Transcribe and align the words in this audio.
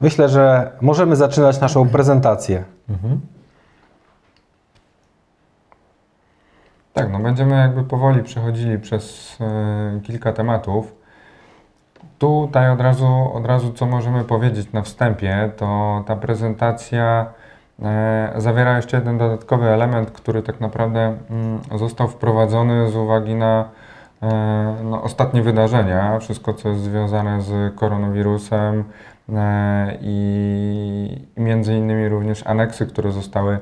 myślę, 0.00 0.28
że 0.28 0.72
możemy 0.80 1.16
zaczynać 1.16 1.60
naszą 1.60 1.88
prezentację. 1.88 2.64
Tak, 6.96 7.12
no 7.12 7.18
będziemy 7.18 7.56
jakby 7.56 7.82
powoli 7.84 8.22
przechodzili 8.22 8.78
przez 8.78 9.36
e, 9.40 10.00
kilka 10.02 10.32
tematów. 10.32 10.94
Tutaj 12.18 12.70
od 12.70 12.80
razu, 12.80 13.30
od 13.34 13.46
razu 13.46 13.72
co 13.72 13.86
możemy 13.86 14.24
powiedzieć 14.24 14.72
na 14.72 14.82
wstępie, 14.82 15.50
to 15.56 16.02
ta 16.06 16.16
prezentacja 16.16 17.26
e, 17.82 18.32
zawiera 18.36 18.76
jeszcze 18.76 18.96
jeden 18.96 19.18
dodatkowy 19.18 19.66
element, 19.66 20.10
który 20.10 20.42
tak 20.42 20.60
naprawdę 20.60 21.16
mm, 21.30 21.60
został 21.78 22.08
wprowadzony 22.08 22.90
z 22.90 22.96
uwagi 22.96 23.34
na 23.34 23.68
e, 24.22 24.76
no, 24.84 25.02
ostatnie 25.02 25.42
wydarzenia, 25.42 26.18
wszystko 26.18 26.54
co 26.54 26.68
jest 26.68 26.82
związane 26.82 27.42
z 27.42 27.74
koronawirusem 27.74 28.84
i, 29.28 31.26
i 31.36 31.40
między 31.40 31.74
innymi 31.74 32.08
również 32.08 32.46
aneksy, 32.46 32.86
które 32.86 33.12
zostały 33.12 33.58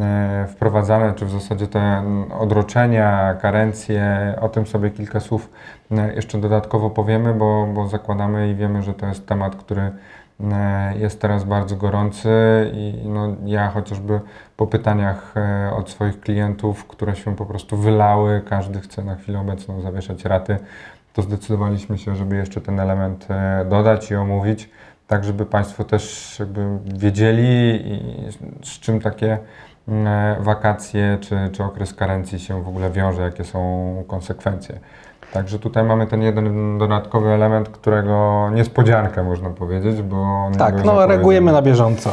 e, 0.00 0.46
wprowadzane, 0.48 1.14
czy 1.14 1.26
w 1.26 1.30
zasadzie 1.30 1.66
te 1.66 2.02
odroczenia, 2.38 3.34
karencje, 3.34 4.34
o 4.40 4.48
tym 4.48 4.66
sobie 4.66 4.90
kilka 4.90 5.20
słów 5.20 5.50
e, 5.90 6.14
jeszcze 6.14 6.38
dodatkowo 6.38 6.90
powiemy, 6.90 7.34
bo, 7.34 7.68
bo 7.74 7.88
zakładamy 7.88 8.50
i 8.50 8.54
wiemy, 8.54 8.82
że 8.82 8.94
to 8.94 9.06
jest 9.06 9.26
temat, 9.26 9.56
który 9.56 9.90
e, 10.40 10.98
jest 10.98 11.20
teraz 11.20 11.44
bardzo 11.44 11.76
gorący 11.76 12.30
i 12.72 13.08
no, 13.08 13.36
ja 13.44 13.70
chociażby 13.70 14.20
po 14.56 14.66
pytaniach 14.66 15.34
e, 15.36 15.70
od 15.74 15.90
swoich 15.90 16.20
klientów, 16.20 16.86
które 16.86 17.16
się 17.16 17.36
po 17.36 17.46
prostu 17.46 17.76
wylały, 17.76 18.42
każdy 18.48 18.80
chce 18.80 19.04
na 19.04 19.14
chwilę 19.14 19.40
obecną 19.40 19.80
zawieszać 19.80 20.24
raty, 20.24 20.58
to 21.12 21.22
zdecydowaliśmy 21.22 21.98
się, 21.98 22.16
żeby 22.16 22.36
jeszcze 22.36 22.60
ten 22.60 22.80
element 22.80 23.26
e, 23.30 23.64
dodać 23.68 24.10
i 24.10 24.14
omówić, 24.14 24.70
tak 25.08 25.24
żeby 25.24 25.46
Państwo 25.46 25.84
też 25.84 26.36
jakby 26.40 26.78
wiedzieli 26.84 27.82
z 28.62 28.80
czym 28.80 29.00
takie 29.00 29.38
e, 29.88 30.36
wakacje 30.40 31.18
czy, 31.20 31.36
czy 31.52 31.64
okres 31.64 31.94
karencji 31.94 32.40
się 32.40 32.62
w 32.62 32.68
ogóle 32.68 32.90
wiąże, 32.90 33.22
jakie 33.22 33.44
są 33.44 34.04
konsekwencje. 34.08 34.80
Także 35.32 35.58
tutaj 35.58 35.84
mamy 35.84 36.06
ten 36.06 36.22
jeden 36.22 36.78
dodatkowy 36.78 37.28
element, 37.28 37.68
którego 37.68 38.50
niespodziankę 38.54 39.22
można 39.22 39.50
powiedzieć, 39.50 40.02
bo 40.02 40.50
Tak, 40.58 40.84
no 40.84 41.06
reagujemy 41.06 41.52
na 41.52 41.62
bieżąco. 41.62 42.10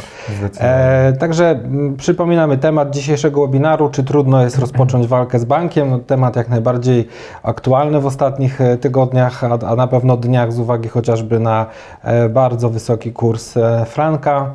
E, 0.60 1.12
także 1.12 1.60
przypominamy 1.96 2.58
temat 2.58 2.90
dzisiejszego 2.90 3.46
webinaru, 3.46 3.88
czy 3.88 4.04
trudno 4.04 4.42
jest 4.42 4.58
rozpocząć 4.58 5.06
walkę 5.16 5.38
z 5.38 5.44
bankiem. 5.44 5.90
No, 5.90 5.98
temat 5.98 6.36
jak 6.36 6.48
najbardziej 6.48 7.08
aktualny 7.42 8.00
w 8.00 8.06
ostatnich 8.06 8.60
e, 8.60 8.76
tygodniach, 8.76 9.44
a, 9.44 9.58
a 9.66 9.76
na 9.76 9.86
pewno 9.86 10.16
dniach 10.16 10.52
z 10.52 10.58
uwagi 10.58 10.88
chociażby 10.88 11.40
na 11.40 11.66
e, 12.02 12.28
bardzo 12.28 12.70
wysoki 12.70 13.12
kurs 13.12 13.56
e, 13.56 13.84
franka. 13.84 14.50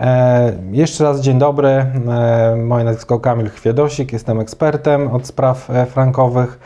E, 0.00 0.52
jeszcze 0.70 1.04
raz 1.04 1.20
dzień 1.20 1.38
dobry. 1.38 1.68
E, 1.68 2.56
moje 2.56 2.84
nazwisko 2.84 3.20
Kamil 3.20 3.50
Chwiedosik, 3.50 4.12
jestem 4.12 4.40
ekspertem 4.40 5.08
od 5.08 5.26
spraw 5.26 5.70
e, 5.70 5.86
frankowych. 5.86 6.58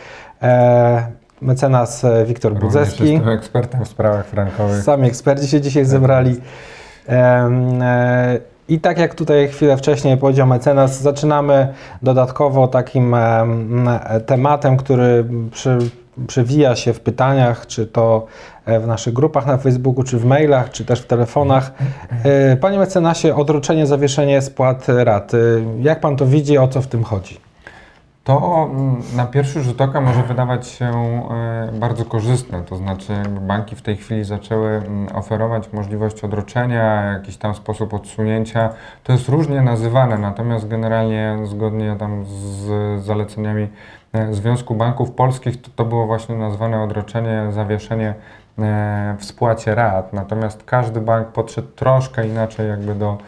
E, 0.42 1.17
mecenas 1.41 2.05
e, 2.05 2.25
Wiktor 2.25 2.53
Również 2.53 2.72
Budzeski. 2.72 3.12
Jestem 3.12 3.28
ekspertem 3.28 3.84
w 3.84 3.89
sprawach 3.89 4.27
frankowych. 4.27 4.83
Sami 4.83 5.08
eksperci 5.08 5.48
się 5.48 5.61
dzisiaj 5.61 5.84
zebrali. 5.84 6.36
Em, 7.06 7.83
e, 7.83 8.39
I 8.69 8.81
tak 8.81 8.98
jak 8.98 9.14
tutaj 9.14 9.48
chwilę 9.48 9.77
wcześniej 9.77 10.16
powiedział 10.16 10.47
mecenas, 10.47 11.00
zaczynamy 11.00 11.69
dodatkowo 12.03 12.69
takim 12.69 13.14
em, 13.14 13.89
tematem, 14.27 14.77
który 14.77 15.25
przy, 15.50 15.78
przewija 16.27 16.77
się 16.77 16.92
w 16.92 17.00
pytaniach, 17.00 17.66
czy 17.66 17.86
to 17.86 18.27
e, 18.66 18.81
w 18.81 18.86
naszych 18.86 19.12
grupach 19.12 19.47
na 19.47 19.56
Facebooku, 19.56 20.05
czy 20.05 20.19
w 20.19 20.25
mailach, 20.25 20.70
czy 20.70 20.84
też 20.84 21.00
w 21.00 21.06
telefonach. 21.06 21.72
Panie 22.61 22.78
mecenasie, 22.78 23.34
odroczenie, 23.34 23.86
zawieszenie 23.86 24.43
spłat 24.43 24.87
rat. 24.88 25.32
Jak 25.81 26.00
Pan 26.00 26.16
to 26.16 26.26
widzi, 26.26 26.59
o 26.59 26.69
co 26.69 26.82
w 26.82 26.87
tym 26.87 27.05
chodzi? 27.05 27.47
To 28.28 28.69
mm, 28.71 29.03
na 29.16 29.27
pierwszy 29.27 29.62
rzut 29.62 29.81
oka 29.81 30.00
może 30.00 30.22
wydawać 30.22 30.69
się 30.69 30.87
e, 30.87 31.72
bardzo 31.72 32.05
korzystne, 32.05 32.62
to 32.62 32.77
znaczy 32.77 33.12
banki 33.41 33.77
w 33.77 33.83
tej 33.83 33.97
chwili 33.97 34.25
zaczęły 34.25 34.71
mm, 34.71 35.16
oferować 35.16 35.72
możliwość 35.72 36.25
odroczenia, 36.25 37.12
jakiś 37.12 37.37
tam 37.37 37.55
sposób 37.55 37.94
odsunięcia. 37.94 38.71
To 39.05 39.12
jest 39.12 39.28
różnie 39.28 39.62
nazywane, 39.62 40.19
natomiast 40.19 40.69
generalnie 40.69 41.38
zgodnie 41.44 41.97
tam 41.99 42.25
z 42.27 42.67
zaleceniami 43.05 43.69
e, 44.12 44.34
Związku 44.34 44.75
Banków 44.75 45.11
Polskich 45.11 45.62
to, 45.62 45.71
to 45.77 45.84
było 45.84 46.06
właśnie 46.06 46.37
nazwane 46.37 46.83
odroczenie, 46.83 47.47
zawieszenie 47.50 48.15
e, 48.59 49.17
w 49.19 49.25
spłacie 49.25 49.75
rat. 49.75 50.12
Natomiast 50.12 50.65
każdy 50.65 51.00
bank 51.00 51.28
podszedł 51.28 51.69
troszkę 51.69 52.28
inaczej 52.28 52.69
jakby 52.69 52.94
do, 52.94 53.19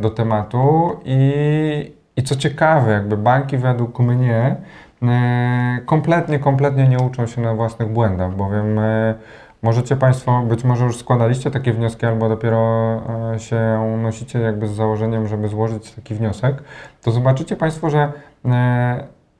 do 0.00 0.10
tematu 0.10 0.96
i, 1.04 1.97
i 2.18 2.22
co 2.22 2.36
ciekawe, 2.36 2.92
jakby 2.92 3.16
banki 3.16 3.58
według 3.58 3.98
mnie 3.98 4.56
e, 5.02 5.78
kompletnie, 5.86 6.38
kompletnie 6.38 6.88
nie 6.88 6.98
uczą 6.98 7.26
się 7.26 7.40
na 7.40 7.54
własnych 7.54 7.88
błędach, 7.88 8.36
bowiem 8.36 8.78
e, 8.78 9.14
możecie 9.62 9.96
Państwo, 9.96 10.42
być 10.42 10.64
może 10.64 10.84
już 10.84 10.96
składaliście 10.96 11.50
takie 11.50 11.72
wnioski 11.72 12.06
albo 12.06 12.28
dopiero 12.28 13.00
e, 13.34 13.38
się 13.38 13.58
nosicie 14.02 14.38
jakby 14.38 14.68
z 14.68 14.70
założeniem, 14.70 15.28
żeby 15.28 15.48
złożyć 15.48 15.90
taki 15.90 16.14
wniosek, 16.14 16.62
to 17.02 17.10
zobaczycie 17.10 17.56
Państwo, 17.56 17.90
że 17.90 18.12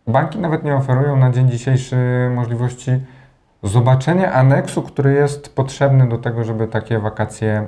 banki 0.07 0.39
nawet 0.39 0.65
nie 0.65 0.77
oferują 0.77 1.17
na 1.17 1.31
dzień 1.31 1.51
dzisiejszy 1.51 1.97
możliwości 2.35 2.91
zobaczenia 3.63 4.33
aneksu, 4.33 4.83
który 4.83 5.13
jest 5.13 5.55
potrzebny 5.55 6.09
do 6.09 6.19
tego, 6.19 6.45
żeby 6.45 6.67
takie 6.67 6.99
wakacje 6.99 7.67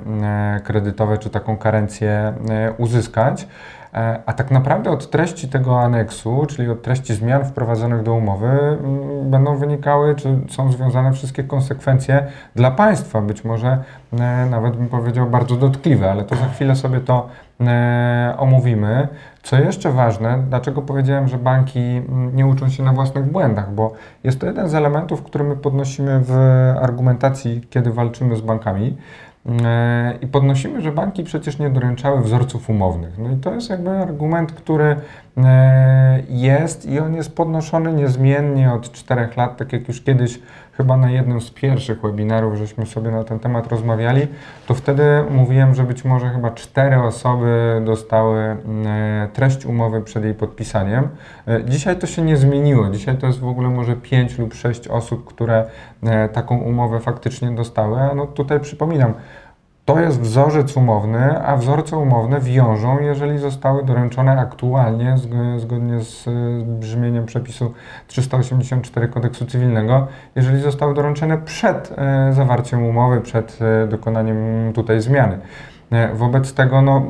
kredytowe 0.63 1.17
czy 1.17 1.29
taką 1.29 1.57
karencję 1.57 2.33
uzyskać. 2.77 3.47
E, 3.93 4.21
A 4.25 4.33
tak 4.33 4.51
naprawdę 4.51 4.91
od 4.91 5.09
treści 5.09 5.49
tego 5.49 5.81
aneksu, 5.81 6.45
czyli 6.49 6.69
od 6.69 6.81
treści 6.81 7.13
zmian 7.13 7.45
wprowadzonych 7.45 8.03
do 8.03 8.13
umowy, 8.13 8.47
mm, 8.47 9.31
będą 9.31 9.57
wynikały, 9.57 10.15
czy 10.15 10.39
są 10.49 10.71
związane 10.71 11.13
wszystkie 11.13 11.43
konsekwencje 11.43 12.27
dla 12.55 12.71
państwa. 12.71 13.21
Być 13.21 13.43
może 13.43 13.83
e, 14.13 14.45
nawet 14.45 14.75
bym 14.75 14.87
powiedział 14.87 15.27
bardzo 15.29 15.55
dotkliwe, 15.55 16.11
ale 16.11 16.23
to 16.23 16.35
za 16.35 16.45
chwilę 16.45 16.75
sobie 16.75 16.99
to 16.99 17.29
e, 17.61 18.35
omówimy. 18.37 19.07
Co 19.43 19.59
jeszcze 19.59 19.91
ważne, 19.91 20.43
dlaczego 20.49 20.81
powiedziałem, 20.81 21.27
że 21.27 21.37
banki 21.37 21.79
mm, 21.79 22.35
nie 22.35 22.47
uczą 22.47 22.69
się 22.69 22.83
na 22.83 22.93
własnych 22.93 23.31
błędach, 23.31 23.73
bo 23.73 23.93
jest 24.23 24.39
to 24.39 24.45
jeden 24.45 24.69
z 24.69 24.75
elementów, 24.75 25.23
który 25.23 25.43
my 25.43 25.55
podnosimy 25.55 26.19
w 26.23 26.33
argumentacji, 26.81 27.61
kiedy 27.69 27.91
walczymy 27.91 28.35
z 28.35 28.41
bankami. 28.41 28.97
E, 29.45 30.17
I 30.21 30.27
podnosimy, 30.27 30.81
że 30.81 30.91
banki 30.91 31.23
przecież 31.23 31.59
nie 31.59 31.69
doręczały 31.69 32.21
wzorców 32.21 32.69
umownych. 32.69 33.17
No 33.17 33.31
i 33.31 33.35
to 33.35 33.53
jest 33.53 33.69
jakby 33.69 33.89
argument, 33.89 34.51
który 34.51 34.95
jest 36.29 36.85
i 36.85 36.99
on 36.99 37.15
jest 37.15 37.35
podnoszony 37.35 37.93
niezmiennie 37.93 38.73
od 38.73 38.91
czterech 38.91 39.37
lat, 39.37 39.57
tak 39.57 39.73
jak 39.73 39.87
już 39.87 40.01
kiedyś 40.01 40.39
chyba 40.77 40.97
na 40.97 41.11
jednym 41.11 41.41
z 41.41 41.51
pierwszych 41.51 42.01
webinarów, 42.01 42.55
żeśmy 42.55 42.85
sobie 42.85 43.11
na 43.11 43.23
ten 43.23 43.39
temat 43.39 43.67
rozmawiali, 43.67 44.27
to 44.67 44.73
wtedy 44.73 45.03
mówiłem, 45.29 45.75
że 45.75 45.83
być 45.83 46.05
może 46.05 46.29
chyba 46.29 46.51
cztery 46.51 46.99
osoby 46.99 47.81
dostały 47.85 48.39
e, 48.39 48.57
treść 49.33 49.65
umowy 49.65 50.01
przed 50.01 50.23
jej 50.23 50.33
podpisaniem. 50.33 51.07
E, 51.47 51.63
Dzisiaj 51.65 51.95
to 51.95 52.07
się 52.07 52.21
nie 52.21 52.37
zmieniło. 52.37 52.89
Dzisiaj 52.89 53.17
to 53.17 53.27
jest 53.27 53.39
w 53.39 53.47
ogóle 53.47 53.69
może 53.69 53.95
pięć 53.95 54.37
lub 54.37 54.53
sześć 54.53 54.87
osób, 54.87 55.25
które 55.25 55.65
e, 56.03 56.29
taką 56.29 56.57
umowę 56.57 56.99
faktycznie 56.99 57.51
dostały. 57.51 57.99
No 58.15 58.27
tutaj 58.27 58.59
przypominam, 58.59 59.13
to 59.85 59.99
jest 59.99 60.21
wzorzec 60.21 60.77
umowny, 60.77 61.45
a 61.45 61.57
wzorce 61.57 61.97
umowne 61.97 62.39
wiążą, 62.39 62.99
jeżeli 62.99 63.37
zostały 63.37 63.83
doręczone 63.83 64.31
aktualnie, 64.39 65.17
zg- 65.17 65.59
zgodnie 65.59 65.99
z 65.99 66.27
e, 66.27 66.31
brzmieniem 66.65 67.25
przepisu 67.25 67.73
384 68.07 69.07
kodeksu 69.07 69.45
cywilnego, 69.45 70.07
jeżeli 70.35 70.61
zostały 70.61 70.93
doręczone 70.93 71.37
przed 71.37 71.93
e, 71.97 72.33
zawarciem 72.33 72.83
umowy, 72.83 73.21
przed 73.21 73.59
e, 73.61 73.87
dokonaniem 73.87 74.37
tutaj 74.73 75.01
zmiany. 75.01 75.39
Wobec 76.13 76.53
tego 76.53 76.81
no, 76.81 77.05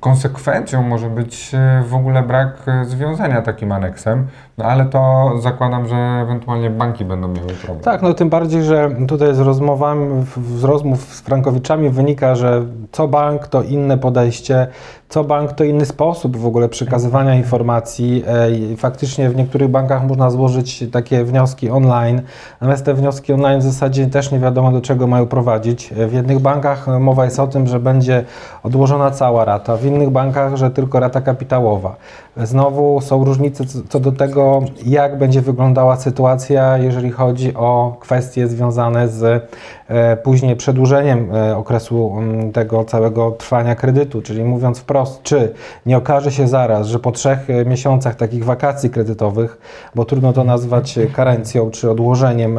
konsekwencją 0.00 0.82
może 0.82 1.10
być 1.10 1.54
e, 1.54 1.82
w 1.88 1.94
ogóle 1.94 2.22
brak 2.22 2.56
e, 2.66 2.84
związania 2.84 3.42
takim 3.42 3.72
aneksem, 3.72 4.26
no 4.58 4.64
ale 4.64 4.84
to 4.84 5.32
zakładam, 5.40 5.88
że 5.88 5.96
ewentualnie 5.96 6.70
banki 6.70 7.04
będą 7.04 7.28
miały 7.28 7.48
problem. 7.48 7.84
Tak, 7.84 8.02
no 8.02 8.14
tym 8.14 8.30
bardziej, 8.30 8.62
że 8.62 8.90
tutaj 9.08 9.34
z 9.34 9.38
rozmowami, 9.40 10.24
z 10.56 10.64
rozmów 10.64 11.14
z 11.14 11.20
frankowiczami 11.20 11.90
wynika, 11.90 12.34
że 12.34 12.64
co 12.92 13.08
bank 13.08 13.48
to 13.48 13.62
inne 13.62 13.98
podejście, 13.98 14.66
co 15.08 15.24
bank 15.24 15.52
to 15.52 15.64
inny 15.64 15.86
sposób 15.86 16.36
w 16.36 16.46
ogóle 16.46 16.68
przekazywania 16.68 17.34
informacji. 17.34 18.24
E, 18.26 18.76
Faktycznie 18.76 19.30
w 19.30 19.36
niektórych 19.36 19.68
bankach 19.68 20.06
można 20.06 20.30
złożyć 20.30 20.84
takie 20.92 21.24
wnioski 21.24 21.70
online, 21.70 22.22
natomiast 22.60 22.84
te 22.84 22.94
wnioski 22.94 23.32
online 23.32 23.60
w 23.60 23.62
zasadzie 23.62 24.06
też 24.06 24.32
nie 24.32 24.38
wiadomo 24.38 24.72
do 24.72 24.80
czego 24.80 25.06
mają 25.06 25.26
prowadzić. 25.26 25.94
W 26.08 26.12
jednych 26.12 26.38
bankach 26.38 26.86
mowa 27.00 27.24
jest 27.24 27.40
o 27.40 27.46
tym, 27.46 27.66
że 27.66 27.80
będzie 27.80 28.24
odłożona 28.62 29.10
cała 29.10 29.44
rata, 29.44 29.76
w 29.86 29.88
innych 29.88 30.10
bankach, 30.10 30.56
że 30.56 30.70
tylko 30.70 31.00
rata 31.00 31.20
kapitałowa. 31.20 31.96
Znowu 32.44 33.00
są 33.00 33.24
różnice 33.24 33.64
co 33.88 34.00
do 34.00 34.12
tego, 34.12 34.62
jak 34.86 35.18
będzie 35.18 35.40
wyglądała 35.40 35.96
sytuacja, 35.96 36.78
jeżeli 36.78 37.10
chodzi 37.10 37.54
o 37.54 37.96
kwestie 38.00 38.48
związane 38.48 39.08
z 39.08 39.50
e, 39.88 40.16
później 40.16 40.56
przedłużeniem 40.56 41.34
e, 41.34 41.56
okresu 41.56 42.12
tego 42.52 42.84
całego 42.84 43.30
trwania 43.30 43.74
kredytu. 43.74 44.22
Czyli 44.22 44.44
mówiąc 44.44 44.78
wprost, 44.78 45.22
czy 45.22 45.52
nie 45.86 45.96
okaże 45.96 46.32
się 46.32 46.48
zaraz, 46.48 46.86
że 46.86 46.98
po 46.98 47.12
trzech 47.12 47.50
e, 47.50 47.64
miesiącach 47.64 48.14
takich 48.14 48.44
wakacji 48.44 48.90
kredytowych, 48.90 49.58
bo 49.94 50.04
trudno 50.04 50.32
to 50.32 50.44
nazwać 50.44 50.98
karencją 51.12 51.70
czy 51.70 51.90
odłożeniem 51.90 52.58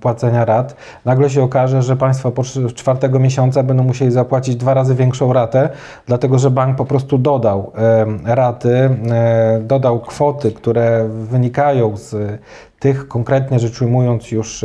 płacenia 0.00 0.44
rat, 0.44 0.76
nagle 1.04 1.30
się 1.30 1.42
okaże, 1.42 1.82
że 1.82 1.96
Państwo 1.96 2.30
po 2.30 2.42
cz- 2.42 2.74
czwartego 2.74 3.18
miesiąca 3.18 3.62
będą 3.62 3.82
musieli 3.84 4.10
zapłacić 4.10 4.56
dwa 4.56 4.74
razy 4.74 4.94
większą 4.94 5.32
ratę, 5.32 5.68
dlatego 6.06 6.38
że 6.38 6.50
bank 6.50 6.76
po 6.76 6.84
prostu 6.84 7.18
dodał 7.18 7.72
raty, 8.24 8.90
dodał 9.60 10.00
kwoty, 10.00 10.52
które 10.52 11.08
wynikają 11.08 11.96
z 11.96 12.40
tych 12.78 13.08
konkretnie 13.08 13.58
rzecz 13.58 13.82
ujmując 13.82 14.30
już 14.30 14.64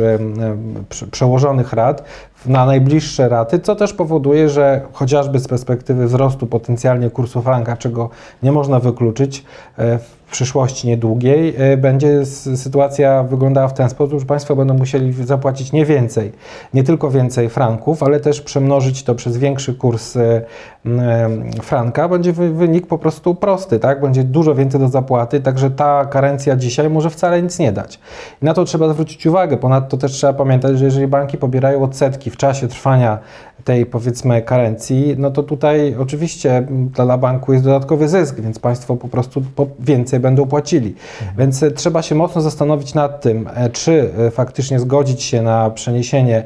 prze- 0.88 1.06
przełożonych 1.06 1.72
rat 1.72 2.04
na 2.46 2.66
najbliższe 2.66 3.28
raty, 3.28 3.58
co 3.58 3.76
też 3.76 3.92
powoduje, 3.92 4.48
że 4.48 4.80
chociażby 4.92 5.38
z 5.38 5.48
perspektywy 5.48 6.06
wzrostu 6.06 6.46
potencjalnie 6.46 7.10
kursu 7.10 7.42
franka, 7.42 7.76
czego 7.76 8.10
nie 8.42 8.52
można 8.52 8.80
wykluczyć 8.80 9.44
e, 9.78 9.98
przyszłości 10.34 10.88
niedługiej, 10.88 11.54
e, 11.58 11.76
będzie 11.76 12.26
sytuacja 12.56 13.22
wyglądała 13.22 13.68
w 13.68 13.74
ten 13.74 13.88
sposób, 13.88 14.20
że 14.20 14.26
Państwo 14.26 14.56
będą 14.56 14.74
musieli 14.74 15.12
zapłacić 15.12 15.72
nie 15.72 15.86
więcej, 15.86 16.32
nie 16.74 16.84
tylko 16.84 17.10
więcej 17.10 17.48
franków, 17.48 18.02
ale 18.02 18.20
też 18.20 18.40
przemnożyć 18.40 19.02
to 19.02 19.14
przez 19.14 19.36
większy 19.36 19.74
kurs 19.74 20.16
e, 20.16 20.42
e, 20.86 21.28
franka. 21.62 22.08
Będzie 22.08 22.32
wy- 22.32 22.52
wynik 22.52 22.86
po 22.86 22.98
prostu 22.98 23.34
prosty, 23.34 23.78
tak? 23.78 24.00
Będzie 24.00 24.24
dużo 24.24 24.54
więcej 24.54 24.80
do 24.80 24.88
zapłaty, 24.88 25.40
także 25.40 25.70
ta 25.70 26.04
karencja 26.04 26.56
dzisiaj 26.56 26.90
może 26.90 27.10
wcale 27.10 27.42
nic 27.42 27.58
nie 27.58 27.72
dać. 27.72 28.00
I 28.42 28.44
na 28.44 28.54
to 28.54 28.64
trzeba 28.64 28.88
zwrócić 28.88 29.26
uwagę. 29.26 29.56
Ponadto 29.56 29.96
też 29.96 30.12
trzeba 30.12 30.32
pamiętać, 30.32 30.78
że 30.78 30.84
jeżeli 30.84 31.06
banki 31.06 31.38
pobierają 31.38 31.82
odsetki 31.82 32.30
w 32.30 32.36
czasie 32.36 32.68
trwania 32.68 33.18
tej 33.64 33.86
powiedzmy 33.86 34.42
karencji, 34.42 35.14
no 35.18 35.30
to 35.30 35.42
tutaj 35.42 35.96
oczywiście 35.98 36.56
m, 36.56 36.88
dla 36.88 37.18
banku 37.18 37.52
jest 37.52 37.64
dodatkowy 37.64 38.08
zysk, 38.08 38.40
więc 38.40 38.58
państwo 38.58 38.96
po 38.96 39.08
prostu 39.08 39.42
więcej 39.80 40.20
będą 40.20 40.46
płacili. 40.46 40.94
Więc 41.38 41.62
e, 41.62 41.70
trzeba 41.70 42.02
się 42.02 42.14
mocno 42.14 42.42
zastanowić 42.42 42.94
nad 42.94 43.20
tym, 43.20 43.48
e, 43.54 43.70
czy 43.70 44.10
e, 44.18 44.30
faktycznie 44.30 44.80
zgodzić 44.80 45.22
się 45.22 45.42
na 45.42 45.70
przeniesienie 45.70 46.44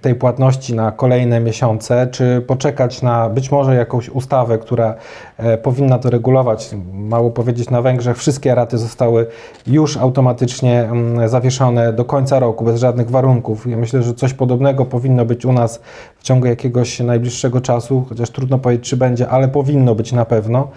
tej 0.00 0.14
płatności 0.14 0.74
na 0.74 0.92
kolejne 0.92 1.40
miesiące, 1.40 2.08
czy 2.10 2.44
poczekać 2.46 3.02
na 3.02 3.28
być 3.28 3.50
może 3.50 3.74
jakąś 3.74 4.08
ustawę, 4.08 4.58
która 4.58 4.94
e, 5.36 5.58
powinna 5.58 5.98
to 5.98 6.10
regulować. 6.10 6.70
Mało 6.92 7.30
powiedzieć, 7.30 7.70
na 7.70 7.82
Węgrzech 7.82 8.16
wszystkie 8.16 8.54
raty 8.54 8.78
zostały 8.78 9.26
już 9.66 9.96
automatycznie 9.96 10.88
zawieszone 11.26 11.92
do 11.92 12.04
końca 12.04 12.38
roku, 12.38 12.64
bez 12.64 12.80
żadnych 12.80 13.10
warunków. 13.10 13.66
Ja 13.66 13.76
myślę, 13.76 14.02
że 14.02 14.14
coś 14.14 14.34
podobnego 14.34 14.84
powinno 14.84 15.24
być 15.24 15.44
u 15.44 15.52
nas 15.52 15.80
w 16.18 16.22
ciągu 16.22 16.46
jakiegoś 16.46 17.00
najbliższego 17.00 17.60
czasu, 17.60 18.04
chociaż 18.08 18.30
trudno 18.30 18.58
powiedzieć, 18.58 18.88
czy 18.88 18.96
będzie, 18.96 19.28
ale 19.28 19.48
powinno 19.48 19.94
być 19.94 20.12
na 20.12 20.24
pewno. 20.24 20.68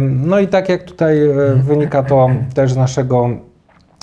No 0.00 0.38
i 0.38 0.48
tak 0.48 0.68
jak 0.68 0.82
tutaj 0.82 1.22
e, 1.22 1.34
wynika 1.54 2.02
to 2.02 2.30
też 2.54 2.72
z 2.72 2.76
naszego 2.76 3.30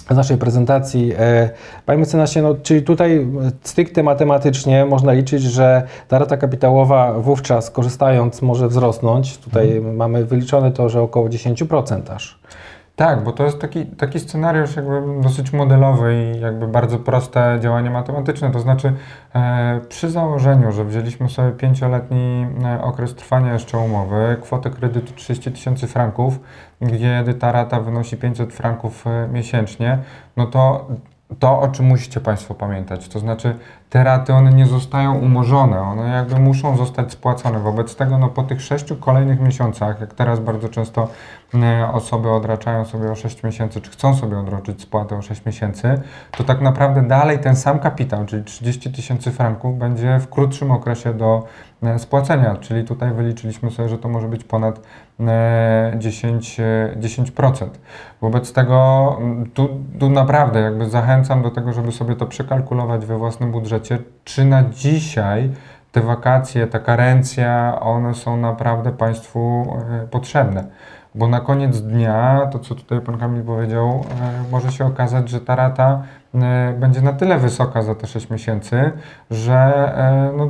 z 0.10 0.16
naszej 0.16 0.38
prezentacji. 0.38 1.14
E, 1.20 1.50
Panie 1.86 2.00
mecenasie, 2.00 2.42
no, 2.42 2.56
czyli 2.64 2.82
tutaj 2.82 3.28
stricte 3.62 4.04
matematycznie 4.04 4.86
można 4.86 5.14
liczyć, 5.14 5.44
że 5.44 5.84
ta 6.08 6.20
rata 6.20 6.38
kapitałowa 6.38 7.14
wówczas 7.14 7.72
korzystając 7.72 8.42
może 8.42 8.68
wzrosnąć. 8.68 9.38
Tutaj 9.38 9.82
mamy 9.82 10.26
wyliczone 10.26 10.72
to, 10.72 10.90
że 10.90 11.02
około 11.02 11.30
10% 11.30 12.02
aż. 12.16 12.40
Tak, 12.98 13.24
bo 13.24 13.32
to 13.32 13.44
jest 13.44 13.60
taki, 13.60 13.86
taki 13.86 14.20
scenariusz 14.20 14.76
jakby 14.76 15.02
dosyć 15.22 15.54
modelowy 15.54 16.34
i 16.36 16.40
jakby 16.40 16.68
bardzo 16.68 17.00
proste 17.00 17.60
działanie 17.62 17.90
matematyczne. 17.90 18.52
To 18.52 18.60
znaczy 18.60 18.94
e, 19.36 19.82
przy 19.90 20.10
założeniu, 20.10 20.72
że 20.72 20.86
wzięliśmy 20.86 21.30
sobie 21.30 21.52
pięcioletni 21.52 22.48
e, 22.66 22.82
okres 22.82 23.16
trwania 23.16 23.54
jeszcze 23.54 23.78
umowy, 23.78 24.38
kwotę 24.42 24.70
kredytu 24.70 25.14
30 25.14 25.52
tysięcy 25.52 25.88
franków, 25.88 26.40
gdzie 26.82 27.24
ta 27.40 27.52
rata 27.52 27.80
wynosi 27.80 28.18
500 28.18 28.54
franków 28.54 29.08
e, 29.08 29.28
miesięcznie, 29.28 30.00
no 30.38 30.46
to 30.46 30.88
to, 31.40 31.60
o 31.62 31.68
czym 31.68 31.86
musicie 31.86 32.22
Państwo 32.22 32.54
pamiętać, 32.54 33.08
to 33.08 33.20
znaczy 33.20 33.56
te 33.90 34.04
raty, 34.04 34.34
one 34.34 34.54
nie 34.54 34.66
zostają 34.66 35.16
umorzone, 35.20 35.82
one 35.82 36.10
jakby 36.10 36.40
muszą 36.40 36.78
zostać 36.78 37.12
spłacone. 37.12 37.60
Wobec 37.60 37.96
tego, 37.96 38.18
no 38.18 38.30
po 38.30 38.44
tych 38.44 38.62
sześciu 38.62 38.96
kolejnych 38.96 39.40
miesiącach, 39.40 40.02
jak 40.02 40.14
teraz 40.14 40.40
bardzo 40.40 40.70
często 40.70 41.08
osoby 41.94 42.32
odraczają 42.32 42.86
sobie 42.86 43.12
o 43.12 43.16
6 43.16 43.44
miesięcy, 43.44 43.82
czy 43.82 43.92
chcą 43.92 44.16
sobie 44.16 44.40
odroczyć 44.40 44.82
spłatę 44.82 45.18
o 45.18 45.22
6 45.22 45.46
miesięcy, 45.46 46.02
to 46.32 46.44
tak 46.44 46.62
naprawdę 46.62 47.02
dalej 47.02 47.40
ten 47.40 47.56
sam 47.56 47.80
kapitał, 47.80 48.26
czyli 48.26 48.44
30 48.44 48.92
tysięcy 48.92 49.32
franków, 49.32 49.78
będzie 49.78 50.20
w 50.20 50.30
krótszym 50.30 50.72
okresie 50.72 51.14
do 51.14 51.44
e, 51.84 52.00
spłacenia, 52.00 52.56
czyli 52.56 52.84
tutaj 52.84 53.14
wyliczyliśmy 53.14 53.72
sobie, 53.72 53.90
że 53.90 53.98
to 53.98 54.10
może 54.10 54.28
być 54.28 54.44
ponad 54.44 54.80
10, 55.20 56.60
e, 56.60 56.96
10%. 57.00 57.80
Wobec 58.22 58.54
tego 58.54 59.18
tu, 59.54 59.70
tu 60.00 60.10
naprawdę 60.10 60.60
jakby 60.60 60.90
zachęcam 60.90 61.42
do 61.42 61.52
tego, 61.52 61.74
żeby 61.74 61.92
sobie 61.92 62.16
to 62.16 62.26
przekalkulować 62.26 63.06
we 63.06 63.18
własnym 63.18 63.52
budżecie, 63.52 64.00
czy 64.24 64.46
na 64.46 64.64
dzisiaj 64.64 65.52
te 65.92 66.02
wakacje, 66.02 66.68
ta 66.68 66.80
karencja, 66.80 67.80
one 67.82 68.14
są 68.14 68.38
naprawdę 68.38 68.92
Państwu 68.92 69.68
e, 70.04 70.08
potrzebne. 70.08 70.68
Bo 71.16 71.28
na 71.28 71.40
koniec 71.40 71.82
dnia, 71.82 72.50
to 72.52 72.60
co 72.60 72.76
tutaj 72.76 73.02
Pan 73.02 73.18
Kamil 73.18 73.44
powiedział, 73.44 73.88
e, 73.88 74.52
może 74.52 74.72
się 74.72 74.86
okazać, 74.86 75.30
że 75.30 75.42
ta 75.42 75.56
rata 75.56 76.04
e, 76.36 76.74
będzie 76.80 77.02
na 77.02 77.14
tyle 77.14 77.38
wysoka 77.38 77.82
za 77.82 77.96
te 77.96 78.08
6 78.08 78.30
miesięcy, 78.30 78.92
że 79.32 79.54
e, 79.98 80.32
no, 80.38 80.50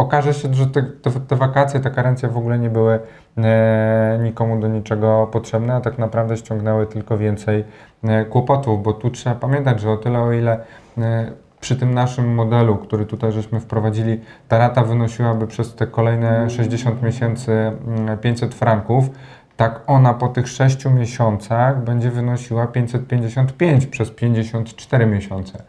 okaże 0.00 0.34
się, 0.34 0.54
że 0.54 0.66
te, 0.66 0.82
te, 0.82 1.10
te 1.10 1.36
wakacje, 1.36 1.80
ta 1.80 1.90
karencja 1.90 2.28
w 2.28 2.36
ogóle 2.36 2.58
nie 2.58 2.70
były 2.70 2.98
e, 3.38 4.18
nikomu 4.22 4.60
do 4.60 4.68
niczego 4.68 5.28
potrzebne, 5.32 5.74
a 5.74 5.80
tak 5.80 5.98
naprawdę 5.98 6.36
ściągnęły 6.36 6.86
tylko 6.86 7.18
więcej 7.18 7.64
e, 8.04 8.24
kłopotów, 8.24 8.82
bo 8.82 8.92
tu 8.92 9.10
trzeba 9.10 9.36
pamiętać, 9.36 9.80
że 9.80 9.90
o 9.90 9.96
tyle 9.96 10.20
o 10.20 10.32
ile 10.32 10.64
e, 10.98 11.32
przy 11.60 11.76
tym 11.76 11.94
naszym 11.94 12.34
modelu, 12.34 12.76
który 12.76 13.06
tutaj 13.06 13.32
żeśmy 13.32 13.60
wprowadzili, 13.60 14.20
ta 14.48 14.58
rata 14.58 14.84
wynosiłaby 14.84 15.46
przez 15.46 15.74
te 15.74 15.86
kolejne 15.86 16.50
60 16.50 17.02
miesięcy 17.02 17.52
mm, 17.52 18.18
500 18.18 18.54
franków, 18.54 19.10
tak 19.56 19.80
ona 19.86 20.14
po 20.14 20.28
tych 20.28 20.48
6 20.48 20.84
miesiącach 20.84 21.84
będzie 21.84 22.10
wynosiła 22.10 22.66
555 22.66 23.86
przez 23.86 24.10
54 24.10 25.06
miesiące. 25.06 25.62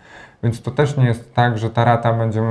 Więc 0.43 0.61
to 0.61 0.71
też 0.71 0.97
nie 0.97 1.05
jest 1.05 1.35
tak, 1.35 1.57
że 1.57 1.69
ta 1.69 1.85
rata 1.85 2.13
będzie 2.13 2.43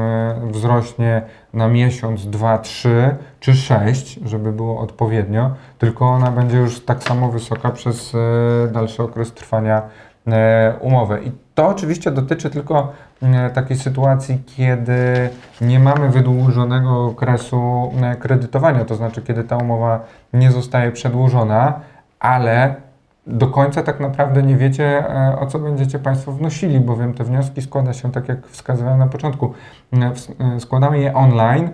wzrośnie 0.51 1.23
na 1.53 1.69
miesiąc, 1.69 2.27
dwa, 2.27 2.59
trzy 2.59 3.17
czy 3.41 3.55
sześć, 3.55 4.21
żeby 4.25 4.53
było 4.53 4.81
odpowiednio, 4.81 5.51
tylko 5.79 6.09
ona 6.09 6.31
będzie 6.31 6.57
już 6.57 6.85
tak 6.85 7.03
samo 7.03 7.29
wysoka 7.29 7.71
przez 7.71 8.15
e, 8.15 8.69
dalszy 8.73 9.03
okres 9.03 9.33
trwania 9.33 9.83
e, 10.27 10.75
umowy. 10.81 11.21
I 11.25 11.33
to 11.55 11.69
oczywiście 11.69 12.11
dotyczy 12.11 12.51
tylko 12.51 12.93
e, 13.23 13.51
takiej 13.51 13.77
sytuacji, 13.77 14.43
kiedy 14.57 15.31
nie 15.61 15.81
mamy 15.81 16.09
wydłużonego 16.09 17.05
okresu 17.05 17.93
e, 18.03 18.17
kredytowania, 18.17 18.85
to 18.85 18.95
znaczy 18.95 19.23
kiedy 19.23 19.45
ta 19.45 19.57
umowa 19.57 20.01
nie 20.33 20.51
zostaje 20.51 20.93
przedłużona, 20.93 21.81
ale 22.21 22.75
do 23.31 23.47
końca 23.47 23.83
tak 23.83 24.01
naprawdę 24.01 24.43
nie 24.43 24.57
wiecie, 24.57 25.09
e, 25.09 25.39
o 25.39 25.47
co 25.47 25.59
będziecie 25.59 25.99
Państwo 25.99 26.33
wnosili, 26.33 26.81
bowiem 26.81 27.15
te 27.15 27.25
wnioski 27.25 27.63
składa 27.63 27.93
się, 27.93 28.13
tak 28.13 28.29
jak 28.29 28.47
wskazywałem 28.47 28.99
na 28.99 29.07
początku, 29.07 29.55
e, 29.93 30.13
e, 30.57 30.61
składamy 30.61 30.99
je 30.99 31.15
online 31.15 31.71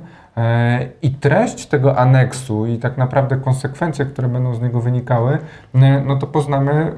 i 1.03 1.11
treść 1.11 1.67
tego 1.67 1.99
aneksu 1.99 2.67
i 2.67 2.79
tak 2.79 2.99
naprawdę 2.99 3.37
konsekwencje, 3.37 4.05
które 4.05 4.29
będą 4.29 4.55
z 4.55 4.61
niego 4.61 4.81
wynikały, 4.81 5.39
no 6.07 6.17
to 6.17 6.27
poznamy 6.27 6.93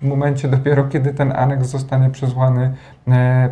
w 0.00 0.02
momencie 0.02 0.48
dopiero, 0.48 0.84
kiedy 0.84 1.14
ten 1.14 1.32
aneks 1.36 1.66
zostanie 1.66 2.10
przesłany 2.10 2.74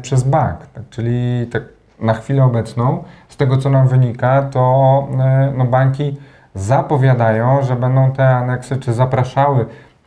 przez 0.02 0.22
bank. 0.22 0.66
Tak? 0.66 0.82
Czyli 0.90 1.46
tak 1.52 1.62
na 2.00 2.14
chwilę 2.14 2.44
obecną, 2.44 3.04
z 3.28 3.36
tego 3.36 3.56
co 3.56 3.70
nam 3.70 3.88
wynika, 3.88 4.42
to 4.42 5.08
no 5.56 5.64
banki 5.64 6.16
zapowiadają, 6.54 7.62
że 7.62 7.76
będą 7.76 8.12
te 8.12 8.28
aneksy, 8.28 8.76
czy 8.76 8.92
zapraszały 8.92 9.66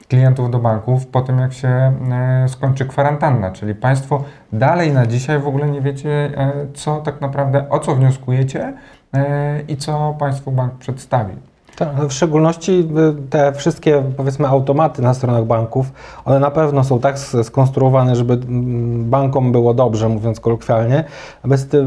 klientów 0.10 0.52
do 0.52 0.60
banków 0.60 1.08
po 1.08 1.22
tym, 1.22 1.40
jak 1.40 1.54
się 1.54 1.68
e, 1.68 2.46
skończy 2.48 2.86
kwarantanna. 2.86 3.52
Czyli 3.52 3.76
Państwo 3.76 4.24
dalej 4.54 4.94
na 4.94 5.06
dzisiaj 5.06 5.40
w 5.40 5.48
ogóle 5.48 5.70
nie 5.70 5.82
wiecie, 5.82 6.10
e, 6.10 6.52
co 6.74 7.02
tak 7.02 7.22
naprawdę, 7.22 7.70
o 7.70 7.80
co 7.80 7.96
wnioskujecie 7.96 8.74
e, 9.14 9.62
i 9.68 9.78
co 9.78 10.16
Państwu 10.20 10.52
bank 10.52 10.74
przedstawi. 10.74 11.49
Tak, 11.80 12.06
w 12.08 12.14
szczególności 12.14 12.72
y, 12.72 13.30
te 13.30 13.54
wszystkie 13.54 14.04
powiedzmy 14.18 14.48
automaty 14.48 15.02
na 15.02 15.14
stronach 15.14 15.46
banków, 15.46 15.92
one 16.26 16.40
na 16.40 16.52
pewno 16.52 16.84
są 16.84 17.00
tak 17.00 17.20
skonstruowane, 17.20 18.16
żeby 18.16 18.34
mm, 18.34 19.10
bankom 19.10 19.52
było 19.52 19.74
dobrze, 19.74 20.10
mówiąc 20.10 20.40
kolokwialnie. 20.40 21.04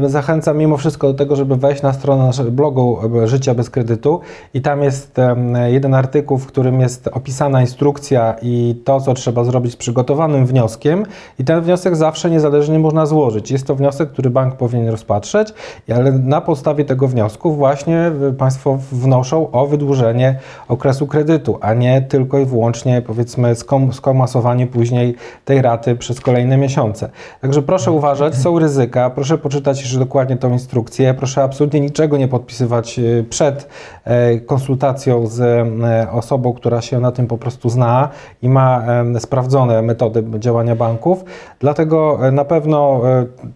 Zachęcam 0.05 0.57
mimo 0.57 0.77
wszystko 0.77 1.07
do 1.07 1.13
tego, 1.13 1.35
żeby 1.35 1.55
wejść 1.55 1.81
na 1.81 1.93
stronę 1.93 2.25
naszego 2.25 2.51
blogu 2.51 2.99
e, 3.23 3.27
Życia 3.27 3.53
bez 3.53 3.69
kredytu 3.69 4.19
i 4.53 4.61
tam 4.61 4.83
jest 4.83 5.17
jeden 5.65 5.93
artykuł, 5.93 6.37
w 6.37 6.47
którym 6.47 6.81
jest 6.81 7.09
opisana 7.11 7.61
instrukcja 7.61 8.35
i 8.41 8.81
to, 8.85 9.01
co 9.01 9.13
trzeba 9.13 9.43
zrobić 9.43 9.73
z 9.73 9.75
przygotowanym 9.75 10.45
wnioskiem 10.45 11.05
i 11.39 11.43
ten 11.43 11.61
wniosek 11.61 11.95
zawsze 11.95 12.29
niezależnie 12.29 12.79
można 12.79 13.05
złożyć. 13.05 13.51
Jest 13.51 13.67
to 13.67 13.75
wniosek, 13.75 14.11
który 14.11 14.29
bank 14.29 14.55
powinien 14.55 14.89
rozpatrzeć, 14.89 15.53
ale 15.95 16.11
na 16.11 16.41
podstawie 16.41 16.85
tego 16.85 17.07
wniosku 17.07 17.51
właśnie 17.51 18.11
y, 18.29 18.33
Państwo 18.33 18.77
wnoszą 18.91 19.51
o 19.51 19.67
wydłużenie 19.67 19.82
wydłużenie 19.83 20.35
okresu 20.67 21.07
kredytu, 21.07 21.57
a 21.61 21.73
nie 21.73 22.01
tylko 22.01 22.39
i 22.39 22.45
wyłącznie 22.45 23.01
powiedzmy 23.01 23.55
skom 23.55 23.93
skomasowanie 23.93 24.67
później 24.67 25.15
tej 25.45 25.61
raty 25.61 25.95
przez 25.95 26.21
kolejne 26.21 26.57
miesiące. 26.57 27.09
Także 27.41 27.61
proszę 27.61 27.91
uważać, 27.91 28.35
są 28.35 28.59
ryzyka, 28.59 29.09
proszę 29.09 29.37
poczytać 29.37 29.81
jeszcze 29.81 29.99
dokładnie 29.99 30.37
tą 30.37 30.51
instrukcję, 30.51 31.13
proszę 31.13 31.43
absolutnie 31.43 31.79
niczego 31.79 32.17
nie 32.17 32.27
podpisywać 32.27 32.99
e, 32.99 33.23
przed 33.23 33.67
e, 34.05 34.39
konsultacją 34.39 35.27
z 35.27 35.41
e, 35.41 36.11
osobą, 36.11 36.53
która 36.53 36.81
się 36.81 36.99
na 36.99 37.11
tym 37.11 37.27
po 37.27 37.37
prostu 37.37 37.69
zna 37.69 38.09
i 38.41 38.49
ma 38.49 38.83
sprawdzone 39.19 39.81
metody 39.81 40.23
działania 40.39 40.75
banków. 40.75 41.23
Dlatego 41.59 42.19
na 42.31 42.45
pewno 42.45 43.01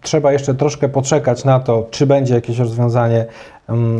trzeba 0.02 0.32
jeszcze 0.32 0.54
troszkę 0.54 0.88
poczekać 0.88 1.44
na 1.44 1.60
to, 1.60 1.86
czy 1.90 2.06
będzie 2.06 2.34
jakieś 2.34 2.58
rozwiązanie 2.58 3.26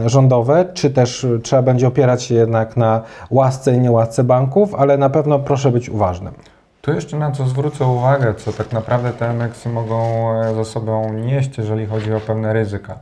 rządowe, 0.07 0.65
czy 0.75 0.91
też 0.91 1.27
trzeba 1.43 1.63
będzie 1.63 1.89
opierać 1.89 2.23
się 2.23 2.35
jednak 2.35 2.77
na 2.77 3.03
łasce 3.31 3.75
i 3.75 3.81
niełasce 3.81 4.25
banków, 4.25 4.75
ale 4.75 4.99
na 4.99 5.11
pewno 5.11 5.39
proszę 5.39 5.71
być 5.71 5.91
uważnym. 5.91 6.35
Tu 6.81 6.93
jeszcze 6.93 7.19
na 7.19 7.31
co 7.31 7.47
zwrócę 7.47 7.87
uwagę, 7.87 8.35
co 8.35 8.53
tak 8.53 8.73
naprawdę 8.73 9.13
te 9.13 9.29
aneksy 9.29 9.69
mogą 9.69 10.31
e, 10.33 10.55
za 10.55 10.65
sobą 10.65 11.13
nieść, 11.13 11.59
jeżeli 11.59 11.87
chodzi 11.87 12.15
o 12.15 12.21
pewne 12.21 12.53
ryzyka. 12.53 12.93
E, 12.93 12.99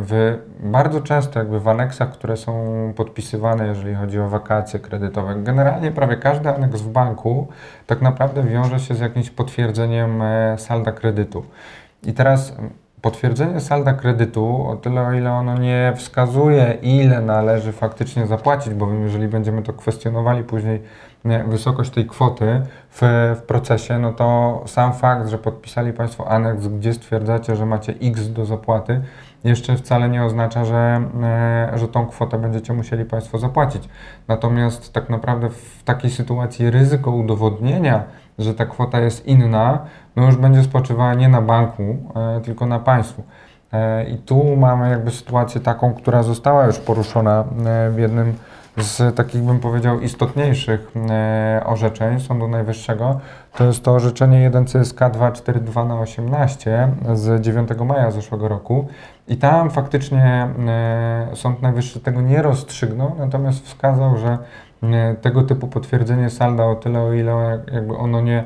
w, 0.00 0.38
bardzo 0.60 1.00
często 1.00 1.38
jakby 1.38 1.60
w 1.60 1.68
aneksach, 1.68 2.12
które 2.12 2.36
są 2.36 2.52
podpisywane, 2.96 3.66
jeżeli 3.66 3.94
chodzi 3.94 4.20
o 4.20 4.28
wakacje 4.28 4.80
kredytowe, 4.80 5.34
generalnie 5.34 5.90
prawie 5.90 6.16
każdy 6.16 6.48
aneks 6.48 6.80
w 6.80 6.88
banku 6.88 7.48
tak 7.86 8.02
naprawdę 8.02 8.42
wiąże 8.42 8.80
się 8.80 8.94
z 8.94 9.00
jakimś 9.00 9.30
potwierdzeniem 9.30 10.22
e, 10.22 10.58
salda 10.58 10.92
kredytu. 10.92 11.44
I 12.02 12.12
teraz 12.12 12.56
Potwierdzenie 13.02 13.60
salda 13.60 13.92
kredytu, 13.92 14.66
o 14.66 14.76
tyle 14.76 15.00
o 15.02 15.12
ile 15.12 15.32
ono 15.32 15.58
nie 15.58 15.92
wskazuje, 15.96 16.78
ile 16.82 17.20
należy 17.20 17.72
faktycznie 17.72 18.26
zapłacić, 18.26 18.74
bowiem 18.74 19.02
jeżeli 19.02 19.28
będziemy 19.28 19.62
to 19.62 19.72
kwestionowali 19.72 20.44
później 20.44 20.82
wysokość 21.24 21.90
tej 21.90 22.06
kwoty 22.06 22.62
w, 22.90 23.00
w 23.40 23.42
procesie, 23.42 23.98
no 23.98 24.12
to 24.12 24.62
sam 24.66 24.92
fakt, 24.92 25.28
że 25.28 25.38
podpisali 25.38 25.92
Państwo 25.92 26.28
aneks, 26.28 26.66
gdzie 26.66 26.94
stwierdzacie, 26.94 27.56
że 27.56 27.66
macie 27.66 27.94
X 28.02 28.32
do 28.32 28.44
zapłaty, 28.44 29.00
jeszcze 29.44 29.76
wcale 29.76 30.08
nie 30.08 30.24
oznacza, 30.24 30.64
że, 30.64 31.02
e, 31.22 31.78
że 31.78 31.88
tą 31.88 32.06
kwotę 32.06 32.38
będziecie 32.38 32.72
musieli 32.72 33.04
Państwo 33.04 33.38
zapłacić. 33.38 33.88
Natomiast 34.28 34.92
tak 34.92 35.10
naprawdę 35.10 35.50
w 35.50 35.82
takiej 35.84 36.10
sytuacji 36.10 36.70
ryzyko 36.70 37.10
udowodnienia, 37.10 38.04
że 38.40 38.54
ta 38.54 38.66
kwota 38.66 39.00
jest 39.00 39.26
inna, 39.26 39.78
no 40.16 40.26
już 40.26 40.36
będzie 40.36 40.62
spoczywała 40.62 41.14
nie 41.14 41.28
na 41.28 41.42
banku, 41.42 41.82
e, 42.16 42.40
tylko 42.40 42.66
na 42.66 42.78
państwu. 42.78 43.22
E, 43.72 44.04
I 44.04 44.18
tu 44.18 44.56
mamy 44.56 44.90
jakby 44.90 45.10
sytuację 45.10 45.60
taką, 45.60 45.94
która 45.94 46.22
została 46.22 46.66
już 46.66 46.78
poruszona 46.78 47.44
w 47.90 47.98
jednym 47.98 48.34
z 48.76 49.16
takich, 49.16 49.42
bym 49.42 49.60
powiedział, 49.60 50.00
istotniejszych 50.00 50.92
orzeczeń 51.64 52.20
Sądu 52.20 52.48
Najwyższego. 52.48 53.20
To 53.56 53.64
jest 53.64 53.84
to 53.84 53.92
orzeczenie 53.92 54.40
1 54.40 54.64
CSK 54.64 54.98
242 55.12 55.84
na 55.84 56.00
18 56.00 56.88
z 57.14 57.40
9 57.40 57.68
maja 57.86 58.10
zeszłego 58.10 58.48
roku. 58.48 58.88
I 59.28 59.36
tam 59.36 59.70
faktycznie 59.70 60.48
e, 60.68 61.28
Sąd 61.34 61.62
Najwyższy 61.62 62.00
tego 62.00 62.20
nie 62.20 62.42
rozstrzygnął, 62.42 63.12
natomiast 63.18 63.66
wskazał, 63.66 64.16
że 64.16 64.28
e, 64.28 64.38
tego 65.20 65.42
typu 65.42 65.68
potwierdzenie 65.68 66.30
salda 66.30 66.64
o 66.64 66.74
tyle, 66.74 67.00
o 67.00 67.12
ile 67.12 67.62
jakby 67.72 67.96
ono 67.96 68.20
nie 68.20 68.44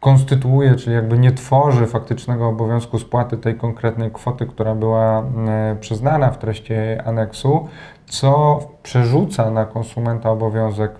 konstytuuje, 0.00 0.74
czyli 0.74 0.96
jakby 0.96 1.18
nie 1.18 1.32
tworzy 1.32 1.86
faktycznego 1.86 2.48
obowiązku 2.48 2.98
spłaty 2.98 3.36
tej 3.38 3.54
konkretnej 3.54 4.10
kwoty, 4.10 4.46
która 4.46 4.74
była 4.74 5.22
e, 5.22 5.76
przyznana 5.80 6.30
w 6.30 6.38
treści 6.38 6.74
aneksu, 7.04 7.68
co 8.06 8.60
przerzuca 8.82 9.50
na 9.50 9.64
konsumenta 9.64 10.30
obowiązek 10.30 10.92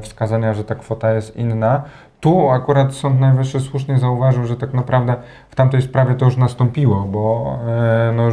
wskazania, 0.00 0.54
że 0.54 0.64
ta 0.64 0.74
kwota 0.74 1.12
jest 1.12 1.36
inna, 1.36 1.82
tu 2.20 2.50
akurat 2.50 2.94
Sąd 2.94 3.20
Najwyższy 3.20 3.60
słusznie 3.60 3.98
zauważył, 3.98 4.46
że 4.46 4.56
tak 4.56 4.74
naprawdę 4.74 5.14
w 5.50 5.54
tamtej 5.54 5.82
sprawie 5.82 6.14
to 6.14 6.24
już 6.24 6.36
nastąpiło, 6.36 7.02
bo 7.02 7.54
e, 7.68 8.12
no 8.16 8.28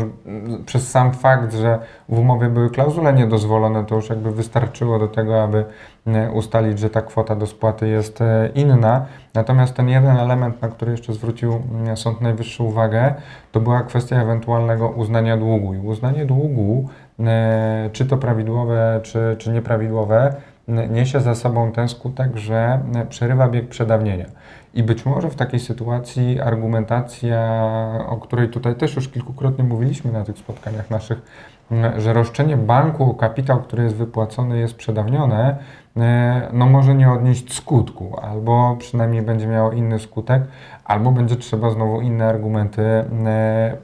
przez 0.66 0.92
sam 0.92 1.14
fakt, 1.14 1.54
że 1.54 1.80
w 2.10 2.20
umowie 2.20 2.50
były 2.50 2.70
klauzule 2.70 3.14
niedozwolone, 3.14 3.86
to 3.86 3.96
już 3.96 4.10
jakby 4.10 4.32
wystarczyło 4.32 5.00
do 5.00 5.08
tego, 5.08 5.44
aby 5.44 5.66
e, 6.08 6.32
ustalić, 6.32 6.80
że 6.80 6.90
ta 6.90 7.02
kwota 7.02 7.36
do 7.36 7.48
spłaty 7.48 7.88
jest 7.88 8.22
e, 8.22 8.50
inna. 8.56 9.06
Natomiast 9.34 9.74
ten 9.74 9.90
jeden 9.90 10.18
element, 10.18 10.62
na 10.62 10.68
który 10.68 10.92
jeszcze 10.92 11.14
zwrócił 11.14 11.54
mm, 11.54 11.98
Sąd 11.98 12.22
Najwyższy 12.22 12.64
uwagę, 12.64 13.14
to 13.52 13.60
była 13.60 13.82
kwestia 13.82 14.22
ewentualnego 14.22 14.90
uznania 14.90 15.38
długu. 15.38 15.74
I 15.74 15.78
uznanie 15.78 16.26
długu, 16.26 16.90
czy 17.92 18.06
to 18.06 18.18
prawidłowe, 18.18 19.00
czy, 19.04 19.36
czy 19.40 19.52
nieprawidłowe, 19.52 20.36
niesie 20.68 21.20
za 21.20 21.36
sobą 21.36 21.72
ten 21.72 21.90
skutek, 21.90 22.38
że 22.38 22.80
przerywa 23.10 23.48
bieg 23.48 23.70
przedawnienia. 23.70 24.26
I 24.74 24.84
być 24.84 25.06
może 25.06 25.30
w 25.30 25.36
takiej 25.36 25.60
sytuacji 25.60 26.42
argumentacja, 26.42 27.70
o 28.08 28.18
której 28.18 28.50
tutaj 28.50 28.76
też 28.76 28.96
już 28.96 29.10
kilkukrotnie 29.10 29.64
mówiliśmy 29.64 30.12
na 30.12 30.24
tych 30.24 30.38
spotkaniach 30.38 30.90
naszych, 30.90 31.22
że 31.98 32.14
roszczenie 32.14 32.58
banku 32.58 33.12
o 33.12 33.14
kapitał, 33.14 33.60
który 33.60 33.84
jest 33.84 33.96
wypłacony, 33.96 34.60
jest 34.60 34.76
przedawnione, 34.76 35.58
no 36.54 36.66
może 36.66 36.96
nie 36.96 37.12
odnieść 37.12 37.54
skutku, 37.54 38.20
albo 38.22 38.76
przynajmniej 38.80 39.22
będzie 39.22 39.48
miało 39.48 39.72
inny 39.72 40.00
skutek, 40.00 40.44
albo 40.86 41.12
będzie 41.12 41.36
trzeba 41.36 41.70
znowu 41.70 42.02
inne 42.02 42.28
argumenty 42.28 42.84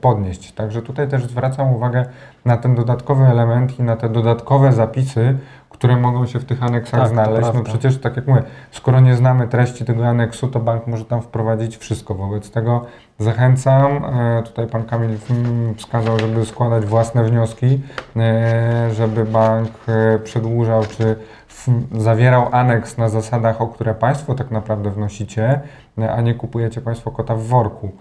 podnieść. 0.01 0.51
Także 0.51 0.81
tutaj 0.81 1.07
też 1.07 1.25
zwracam 1.25 1.73
uwagę 1.73 2.05
na 2.45 2.57
ten 2.57 2.75
dodatkowy 2.75 3.25
element 3.25 3.79
i 3.79 3.83
na 3.83 3.95
te 3.95 4.09
dodatkowe 4.09 4.71
zapisy, 4.71 5.37
które 5.79 5.97
mogą 5.97 6.25
się 6.25 6.39
w 6.39 6.45
tych 6.45 6.63
aneksach 6.63 6.99
tak, 6.99 7.09
znaleźć. 7.09 7.49
No 7.53 7.63
przecież, 7.63 7.97
tak 7.97 8.15
jak 8.15 8.27
mówię, 8.27 8.43
skoro 8.71 8.99
nie 8.99 9.15
znamy 9.15 9.47
treści 9.47 9.85
tego 9.85 10.07
aneksu, 10.07 10.47
to 10.47 10.59
bank 10.59 10.87
może 10.87 11.05
tam 11.05 11.21
wprowadzić 11.21 11.77
wszystko. 11.77 12.15
Wobec 12.15 12.51
tego 12.51 12.85
zachęcam, 13.19 14.05
e, 14.05 14.43
tutaj 14.43 14.67
pan 14.67 14.83
Kamil 14.83 15.17
wskazał, 15.77 16.19
żeby 16.19 16.45
składać 16.45 16.85
własne 16.85 17.23
wnioski, 17.23 17.81
e, 18.17 18.93
żeby 18.93 19.25
bank 19.25 19.69
e, 19.87 20.19
przedłużał 20.19 20.85
czy 20.85 21.15
zawierał 21.97 22.47
aneks 22.51 22.97
na 22.97 23.09
zasadach, 23.09 23.61
o 23.61 23.67
które 23.67 23.95
Państwo 23.95 24.35
tak 24.35 24.51
naprawdę 24.51 24.91
wnosicie, 24.91 25.59
a 26.15 26.21
nie 26.21 26.33
kupujecie 26.33 26.81
Państwo 26.81 27.11
kota 27.11 27.35
w 27.35 27.43
worku. 27.43 27.91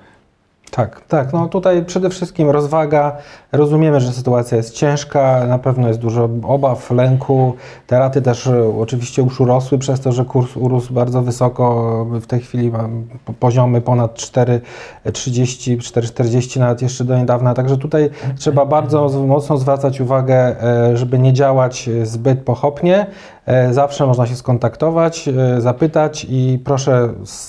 Tak, 0.70 1.00
tak. 1.08 1.32
No 1.32 1.48
tutaj 1.48 1.84
przede 1.84 2.10
wszystkim 2.10 2.50
rozwaga. 2.50 3.16
Rozumiemy, 3.52 4.00
że 4.00 4.12
sytuacja 4.12 4.56
jest 4.56 4.74
ciężka, 4.74 5.46
na 5.46 5.58
pewno 5.58 5.88
jest 5.88 6.00
dużo 6.00 6.28
obaw, 6.42 6.90
lęku. 6.90 7.54
Te 7.86 7.98
raty 7.98 8.22
też 8.22 8.46
e, 8.46 8.78
oczywiście 8.80 9.22
już 9.22 9.40
urosły 9.40 9.78
przez 9.78 10.00
to, 10.00 10.12
że 10.12 10.24
kurs 10.24 10.56
urósł 10.56 10.94
bardzo 10.94 11.22
wysoko. 11.22 12.04
W 12.20 12.26
tej 12.26 12.40
chwili 12.40 12.70
mam 12.70 13.04
poziomy 13.40 13.80
ponad 13.80 14.14
4,30, 14.14 15.76
4,40 15.76 16.60
nawet 16.60 16.82
jeszcze 16.82 17.04
do 17.04 17.18
niedawna. 17.18 17.54
Także 17.54 17.76
tutaj 17.76 18.10
trzeba 18.36 18.66
bardzo 18.66 19.08
mocno 19.08 19.56
zwracać 19.56 20.00
uwagę, 20.00 20.62
e, 20.62 20.96
żeby 20.96 21.18
nie 21.18 21.32
działać 21.32 21.90
zbyt 22.02 22.42
pochopnie. 22.42 23.06
E, 23.46 23.72
zawsze 23.74 24.06
można 24.06 24.26
się 24.26 24.36
skontaktować, 24.36 25.28
zapytać 25.58 26.26
i 26.30 26.58
proszę 26.64 27.08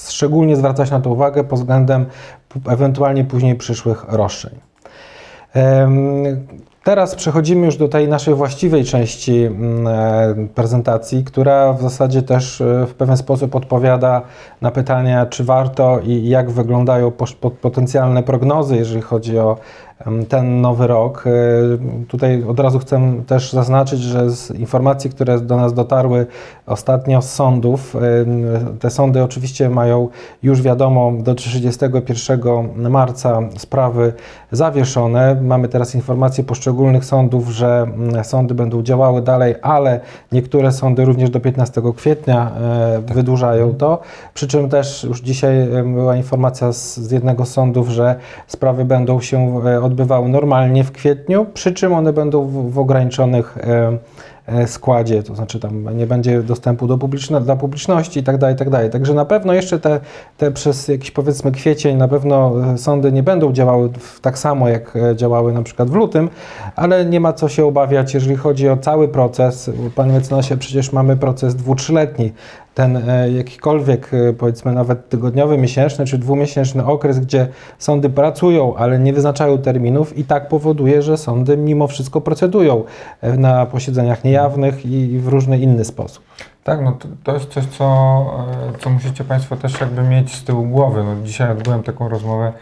szczególnie 0.10 0.56
zwracać 0.56 0.92
na 0.92 1.00
to 1.00 1.10
uwagę 1.10 1.44
pod 1.44 1.60
względem 1.60 2.06
ewentualnie 2.68 3.24
później 3.24 3.56
przyszłych 3.56 4.06
roszczeń. 4.08 4.60
Teraz 6.84 7.16
przechodzimy 7.16 7.66
już 7.66 7.78
do 7.78 7.88
tej 7.88 8.08
naszej 8.08 8.36
właściwej 8.36 8.84
części 8.84 9.44
mm, 9.44 9.88
e, 9.88 10.48
prezentacji, 10.56 11.24
która 11.24 11.74
w 11.74 11.82
zasadzie 11.82 12.22
też 12.22 12.62
e, 12.62 12.86
w 12.86 12.94
pewien 12.94 13.18
sposób 13.18 13.56
odpowiada 13.56 14.22
na 14.62 14.72
pytania, 14.72 15.26
czy 15.26 15.44
warto 15.44 16.00
i 16.00 16.30
jak 16.30 16.52
wyglądają 16.52 17.12
potencjalne 17.62 18.24
prognozy, 18.24 18.76
jeżeli 18.76 19.02
chodzi 19.02 19.40
o 19.40 19.58
ten 20.30 20.62
nowy 20.62 20.88
rok. 20.88 21.24
E, 21.28 21.32
tutaj 22.08 22.44
od 22.44 22.60
razu 22.60 22.80
chcę 22.80 23.24
też 23.28 23.54
zaznaczyć, 23.54 24.00
że 24.00 24.30
z 24.30 24.52
informacji, 24.52 25.10
które 25.10 25.40
do 25.40 25.58
nas 25.58 25.74
dotarły 25.74 26.28
ostatnio 26.66 27.22
z 27.22 27.34
sądów, 27.34 27.96
te 28.80 28.90
sądy 28.90 29.24
oczywiście 29.24 29.70
mają 29.70 30.08
już 30.44 30.62
wiadomo 30.62 31.12
do 31.12 31.36
31 31.36 32.90
marca 32.90 33.40
sprawy 33.58 34.14
zawieszone. 34.52 35.36
Mamy 35.42 35.68
teraz 35.68 35.96
informacje 35.96 36.44
poszczególnych 36.44 37.06
sądów, 37.06 37.50
że 37.50 37.82
mm, 37.82 38.24
sądy 38.24 38.54
będą 38.54 38.84
działały 38.84 39.22
dalej, 39.22 39.56
ale 39.62 40.00
niektóre 40.32 40.72
sądy 40.72 41.06
również 41.06 41.30
do 41.30 41.40
15 41.40 41.82
kwietnia 41.96 42.52
e, 42.62 43.02
Tak. 43.08 43.16
wydłużają 43.16 43.74
to. 43.74 44.00
Przy 44.34 44.48
czym 44.48 44.70
też 44.70 45.04
już 45.04 45.22
dzisiaj 45.22 45.62
e, 45.62 45.84
była 45.84 46.16
informacja 46.16 46.72
z, 46.74 46.98
z 46.98 47.12
jednego 47.12 47.46
z 47.46 47.52
sądów, 47.52 47.90
że 47.90 48.16
sprawy 48.48 48.86
będą 48.86 49.22
się 49.22 49.62
e, 49.66 49.82
odbywały 49.82 50.30
normalnie 50.30 50.84
w 50.84 50.92
kwietniu, 50.92 51.46
przy 51.54 51.74
czym 51.74 51.94
one 51.94 52.14
będą 52.14 52.46
w, 52.46 52.74
w 52.74 52.80
ograniczonych 52.80 53.58
składzie, 54.68 55.24
to 55.24 55.36
znaczy 55.36 55.60
tam 55.60 55.98
nie 55.98 56.08
będzie 56.08 56.44
dostępu 56.44 56.88
do 56.88 56.98
publiczne, 56.98 57.42
dla 57.42 57.56
publiczności 57.56 58.20
i 58.20 58.24
tak 58.24 58.38
dalej, 58.38 58.56
i 58.56 58.60
tak. 58.60 58.70
Także 58.92 59.14
na 59.14 59.26
pewno 59.26 59.54
jeszcze 59.54 59.80
te, 59.80 60.00
te 60.38 60.52
przez 60.52 60.88
jakiś 60.88 61.12
powiedzmy 61.12 61.52
kwiecień 61.52 61.98
na 61.98 62.08
pewno 62.08 62.54
e, 62.74 62.78
sądy 62.78 63.12
nie 63.12 63.24
będą 63.24 63.54
działały 63.54 63.90
tak 64.22 64.38
samo 64.38 64.70
jak 64.70 64.96
e, 64.96 65.16
działały 65.16 65.54
na 65.54 65.64
przykład 65.64 65.90
w 65.90 65.94
lutym, 65.94 66.30
ale 66.76 67.06
nie 67.06 67.20
ma 67.20 67.34
co 67.34 67.50
się 67.50 67.66
obawiać, 67.66 68.14
jeżeli 68.14 68.36
chodzi 68.36 68.70
o 68.70 68.78
cały 68.78 69.08
proces. 69.08 69.72
Panie 69.96 70.14
mecenasie, 70.14 70.58
przecież 70.58 70.94
mamy 70.94 71.18
proces 71.18 71.56
dwu, 71.56 71.76
trzyletni. 71.76 72.34
Ten 72.80 73.10
e, 73.10 73.32
jakikolwiek, 73.32 74.14
e, 74.14 74.34
powiedzmy 74.34 74.72
nawet 74.74 75.10
tygodniowy, 75.10 75.58
miesięczny 75.58 76.06
czy 76.06 76.18
dwumiesięczny 76.18 76.86
okres, 76.86 77.20
gdzie 77.20 77.48
sądy 77.78 78.10
pracują, 78.10 78.76
ale 78.76 79.00
nie 79.00 79.14
wyznaczają 79.14 79.58
terminów 79.58 80.18
i 80.18 80.24
tak 80.24 80.48
powoduje, 80.48 81.02
że 81.02 81.18
sądy 81.18 81.58
mimo 81.58 81.88
wszystko 81.88 82.22
procedują 82.22 82.84
e, 83.22 83.38
na 83.38 83.66
posiedzeniach 83.66 84.24
niejawnych 84.24 84.86
i 84.86 85.20
w 85.20 85.28
różny 85.28 85.60
inny 85.60 85.86
sposób. 85.86 86.24
Tak, 86.64 86.82
no 86.82 86.92
to, 86.92 87.08
to 87.24 87.34
jest 87.34 87.50
coś, 87.50 87.66
co, 87.66 87.86
co 88.80 88.90
musicie 88.90 89.24
Państwo 89.24 89.56
też 89.56 89.82
jakby 89.82 90.04
mieć 90.04 90.36
z 90.36 90.44
tyłu 90.44 90.66
głowy. 90.66 91.04
No, 91.04 91.16
dzisiaj 91.24 91.52
odbyłem 91.52 91.84
taką 91.84 92.10
rozmowę 92.10 92.54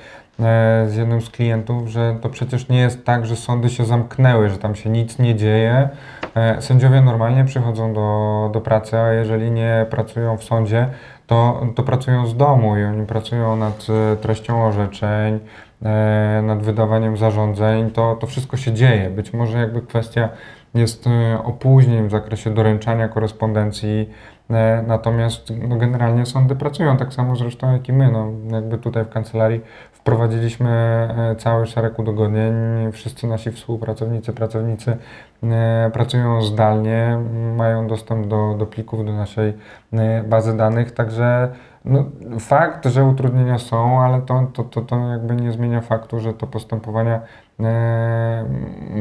z 0.88 0.96
jednym 0.96 1.22
z 1.22 1.30
klientów, 1.30 1.88
że 1.88 2.16
to 2.22 2.30
przecież 2.30 2.70
nie 2.70 2.78
jest 2.78 3.06
tak, 3.06 3.26
że 3.26 3.36
sądy 3.36 3.70
się 3.70 3.86
zamknęły, 3.86 4.50
że 4.50 4.58
tam 4.58 4.76
się 4.76 4.90
nic 4.90 5.20
nie 5.20 5.36
dzieje. 5.36 5.90
E, 6.36 6.62
Sędziowie 6.62 7.02
normalnie 7.02 7.46
przychodzą 7.46 7.94
do, 7.94 8.50
do 8.54 8.62
pracy, 8.62 8.98
a 8.98 9.14
jeżeli 9.14 9.52
nie 9.52 9.86
pracują 9.90 10.38
w 10.38 10.44
sądzie, 10.44 10.88
to, 11.28 11.66
to 11.76 11.84
pracują 11.84 12.28
z 12.28 12.38
domu 12.38 12.78
i 12.78 12.84
oni 12.84 13.06
pracują 13.06 13.56
nad 13.56 13.88
e, 14.14 14.16
treścią 14.16 14.66
orzeczeń, 14.66 15.40
e, 15.84 16.42
nad 16.44 16.64
wydawaniem 16.64 17.18
zarządzeń. 17.18 17.92
To, 17.92 18.16
to 18.16 18.28
wszystko 18.28 18.58
się 18.58 18.74
dzieje. 18.74 19.10
Być 19.10 19.34
może 19.34 19.58
jakby 19.58 19.82
kwestia 19.82 20.30
jest 20.76 21.08
e, 21.08 21.44
opóźnień 21.44 22.08
w 22.08 22.12
zakresie 22.12 22.54
doręczania 22.54 23.08
korespondencji, 23.08 24.10
e, 24.50 24.84
natomiast 24.88 25.54
no, 25.70 25.76
generalnie 25.76 26.26
sądy 26.26 26.56
pracują 26.56 26.98
tak 26.98 27.14
samo 27.14 27.36
zresztą 27.36 27.74
jak 27.74 27.90
i 27.90 27.94
my. 27.94 28.12
No, 28.12 28.32
jakby 28.52 28.78
tutaj 28.78 29.06
w 29.06 29.10
kancelarii 29.10 29.62
wprowadziliśmy 30.08 30.70
e, 30.70 31.36
cały 31.36 31.66
szereg 31.66 32.00
udogodnień, 32.00 32.54
wszyscy 32.92 33.28
nasi 33.28 33.52
współpracownicy, 33.52 34.34
pracownicy 34.34 34.98
e, 35.44 35.92
pracują 35.94 36.42
zdalnie, 36.42 37.20
mają 37.56 37.88
dostęp 37.88 38.28
do, 38.28 38.56
do 38.58 38.66
plików, 38.66 39.06
do 39.06 39.14
naszej 39.14 39.54
e, 39.94 40.24
bazy 40.24 40.58
danych, 40.58 40.92
także 40.92 41.50
no, 41.86 42.06
fakt, 42.40 42.86
że 42.86 43.04
utrudnienia 43.04 43.60
są, 43.60 44.02
ale 44.02 44.22
to, 44.22 44.48
to, 44.54 44.64
to, 44.64 44.82
to 44.82 45.08
jakby 45.08 45.36
nie 45.36 45.52
zmienia 45.52 45.82
faktu, 45.82 46.20
że 46.20 46.34
to 46.34 46.48
postępowania 46.48 47.22
e, 47.60 48.46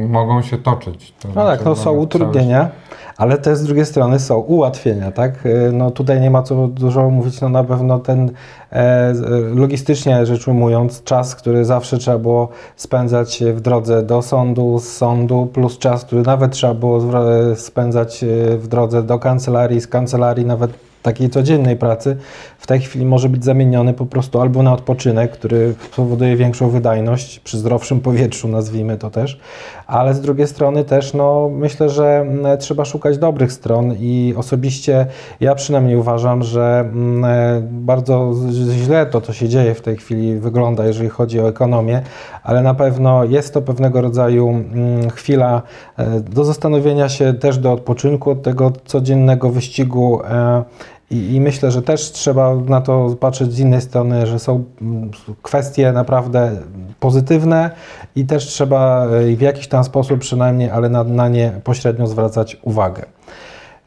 mogą 0.08 0.42
się 0.42 0.58
toczyć. 0.58 1.14
To 1.20 1.28
No 1.28 1.32
znaczy, 1.32 1.56
tak, 1.58 1.66
no 1.66 1.76
są 1.76 1.92
utrudnienia, 1.92 2.68
ale 3.16 3.38
też 3.38 3.58
z 3.58 3.62
drugiej 3.64 3.86
strony 3.86 4.18
są 4.20 4.36
ułatwienia, 4.38 5.12
tak? 5.12 5.46
Y, 5.46 5.70
No 5.72 5.90
tutaj 5.90 6.20
nie 6.20 6.30
ma 6.30 6.42
co 6.42 6.68
dużo 6.68 7.10
mówić, 7.10 7.40
no 7.40 7.48
na 7.48 7.64
pewno 7.64 7.98
ten 7.98 8.30
e, 8.72 9.14
z- 9.14 9.56
logistycznie 9.58 10.26
rzecz 10.26 10.48
ujmując, 10.48 11.02
czas, 11.04 11.34
który 11.34 11.64
zawsze 11.64 11.98
trzeba 11.98 12.18
było 12.18 12.48
spędzać 12.76 13.44
w 13.54 13.60
drodze 13.60 14.02
do 14.02 14.22
sądu, 14.22 14.78
z 14.78 14.88
sądu, 14.88 15.46
plus 15.52 15.78
czas, 15.78 16.04
który 16.04 16.22
nawet 16.22 16.52
trzeba 16.52 16.74
było 16.74 16.98
zwra- 17.00 17.54
spędzać 17.56 18.24
e, 18.24 18.26
w 18.58 18.68
drodze 18.68 19.02
do 19.02 19.18
kancelarii, 19.18 19.80
z 19.80 19.86
kancelarii 19.86 20.46
nawet 20.46 20.70
takiej 21.06 21.30
codziennej 21.30 21.76
pracy, 21.76 22.16
w 22.58 22.66
tej 22.66 22.80
chwili 22.80 23.06
może 23.06 23.28
być 23.28 23.44
zamieniony 23.44 23.94
po 23.94 24.06
prostu 24.06 24.40
albo 24.40 24.62
na 24.62 24.72
odpoczynek, 24.72 25.32
który 25.32 25.74
spowoduje 25.92 26.36
większą 26.36 26.68
wydajność 26.68 27.40
przy 27.40 27.58
zdrowszym 27.58 28.00
powietrzu, 28.00 28.48
nazwijmy 28.48 28.98
to 28.98 29.10
też, 29.10 29.40
ale 29.86 30.14
z 30.14 30.20
drugiej 30.20 30.46
strony 30.46 30.84
też 30.84 31.14
no, 31.14 31.50
myślę, 31.52 31.90
że 31.90 32.18
mm, 32.20 32.58
trzeba 32.58 32.84
szukać 32.84 33.18
dobrych 33.18 33.52
stron 33.52 33.94
i 33.98 34.34
osobiście 34.36 35.06
ja 35.40 35.54
przynajmniej 35.54 35.96
uważam, 35.96 36.42
że 36.42 36.80
mm, 36.80 37.24
e, 37.24 37.60
bardzo 37.70 38.32
źle 38.70 39.06
to, 39.06 39.20
co 39.20 39.32
się 39.32 39.48
dzieje 39.48 39.74
w 39.74 39.80
tej 39.80 39.96
chwili 39.96 40.38
wygląda, 40.38 40.86
jeżeli 40.86 41.08
chodzi 41.08 41.40
o 41.40 41.48
ekonomię, 41.48 42.02
ale 42.42 42.62
na 42.62 42.74
pewno 42.74 43.24
jest 43.24 43.54
to 43.54 43.62
pewnego 43.62 44.00
rodzaju 44.00 44.48
mm, 44.48 45.10
chwila 45.10 45.62
e, 45.96 46.20
do 46.20 46.44
zastanowienia 46.44 47.08
się, 47.08 47.34
też 47.34 47.58
do 47.58 47.72
odpoczynku 47.72 48.30
od 48.30 48.42
tego 48.42 48.72
codziennego 48.84 49.50
wyścigu 49.50 50.20
e, 50.24 50.64
i, 51.10 51.34
I 51.34 51.40
myślę, 51.40 51.70
że 51.70 51.82
też 51.82 52.12
trzeba 52.12 52.54
na 52.54 52.80
to 52.80 53.16
patrzeć 53.20 53.52
z 53.52 53.58
innej 53.58 53.80
strony, 53.80 54.26
że 54.26 54.38
są 54.38 54.64
mm, 54.82 55.10
kwestie 55.42 55.92
naprawdę 55.92 56.56
pozytywne 57.00 57.70
i 58.16 58.26
też 58.26 58.46
trzeba 58.46 59.06
e, 59.06 59.36
w 59.36 59.40
jakiś 59.40 59.68
tam 59.68 59.84
sposób 59.84 60.20
przynajmniej, 60.20 60.70
ale 60.70 60.88
na, 60.88 61.04
na 61.04 61.28
nie 61.28 61.60
pośrednio 61.64 62.06
zwracać 62.06 62.56
uwagę. 62.62 63.02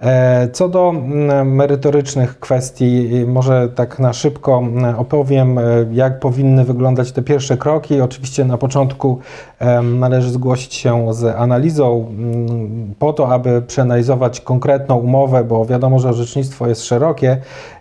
E, 0.02 0.50
Co 0.54 0.70
do 0.70 0.90
mm, 0.90 1.56
merytorycznych 1.56 2.40
kwestii, 2.40 3.10
może 3.28 3.70
tak 3.76 4.00
na 4.00 4.14
szybko 4.14 4.58
mm, 4.58 5.00
opowiem, 5.00 5.58
e, 5.58 5.62
jak 5.92 6.20
powinny 6.20 6.66
wyglądać 6.66 7.12
te 7.12 7.22
pierwsze 7.22 7.58
kroki. 7.58 8.02
Oczywiście 8.02 8.46
na 8.46 8.58
początku 8.58 9.20
należy 9.84 10.32
zgłosić 10.32 10.74
się 10.74 11.14
z 11.14 11.24
analizą 11.24 12.06
mm, 12.10 12.94
po 13.00 13.14
to, 13.14 13.30
aby 13.30 13.62
przeanalizować 13.62 14.42
konkretną 14.42 14.96
umowę, 14.96 15.44
bo 15.44 15.66
wiadomo, 15.66 16.00
że 16.00 16.10
orzecznictwo 16.10 16.68
jest 16.68 16.84
szerokie. 16.86 17.38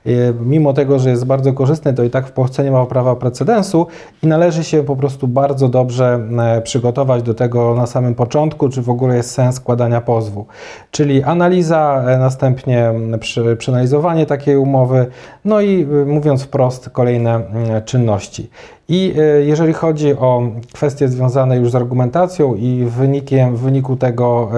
Y, 0.07 0.35
Mimo 0.41 0.73
tego, 0.73 0.99
że 0.99 1.11
jest 1.11 1.25
bardzo 1.25 1.53
korzystne, 1.53 1.95
to 1.95 2.05
i 2.05 2.11
tak 2.11 2.27
w 2.27 2.33
Polsce 2.33 2.65
nie 2.65 2.71
ma 2.71 2.87
prawa 2.87 3.17
precedensu 3.17 3.87
i 4.23 4.27
należy 4.27 4.65
się 4.65 4.83
po 4.83 4.97
prostu 4.97 5.29
bardzo 5.29 5.69
dobrze 5.69 6.21
e, 6.39 6.63
przygotować 6.63 7.23
do 7.23 7.35
tego 7.35 7.75
na 7.75 7.87
samym 7.87 8.15
początku, 8.15 8.69
czy 8.69 8.83
w 8.83 8.91
ogóle 8.91 9.17
jest 9.17 9.31
sens 9.31 9.57
składania 9.57 10.01
pozwu. 10.01 10.47
Czyli 10.91 11.23
analiza, 11.23 12.05
e, 12.07 12.08
następnie 12.19 12.89
mm, 12.89 13.21
przy, 13.21 13.57
przeanalizowanie 13.57 14.27
takiej 14.27 14.57
umowy, 14.57 15.07
no 15.45 15.61
i 15.61 15.83
y, 15.83 16.07
mówiąc 16.07 16.43
wprost, 16.43 16.91
kolejne 16.91 17.35
mm, 17.35 17.85
czynności. 17.85 18.51
I 18.89 19.15
e, 19.19 19.23
jeżeli 19.45 19.73
chodzi 19.73 20.13
o 20.13 20.43
kwestie 20.73 21.09
związane 21.09 21.57
już 21.57 21.71
z 21.71 21.75
argumentacją 21.75 22.55
i 22.55 22.85
wynikiem, 22.85 23.57
w 23.57 23.61
wyniku 23.61 23.97
tego 23.97 24.51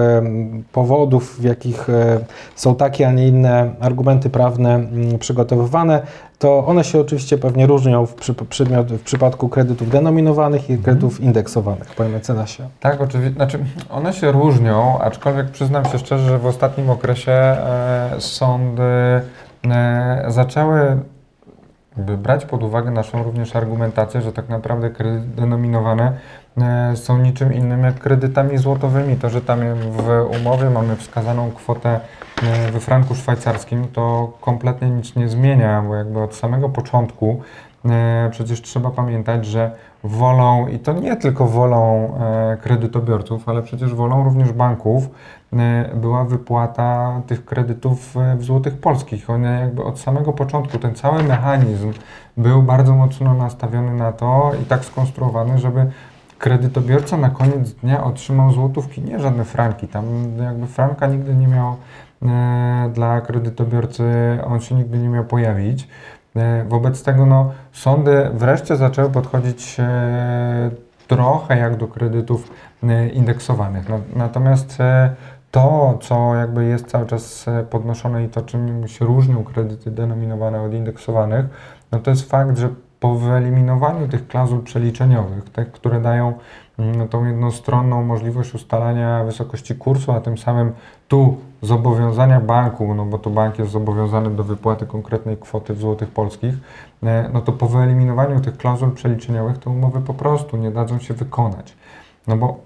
powodów, 0.71 1.39
w 1.39 1.43
jakich 1.43 1.89
e, 1.89 2.19
są 2.55 2.75
takie, 2.75 3.07
a 3.07 3.11
nie 3.11 3.27
inne 3.27 3.69
argumenty 3.79 4.29
prawne 4.29 4.75
mm, 4.75 5.19
przygotowywane, 5.19 6.01
to 6.41 6.65
one 6.65 6.83
się 6.83 6.99
oczywiście 6.99 7.37
pewnie 7.37 7.67
różnią 7.67 8.05
w, 8.05 8.15
przy, 8.15 8.33
przedmiot, 8.33 8.87
w 8.87 9.03
przypadku 9.03 9.49
kredytów 9.49 9.89
denominowanych 9.89 10.69
i 10.69 10.77
kredytów 10.77 11.19
indeksowanych, 11.19 11.95
panie 11.95 12.09
mecenasie. 12.09 12.67
Tak, 12.79 13.01
oczywiście. 13.01 13.35
Znaczy, 13.35 13.59
one 13.89 14.13
się 14.13 14.31
różnią, 14.31 14.99
aczkolwiek 14.99 15.49
przyznam 15.49 15.85
się 15.85 15.99
szczerze, 15.99 16.29
że 16.29 16.39
w 16.39 16.45
ostatnim 16.45 16.89
okresie 16.89 17.31
e, 17.31 18.15
sądy 18.19 19.21
e, 19.71 20.25
zaczęły 20.27 20.97
jakby 21.97 22.17
brać 22.17 22.45
pod 22.45 22.63
uwagę 22.63 22.91
naszą 22.91 23.23
również 23.23 23.55
argumentację, 23.55 24.21
że 24.21 24.33
tak 24.33 24.49
naprawdę 24.49 24.89
kredyty 24.89 25.27
denominowane 25.27 26.13
są 26.95 27.17
niczym 27.17 27.53
innym 27.53 27.83
jak 27.83 27.99
kredytami 27.99 28.57
złotowymi. 28.57 29.15
To, 29.15 29.29
że 29.29 29.41
tam 29.41 29.59
w 29.75 30.29
umowie 30.39 30.69
mamy 30.69 30.95
wskazaną 30.95 31.51
kwotę 31.51 31.99
e, 32.43 32.71
we 32.71 32.79
franku 32.79 33.15
szwajcarskim, 33.15 33.87
to 33.87 34.33
kompletnie 34.41 34.89
nic 34.89 35.15
nie 35.15 35.29
zmienia, 35.29 35.81
bo 35.87 35.95
jakby 35.95 36.21
od 36.21 36.35
samego 36.35 36.69
początku 36.69 37.41
e, 37.85 38.29
przecież 38.31 38.61
trzeba 38.61 38.89
pamiętać, 38.89 39.45
że 39.45 39.71
wolą, 40.03 40.67
i 40.67 40.79
to 40.79 40.93
nie 40.93 41.15
tylko 41.15 41.47
wolą 41.47 42.13
e, 42.19 42.57
kredytobiorców, 42.61 43.49
ale 43.49 43.61
przecież 43.61 43.93
wolą 43.93 44.23
również 44.23 44.51
banków, 44.51 45.09
e, 45.53 45.89
była 45.95 46.25
wypłata 46.25 47.21
tych 47.27 47.45
kredytów 47.45 48.17
e, 48.17 48.35
w 48.35 48.43
złotych 48.43 48.77
polskich. 48.77 49.29
One 49.29 49.59
jakby 49.61 49.83
od 49.83 49.99
samego 49.99 50.33
początku, 50.33 50.77
ten 50.77 50.95
cały 50.95 51.23
mechanizm 51.23 51.93
był 52.37 52.63
bardzo 52.63 52.95
mocno 52.95 53.33
nastawiony 53.33 53.93
na 53.93 54.11
to 54.11 54.51
i 54.61 54.65
tak 54.65 54.85
skonstruowany, 54.85 55.57
żeby 55.57 55.91
kredytobiorca 56.41 57.17
na 57.17 57.29
koniec 57.29 57.71
dnia 57.71 58.03
otrzymał 58.03 58.51
złotówki, 58.51 59.01
nie 59.01 59.19
żadne 59.19 59.45
franki. 59.45 59.87
Tam 59.87 60.05
jakby 60.43 60.67
franka 60.67 61.07
nigdy 61.07 61.35
nie 61.35 61.47
miał 61.47 61.75
e, 62.21 62.89
dla 62.93 63.21
kredytobiorcy, 63.21 64.03
on 64.45 64.61
się 64.61 64.75
nigdy 64.75 64.97
nie 64.97 65.09
miał 65.09 65.23
pojawić. 65.23 65.87
E, 66.35 66.65
Wobec 66.65 67.03
tego 67.03 67.25
no, 67.25 67.51
sądy 67.71 68.29
wreszcie 68.33 68.75
zaczęły 68.75 69.09
podchodzić 69.09 69.77
e, 69.79 70.71
trochę 71.07 71.57
jak 71.57 71.77
do 71.77 71.87
kredytów 71.87 72.51
indeksowanych. 73.13 73.89
Na, 73.89 73.99
natomiast 74.15 74.77
to, 75.51 75.97
co 76.01 76.35
jakby 76.35 76.65
jest 76.65 76.87
cały 76.87 77.05
czas 77.05 77.45
podnoszone 77.69 78.23
i 78.23 78.29
to, 78.29 78.41
czym 78.41 78.87
się 78.87 79.05
różnią 79.05 79.43
kredyty 79.43 79.91
denominowane 79.91 80.61
od 80.61 80.73
indeksowanych, 80.73 81.45
no 81.91 81.99
to 81.99 82.09
jest 82.11 82.29
fakt, 82.29 82.57
że 82.57 82.69
po 83.01 83.15
wyeliminowaniu 83.15 84.07
tych 84.07 84.27
klauzul 84.27 84.63
przeliczeniowych, 84.63 85.43
które 85.71 86.01
dają 86.01 86.33
mm, 86.79 87.07
tą 87.07 87.25
jednostronną 87.25 88.03
możliwość 88.03 88.53
ustalania 88.53 89.23
wysokości 89.23 89.75
kursu, 89.75 90.11
a 90.11 90.21
tym 90.21 90.37
samym 90.37 90.71
tu 91.07 91.37
zobowiązania 91.61 92.39
banku, 92.39 92.93
no 92.93 93.05
bo 93.05 93.17
to 93.17 93.29
bank 93.29 93.59
jest 93.59 93.71
zobowiązany 93.71 94.29
do 94.29 94.43
wypłaty 94.43 94.85
konkretnej 94.85 95.37
kwoty 95.37 95.73
w 95.73 95.79
złotych 95.79 96.09
polskich, 96.09 96.53
e, 97.03 97.29
no 97.33 97.41
to 97.41 97.51
po 97.51 97.67
wyeliminowaniu 97.67 98.39
tych 98.39 98.57
klauzul 98.57 98.91
przeliczeniowych 98.91 99.57
te 99.57 99.69
umowy 99.69 100.01
po 100.01 100.13
prostu 100.13 100.57
nie 100.57 100.71
dadzą 100.71 100.99
się 100.99 101.13
wykonać. 101.13 101.75
No 102.27 102.37
bo 102.37 102.59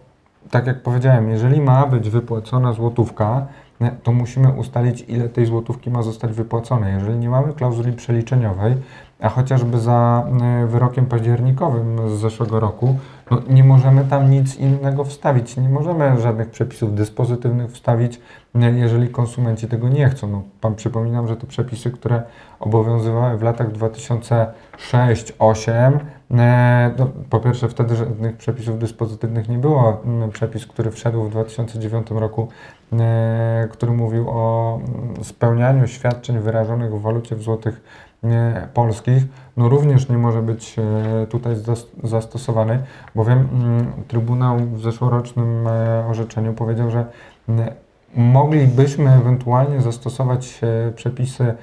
tak 0.52 0.68
jak 0.68 0.82
powiedziałem, 0.82 1.30
jeżeli 1.30 1.62
ma 1.62 1.88
być 1.88 2.10
wypłacona 2.10 2.74
złotówka, 2.74 3.48
e, 3.82 3.92
to 4.04 4.12
musimy 4.12 4.52
ustalić, 4.52 5.06
ile 5.08 5.30
tej 5.30 5.46
złotówki 5.46 5.90
ma 5.90 6.02
zostać 6.02 6.32
wypłacone. 6.32 6.92
Jeżeli 6.92 7.18
nie 7.18 7.30
mamy 7.30 7.54
klauzuli 7.54 7.94
przeliczeniowej, 7.94 8.76
a 9.20 9.30
chociażby 9.30 9.80
za 9.80 10.28
e, 10.42 10.68
wyrokiem 10.68 11.06
październikowym 11.06 12.10
z 12.10 12.20
zeszłego 12.20 12.60
roku, 12.60 12.98
no 13.32 13.42
nie 13.50 13.64
możemy 13.64 14.06
tam 14.06 14.30
nic 14.30 14.56
innego 14.56 15.04
wstawić. 15.04 15.58
Nie 15.58 15.70
możemy 15.70 16.22
żadnych 16.22 16.50
przepisów 16.50 16.96
dyspozytywnych 16.96 17.72
wstawić, 17.72 18.22
e, 18.56 18.72
jeżeli 18.72 19.10
konsumenci 19.10 19.68
tego 19.68 19.90
nie 19.90 20.10
chcą. 20.10 20.28
No, 20.28 20.42
pan 20.62 20.76
przypominam, 20.76 21.28
że 21.28 21.38
to 21.38 21.48
przepisy, 21.48 21.92
które 21.92 22.24
obowiązywały 22.60 23.38
w 23.38 23.42
latach 23.42 23.72
2006-2008. 23.72 26.00
E, 26.32 26.92
no, 27.00 27.08
po 27.30 27.40
pierwsze, 27.40 27.70
wtedy 27.70 27.96
żadnych 27.96 28.38
przepisów 28.38 28.80
dyspozytywnych 28.80 29.50
nie 29.50 29.58
było. 29.58 30.02
Przepis, 30.34 30.66
który 30.66 30.92
wszedł 30.92 31.24
w 31.24 31.30
2009 31.30 32.08
roku, 32.12 32.48
który 33.72 33.92
mówił 33.92 34.30
o 34.30 34.80
spełnianiu 35.24 35.88
świadczeń 35.88 36.40
wyrażonych 36.40 36.94
w 36.94 37.02
walucie 37.02 37.36
w 37.36 37.44
złotych 37.44 37.82
polskich, 38.74 39.24
no 39.58 39.70
również 39.70 40.10
nie 40.10 40.18
może 40.18 40.42
być 40.42 40.76
e, 40.80 41.28
tutaj 41.28 41.56
zastosowany, 42.04 42.80
bowiem 43.16 43.48
mm, 43.54 43.86
Trybunał 44.08 44.58
w 44.58 44.82
zeszłorocznym 44.82 45.68
e, 45.68 46.06
orzeczeniu 46.10 46.54
powiedział, 46.54 46.92
że 46.92 47.06
moglibyśmy 48.16 49.14
ewentualnie 49.14 49.82
zastosować 49.82 50.62
e, 50.64 50.92
przepisy 50.92 51.54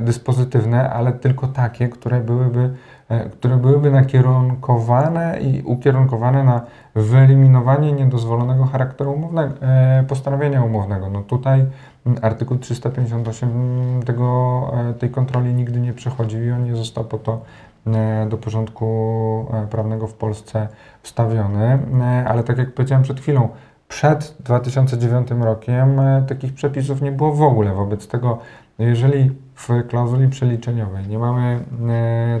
dyspozytywne, 0.00 0.90
ale 0.90 1.12
tylko 1.12 1.48
takie, 1.48 1.88
które 1.88 2.20
byłyby, 2.20 2.74
które 3.32 3.56
byłyby 3.56 3.90
nakierunkowane 3.90 5.38
i 5.40 5.62
ukierunkowane 5.62 6.44
na 6.44 6.62
wyeliminowanie 6.94 7.92
niedozwolonego 7.92 8.64
charakteru 8.64 9.12
umownego, 9.12 9.54
postanowienia 10.08 10.64
umownego. 10.64 11.10
No 11.10 11.22
tutaj 11.22 11.66
Artykuł 12.22 12.58
358 12.58 14.02
tego, 14.06 14.70
e, 14.90 14.94
tej 14.94 15.10
kontroli 15.10 15.54
nigdy 15.54 15.80
nie 15.80 15.92
przechodził 15.92 16.44
i 16.44 16.50
on 16.50 16.64
nie 16.64 16.76
został 16.76 17.04
po 17.04 17.18
to 17.18 17.40
e, 17.86 18.26
do 18.28 18.36
porządku 18.36 19.46
e, 19.52 19.66
prawnego 19.66 20.06
w 20.06 20.14
Polsce 20.14 20.68
wstawiony. 21.02 21.78
Ale 22.26 22.44
tak 22.44 22.58
jak 22.58 22.74
powiedziałem 22.74 23.02
przed 23.02 23.20
chwilą, 23.20 23.48
przed 23.88 24.36
2009 24.40 25.28
rokiem 25.30 26.00
takich 26.28 26.54
przepisów 26.54 27.02
nie 27.02 27.12
było 27.12 27.32
w 27.32 27.42
ogóle. 27.42 27.74
Wobec 27.74 28.08
tego, 28.08 28.38
jeżeli 28.78 29.30
w 29.54 29.68
klauzuli 29.88 30.28
przeliczeniowej 30.28 31.08
nie 31.08 31.18
mamy 31.18 31.60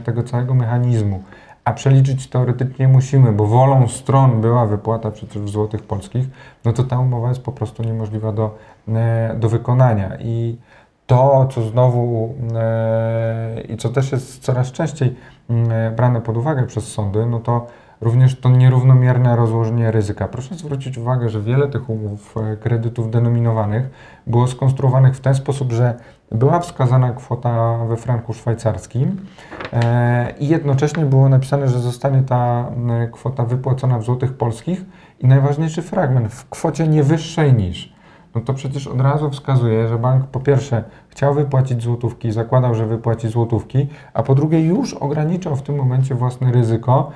tego 0.04 0.22
całego 0.22 0.54
mechanizmu, 0.54 1.22
a 1.70 1.72
przeliczyć 1.72 2.26
teoretycznie 2.26 2.88
musimy, 2.88 3.32
bo 3.32 3.46
wolą 3.46 3.88
stron 3.88 4.40
była 4.40 4.66
wypłata 4.66 5.10
przecież 5.10 5.42
w 5.42 5.48
złotych 5.48 5.82
polskich, 5.82 6.26
no 6.64 6.72
to 6.72 6.84
ta 6.84 6.98
umowa 6.98 7.28
jest 7.28 7.42
po 7.42 7.52
prostu 7.52 7.82
niemożliwa 7.82 8.32
do, 8.32 8.58
e, 8.88 9.36
do 9.38 9.48
wykonania. 9.48 10.16
I 10.20 10.58
to, 11.06 11.48
co 11.54 11.62
znowu 11.62 12.34
e, 12.54 13.60
i 13.60 13.76
co 13.76 13.88
też 13.88 14.12
jest 14.12 14.42
coraz 14.42 14.72
częściej 14.72 15.16
e, 15.50 15.90
brane 15.90 16.20
pod 16.20 16.36
uwagę 16.36 16.66
przez 16.66 16.92
sądy, 16.92 17.26
no 17.26 17.40
to 17.40 17.66
również 18.00 18.40
to 18.40 18.48
nierównomierne 18.48 19.36
rozłożenie 19.36 19.90
ryzyka. 19.90 20.28
Proszę 20.28 20.54
zwrócić 20.54 20.98
uwagę, 20.98 21.28
że 21.28 21.40
wiele 21.40 21.68
tych 21.68 21.90
umów 21.90 22.34
kredytów 22.60 23.10
denominowanych 23.10 23.90
było 24.26 24.46
skonstruowanych 24.46 25.16
w 25.16 25.20
ten 25.20 25.34
sposób, 25.34 25.72
że 25.72 25.94
była 26.32 26.60
wskazana 26.60 27.12
kwota 27.12 27.78
we 27.88 27.96
franku 27.96 28.34
szwajcarskim 28.34 29.26
e, 29.72 30.34
i 30.38 30.48
jednocześnie 30.48 31.04
było 31.04 31.28
napisane, 31.28 31.68
że 31.68 31.80
zostanie 31.80 32.22
ta 32.22 32.70
kwota 33.12 33.44
wypłacona 33.44 33.98
w 33.98 34.04
złotych 34.04 34.32
polskich 34.32 34.84
i 35.20 35.26
najważniejszy 35.26 35.82
fragment 35.82 36.32
w 36.32 36.48
kwocie 36.48 36.88
nie 36.88 37.02
wyższej 37.02 37.52
niż. 37.52 37.89
No 38.34 38.40
to 38.40 38.54
przecież 38.54 38.86
od 38.86 39.00
razu 39.00 39.30
wskazuje, 39.30 39.88
że 39.88 39.98
bank 39.98 40.26
po 40.26 40.40
pierwsze 40.40 40.84
chciał 41.08 41.34
wypłacić 41.34 41.82
złotówki, 41.82 42.32
zakładał, 42.32 42.74
że 42.74 42.86
wypłaci 42.86 43.28
złotówki, 43.28 43.86
a 44.14 44.22
po 44.22 44.34
drugie 44.34 44.60
już 44.66 44.94
ograniczał 44.94 45.56
w 45.56 45.62
tym 45.62 45.76
momencie 45.76 46.14
własne 46.14 46.52
ryzyko, 46.52 47.10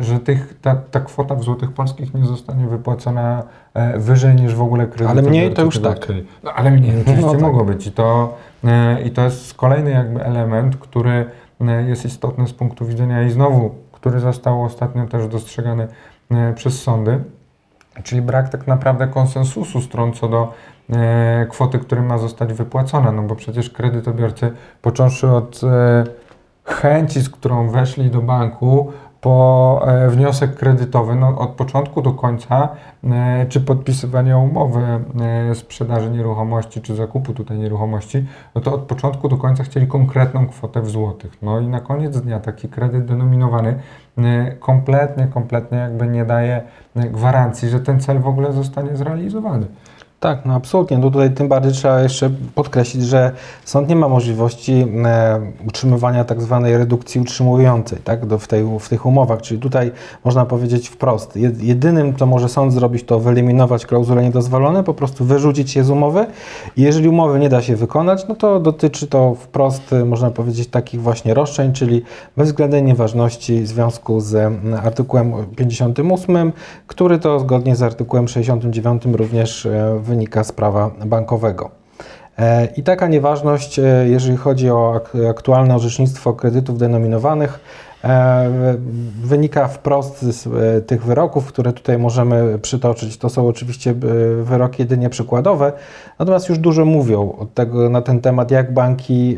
że 0.00 0.18
tych, 0.18 0.60
ta, 0.60 0.76
ta 0.76 1.00
kwota 1.00 1.34
w 1.34 1.42
złotych 1.42 1.72
polskich 1.72 2.14
nie 2.14 2.26
zostanie 2.26 2.66
wypłacona 2.66 3.42
e, 3.74 3.98
wyżej 3.98 4.34
niż 4.34 4.54
w 4.54 4.62
ogóle 4.62 4.86
kredyt. 4.86 5.10
Ale 5.10 5.22
mniej 5.22 5.54
to 5.54 5.62
już 5.62 5.78
tak. 5.78 6.08
No, 6.42 6.52
ale 6.52 6.70
mniej 6.70 7.00
oczywiście 7.00 7.26
no, 7.26 7.32
tak. 7.32 7.40
mogło 7.40 7.64
być 7.64 7.86
i 7.86 7.92
to 7.92 8.34
E, 8.64 9.02
I 9.02 9.10
to 9.10 9.24
jest 9.24 9.54
kolejny 9.54 9.90
jakby 9.90 10.24
element, 10.24 10.76
który 10.76 11.26
e, 11.60 11.82
jest 11.82 12.04
istotny 12.04 12.46
z 12.46 12.52
punktu 12.52 12.86
widzenia 12.86 13.22
i 13.22 13.30
znowu, 13.30 13.74
który 13.92 14.20
został 14.20 14.64
ostatnio 14.64 15.06
też 15.06 15.28
dostrzegany 15.28 15.88
przez 16.54 16.82
sądy, 16.82 17.20
czyli 18.02 18.22
brak 18.22 18.48
tak 18.48 18.66
naprawdę 18.66 19.06
konsensusu 19.06 19.80
stron 19.80 20.12
co 20.12 20.28
do 20.28 20.52
kwoty, 21.48 21.78
która 21.78 22.02
ma 22.02 22.18
zostać 22.18 22.52
wypłacona, 22.52 23.12
no 23.12 23.22
bo 23.22 23.36
przecież 23.36 23.70
kredytobiorcy, 23.70 24.52
począwszy 24.82 25.28
od 25.28 25.60
chęci, 26.64 27.20
z 27.20 27.30
którą 27.30 27.70
weszli 27.70 28.10
do 28.10 28.22
banku, 28.22 28.92
po 29.20 29.80
e, 29.86 30.08
wniosek 30.08 30.54
kredytowy 30.54 31.14
no, 31.14 31.38
od 31.38 31.50
początku 31.50 32.02
do 32.02 32.12
końca, 32.12 32.68
e, 33.04 33.46
czy 33.48 33.60
podpisywania 33.60 34.38
umowy 34.38 34.80
e, 35.20 35.54
sprzedaży 35.54 36.10
nieruchomości, 36.10 36.80
czy 36.80 36.94
zakupu 36.94 37.32
tutaj 37.32 37.58
nieruchomości, 37.58 38.26
no 38.54 38.60
to 38.60 38.74
od 38.74 38.80
początku 38.80 39.28
do 39.28 39.36
końca 39.36 39.64
chcieli 39.64 39.86
konkretną 39.86 40.46
kwotę 40.46 40.82
w 40.82 40.90
złotych. 40.90 41.42
No 41.42 41.60
i 41.60 41.68
na 41.68 41.80
koniec 41.80 42.20
dnia 42.20 42.40
taki 42.40 42.68
kredyt 42.68 43.04
denominowany 43.04 43.80
kompletnie, 44.60 45.26
kompletnie 45.26 45.78
jakby 45.78 46.06
nie 46.06 46.24
daje 46.24 46.62
gwarancji, 46.96 47.68
że 47.68 47.80
ten 47.80 48.00
cel 48.00 48.20
w 48.20 48.26
ogóle 48.26 48.52
zostanie 48.52 48.96
zrealizowany. 48.96 49.66
Tak, 50.20 50.46
no 50.46 50.54
absolutnie. 50.54 50.98
No 50.98 51.10
tutaj 51.10 51.30
tym 51.30 51.48
bardziej 51.48 51.72
trzeba 51.72 52.00
jeszcze 52.00 52.30
podkreślić, 52.54 53.04
że 53.04 53.32
sąd 53.64 53.88
nie 53.88 53.96
ma 53.96 54.08
możliwości 54.08 54.86
e, 55.04 55.40
utrzymywania 55.66 56.24
tak 56.24 56.42
zwanej 56.42 56.78
redukcji 56.78 57.20
utrzymującej 57.20 57.98
tak, 58.04 58.26
do, 58.26 58.38
w, 58.38 58.48
tej, 58.48 58.78
w 58.80 58.88
tych 58.88 59.06
umowach. 59.06 59.42
Czyli 59.42 59.60
tutaj 59.60 59.92
można 60.24 60.46
powiedzieć 60.46 60.88
wprost, 60.88 61.36
jedynym, 61.60 62.16
co 62.16 62.26
może 62.26 62.48
sąd 62.48 62.72
zrobić, 62.72 63.04
to 63.04 63.20
wyeliminować 63.20 63.86
klauzule 63.86 64.22
niedozwolone, 64.22 64.84
po 64.84 64.94
prostu 64.94 65.24
wyrzucić 65.24 65.76
je 65.76 65.84
z 65.84 65.90
umowy 65.90 66.26
i 66.76 66.82
jeżeli 66.82 67.08
umowy 67.08 67.38
nie 67.38 67.48
da 67.48 67.62
się 67.62 67.76
wykonać, 67.76 68.28
no 68.28 68.34
to 68.34 68.60
dotyczy 68.60 69.06
to 69.06 69.34
wprost, 69.34 69.94
można 70.06 70.30
powiedzieć, 70.30 70.68
takich 70.68 71.02
właśnie 71.02 71.34
roszczeń, 71.34 71.72
czyli 71.72 72.02
bezwzględnej 72.36 72.82
nieważności 72.82 73.60
w 73.60 73.66
związku 73.66 74.20
z 74.20 74.52
artykułem 74.82 75.32
58, 75.56 76.52
który 76.86 77.18
to 77.18 77.40
zgodnie 77.40 77.76
z 77.76 77.82
artykułem 77.82 78.28
69 78.28 79.02
również 79.12 79.68
w 80.00 80.09
e, 80.09 80.09
wynika 80.10 80.44
z 80.44 80.52
prawa 80.52 80.90
bankowego. 81.06 81.80
E, 82.40 82.68
I 82.76 82.82
taka 82.82 83.08
nieważność, 83.08 83.78
e, 83.78 83.82
jeżeli 84.08 84.36
chodzi 84.36 84.70
o 84.70 85.00
aktualne 85.30 85.74
orzecznictwo 85.74 86.32
kredytów 86.32 86.78
denominowanych, 86.78 87.60
e, 88.04 88.50
wynika 89.22 89.68
wprost 89.68 90.22
z 90.22 90.48
tych 90.86 91.04
wyroków, 91.04 91.46
które 91.46 91.72
tutaj 91.72 91.98
możemy 91.98 92.58
przytoczyć. 92.58 93.18
To 93.18 93.28
są 93.28 93.48
oczywiście 93.48 93.94
wyroki 94.42 94.82
jedynie 94.82 95.10
przykładowe, 95.10 95.72
natomiast 96.18 96.48
już 96.48 96.58
dużo 96.58 96.84
mówią 96.84 97.46
tego, 97.54 97.88
na 97.88 98.02
ten 98.02 98.20
temat, 98.20 98.50
jak 98.50 98.74
banki, 98.74 99.36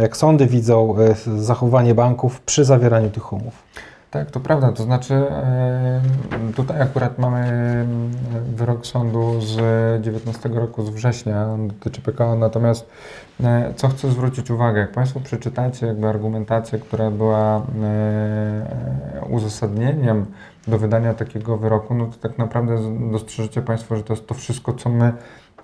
jak 0.00 0.16
sądy 0.16 0.46
widzą 0.46 0.94
zachowanie 1.38 1.94
banków 1.94 2.40
przy 2.40 2.64
zawieraniu 2.64 3.10
tych 3.10 3.32
umów. 3.32 3.62
Tak, 4.10 4.30
to 4.30 4.40
prawda. 4.40 4.72
To 4.72 4.82
znaczy, 4.82 5.22
tutaj 6.56 6.82
akurat 6.82 7.18
mamy 7.18 7.44
wyrok 8.54 8.86
sądu 8.86 9.40
z 9.40 9.56
19 10.02 10.48
roku, 10.48 10.82
z 10.82 10.90
września, 10.90 11.46
on 11.46 11.68
dotyczy 11.68 12.02
PKO, 12.02 12.36
natomiast 12.36 12.90
e, 13.44 13.72
co 13.76 13.88
chcę 13.88 14.10
zwrócić 14.10 14.50
uwagę, 14.50 14.80
jak 14.80 14.92
Państwo 14.92 15.20
przeczytacie 15.20 15.86
jakby 15.86 16.08
argumentację, 16.08 16.78
która 16.78 17.10
była 17.10 17.56
e, 17.56 17.62
uzasadnieniem 19.30 20.26
do 20.68 20.78
wydania 20.78 21.14
takiego 21.14 21.56
wyroku, 21.56 21.94
no 21.94 22.06
to 22.06 22.28
tak 22.28 22.38
naprawdę 22.38 22.76
dostrzeżecie 23.10 23.62
Państwo, 23.62 23.96
że 23.96 24.02
to 24.02 24.12
jest 24.12 24.26
to 24.26 24.34
wszystko, 24.34 24.72
co 24.72 24.90
my 24.90 25.12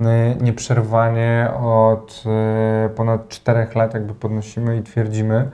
e, 0.01 0.35
nieprzerwanie 0.35 1.49
od 1.63 2.25
ponad 2.97 3.29
4 3.29 3.67
lat 3.75 3.95
jakby 3.95 4.15
podnosimy 4.15 4.77
i 4.77 4.83
twierdzimy, 4.83 5.51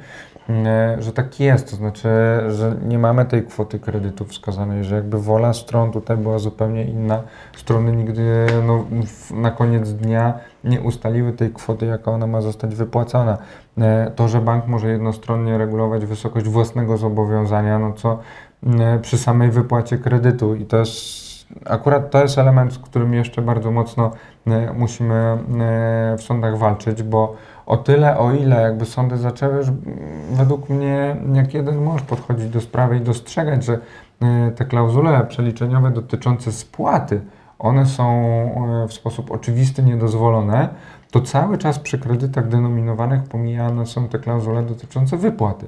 że 0.99 1.13
tak 1.13 1.41
jest, 1.41 1.71
to 1.71 1.77
znaczy, 1.77 2.09
że 2.49 2.77
nie 2.85 2.99
mamy 2.99 3.25
tej 3.25 3.43
kwoty 3.43 3.79
kredytu 3.79 4.25
wskazanej, 4.25 4.85
że 4.85 4.95
jakby 4.95 5.19
wola 5.19 5.53
stron 5.53 5.93
tutaj 5.93 6.17
była 6.17 6.39
zupełnie 6.39 6.85
inna. 6.85 7.23
Strony 7.57 7.93
nigdy 7.93 8.47
no, 8.67 8.85
na 9.31 9.51
koniec 9.51 9.93
dnia 9.93 10.35
nie 10.65 10.81
ustaliły 10.81 11.33
tej 11.33 11.51
kwoty, 11.51 11.87
jaka 11.87 12.11
ona 12.11 12.27
ma 12.27 12.41
zostać 12.41 12.75
wypłacona. 12.75 13.39
E, 13.79 14.11
to, 14.17 14.29
że 14.29 14.41
bank 14.41 14.67
może 14.67 14.89
jednostronnie 14.91 15.59
regulować 15.59 16.07
wysokość 16.07 16.47
własnego 16.47 16.97
zobowiązania, 16.97 17.79
no 17.79 17.93
co 17.93 18.19
e, 18.67 18.99
przy 18.99 19.19
samej 19.19 19.51
wypłacie 19.51 19.99
kredytu 19.99 20.55
i 20.55 20.67
to 20.67 20.77
jest 20.77 21.31
akurat 21.67 22.11
to 22.11 22.23
jest 22.23 22.39
element, 22.39 22.73
z 22.73 22.79
którym 22.79 23.15
jeszcze 23.15 23.43
bardzo 23.43 23.71
mocno 23.71 24.11
e, 24.47 24.73
musimy 24.73 25.39
w 26.19 26.23
sądach 26.23 26.59
walczyć, 26.59 27.03
bo 27.03 27.37
o 27.71 27.77
tyle, 27.77 28.19
o 28.19 28.33
ile 28.33 28.63
jakby 28.63 28.85
sądy 28.85 29.17
zaczęły 29.17 29.57
już 29.57 29.67
według 30.31 30.69
mnie 30.69 31.17
jak 31.33 31.55
jeden 31.55 31.77
mąż 31.77 32.03
podchodzić 32.03 32.49
do 32.49 32.61
sprawy 32.61 32.97
i 32.97 33.01
dostrzegać, 33.01 33.65
że 33.65 33.79
te 34.57 34.65
klauzule 34.65 35.25
przeliczeniowe 35.25 35.91
dotyczące 35.91 36.53
spłaty, 36.53 37.21
one 37.59 37.87
są 37.87 38.07
w 38.89 38.93
sposób 38.93 39.31
oczywisty 39.31 39.83
niedozwolone, 39.83 40.69
to 41.11 41.21
cały 41.21 41.59
czas 41.59 41.79
przy 41.79 41.99
kredytach 41.99 42.49
denominowanych 42.49 43.23
pomijane 43.23 43.87
są 43.87 44.09
te 44.09 44.19
klauzule 44.19 44.63
dotyczące 44.63 45.17
wypłaty. 45.17 45.67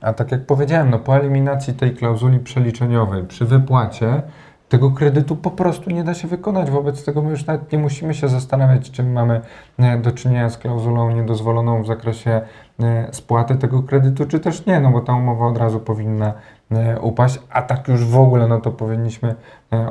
A 0.00 0.12
tak 0.12 0.32
jak 0.32 0.46
powiedziałem, 0.46 0.90
no 0.90 0.98
po 0.98 1.16
eliminacji 1.16 1.74
tej 1.74 1.94
klauzuli 1.94 2.38
przeliczeniowej 2.38 3.24
przy 3.24 3.44
wypłacie 3.44 4.22
tego 4.68 4.90
kredytu 4.90 5.36
po 5.36 5.50
prostu 5.50 5.90
nie 5.90 6.04
da 6.04 6.14
się 6.14 6.28
wykonać. 6.28 6.70
Wobec 6.70 7.04
tego 7.04 7.22
my 7.22 7.30
już 7.30 7.46
nawet 7.46 7.72
nie 7.72 7.78
musimy 7.78 8.14
się 8.14 8.28
zastanawiać, 8.28 8.90
czym 8.90 9.12
mamy 9.12 9.40
e, 9.78 9.98
do 9.98 10.12
czynienia 10.12 10.50
z 10.50 10.58
klauzulą 10.58 11.10
niedozwoloną 11.10 11.82
w 11.82 11.86
zakresie 11.86 12.40
e, 12.80 13.08
spłaty 13.12 13.56
tego 13.56 13.82
kredytu, 13.82 14.26
czy 14.26 14.40
też 14.40 14.66
nie, 14.66 14.80
no 14.80 14.90
bo 14.90 15.00
ta 15.00 15.12
umowa 15.12 15.46
od 15.46 15.58
razu 15.58 15.80
powinna 15.80 16.32
E, 16.70 17.00
upaść, 17.00 17.38
a 17.50 17.62
tak 17.62 17.88
już 17.88 18.04
w 18.04 18.16
ogóle, 18.16 18.48
no 18.48 18.60
to 18.60 18.70
powinniśmy 18.70 19.34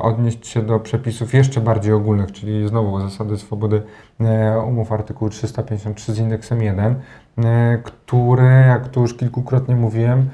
odnieść 0.02 0.46
się 0.46 0.62
do 0.62 0.80
przepisów 0.80 1.34
jeszcze 1.34 1.60
bardziej 1.60 1.92
ogólnych, 1.92 2.32
czyli 2.32 2.68
znowu 2.68 3.00
zasady 3.00 3.38
swobody 3.38 3.82
umów 4.66 4.92
artykułu 4.92 5.30
353 5.30 6.12
z 6.12 6.18
indeksem 6.18 6.62
1, 6.62 6.94
który, 7.84 8.64
jak 8.68 8.88
tu 8.88 9.00
już 9.00 9.16
kilkukrotnie 9.16 9.76
mówiłem, 9.76 10.30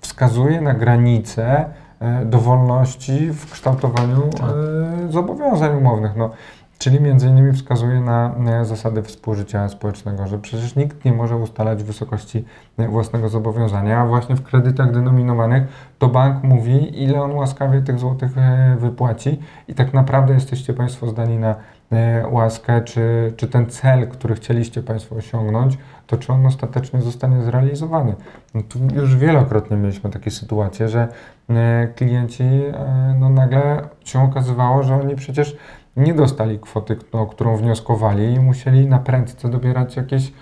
wskazuje 0.00 0.60
na 0.60 0.74
granice 0.74 1.64
dowolności 2.24 3.32
w 3.32 3.50
kształtowaniu 3.50 4.30
tak. 4.38 4.50
zobowiązań 5.10 5.76
umownych. 5.76 6.16
No, 6.16 6.30
Czyli 6.78 7.00
między 7.00 7.28
innymi 7.28 7.52
wskazuje 7.52 8.00
na 8.00 8.34
zasady 8.64 9.02
współżycia 9.02 9.68
społecznego, 9.68 10.26
że 10.26 10.38
przecież 10.38 10.76
nikt 10.76 11.04
nie 11.04 11.12
może 11.12 11.36
ustalać 11.36 11.82
wysokości 11.82 12.44
e, 12.78 12.88
własnego 12.88 13.28
zobowiązania, 13.28 14.00
a 14.00 14.06
właśnie 14.06 14.36
w 14.36 14.42
kredytach 14.42 14.92
denominowanych 14.92 15.62
to 15.98 16.08
bank 16.08 16.44
mówi, 16.44 17.02
ile 17.02 17.22
on 17.22 17.32
łaskawie 17.32 17.82
tych 17.82 17.98
złotych 17.98 18.38
e, 18.38 18.76
wypłaci 18.80 19.38
i 19.68 19.74
tak 19.74 19.94
naprawdę 19.94 20.34
jesteście 20.34 20.74
Państwo 20.74 21.06
zdani 21.06 21.38
na 21.38 21.54
e, 21.92 22.26
łaskę, 22.30 22.80
czy, 22.80 23.32
czy 23.36 23.48
ten 23.48 23.66
cel, 23.66 24.08
który 24.08 24.34
chcieliście 24.34 24.82
Państwo 24.82 25.16
osiągnąć, 25.16 25.78
to 26.06 26.16
czy 26.16 26.32
on 26.32 26.46
ostatecznie 26.46 27.02
zostanie 27.02 27.42
zrealizowany. 27.42 28.14
No 28.54 28.62
tu 28.62 28.78
już 28.94 29.16
wielokrotnie 29.16 29.76
mieliśmy 29.76 30.10
takie 30.10 30.30
sytuacje, 30.30 30.88
że 30.88 31.08
klienci 31.94 32.44
no 33.18 33.28
nagle 33.28 33.88
się 34.04 34.22
okazywało, 34.22 34.82
że 34.82 34.94
oni 34.94 35.16
przecież 35.16 35.56
nie 35.98 36.14
dostali 36.14 36.58
kwoty, 36.58 36.96
o 37.12 37.26
którą 37.26 37.56
wnioskowali 37.56 38.32
i 38.34 38.40
musieli 38.40 38.86
na 38.86 38.98
prędce 38.98 39.48
dobierać 39.48 39.96
jakieś 39.96 40.26
e, 40.26 40.32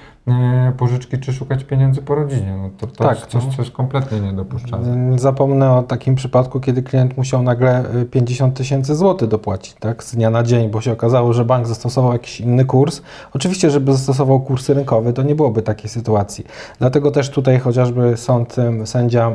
pożyczki 0.77 1.19
czy 1.19 1.33
szukać 1.33 1.65
pieniędzy 1.65 2.03
po 2.03 2.15
rodzinie. 2.15 2.57
No 2.63 2.71
to, 2.79 2.87
to 2.87 3.05
tak, 3.05 3.19
jest 3.19 3.31
coś, 3.31 3.45
co 3.57 3.63
jest 3.63 3.75
kompletnie 3.75 4.21
niedopuszczalne. 4.21 5.19
Zapomnę 5.19 5.73
o 5.73 5.83
takim 5.83 6.15
przypadku, 6.15 6.61
kiedy 6.61 6.83
klient 6.83 7.17
musiał 7.17 7.43
nagle 7.43 7.85
50 8.11 8.55
e, 8.55 8.57
tysięcy 8.57 8.95
złotych 8.95 9.29
dopłacić 9.29 9.75
tak, 9.75 10.05
z 10.05 10.15
dnia 10.15 10.31
na 10.31 10.43
dzień, 10.43 10.71
bo 10.71 10.81
się 10.81 10.93
okazało, 10.93 11.33
że 11.33 11.45
bank 11.45 11.67
zastosował 11.67 12.13
jakiś 12.13 12.41
inny 12.41 12.65
kurs. 12.65 13.03
Oczywiście, 13.33 13.71
żeby 13.71 13.93
zastosował 13.93 14.41
kurs 14.41 14.69
rynkowy, 14.69 15.13
to 15.13 15.23
nie 15.23 15.35
byłoby 15.35 15.63
takiej 15.63 15.91
sytuacji. 15.91 16.45
Dlatego 16.79 17.11
też 17.11 17.31
tutaj 17.31 17.59
chociażby 17.59 18.17
sąd, 18.17 18.57
sędzia 18.85 19.33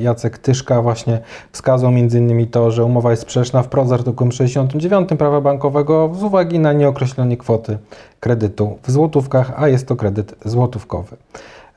Jacek 0.00 0.38
Tyszka 0.38 0.82
właśnie 0.82 1.20
wskazał 1.52 1.90
między 1.90 2.18
innymi 2.18 2.46
to, 2.46 2.70
że 2.70 2.84
umowa 2.84 3.10
jest 3.10 3.22
sprzeczna 3.22 3.62
wprost 3.62 3.90
z 3.90 3.92
artykułem 3.92 4.32
69 4.32 5.08
prawa 5.18 5.40
bankowego 5.40 6.10
z 6.14 6.22
uwagi 6.22 6.58
na 6.58 6.72
nieokreślenie 6.72 7.36
kwoty 7.36 7.78
kredytu 8.22 8.78
w 8.82 8.90
złotówkach, 8.90 9.52
a 9.56 9.68
jest 9.68 9.88
to 9.88 9.96
kredyt 9.96 10.21
złotówkowy. 10.44 11.16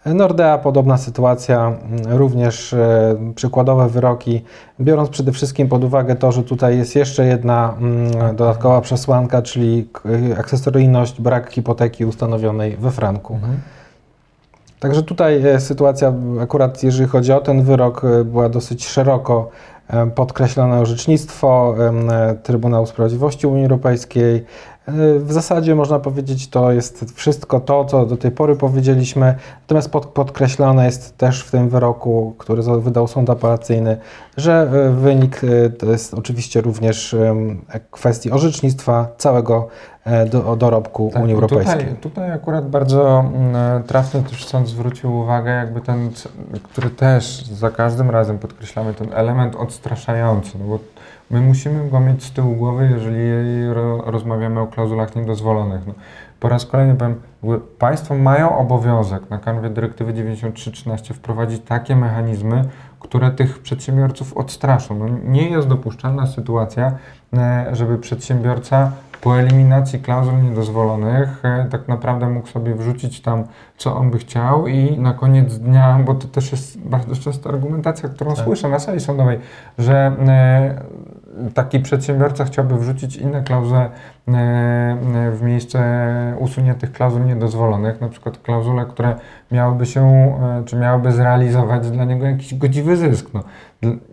Nordea 0.06 0.58
podobna 0.58 0.98
sytuacja, 0.98 1.74
również 2.08 2.74
e, 2.74 3.16
przykładowe 3.36 3.90
wyroki, 3.90 4.42
biorąc 4.80 5.10
przede 5.10 5.32
wszystkim 5.32 5.68
pod 5.68 5.84
uwagę 5.84 6.16
to, 6.16 6.32
że 6.32 6.44
tutaj 6.44 6.78
jest 6.78 6.96
jeszcze 6.96 7.26
jedna 7.26 7.76
mm, 7.80 8.36
dodatkowa 8.36 8.82
przesłanka, 8.82 9.42
czyli 9.42 9.88
akcesoryjność, 10.38 11.22
brak 11.22 11.52
hipoteki 11.52 12.06
ustanowionej 12.06 12.78
we 12.78 12.92
franku. 12.92 13.34
Mhm. 13.34 13.60
Także 14.80 15.04
tutaj 15.04 15.48
e, 15.48 15.60
sytuacja, 15.60 16.14
akurat 16.42 16.84
jeżeli 16.84 17.10
chodzi 17.10 17.32
o 17.32 17.42
ten 17.42 17.64
wyrok, 17.64 18.04
e, 18.04 18.24
była 18.24 18.50
dosyć 18.50 18.88
szeroko 18.88 19.50
podkreślone 20.16 20.80
orzecznictwo 20.80 21.76
Trybunału 22.44 22.86
Sprawiedliwości 22.86 23.48
Unii 23.48 23.64
Europejskiej. 23.64 24.46
W 25.19 25.34
zasadzie 25.34 25.76
można 25.76 26.00
powiedzieć, 26.00 26.48
to 26.48 26.71
jest 26.71 27.06
wszystko 27.15 27.60
to, 27.60 27.86
co 27.86 28.06
do 28.06 28.17
tej 28.17 28.32
pory 28.32 28.56
powiedzieliśmy. 28.56 29.36
Natomiast 29.62 29.91
pod, 29.91 30.06
podkreślone 30.06 30.86
jest 30.86 31.17
też 31.17 31.43
w 31.43 31.52
tym 31.52 31.69
wyroku, 31.69 32.36
który 32.38 32.63
wydał 32.63 33.08
sąd 33.08 33.30
apelacyjny, 33.30 33.98
że 34.38 34.62
e, 34.62 34.89
wynik 34.89 35.41
e, 35.43 35.69
to 35.69 35.86
jest 35.86 36.13
oczywiście 36.13 36.62
również 36.62 37.15
kwestii 37.91 38.32
orzecznictwa 38.32 39.08
całego 39.17 39.67
e, 40.04 40.26
do, 40.26 40.56
dorobku 40.56 41.10
tak, 41.13 41.24
Unii 41.24 41.36
Europejskiej. 41.36 41.80
Tutaj, 41.80 41.95
tutaj 41.95 42.32
akurat 42.32 42.69
bardzo 42.69 43.19
mm, 43.19 43.84
trafnie 43.84 44.21
też 44.21 44.45
sąd 44.45 44.67
zwrócił 44.67 45.17
uwagę, 45.17 45.52
jakby 45.52 45.82
ten, 45.82 46.10
który 46.63 46.89
też 46.89 47.45
za 47.45 47.71
każdym 47.71 48.10
razem 48.10 48.39
podkreślamy 48.39 48.93
ten 48.93 49.13
element 49.13 49.56
odstraszający, 49.56 50.50
no 50.60 50.65
bo 50.65 50.80
My 51.32 51.42
musimy 51.42 51.90
go 51.90 52.00
mieć 52.00 52.24
z 52.24 52.32
tyłu 52.32 52.56
głowy, 52.56 52.90
jeżeli 52.94 53.20
rozmawiamy 54.06 54.60
o 54.60 54.68
klauzulach 54.68 55.16
niedozwolonych. 55.16 55.88
No, 55.88 55.94
po 56.40 56.50
raz 56.50 56.66
kolejny 56.66 56.96
powiem, 56.96 57.22
państwo 57.80 58.16
mają 58.16 58.58
obowiązek 58.58 59.30
na 59.30 59.38
kanwie 59.38 59.70
dyrektywy 59.70 60.14
9313 60.14 61.14
wprowadzić 61.14 61.62
takie 61.66 61.96
mechanizmy, 61.96 62.66
które 63.00 63.32
tych 63.32 63.60
przedsiębiorców 63.60 64.38
odstraszą. 64.38 65.00
No, 65.00 65.06
nie 65.24 65.50
jest 65.50 65.68
dopuszczalna 65.68 66.28
sytuacja, 66.28 66.98
e, 67.34 67.66
żeby 67.72 67.98
przedsiębiorca 67.98 68.92
po 69.22 69.40
eliminacji 69.40 70.00
klauzul 70.00 70.44
niedozwolonych 70.44 71.46
e, 71.46 71.68
tak 71.72 71.88
naprawdę 71.88 72.30
mógł 72.30 72.48
sobie 72.48 72.76
wrzucić 72.76 73.22
tam, 73.22 73.44
co 73.78 73.96
on 73.96 74.12
by 74.12 74.18
chciał 74.18 74.68
i 74.68 74.98
na 74.98 75.14
koniec 75.14 75.60
dnia, 75.60 76.00
bo 76.06 76.16
to 76.16 76.28
też 76.28 76.52
jest 76.52 76.80
bardzo 76.80 77.16
często 77.16 77.50
argumentacja, 77.50 78.10
którą 78.10 78.36
tak. 78.36 78.46
słyszę 78.46 78.70
na 78.70 78.80
sali 78.80 79.00
sądowej, 79.00 79.40
że 79.78 80.16
e, 80.28 80.82
taki 81.54 81.80
przedsiębiorca 81.80 82.45
chciałby 82.45 82.78
wrzucić 82.78 83.15
inne 83.15 83.43
klauzule 83.43 83.82
e, 83.82 83.89
w 85.32 85.39
miejsce 85.41 85.80
usuniętych 86.39 86.91
klauzul 86.91 87.26
niedozwolonych, 87.26 88.02
na 88.02 88.10
przykład 88.10 88.38
klauzule, 88.38 88.86
które 88.86 89.15
miałyby 89.52 89.86
się, 89.86 90.34
czy 90.65 90.76
miałyby 90.76 91.12
zrealizować 91.12 91.91
dla 91.91 92.06
niego 92.06 92.26
jakiś 92.26 92.56
godziwy 92.56 92.98
zysk. 92.98 93.30
No, 93.34 93.43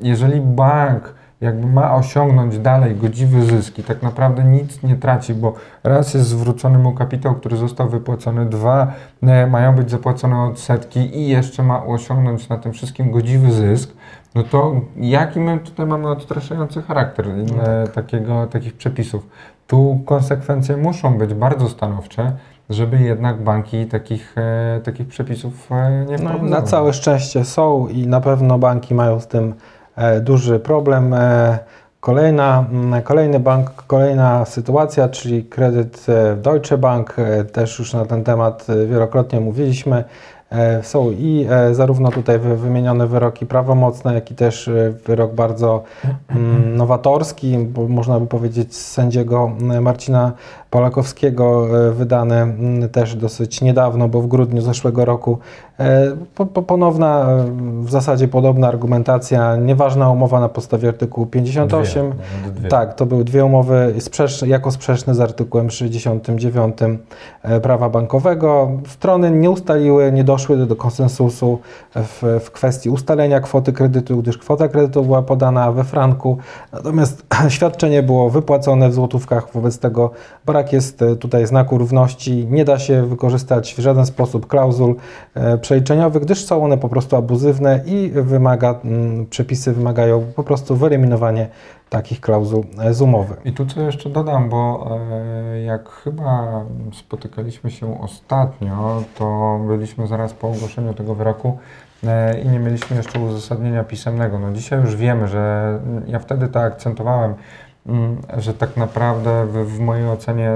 jeżeli 0.00 0.40
bank 0.40 1.14
jakby 1.42 1.66
ma 1.66 1.94
osiągnąć 1.94 2.58
dalej 2.58 2.96
godziwy 2.96 3.44
zysk 3.44 3.78
i 3.78 3.82
tak 3.82 4.02
naprawdę 4.02 4.44
nic 4.44 4.82
nie 4.82 4.96
traci, 4.96 5.34
bo 5.34 5.54
raz 5.84 6.14
jest 6.14 6.26
zwrócony 6.26 6.78
mu 6.78 6.92
kapitał, 6.92 7.34
który 7.34 7.56
został 7.56 7.88
wypłacony, 7.88 8.46
dwa 8.46 8.92
e, 9.22 9.46
mają 9.46 9.74
być 9.74 9.90
zapłacone 9.90 10.42
odsetki 10.42 11.18
i 11.18 11.28
jeszcze 11.28 11.62
ma 11.62 11.86
osiągnąć 11.86 12.48
na 12.48 12.58
tym 12.58 12.72
wszystkim 12.72 13.10
godziwy 13.10 13.52
zysk, 13.52 13.92
no 14.34 14.42
to 14.42 14.80
jaki 14.96 15.40
my 15.40 15.58
tutaj 15.58 15.86
mamy 15.86 16.08
odstraszający 16.08 16.82
charakter 16.82 17.28
e, 17.28 17.32
no 17.32 17.54
tak. 17.54 17.94
takiego, 17.94 18.46
takich 18.46 18.74
przepisów? 18.74 19.28
Tu 19.66 20.00
konsekwencje 20.06 20.76
muszą 20.76 21.18
być 21.18 21.34
bardzo 21.34 21.68
stanowcze, 21.68 22.32
żeby 22.70 22.98
jednak 22.98 23.42
banki 23.42 23.86
takich, 23.86 24.34
e, 24.38 24.80
takich 24.84 25.08
przepisów 25.08 25.70
nie 26.08 26.18
wprowadzały. 26.18 26.50
No, 26.50 26.56
na 26.56 26.62
całe 26.62 26.92
szczęście 26.92 27.44
są 27.44 27.88
i 27.88 28.06
na 28.06 28.20
pewno 28.20 28.58
banki 28.58 28.94
mają 28.94 29.20
z 29.20 29.26
tym 29.26 29.54
E, 29.96 30.20
duży 30.20 30.60
problem. 30.60 31.14
E, 31.14 31.58
kolejna, 32.00 32.64
mm, 32.72 33.02
kolejny 33.02 33.40
bank, 33.40 33.70
kolejna 33.86 34.44
sytuacja, 34.44 35.08
czyli 35.08 35.44
kredyt 35.44 36.06
e, 36.08 36.36
Deutsche 36.36 36.78
Bank. 36.78 37.16
Też 37.52 37.78
już 37.78 37.92
na 37.94 38.06
ten 38.06 38.24
temat 38.24 38.66
wielokrotnie 38.86 39.40
mówiliśmy. 39.40 40.04
Są 40.82 41.10
i 41.10 41.46
zarówno 41.72 42.10
tutaj 42.10 42.38
wymienione 42.38 43.06
wyroki 43.06 43.46
prawomocne, 43.46 44.14
jak 44.14 44.30
i 44.30 44.34
też 44.34 44.70
wyrok 45.06 45.34
bardzo 45.34 45.82
mm, 46.28 46.76
nowatorski, 46.76 47.58
można 47.88 48.20
by 48.20 48.26
powiedzieć 48.26 48.76
sędziego 48.76 49.50
Marcina 49.80 50.32
Polakowskiego 50.72 51.66
e, 51.88 51.92
wydane 51.92 52.42
mm, 52.42 52.88
też 52.88 53.16
dosyć 53.16 53.60
niedawno, 53.60 54.08
bo 54.08 54.22
w 54.22 54.26
grudniu 54.26 54.62
zeszłego 54.62 55.04
roku. 55.04 55.38
E, 55.80 56.16
po, 56.34 56.46
po, 56.46 56.62
ponowna, 56.62 57.26
e, 57.30 57.46
w 57.84 57.90
zasadzie 57.90 58.28
podobna 58.28 58.68
argumentacja, 58.68 59.56
nieważna 59.56 60.10
umowa 60.10 60.40
na 60.40 60.48
podstawie 60.48 60.88
artykułu 60.88 61.26
58. 61.26 62.10
Dwie, 62.10 62.52
dwie. 62.52 62.68
Tak, 62.68 62.94
to 62.94 63.06
były 63.06 63.24
dwie 63.24 63.44
umowy 63.44 63.94
sprzecz, 63.98 64.42
jako 64.42 64.70
sprzeczne 64.70 65.14
z 65.14 65.20
artykułem 65.20 65.70
69 65.70 66.76
e, 67.42 67.60
prawa 67.60 67.88
bankowego. 67.88 68.70
Strony 68.88 69.30
nie 69.30 69.50
ustaliły, 69.50 70.12
nie 70.12 70.24
doszły 70.24 70.66
do 70.66 70.76
konsensusu 70.76 71.58
w, 71.94 72.40
w 72.44 72.50
kwestii 72.50 72.90
ustalenia 72.90 73.40
kwoty 73.40 73.72
kredytu, 73.72 74.16
gdyż 74.16 74.38
kwota 74.38 74.68
kredytu 74.68 75.04
była 75.04 75.22
podana 75.22 75.72
we 75.72 75.84
franku, 75.84 76.38
natomiast 76.72 77.22
świadczenie 77.48 78.02
było 78.02 78.30
wypłacone 78.30 78.88
w 78.88 78.94
złotówkach, 78.94 79.52
wobec 79.52 79.78
tego 79.78 80.10
brak 80.46 80.61
jest 80.72 81.02
e, 81.02 81.16
tutaj 81.16 81.46
znaku 81.46 81.78
równości, 81.78 82.46
nie 82.50 82.64
da 82.64 82.78
się 82.78 83.06
wykorzystać 83.06 83.74
w 83.74 83.78
żaden 83.78 84.06
sposób 84.06 84.46
klauzul 84.46 84.96
e, 85.34 85.58
przeliczeniowych, 85.58 86.22
gdyż 86.22 86.44
są 86.44 86.64
one 86.64 86.78
po 86.78 86.88
prostu 86.88 87.16
abuzywne 87.16 87.80
i 87.86 88.10
wymaga, 88.14 88.80
mm, 88.84 89.26
przepisy 89.26 89.72
wymagają 89.72 90.26
po 90.36 90.44
prostu 90.44 90.76
wyeliminowanie 90.76 91.48
takich 91.90 92.20
klauzul 92.20 92.64
e, 92.78 92.94
z 92.94 93.02
umowy. 93.02 93.34
I 93.44 93.52
tu 93.52 93.66
co 93.66 93.80
jeszcze 93.80 94.10
dodam, 94.10 94.48
bo 94.48 94.88
jak 95.66 95.88
chyba 95.88 96.64
spotykaliśmy 96.92 97.70
się 97.70 98.00
ostatnio, 98.00 99.02
to 99.18 99.58
byliśmy 99.66 100.06
zaraz 100.06 100.32
po 100.32 100.48
ogłoszeniu 100.48 100.94
tego 100.94 101.14
wyroku 101.14 101.58
i 102.44 102.48
nie 102.48 102.58
mieliśmy 102.58 102.96
jeszcze 102.96 103.20
uzasadnienia 103.20 103.84
pisemnego. 103.84 104.38
No 104.38 104.52
dzisiaj 104.52 104.80
już 104.80 104.96
wiemy, 104.96 105.28
że 105.28 105.78
ja 106.06 106.18
wtedy 106.18 106.48
to 106.48 106.60
akcentowałem, 106.60 107.24
mm, 107.30 107.36
że 108.38 108.54
tak 108.54 108.76
naprawdę 108.76 109.46
w, 109.46 109.52
w 109.52 109.80
mojej 109.80 110.08
ocenie 110.08 110.50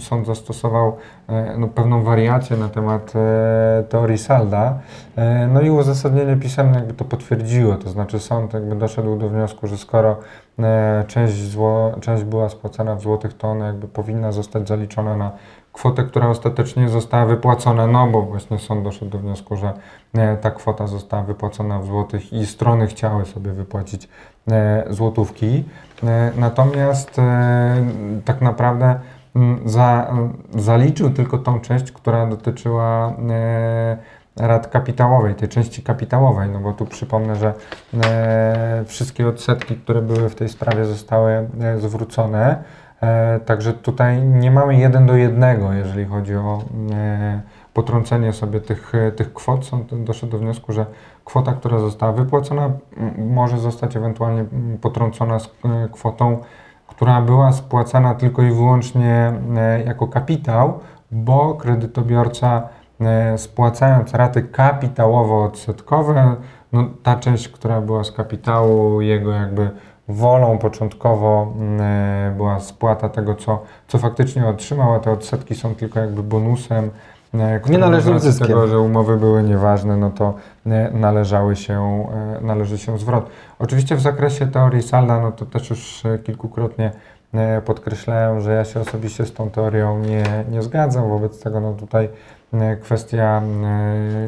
sąd 0.00 0.26
zastosował 0.26 0.96
e, 1.28 1.56
no, 1.58 1.68
pewną 1.68 2.02
wariację 2.02 2.56
na 2.56 2.68
temat 2.68 3.12
e, 3.16 3.84
teorii 3.88 4.18
Salda. 4.18 4.78
E, 5.16 5.46
No 5.46 5.60
i 5.60 5.70
uzasadnienie 5.70 6.36
pisemne 6.36 6.78
jakby 6.78 6.94
to 6.94 7.04
potwierdziło, 7.04 7.74
to 7.74 7.90
znaczy 7.90 8.18
sąd 8.18 8.54
jakby 8.54 8.76
doszedł 8.76 9.16
do 9.16 9.28
wniosku, 9.28 9.66
że 9.66 9.78
skoro 9.78 10.16
e, 10.58 11.04
część, 11.06 11.34
zło, 11.34 11.92
część 12.00 12.24
była 12.24 12.48
spłacana 12.48 12.94
w 12.94 13.00
złotych, 13.00 13.34
to 13.34 13.48
ona 13.48 13.66
jakby 13.66 13.88
powinna 13.88 14.32
zostać 14.32 14.68
zaliczona 14.68 15.16
na 15.16 15.30
kwotę, 15.80 16.04
która 16.04 16.28
ostatecznie 16.28 16.88
została 16.88 17.26
wypłacona, 17.26 17.86
no 17.86 18.06
bo 18.06 18.22
właśnie 18.22 18.58
sąd 18.58 18.84
doszedł 18.84 19.10
do 19.10 19.18
wniosku, 19.18 19.56
że 19.56 19.72
e, 20.14 20.36
ta 20.36 20.50
kwota 20.50 20.86
została 20.86 21.22
wypłacona 21.22 21.78
w 21.78 21.86
złotych 21.86 22.32
i 22.32 22.46
strony 22.46 22.86
chciały 22.86 23.24
sobie 23.24 23.52
wypłacić 23.52 24.08
e, 24.50 24.84
złotówki. 24.90 25.64
E, 26.04 26.32
Natomiast 26.36 27.20
tak 28.24 28.40
naprawdę 28.40 29.00
za, 29.64 30.14
zaliczył 30.54 31.10
tylko 31.10 31.38
tą 31.38 31.60
część, 31.60 31.92
która 31.92 32.26
dotyczyła 32.26 33.12
rat 34.36 34.68
kapitałowej, 34.68 35.34
tej 35.34 35.48
części 35.48 35.82
kapitałowej, 35.82 36.48
no 36.48 36.60
bo 36.60 36.72
tu 36.72 36.86
przypomnę, 36.86 37.36
że 37.36 37.54
wszystkie 38.86 39.28
odsetki, 39.28 39.76
które 39.76 40.02
były 40.02 40.28
w 40.28 40.34
tej 40.34 40.48
sprawie 40.48 40.84
zostały 40.84 41.48
zwrócone, 41.78 42.64
także 43.46 43.72
tutaj 43.72 44.22
nie 44.22 44.50
mamy 44.50 44.76
jeden 44.76 45.06
do 45.06 45.16
jednego, 45.16 45.72
jeżeli 45.72 46.04
chodzi 46.04 46.36
o 46.36 46.62
e, 46.92 47.40
potrącenie 47.74 48.32
sobie 48.32 48.60
tych, 48.60 48.94
e, 48.94 49.12
tych 49.12 49.32
kwot. 49.32 49.64
Sąd 49.64 50.04
doszedł 50.04 50.32
do 50.32 50.38
wniosku, 50.38 50.72
że 50.72 50.86
kwota, 51.24 51.52
która 51.52 51.78
została 51.78 52.12
wypłacona, 52.12 52.70
może 53.18 53.58
zostać 53.58 53.96
ewentualnie 53.96 54.44
potrącona 54.80 55.38
z 55.38 55.46
e, 55.46 55.88
kwotą, 55.92 56.38
która 56.86 57.20
była 57.20 57.52
spłacana 57.52 58.14
tylko 58.14 58.42
i 58.42 58.50
wyłącznie 58.50 59.32
e, 59.56 59.84
jako 59.84 60.08
kapitał, 60.08 60.80
bo 61.10 61.54
kredytobiorca 61.54 62.68
e, 63.00 63.38
spłacając 63.38 64.14
raty 64.14 64.42
kapitałowo-odsetkowe, 64.42 66.34
no, 66.72 66.84
ta 67.02 67.16
część, 67.16 67.48
która 67.48 67.80
była 67.80 68.04
z 68.04 68.12
kapitału, 68.12 69.00
jego 69.00 69.32
jakby 69.32 69.70
wolą 70.12 70.58
początkowo 70.58 71.52
mm, 71.56 71.80
e, 71.80 72.34
była 72.36 72.60
spłata 72.60 73.08
tego, 73.08 73.34
co, 73.34 73.62
co 73.88 73.98
faktycznie 73.98 74.46
otrzymał, 74.46 74.94
a 74.94 75.00
te 75.00 75.10
odsetki 75.10 75.54
są 75.54 75.74
tylko 75.74 76.00
jakby 76.00 76.22
bonusem. 76.22 76.90
e, 77.98 78.00
z 78.00 78.06
racji 78.06 78.30
zyskiem. 78.30 78.46
tego, 78.46 78.68
że 78.68 78.78
umowy 78.78 79.16
były 79.16 79.42
nieważne, 79.42 79.96
no 79.96 80.10
to 80.10 80.34
e, 80.66 80.90
należały 80.90 81.56
się, 81.56 82.04
należy 82.40 82.78
się 82.78 82.98
zwrot. 82.98 83.30
Oczywiście 83.58 83.96
w 83.96 84.00
zakresie 84.00 84.46
teorii 84.46 84.82
Salda, 84.82 85.20
no 85.20 85.32
to 85.32 85.46
też 85.46 85.70
już 85.70 86.02
kilkukrotnie 86.24 86.92
podkreślałem, 87.64 88.40
że 88.40 88.52
ja 88.52 88.64
się 88.64 88.80
osobiście 88.80 89.26
z 89.26 89.32
tą 89.32 89.50
teorią 89.50 89.98
nie, 89.98 90.44
nie 90.50 90.62
zgadzam, 90.62 91.08
wobec 91.08 91.42
tego 91.42 91.60
no 91.60 91.72
tutaj 91.72 92.08
kwestia 92.82 93.42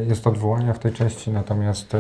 jest 0.07 0.27
odwołania 0.27 0.73
w 0.73 0.79
tej 0.79 0.93
części, 0.93 1.31
natomiast 1.31 1.97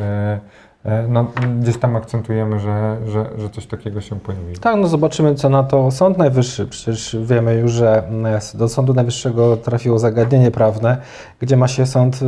no, 1.08 1.26
gdzieś 1.60 1.78
tam 1.78 1.96
akcentujemy, 1.96 2.60
że, 2.60 2.96
że, 3.06 3.26
że 3.38 3.50
coś 3.50 3.66
takiego 3.66 4.00
się 4.00 4.20
pojawiło. 4.20 4.58
Tak, 4.60 4.76
no 4.76 4.88
zobaczymy, 4.88 5.34
co 5.34 5.48
na 5.48 5.62
to 5.62 5.90
Sąd 5.90 6.18
Najwyższy. 6.18 6.66
Przecież 6.66 7.16
wiemy 7.22 7.54
już, 7.54 7.72
że 7.72 8.06
mm, 8.08 8.40
do 8.54 8.68
Sądu 8.68 8.94
Najwyższego 8.94 9.56
trafiło 9.56 9.98
zagadnienie 9.98 10.50
prawne, 10.50 10.96
gdzie 11.40 11.56
ma 11.56 11.68
się 11.68 11.86
sąd 11.86 12.22
y, 12.22 12.26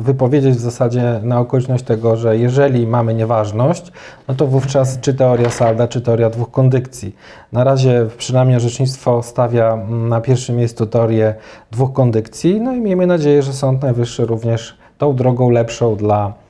wypowiedzieć 0.00 0.54
w 0.54 0.60
zasadzie 0.60 1.20
na 1.22 1.40
okoliczność 1.40 1.84
tego, 1.84 2.16
że 2.16 2.38
jeżeli 2.38 2.86
mamy 2.86 3.14
nieważność, 3.14 3.92
no 4.28 4.34
to 4.34 4.46
wówczas 4.46 5.00
czy 5.00 5.14
teoria 5.14 5.50
salda, 5.50 5.88
czy 5.88 6.00
teoria 6.00 6.30
dwóch 6.30 6.50
kondykcji. 6.50 7.16
Na 7.52 7.64
razie 7.64 8.06
przynajmniej 8.18 8.56
orzecznictwo 8.56 9.22
stawia 9.22 9.76
na 9.88 10.20
pierwszym 10.20 10.56
miejscu 10.56 10.86
teorię 10.86 11.34
dwóch 11.70 11.92
kondykcji, 11.92 12.60
no 12.60 12.72
i 12.72 12.80
miejmy 12.80 13.06
nadzieję, 13.06 13.42
że 13.42 13.52
Sąd 13.52 13.82
Najwyższy 13.82 14.26
również 14.26 14.78
tą 14.98 15.16
drogą 15.16 15.50
lepszą 15.50 15.96
dla 15.96 16.26
e, 16.28 16.41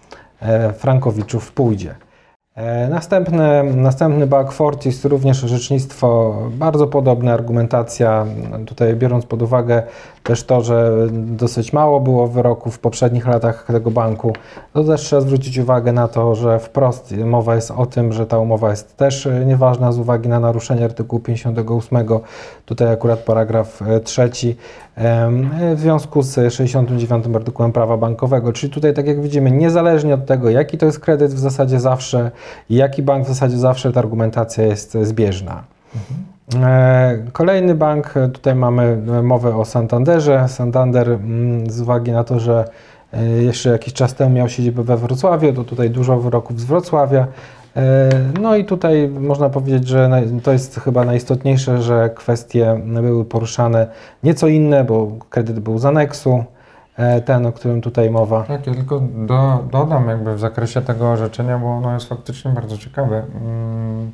Frankowiczów 0.73 1.53
pójdzie. 1.53 1.95
E, 2.55 2.89
Następny, 2.89 3.65
następny 3.65 4.27
Bug 4.27 4.53
Fortis, 4.53 5.05
również 5.05 5.45
orzecznictwo, 5.45 6.37
bardzo 6.51 6.87
podobna 6.87 7.33
argumentacja, 7.33 8.27
tutaj 8.67 8.97
biorąc 8.97 9.27
pod 9.27 9.43
uwagę 9.43 9.83
też 10.23 10.45
to, 10.45 10.61
że 10.61 11.07
dosyć 11.13 11.73
mało 11.73 12.01
było 12.01 12.29
wyroków 12.29 12.77
w 12.77 12.79
poprzednich 12.79 13.27
latach 13.27 13.65
tego 13.67 13.91
banku, 13.91 14.33
to 14.73 14.85
też 14.85 15.01
trzeba 15.01 15.23
zwrócić 15.23 15.59
uwagę 15.59 15.93
na 15.93 16.09
to, 16.09 16.35
że 16.35 16.59
wprost 16.59 17.15
mowa 17.17 17.55
jest 17.55 17.71
o 17.71 17.87
tym, 17.87 18.13
że 18.13 18.27
ta 18.27 18.39
umowa 18.39 18.71
jest 18.71 18.97
też 18.97 19.27
e, 19.27 19.45
nieważna 19.45 19.93
z 19.93 19.99
uwagi 19.99 20.29
na 20.29 20.41
naruszenie 20.41 20.85
artykułu 20.85 21.23
58, 21.23 21.99
tutaj 22.67 22.93
akurat 22.93 23.19
paragraf 23.19 23.83
e, 23.83 24.01
trzeci, 24.01 24.57
em, 24.97 25.51
w 25.75 25.81
związku 25.81 26.23
z 26.23 26.55
69 26.55 27.25
artykułem 27.35 27.73
prawa 27.73 27.97
bankowego, 27.97 28.53
czyli 28.53 28.73
tutaj 28.73 28.95
tak 28.95 29.07
jak 29.07 29.23
widzimy, 29.23 29.51
niezależnie 29.51 30.15
od 30.15 30.27
tego, 30.27 30.51
jaki 30.51 30.79
to 30.79 30.87
jest 30.87 31.01
kredyt 31.01 31.35
w 31.35 31.39
zasadzie 31.39 31.81
zawsze 31.81 32.31
jaki 32.71 33.03
bank 33.03 33.25
w 33.25 33.29
zasadzie 33.29 33.59
zawsze 33.59 33.93
ta 33.93 34.01
argumentacja 34.01 34.65
jest 34.65 34.97
e, 34.97 35.05
zbieżna. 35.05 35.65
E, 35.97 36.32
Kolejny 37.33 37.75
bank, 37.75 38.17
e, 38.17 38.29
tutaj 38.29 38.55
mamy 38.55 39.03
e, 39.19 39.23
mowę 39.23 39.57
o 39.57 39.65
Santanderze. 39.65 40.49
Santander 40.49 41.09
mm, 41.11 41.71
z 41.71 41.81
uwagi 41.81 42.13
na 42.13 42.25
to, 42.25 42.41
że 42.41 42.65
e, 43.13 43.27
jeszcze 43.27 43.71
jakiś 43.71 43.93
czas 43.93 44.15
temu 44.15 44.31
miał 44.31 44.49
siedzibę 44.49 44.83
we 44.83 44.97
Wrocławiu, 44.97 45.53
to 45.53 45.65
tutaj 45.65 45.91
dużo 45.91 46.21
wyroków 46.21 46.61
z 46.61 46.65
Wrocławia. 46.65 47.27
E, 47.77 48.09
No 48.41 48.57
i 48.57 48.65
tutaj 48.65 49.09
można 49.09 49.49
powiedzieć, 49.51 49.89
że 49.89 50.11
to 50.43 50.53
jest 50.53 50.81
chyba 50.81 51.05
najistotniejsze, 51.05 51.83
że 51.83 52.11
kwestie 52.11 52.81
były 53.03 53.25
poruszane 53.25 53.87
nieco 54.23 54.49
inne, 54.49 54.85
bo 54.85 55.09
kredyt 55.31 55.61
był 55.61 55.79
z 55.79 55.85
aneksu, 55.85 56.45
e, 56.97 57.21
ten, 57.21 57.47
o 57.47 57.53
którym 57.53 57.81
tutaj 57.81 58.11
mowa. 58.11 58.43
Tak, 58.43 58.67
ja 58.67 58.75
tylko 58.75 59.01
do, 59.01 59.65
dodam 59.73 60.09
jakby 60.09 60.35
w 60.35 60.41
zakresie 60.41 60.83
tego 60.83 61.11
orzeczenia, 61.11 61.59
bo 61.59 61.67
ono 61.67 61.95
jest 61.95 62.09
faktycznie 62.09 62.51
bardzo 62.51 62.79
ciekawe. 62.79 63.23
Mm, 63.45 64.13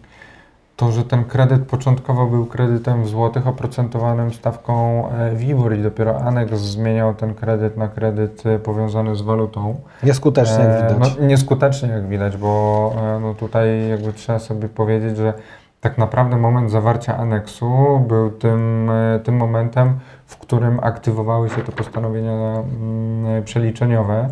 To, 0.79 0.93
że 0.93 1.05
ten 1.05 1.25
kredyt 1.25 1.67
początkowo 1.67 2.27
był 2.27 2.47
kredytem 2.47 3.03
w 3.03 3.09
złotych 3.09 3.47
oprocentowanym 3.47 4.33
stawką 4.33 5.05
e, 5.11 5.37
WIBOR 5.37 5.75
i 5.75 5.83
dopiero 5.83 6.21
aneks 6.21 6.59
zmieniał 6.59 7.15
ten 7.15 7.35
kredyt 7.35 7.77
na 7.77 7.89
kredyt 7.89 8.47
e, 8.47 8.59
powiązany 8.59 9.17
z 9.17 9.23
walutą. 9.23 9.81
Nieskutecznie, 10.03 10.65
jak 10.65 10.91
E, 10.91 10.95
widać. 10.95 11.17
No, 11.19 11.27
nieskutecznie 11.27 11.89
jak 11.89 12.09
widać, 12.09 12.37
bo 12.37 12.93
no, 13.21 13.35
tutaj 13.35 13.89
jakby 13.89 14.13
trzeba 14.13 14.39
sobie 14.39 14.69
powiedzieć, 14.69 15.17
że 15.17 15.33
tak 15.81 15.99
naprawdę 15.99 16.37
moment 16.37 16.71
zawarcia 16.71 17.17
aneksu 17.17 18.01
był 18.09 18.31
tym, 18.31 18.91
tym 19.25 19.37
momentem, 19.37 19.99
w 20.27 20.37
którym 20.37 20.81
aktywowały 20.83 21.51
się 21.51 21.63
te 21.63 21.73
postanowienia 21.73 22.33
mm, 22.33 23.45
przeliczeniowe. 23.45 24.29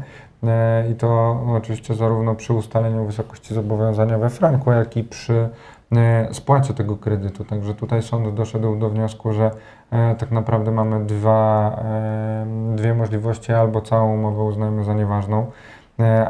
I 0.92 0.94
to 0.94 1.40
oczywiście 1.56 1.94
zarówno 1.94 2.34
przy 2.34 2.52
ustaleniu 2.52 3.06
wysokości 3.06 3.54
zobowiązania 3.54 4.18
we 4.18 4.30
franku, 4.30 4.72
jak 4.72 4.96
i 4.96 5.04
przy 5.04 5.48
e, 5.92 6.34
spłacie 6.34 6.74
tego 6.74 6.96
kredytu. 6.96 7.44
Także 7.44 7.74
tutaj 7.74 8.02
sąd 8.02 8.34
doszedł 8.34 8.76
do 8.76 8.90
wniosku, 8.90 9.32
że 9.32 9.50
e, 9.90 10.14
tak 10.14 10.30
naprawdę 10.30 10.70
mamy 10.70 11.06
dwa, 11.06 11.76
e, 11.84 12.46
dwie 12.76 12.94
możliwości, 12.94 13.52
albo 13.52 13.80
całą 13.80 14.14
umowę 14.14 14.42
uznajemy 14.42 14.84
za 14.84 14.94
nieważną, 14.94 15.46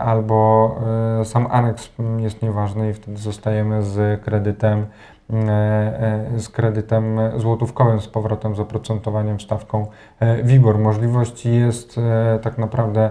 albo 0.00 0.76
sam 1.24 1.46
aneks 1.50 1.88
jest 2.18 2.42
nieważny 2.42 2.90
i 2.90 2.94
wtedy 2.94 3.16
zostajemy 3.16 3.82
z 3.82 4.22
kredytem 4.24 4.86
z 6.36 6.48
kredytem 6.48 7.18
złotówkowym 7.36 8.00
z 8.00 8.08
powrotem 8.08 8.56
z 8.56 8.60
oprocentowaniem 8.60 9.40
stawką 9.40 9.86
WIBOR. 10.44 10.78
Możliwości 10.78 11.54
jest 11.54 12.00
tak 12.42 12.58
naprawdę 12.58 13.10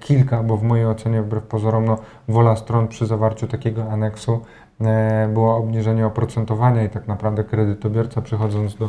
kilka, 0.00 0.42
bo 0.42 0.56
w 0.56 0.62
mojej 0.62 0.86
ocenie 0.86 1.22
wbrew 1.22 1.44
pozorom 1.44 1.84
no, 1.84 1.98
wola 2.28 2.56
stron 2.56 2.88
przy 2.88 3.06
zawarciu 3.06 3.48
takiego 3.48 3.92
aneksu 3.92 4.40
było 5.28 5.56
obniżenie 5.56 6.06
oprocentowania 6.06 6.84
i 6.84 6.90
tak 6.90 7.08
naprawdę 7.08 7.44
kredytobiorca 7.44 8.22
przychodząc 8.22 8.76
do, 8.76 8.86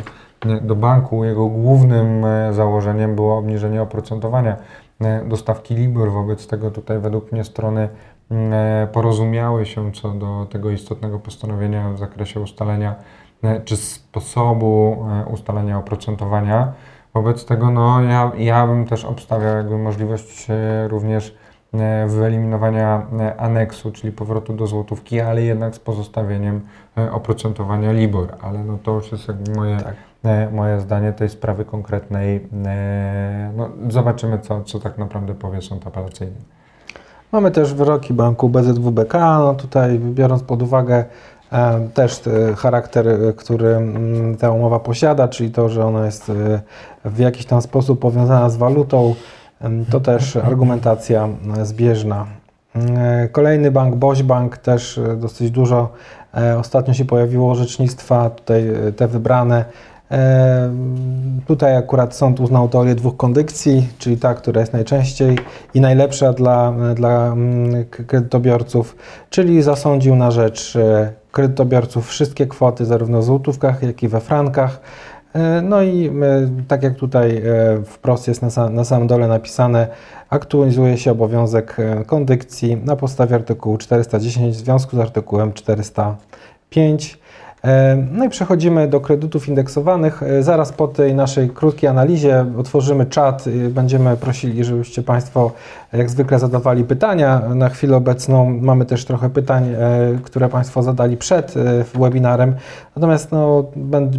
do 0.61 0.75
banku, 0.75 1.25
jego 1.25 1.47
głównym 1.47 2.25
e, 2.25 2.53
założeniem 2.53 3.15
było 3.15 3.37
obniżenie 3.37 3.81
oprocentowania 3.81 4.57
e, 5.01 5.25
do 5.25 5.37
stawki 5.37 5.75
LIBOR. 5.75 6.11
Wobec 6.11 6.47
tego 6.47 6.71
tutaj 6.71 6.99
według 6.99 7.31
mnie 7.31 7.43
strony 7.43 7.89
porozumiały 8.91 9.65
się 9.65 9.91
co 9.91 10.09
do 10.09 10.47
tego 10.49 10.69
istotnego 10.69 11.19
postanowienia 11.19 11.89
w 11.89 11.97
zakresie 11.97 12.39
ustalenia 12.39 12.95
czy 13.65 13.77
sposobu 13.77 15.05
ustalenia 15.33 15.77
oprocentowania. 15.77 16.73
Wobec 17.13 17.45
tego 17.45 17.71
no, 17.71 18.01
ja, 18.01 18.31
ja 18.37 18.67
bym 18.67 18.85
też 18.85 19.05
obstawiał 19.05 19.57
jakby 19.57 19.77
możliwość 19.77 20.47
również 20.87 21.35
E, 21.35 21.44
wyeliminowania 22.07 23.07
e, 23.19 23.39
aneksu, 23.39 23.91
czyli 23.91 24.13
powrotu 24.13 24.53
do 24.53 24.67
złotówki, 24.67 25.19
ale 25.19 25.41
jednak 25.41 25.75
z 25.75 25.79
pozostawieniem 25.79 26.61
e, 26.97 27.11
oprocentowania 27.11 27.91
LIBOR. 27.91 28.35
Ale 28.41 28.63
no 28.63 28.77
to 28.83 28.91
już 28.91 29.11
jest 29.11 29.27
jakby 29.27 29.51
moje, 29.55 29.77
tak. 29.77 29.95
moje 30.51 30.79
zdanie 30.79 31.13
tej 31.13 31.29
sprawy 31.29 31.65
konkretnej. 31.65 32.47
No, 33.57 33.69
zobaczymy, 33.89 34.39
co, 34.39 34.63
co 34.63 34.79
tak 34.79 34.97
naprawdę 34.97 35.33
powie 35.33 35.61
sąd 35.61 35.87
apelacyjny. 35.87 36.35
Mamy 37.31 37.51
też 37.51 37.73
wyroki 37.73 38.13
banku 38.13 38.49
BZWBK. 38.49 39.13
No 39.13 39.53
tutaj 39.53 39.99
biorąc 39.99 40.43
pod 40.43 40.61
uwagę 40.61 41.05
też 41.93 42.21
charakter, 42.57 43.05
który 43.35 43.79
ta 44.39 44.51
umowa 44.51 44.79
posiada, 44.79 45.27
czyli 45.27 45.51
to, 45.51 45.69
że 45.69 45.85
ona 45.85 46.05
jest 46.05 46.31
w 47.05 47.19
jakiś 47.19 47.45
tam 47.45 47.61
sposób 47.61 47.99
powiązana 47.99 48.49
z 48.49 48.57
walutą, 48.57 49.15
to 49.89 49.99
też 49.99 50.35
argumentacja 50.35 51.29
zbieżna. 51.63 52.25
E, 52.75 53.29
kolejny 53.31 53.71
bank, 53.71 53.95
Boś 53.95 54.23
Bank, 54.23 54.57
też 54.57 54.97
e, 54.97 55.15
dosyć 55.15 55.51
dużo 55.51 55.91
e, 56.37 56.57
ostatnio 56.57 56.93
się 56.93 57.05
pojawiło 57.05 57.51
orzecznictwa, 57.51 58.29
tutaj 58.29 58.63
te 58.95 59.07
wybrane. 59.07 59.65
Tutaj 61.47 61.75
akurat 61.75 62.15
sąd 62.15 62.39
uznał 62.39 62.69
teorię 62.69 62.95
dwóch 62.95 63.17
kondycji, 63.17 63.87
czyli 63.97 64.17
ta, 64.17 64.33
która 64.33 64.61
jest 64.61 64.73
najczęściej 64.73 65.37
i 65.73 65.81
najlepsza 65.81 66.33
dla, 66.33 66.73
dla 66.95 67.35
kredytobiorców, 68.07 68.95
czyli 69.29 69.61
zasądził 69.61 70.15
na 70.15 70.31
rzecz 70.31 70.77
kredytobiorców 71.31 72.07
wszystkie 72.07 72.47
kwoty, 72.47 72.85
zarówno 72.85 73.19
w 73.19 73.23
złotówkach, 73.23 73.83
jak 73.83 74.03
i 74.03 74.07
we 74.07 74.21
frankach. 74.21 74.81
E, 75.35 75.61
no 75.61 75.83
i 75.83 76.07
e, 76.07 76.11
tak 76.67 76.83
jak 76.83 76.95
tutaj 76.95 77.37
e, 77.37 77.41
wprost 77.85 78.27
jest 78.27 78.57
na, 78.57 78.69
na 78.69 78.83
samym 78.83 79.07
dole 79.07 79.27
napisane, 79.27 79.87
aktualizuje 80.29 80.97
się 80.97 81.11
obowiązek 81.11 81.77
kondykcji 82.05 82.77
na 82.77 82.95
podstawie 82.95 83.35
artykułu 83.35 83.77
410 83.77 84.55
w 84.55 84.59
związku 84.59 84.95
z 84.95 84.99
artykułem 84.99 85.53
405. 85.53 87.17
No 88.11 88.25
i 88.25 88.29
przechodzimy 88.29 88.87
do 88.87 88.99
kredytów 88.99 89.47
indeksowanych. 89.47 90.21
Zaraz 90.39 90.71
po 90.71 90.87
tej 90.87 91.15
naszej 91.15 91.49
krótkiej 91.49 91.89
analizie 91.89 92.45
otworzymy 92.57 93.05
czat. 93.05 93.45
Będziemy 93.69 94.17
prosili, 94.17 94.63
żebyście 94.63 95.03
Państwo 95.03 95.51
jak 95.97 96.09
zwykle 96.09 96.39
zadawali 96.39 96.83
pytania. 96.83 97.41
Na 97.55 97.69
chwilę 97.69 97.97
obecną 97.97 98.59
mamy 98.61 98.85
też 98.85 99.05
trochę 99.05 99.29
pytań, 99.29 99.69
e, 99.69 100.19
które 100.23 100.49
Państwo 100.49 100.83
zadali 100.83 101.17
przed 101.17 101.57
e, 101.57 101.83
webinarem. 101.99 102.55
Natomiast 102.95 103.31
no, 103.31 103.65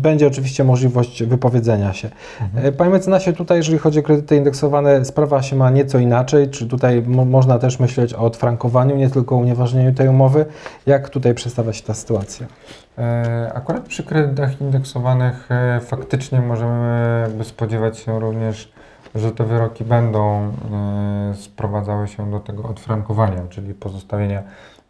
będzie 0.01 0.27
oczywiście 0.27 0.65
możliwość 0.65 1.25
wypowiedzenia 1.25 1.93
się. 1.93 2.11
Mhm. 2.41 2.67
E, 2.67 2.73
panie 2.73 2.91
mecenasie, 2.91 3.33
tutaj 3.33 3.59
jeżeli 3.59 3.79
chodzi 3.79 3.99
o 3.99 4.03
kredyty 4.03 4.37
indeksowane, 4.37 5.05
sprawa 5.05 5.43
się 5.43 5.57
ma 5.57 5.71
nieco 5.71 5.99
inaczej. 5.99 6.49
Czy 6.49 6.67
tutaj 6.67 7.03
można 7.07 7.59
też 7.59 7.81
myśleć 7.81 8.15
o 8.15 8.19
odfrankowaniu, 8.19 8.97
nie 8.97 9.11
tylko 9.11 9.37
unieważnieniu 9.37 9.95
tej 9.95 10.09
umowy? 10.09 10.45
Jak 10.87 11.09
tutaj 11.09 11.35
przedstawia 11.35 11.73
się 11.73 11.83
ta 11.83 11.95
sytuacja? 11.95 12.47
Akurat 13.55 13.83
przy 13.83 14.05
kredytach 14.05 14.61
indeksowanych 14.61 15.49
faktycznie 15.81 16.41
możemy 16.41 17.29
spodziewać 17.45 17.99
się 17.99 18.21
również 18.21 18.73
że 19.17 19.33
te 19.33 19.45
wyroki 19.45 19.85
będą 19.85 20.43
e, 20.43 21.35
sprowadzały 21.35 22.09
się 22.09 22.31
do 22.31 22.41
tego 22.41 22.63
odfrankowania, 22.63 23.43
czyli 23.51 23.75
pozostawienia 23.75 24.43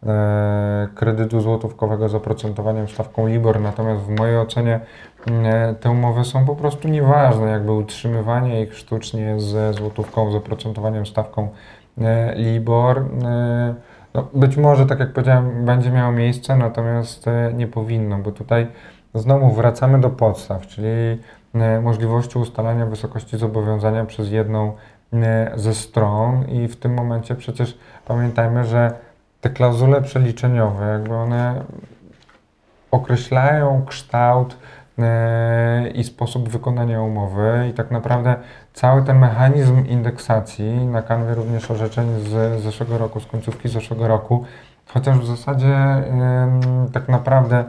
e, 0.03 0.87
kredytu 0.95 1.41
złotówkowego 1.41 2.09
z 2.09 2.15
oprocentowaniem 2.15 2.87
stawką 2.87 3.27
LIBOR. 3.27 3.61
Natomiast 3.61 4.01
w 4.01 4.09
mojej 4.09 4.37
ocenie 4.37 4.79
e, 5.27 5.75
te 5.79 5.89
umowy 5.89 6.25
są 6.25 6.45
po 6.45 6.55
prostu 6.55 6.87
nieważne, 6.87 7.47
jakby 7.47 7.71
utrzymywanie 7.71 8.61
ich 8.61 8.77
sztucznie 8.77 9.39
ze 9.39 9.73
złotówką 9.73 10.31
z 10.31 10.35
oprocentowaniem 10.35 11.05
stawką 11.05 11.49
LIBOR. 12.35 13.05
No, 14.13 14.27
być 14.33 14.57
może, 14.57 14.85
tak 14.85 14.99
jak 14.99 15.13
powiedziałem, 15.13 15.65
będzie 15.65 15.91
miało 15.91 16.11
miejsce, 16.11 16.57
natomiast 16.57 17.25
nie 17.53 17.67
powinno, 17.67 18.17
bo 18.17 18.31
tutaj 18.31 18.67
znowu 19.13 19.51
wracamy 19.51 20.01
do 20.01 20.09
podstaw, 20.09 20.67
czyli 20.67 21.17
E, 21.61 21.81
możliwości 21.81 22.39
ustalania 22.39 22.85
wysokości 22.85 23.37
zobowiązania 23.37 24.05
przez 24.05 24.31
jedną 24.31 24.73
e, 25.13 25.51
ze 25.55 25.75
stron 25.75 26.49
i 26.49 26.67
w 26.67 26.75
tym 26.75 26.93
momencie 26.93 27.35
przecież 27.35 27.77
pamiętajmy, 28.05 28.63
że 28.63 28.91
te 29.41 29.49
klauzule 29.49 30.01
przeliczeniowe, 30.01 30.85
jakby 30.85 31.15
one 31.15 31.63
określają 32.91 33.85
kształt 33.85 34.53
e, 34.53 34.57
i 35.93 36.03
sposób 36.03 36.49
wykonania 36.49 37.01
umowy 37.01 37.67
i 37.69 37.73
tak 37.73 37.91
naprawdę 37.91 38.35
cały 38.73 39.03
ten 39.03 39.19
mechanizm 39.19 39.85
indeksacji 39.85 40.87
na 40.87 41.01
kanwie 41.01 41.35
również 41.35 41.71
orzeczeń 41.71 42.07
z 42.19 42.61
zeszłego 42.61 42.97
roku, 42.97 43.19
z 43.19 43.25
końcówki 43.25 43.69
zeszłego 43.69 44.07
roku, 44.07 44.45
chociaż 44.87 45.19
w 45.19 45.25
zasadzie 45.25 45.75
tak 46.93 47.09
naprawdę 47.09 47.65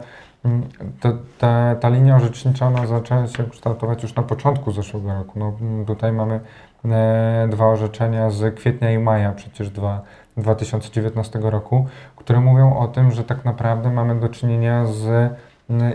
ta, 0.99 1.09
ta, 1.39 1.75
ta 1.75 1.89
linia 1.89 2.15
orzecznicza 2.15 2.67
ona 2.67 2.87
zaczęła 2.87 3.27
się 3.27 3.49
kształtować 3.49 4.03
już 4.03 4.15
na 4.15 4.23
początku 4.23 4.71
zeszłego 4.71 5.13
roku. 5.13 5.39
No, 5.39 5.53
tutaj 5.87 6.11
mamy 6.11 6.39
e, 6.85 7.47
dwa 7.49 7.67
orzeczenia 7.67 8.29
z 8.29 8.55
kwietnia 8.55 8.91
i 8.91 8.97
maja 8.97 9.31
przecież 9.31 9.69
dwa, 9.69 10.01
2019 10.37 11.39
roku, 11.39 11.87
które 12.15 12.39
mówią 12.39 12.77
o 12.77 12.87
tym, 12.87 13.11
że 13.11 13.23
tak 13.23 13.45
naprawdę 13.45 13.91
mamy 13.91 14.19
do 14.19 14.29
czynienia 14.29 14.85
z 14.85 15.33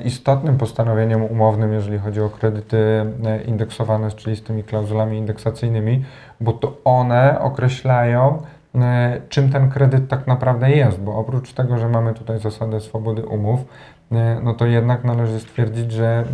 istotnym 0.05 0.59
postanowieniem 0.59 1.23
umownym, 1.23 1.73
jeżeli 1.73 1.99
chodzi 1.99 2.21
o 2.21 2.31
kredyty 2.31 2.77
e, 3.25 3.43
indeksowane, 3.43 4.11
czyli 4.11 4.37
z 4.37 4.43
tymi 4.43 4.65
klauzulami 4.65 5.19
indeksacyjnymi, 5.19 6.05
bo 6.41 6.53
to 6.53 6.77
one 6.85 7.41
określają, 7.41 8.43
e, 8.75 9.21
czym 9.29 9.53
ten 9.53 9.71
kredyt 9.71 10.09
tak 10.09 10.27
naprawdę 10.27 10.71
jest, 10.71 11.01
bo 11.01 11.17
oprócz 11.17 11.53
tego, 11.53 11.79
że 11.79 11.89
mamy 11.89 12.15
tutaj 12.15 12.39
zasadę 12.39 12.81
swobody 12.81 13.27
umów, 13.27 13.65
E, 14.13 14.41
no 14.43 14.55
to 14.55 14.67
jednak 14.67 15.05
należy 15.05 15.41
stwierdzić, 15.41 15.93
że 15.93 16.25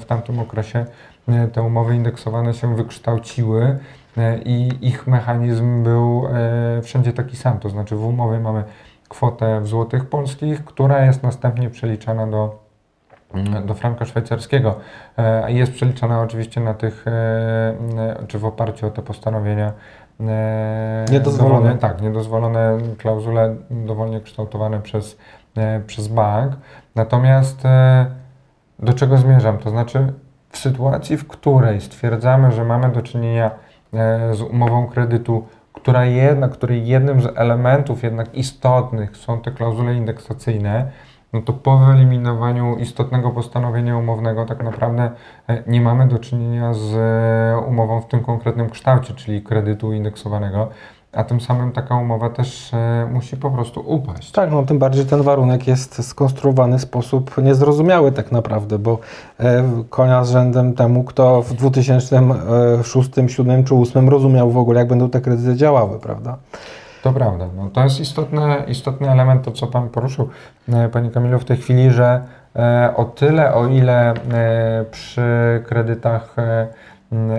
w 0.00 0.04
tamtym 0.04 0.38
okresie 0.38 0.86
te 1.52 1.62
umowy 1.62 1.96
indeksowane 1.96 2.54
się 2.54 2.76
wykształciły 2.76 3.78
i 4.44 4.70
ich 4.80 5.06
mechanizm 5.06 5.82
był 5.82 6.28
wszędzie 6.82 7.12
taki 7.12 7.36
sam. 7.36 7.58
To 7.58 7.68
znaczy 7.68 7.96
w 7.96 8.04
umowie 8.04 8.40
mamy 8.40 8.64
kwotę 9.08 9.60
w 9.60 9.66
złotych 9.66 10.04
polskich, 10.04 10.64
która 10.64 11.04
jest 11.04 11.22
następnie 11.22 11.70
przeliczana 11.70 12.26
do, 12.26 12.58
do 13.66 13.74
franka 13.74 14.04
szwajcarskiego. 14.04 14.74
Jest 15.46 15.72
przeliczana 15.72 16.20
oczywiście 16.20 16.60
na 16.60 16.74
tych, 16.74 17.04
czy 18.28 18.38
w 18.38 18.44
oparciu 18.44 18.86
o 18.86 18.90
te 18.90 19.02
postanowienia 19.02 19.72
niedozwolone. 21.10 21.54
Dowolne, 21.54 21.78
tak, 21.78 22.02
niedozwolone 22.02 22.78
klauzule 22.98 23.56
dowolnie 23.70 24.20
kształtowane 24.20 24.80
przez, 24.80 25.18
przez 25.86 26.08
bank. 26.08 26.52
Natomiast 26.94 27.64
e, 27.64 28.06
do 28.78 28.92
czego 28.92 29.16
zmierzam? 29.16 29.58
To 29.58 29.70
znaczy, 29.70 30.12
w 30.50 30.58
sytuacji, 30.58 31.16
w 31.16 31.28
której 31.28 31.80
stwierdzamy, 31.80 32.52
że 32.52 32.64
mamy 32.64 32.92
do 32.92 33.02
czynienia 33.02 33.50
e, 33.94 34.34
z 34.34 34.42
umową 34.42 34.86
kredytu, 34.86 35.46
która 35.72 36.04
jednak, 36.04 36.50
której 36.50 36.86
jednym 36.86 37.20
z 37.20 37.26
elementów 37.34 38.02
jednak 38.02 38.34
istotnych 38.34 39.16
są 39.16 39.40
te 39.40 39.50
klauzule 39.50 39.94
indeksacyjne, 39.94 40.90
no 41.32 41.42
to 41.42 41.52
po 41.52 41.78
wyeliminowaniu 41.78 42.76
istotnego 42.76 43.30
postanowienia 43.30 43.96
umownego 43.96 44.44
tak 44.46 44.64
naprawdę 44.64 45.10
e, 45.48 45.62
nie 45.66 45.80
mamy 45.80 46.08
do 46.08 46.18
czynienia 46.18 46.74
z 46.74 46.94
umową 47.68 48.00
w 48.00 48.06
tym 48.06 48.24
konkretnym 48.24 48.70
kształcie, 48.70 49.14
czyli 49.14 49.42
kredytu 49.42 49.92
indeksowanego 49.92 50.68
a 51.12 51.24
tym 51.24 51.40
samym 51.40 51.72
taka 51.72 51.96
umowa 51.96 52.30
też 52.30 52.74
e, 52.74 53.08
musi 53.12 53.36
po 53.36 53.50
prostu 53.50 53.80
upaść. 53.80 54.32
Tak, 54.32 54.50
no 54.50 54.62
tym 54.62 54.78
bardziej 54.78 55.06
ten 55.06 55.22
warunek 55.22 55.66
jest 55.66 56.08
skonstruowany 56.08 56.78
w 56.78 56.82
sposób 56.82 57.42
niezrozumiały 57.42 58.12
tak 58.12 58.32
naprawdę, 58.32 58.78
bo 58.78 58.98
e, 59.40 59.64
konia 59.90 60.24
z 60.24 60.30
rzędem 60.30 60.74
temu, 60.74 61.04
kto 61.04 61.42
w 61.42 61.54
2006, 61.54 62.08
2007 62.08 63.64
czy 63.64 63.74
2008 63.74 64.08
rozumiał 64.08 64.50
w 64.50 64.58
ogóle, 64.58 64.78
jak 64.78 64.88
będą 64.88 65.10
te 65.10 65.20
kredyty 65.20 65.56
działały, 65.56 65.98
prawda? 65.98 66.36
To 67.02 67.12
prawda. 67.12 67.46
No, 67.56 67.70
to 67.70 67.84
jest 67.84 68.00
istotny, 68.00 68.40
istotny 68.68 69.10
element, 69.10 69.44
to 69.44 69.52
co 69.52 69.66
Pan 69.66 69.88
poruszył, 69.88 70.28
e, 70.68 70.88
Panie 70.88 71.10
Kamilu, 71.10 71.38
w 71.38 71.44
tej 71.44 71.56
chwili, 71.56 71.90
że 71.90 72.22
e, 72.56 72.92
o 72.96 73.04
tyle, 73.04 73.54
o 73.54 73.66
ile 73.66 74.10
e, 74.10 74.84
przy 74.90 75.62
kredytach 75.66 76.36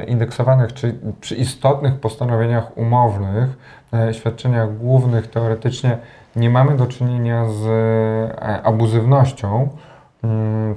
indeksowanych, 0.07 0.74
czy 0.74 0.95
przy 1.22 1.36
istotnych 1.36 1.99
postanowieniach 1.99 2.78
umownych, 2.78 3.49
świadczeniach 4.12 4.78
głównych 4.78 5.28
teoretycznie 5.28 5.97
nie 6.36 6.49
mamy 6.49 6.78
do 6.78 6.86
czynienia 6.86 7.45
z 7.49 7.66
abuzywnością, 8.64 9.70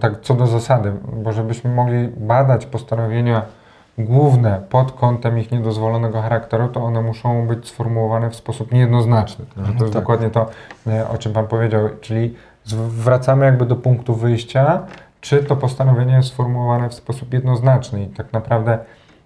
tak 0.01 0.21
co 0.21 0.35
do 0.35 0.47
zasady, 0.47 0.93
bo 1.13 1.33
żebyśmy 1.33 1.75
mogli 1.75 2.09
badać 2.09 2.67
postanowienia 2.67 3.43
główne 3.99 4.63
pod 4.71 4.93
kątem 4.93 5.39
ich 5.39 5.53
niedozwolonego 5.53 6.23
charakteru, 6.23 6.69
to 6.69 6.85
one 6.85 7.03
muszą 7.03 7.47
być 7.47 7.69
sformułowane 7.69 8.31
w 8.31 8.37
sposób 8.37 8.73
niejednoznaczny. 8.73 9.45
To 9.55 9.61
jest 9.61 9.79
tak. 9.79 9.91
dokładnie 9.91 10.31
to, 10.31 10.51
e, 10.87 11.09
o 11.09 11.19
czym 11.19 11.33
Pan 11.33 11.47
powiedział, 11.47 11.89
czyli 12.01 12.35
wracamy 12.89 13.45
jakby 13.45 13.67
do 13.67 13.77
punktu 13.77 14.15
wyjścia, 14.15 14.81
czy 15.21 15.45
to 15.45 15.57
postanowienie 15.57 16.15
jest 16.15 16.29
sformułowane 16.29 16.89
w 16.89 16.95
sposób 16.95 17.33
jednoznaczny 17.35 18.03
i 18.03 18.07
tak 18.07 18.33
naprawdę 18.33 18.79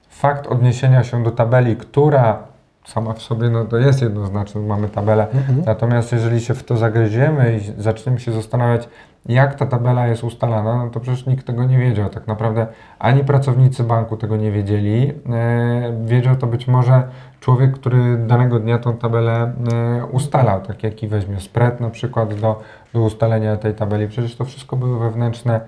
fakt 0.09 0.47
odniesienia 0.47 1.05
się 1.05 1.23
do 1.23 1.31
tabeli, 1.31 1.77
która 1.77 2.39
sama 2.85 3.13
w 3.13 3.23
sobie 3.23 3.51
no, 3.51 3.65
to 3.65 3.77
jest 3.77 4.03
jednoznaczna, 4.03 4.61
mamy 4.61 4.89
tabelę, 4.89 5.27
Mhm. 5.35 5.63
natomiast 5.67 6.13
jeżeli 6.13 6.41
się 6.41 6.55
w 6.55 6.65
to 6.65 6.77
zagryziemy 6.77 7.57
i 7.57 7.83
zaczniemy 7.83 8.21
się 8.21 8.33
zastanawiać, 8.33 8.89
jak 9.29 9.55
ta 9.55 9.67
tabela 9.67 10.07
jest 10.07 10.25
ustalana, 10.25 10.85
no 10.85 10.91
to 10.91 11.01
przecież 11.01 11.27
nikt 11.27 11.47
tego 11.47 11.65
nie 11.65 11.79
wiedział. 11.79 12.11
Tak 12.11 12.27
naprawdę 12.27 12.67
ani 12.99 13.25
pracownicy 13.25 13.85
banku 13.85 14.17
tego 14.17 14.37
nie 14.37 14.53
wiedzieli. 14.53 15.13
E, 15.31 16.05
wiedział 16.05 16.37
to 16.37 16.47
być 16.47 16.69
może 16.69 17.09
człowiek, 17.41 17.73
który 17.73 18.17
danego 18.17 18.61
dnia 18.61 18.79
tą 18.79 18.97
tabelę 18.97 19.53
e, 19.73 20.05
ustalał, 20.07 20.61
tak 20.61 20.83
jaki 20.83 21.09
weźmie 21.09 21.41
spread 21.41 21.81
na 21.81 21.91
przykład 21.91 22.35
do, 22.35 22.63
do 22.95 23.01
ustalenia 23.01 23.57
tej 23.57 23.75
tabeli. 23.75 24.09
Przecież 24.09 24.37
to 24.37 24.45
wszystko 24.45 24.77
były 24.77 24.99
wewnętrzne, 24.99 25.61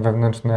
wewnętrzne 0.00 0.54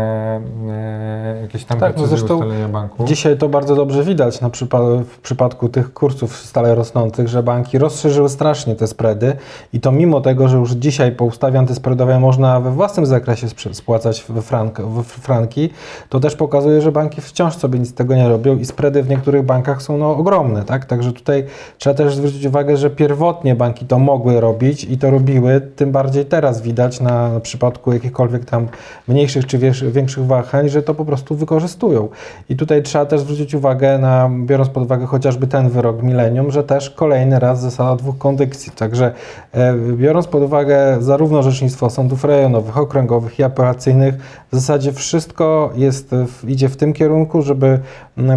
e, 0.70 1.42
jakieś 1.42 1.66
tam 1.66 1.80
Tak, 1.80 1.98
no 1.98 2.08
zresztą 2.08 2.34
ustalenia 2.34 2.68
banku. 2.68 3.06
Dzisiaj 3.06 3.38
to 3.38 3.50
bardzo 3.50 3.76
dobrze 3.76 4.04
widać 4.04 4.42
na 4.42 4.50
przypa- 4.50 5.04
w 5.04 5.20
przypadku 5.20 5.70
tych 5.70 5.94
kursów 5.94 6.38
stale 6.38 6.76
rosnących, 6.76 7.28
że 7.28 7.44
banki 7.44 7.78
rozszerzyły 7.78 8.30
strasznie 8.30 8.76
te 8.76 8.88
spready 8.88 9.34
i 9.74 9.80
to 9.80 9.92
mimo 9.92 10.22
tego, 10.22 10.48
że 10.48 10.58
już 10.58 10.72
dzisiaj 10.72 11.12
po 11.12 11.26
ustawie 11.26 11.60
antyspreadowej 11.60 12.20
można 12.20 12.60
we 12.60 12.72
własnym 12.72 13.06
zakresie 13.06 13.48
spłacać 13.72 14.26
we, 14.30 14.42
frank- 14.42 15.04
w 15.04 15.08
franki, 15.08 15.70
to 16.10 16.20
też 16.20 16.36
pokazuje, 16.36 16.82
że 16.82 16.92
banki 16.92 17.22
wciąż 17.22 17.56
sobie 17.56 17.80
nic 17.80 17.90
z 17.90 17.94
tego 17.94 18.16
nie 18.16 18.30
robią 18.30 18.58
i 18.58 18.66
spready 18.66 19.04
w 19.04 19.10
niektórych 19.10 19.44
bankach 19.44 19.82
są 19.82 19.98
no, 19.98 20.18
ogromne, 20.18 20.64
tak? 20.64 20.86
Także 20.86 21.12
tutaj 21.12 21.44
trzeba 21.78 21.94
też 21.94 22.16
zwrócić 22.16 22.46
uwagę, 22.46 22.78
że 22.78 22.90
pierwotnie 22.90 23.56
banki 23.56 23.86
to 23.86 24.00
mogły 24.00 24.42
robić 24.42 24.84
i 24.84 24.98
to 24.98 25.12
robiły, 25.12 25.62
tym 25.76 25.92
bardziej 25.92 26.26
teraz 26.26 26.62
widać 26.62 27.00
na, 27.00 27.30
na 27.30 27.40
przypadku 27.40 27.94
jakichkolwiek 27.94 28.46
tam 28.46 28.68
mniejszych 29.08 29.46
czy 29.46 29.58
większych 29.92 30.26
wahań, 30.26 30.70
że 30.70 30.84
to 30.84 30.94
po 30.94 31.06
prostu 31.06 31.36
wykorzystują. 31.36 32.10
I 32.50 32.56
tutaj 32.56 32.84
trzeba 32.84 33.06
też 33.06 33.22
zwrócić 33.22 33.54
uwagę 33.54 33.98
na, 33.98 34.30
biorąc 34.46 34.70
pod 34.70 34.84
uwagę 34.84 35.06
chociażby 35.06 35.48
ten 35.48 35.70
wyrok 35.70 36.04
Millennium, 36.04 36.52
że 36.52 36.64
też 36.64 36.90
kolejny 36.90 37.40
raz 37.40 37.62
zasada 37.62 37.96
dwóch 37.96 38.18
kondykcji. 38.18 38.72
Także 38.72 39.14
e, 39.54 39.74
biorąc 39.74 40.28
pod 40.28 40.44
uwagę 40.44 40.98
zarówno 41.00 41.40
orzecznictwo 41.40 41.90
sądów 41.90 42.24
rejonowych, 42.24 42.78
okręgowych 42.78 43.40
i 43.40 43.44
apelacyjnych, 43.44 44.16
w 44.52 44.56
zasadzie 44.56 44.92
wszystko 44.92 45.72
jest, 45.76 46.12
idzie 46.48 46.70
w 46.70 46.78
tym 46.78 46.94
kierunku, 46.94 47.42
żeby 47.42 47.80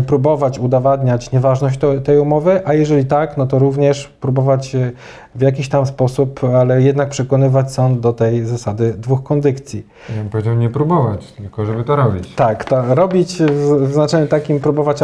próbować 0.06 0.58
udowadniać 0.58 1.32
nieważność 1.32 1.78
to, 1.78 2.00
tej 2.00 2.18
umowy, 2.18 2.60
a 2.64 2.74
jeżeli 2.74 3.04
tak, 3.04 3.36
no 3.36 3.46
to 3.46 3.58
również 3.58 4.08
próbować 4.20 4.74
e, 4.74 4.92
w 5.34 5.40
jakiś 5.40 5.68
tam 5.68 5.86
sposób, 5.86 6.40
ale 6.44 6.82
jednak 6.82 7.08
przekonywać 7.08 7.72
sąd 7.72 8.00
do 8.00 8.12
tej 8.12 8.44
zasady 8.44 8.94
dwóch 8.98 9.22
kondykcji. 9.22 9.86
Ja 10.08 10.16
bym 10.16 10.30
powiedział 10.30 10.54
nie 10.54 10.70
próbować, 10.70 11.32
tylko 11.32 11.66
żeby 11.66 11.84
to 11.84 11.96
robić. 11.96 12.34
Tak, 12.34 12.64
to 12.64 12.94
robić 12.94 13.42
w, 13.42 13.92
znaczeniu 13.92 14.26
takim, 14.26 14.60
próbować 14.60 15.02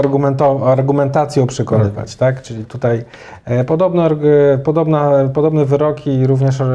argumentacją 0.65 1.47
przekonywać, 1.47 2.17
tak? 2.17 2.43
Czyli 2.43 2.65
tutaj 2.65 3.05
e, 3.45 3.65
podobne, 3.65 4.11
podobna, 4.65 5.11
podobne 5.35 5.65
wyroki 5.65 6.27
również 6.27 6.61
e, 6.61 6.67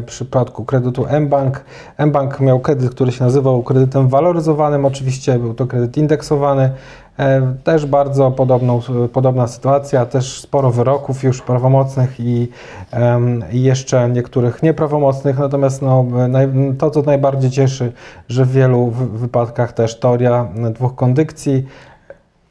w 0.00 0.04
przypadku 0.04 0.64
kredytu 0.64 1.06
mBank. 1.20 1.64
mBank 1.98 2.40
miał 2.40 2.60
kredyt, 2.60 2.90
który 2.90 3.12
się 3.12 3.24
nazywał 3.24 3.62
kredytem 3.62 4.08
waloryzowanym, 4.08 4.84
oczywiście 4.84 5.38
był 5.38 5.54
to 5.54 5.66
kredyt 5.66 5.96
indeksowany. 5.96 6.70
E, 7.18 7.54
Też 7.64 7.86
bardzo 7.86 8.30
podobną, 8.30 8.80
podobna 9.12 9.46
sytuacja, 9.46 10.06
też 10.06 10.40
sporo 10.40 10.70
wyroków 10.70 11.22
już 11.22 11.42
prawomocnych 11.42 12.20
i, 12.20 12.48
i 13.52 13.62
jeszcze 13.62 14.08
niektórych 14.08 14.62
nieprawomocnych, 14.62 15.38
natomiast 15.38 15.82
no, 15.82 16.04
naj, 16.28 16.48
to, 16.78 16.90
co 16.90 17.02
najbardziej 17.02 17.50
cieszy, 17.50 17.92
że 18.28 18.44
w 18.44 18.52
wielu 18.52 18.86
wy- 18.86 19.18
wypadkach 19.18 19.72
też 19.72 20.00
teoria 20.00 20.48
dwóch 20.74 20.94
kondykcji. 20.94 21.66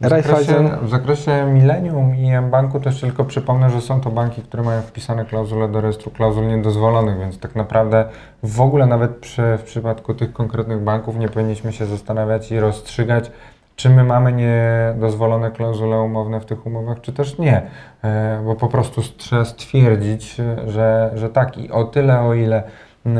W 0.01 0.07
zakresie, 0.09 0.69
w 0.81 0.89
zakresie 0.89 1.45
Millennium 1.53 2.15
i 2.15 2.29
M-Banku 2.29 2.79
też 2.79 3.01
tylko 3.01 3.25
przypomnę, 3.25 3.69
że 3.69 3.81
są 3.81 4.01
to 4.01 4.09
banki, 4.09 4.41
które 4.41 4.63
mają 4.63 4.81
wpisane 4.81 5.25
klauzule 5.25 5.67
do 5.67 5.81
rejestru 5.81 6.11
klauzul 6.11 6.47
niedozwolonych, 6.47 7.19
więc 7.19 7.39
tak 7.39 7.55
naprawdę 7.55 8.05
w 8.43 8.61
ogóle 8.61 8.85
nawet 8.85 9.15
przy, 9.15 9.57
w 9.57 9.63
przypadku 9.63 10.13
tych 10.13 10.33
konkretnych 10.33 10.83
banków 10.83 11.17
nie 11.17 11.29
powinniśmy 11.29 11.73
się 11.73 11.85
zastanawiać 11.85 12.51
i 12.51 12.59
rozstrzygać, 12.59 13.31
czy 13.79 13.89
my 13.89 14.03
mamy 14.03 14.33
niedozwolone 14.33 15.51
klauzule 15.51 15.99
umowne 16.01 16.39
w 16.39 16.45
tych 16.45 16.65
umowach, 16.65 17.01
czy 17.01 17.13
też 17.13 17.37
nie. 17.37 17.61
E, 18.03 18.41
Bo 18.45 18.55
po 18.55 18.67
prostu 18.67 19.01
trzeba 19.17 19.45
stwierdzić, 19.45 20.35
że, 20.67 21.11
że 21.15 21.29
tak 21.29 21.57
i 21.57 21.71
o 21.71 21.83
tyle, 21.83 22.21
o 22.21 22.33
ile 22.33 22.63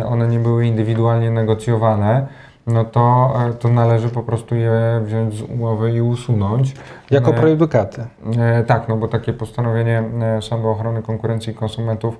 one 0.05 0.27
nie 0.27 0.39
były 0.39 0.65
indywidualnie 0.65 1.31
negocjowane, 1.31 2.27
no 2.67 2.85
to, 2.85 3.33
e, 3.49 3.53
to 3.53 3.69
należy 3.69 4.09
po 4.09 4.23
prostu 4.23 4.55
je 4.55 5.01
wziąć 5.03 5.33
z 5.33 5.41
umowy 5.41 5.91
i 5.91 6.01
usunąć. 6.01 6.75
jako 7.11 7.31
E, 7.31 7.33
prejudykaty. 7.33 8.05
Tak, 8.67 8.87
no 8.87 8.97
bo 8.97 9.07
takie 9.07 9.33
postanowienie 9.33 10.03
Sądu 10.41 10.69
Ochrony 10.69 11.01
Konkurencji 11.03 11.53
i 11.53 11.55
Konsumentów, 11.55 12.19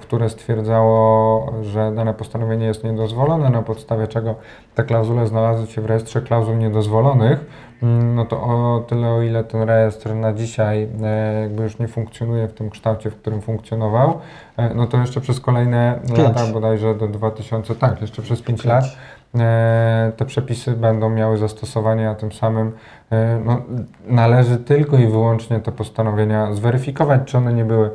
które 0.00 0.28
stwierdzało, 0.28 1.52
że 1.62 1.92
dane 1.92 2.14
postanowienie 2.14 2.66
jest 2.66 2.84
niedozwolone, 2.84 3.50
na 3.50 3.62
podstawie 3.62 4.06
czego 4.06 4.34
te 4.74 4.84
klauzule 4.84 5.26
znalazły 5.26 5.66
się 5.66 5.80
w 5.80 5.86
rejestrze 5.86 6.22
klauzul 6.22 6.58
niedozwolonych, 6.58 7.44
mm, 7.82 8.14
no 8.14 8.24
to 8.24 8.42
o 8.42 8.84
tyle, 8.88 9.08
o 9.08 9.22
ile 9.22 9.44
ten 9.44 9.62
rejestr 9.62 10.14
na 10.14 10.32
dzisiaj 10.32 10.88
e, 11.02 11.40
jakby 11.42 11.62
już 11.62 11.78
nie 11.78 11.88
funkcjonuje 11.88 12.48
w 12.48 12.52
tym 12.52 12.70
kształcie, 12.70 13.10
w 13.10 13.16
którym 13.16 13.40
funkcjonował, 13.40 14.18
e, 14.56 14.74
no 14.74 14.86
to 14.86 14.96
jeszcze 14.96 15.20
przez 15.20 15.40
kolejne 15.40 16.00
Pięć. 16.06 16.18
lata, 16.18 16.46
bodajże 16.52 16.94
do 16.94 17.08
2000, 17.08 17.74
tak, 17.74 18.00
jeszcze 18.00 18.22
przez 18.22 18.42
5 18.42 18.64
lat, 18.64 18.84
e, 19.34 20.12
te 20.16 20.24
przepisy 20.24 20.72
będą 20.72 21.10
miały 21.10 21.38
zastosowanie, 21.38 22.10
a 22.10 22.14
tym 22.14 22.32
samym 22.32 22.72
e, 23.12 23.40
no, 23.44 23.60
należy 24.06 24.56
tylko 24.56 24.96
i 24.96 25.06
wyłącznie 25.06 25.60
te 25.60 25.72
postanowienia 25.72 26.52
zweryfikować, 26.52 27.20
czy 27.24 27.38
one 27.38 27.52
nie 27.52 27.64
były 27.64 27.86
e, 27.86 27.90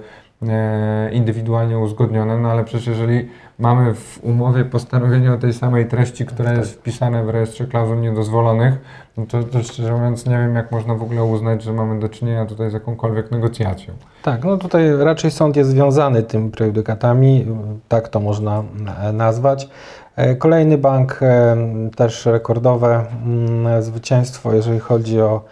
indywidualnie 1.11 1.79
uzgodnione, 1.79 2.37
no 2.37 2.51
ale 2.51 2.63
przecież 2.63 2.87
jeżeli 2.87 3.29
mamy 3.59 3.93
w 3.93 4.19
umowie 4.23 4.65
postanowienie 4.65 5.33
o 5.33 5.37
tej 5.37 5.53
samej 5.53 5.87
treści, 5.87 6.25
które 6.25 6.49
Tak. 6.49 6.57
jest 6.57 6.73
wpisane 6.73 7.23
w 7.23 7.29
rejestrze 7.29 7.65
klauzul 7.67 8.01
niedozwolonych, 8.01 8.73
no 9.17 9.25
to, 9.25 9.43
to 9.43 9.63
szczerze 9.63 9.93
mówiąc 9.93 10.25
nie 10.25 10.37
wiem, 10.37 10.55
jak 10.55 10.71
można 10.71 10.95
w 10.95 11.03
ogóle 11.03 11.23
uznać, 11.23 11.63
że 11.63 11.73
mamy 11.73 11.99
do 11.99 12.09
czynienia 12.09 12.45
tutaj 12.45 12.69
z 12.69 12.73
jakąkolwiek 12.73 13.31
negocjacją. 13.31 13.93
Tak, 14.23 14.43
no 14.43 14.57
tutaj 14.57 14.97
raczej 14.97 15.31
sąd 15.31 15.55
jest 15.55 15.69
związany 15.69 16.23
tym 16.23 16.51
prejudykatami, 16.51 17.45
tak 17.87 18.07
to 18.07 18.19
można 18.19 18.63
e, 19.01 19.11
nazwać. 19.13 19.69
E, 20.15 20.35
Kolejny 20.35 20.77
bank, 20.77 21.19
e, 21.21 21.55
też 21.95 22.25
rekordowe 22.25 23.05
mm, 23.25 23.83
zwycięstwo, 23.83 24.53
jeżeli 24.53 24.79
chodzi 24.79 25.21
o 25.21 25.41
e, 25.41 25.43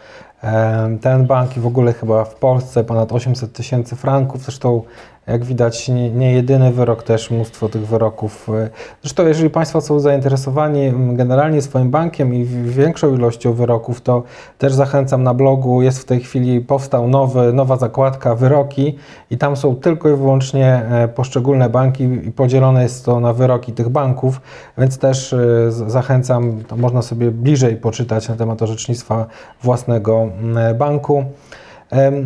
ten 1.02 1.26
bank 1.28 1.58
i 1.58 1.60
w 1.60 1.68
ogóle 1.68 1.94
chyba 1.94 2.26
w 2.26 2.36
Polsce 2.36 2.84
ponad 2.84 3.12
800 3.12 3.54
tysięcy 3.54 3.96
franków. 3.96 4.44
Zresztą 4.44 4.84
jak 5.28 5.46
widać 5.46 5.90
nie, 5.90 6.10
nie 6.10 6.34
jedyny 6.34 6.72
wyrok, 6.72 7.04
też 7.04 7.32
mnóstwo 7.32 7.70
tych 7.70 7.88
wyroków. 7.88 8.50
E, 8.50 8.70
Zresztą 9.02 9.28
jeżeli 9.28 9.50
Państwo 9.50 9.82
są 9.82 10.00
zainteresowani 10.00 10.86
mm, 10.86 11.16
generalnie 11.16 11.62
swoim 11.62 11.92
bankiem 11.92 12.34
i 12.34 12.46
większą 12.66 13.16
ilością 13.16 13.54
wyroków, 13.54 14.02
to 14.02 14.24
też 14.58 14.74
zachęcam 14.74 15.24
na 15.24 15.34
blogu. 15.34 15.82
Jest 15.82 16.00
w 16.00 16.06
tej 16.06 16.20
chwili, 16.20 16.62
powstał 16.62 17.08
nowy, 17.08 17.54
nowa 17.54 17.78
zakładka 17.78 18.36
wyroki 18.36 18.98
i 19.30 19.38
tam 19.38 19.56
są 19.56 19.76
tylko 19.76 20.10
i 20.10 20.16
wyłącznie 20.16 20.68
e, 20.68 21.08
poszczególne 21.08 21.70
banki 21.70 22.04
i 22.04 22.32
podzielone 22.32 22.84
jest 22.84 23.06
to 23.06 23.20
na 23.20 23.34
wyroki 23.34 23.74
tych 23.74 23.90
banków, 23.90 24.42
więc 24.78 24.98
też 24.98 25.34
e, 25.34 25.72
zachęcam, 25.72 26.64
to 26.68 26.78
można 26.78 27.02
sobie 27.02 27.32
bliżej 27.32 27.76
poczytać 27.76 28.30
na 28.30 28.36
temat 28.36 28.62
orzecznictwa 28.62 29.26
własnego 29.64 30.22
mm, 30.22 30.78
banku. 30.78 31.26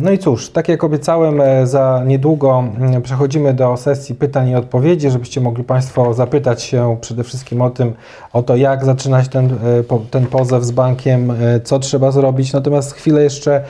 No 0.00 0.10
i 0.10 0.18
cóż, 0.18 0.50
tak 0.50 0.68
jak 0.68 0.84
obiecałem, 0.84 1.40
e, 1.40 1.66
za 1.66 2.02
niedługo 2.06 2.64
mm, 2.78 3.02
przechodzimy 3.02 3.54
do 3.54 3.76
sesji 3.76 4.14
pytań 4.14 4.48
i 4.48 4.54
odpowiedzi, 4.54 5.10
żebyście 5.10 5.40
mogli 5.40 5.64
Państwo 5.64 6.14
zapytać 6.14 6.62
się 6.62 6.96
przede 7.00 7.24
wszystkim 7.24 7.62
o 7.62 7.70
tym, 7.70 7.92
o 8.32 8.42
to 8.42 8.56
jak 8.56 8.84
zaczynać 8.84 9.28
ten, 9.28 9.46
e, 9.46 9.98
ten 10.10 10.26
pozew 10.26 10.64
z 10.64 10.70
bankiem, 10.70 11.30
e, 11.30 11.60
co 11.60 11.78
trzeba 11.78 12.10
zrobić. 12.10 12.52
Natomiast 12.52 12.94
chwilę 12.94 13.22
jeszcze, 13.22 13.64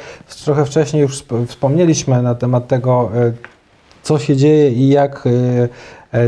trochę 0.45 0.65
wcześniej 0.65 1.03
już 1.03 1.25
wspomnieliśmy 1.47 2.23
na 2.23 2.35
temat 2.35 2.69
tego, 2.69 3.11
co 4.03 4.19
się 4.19 4.37
dzieje 4.37 4.71
i 4.71 4.89
jak 4.89 5.29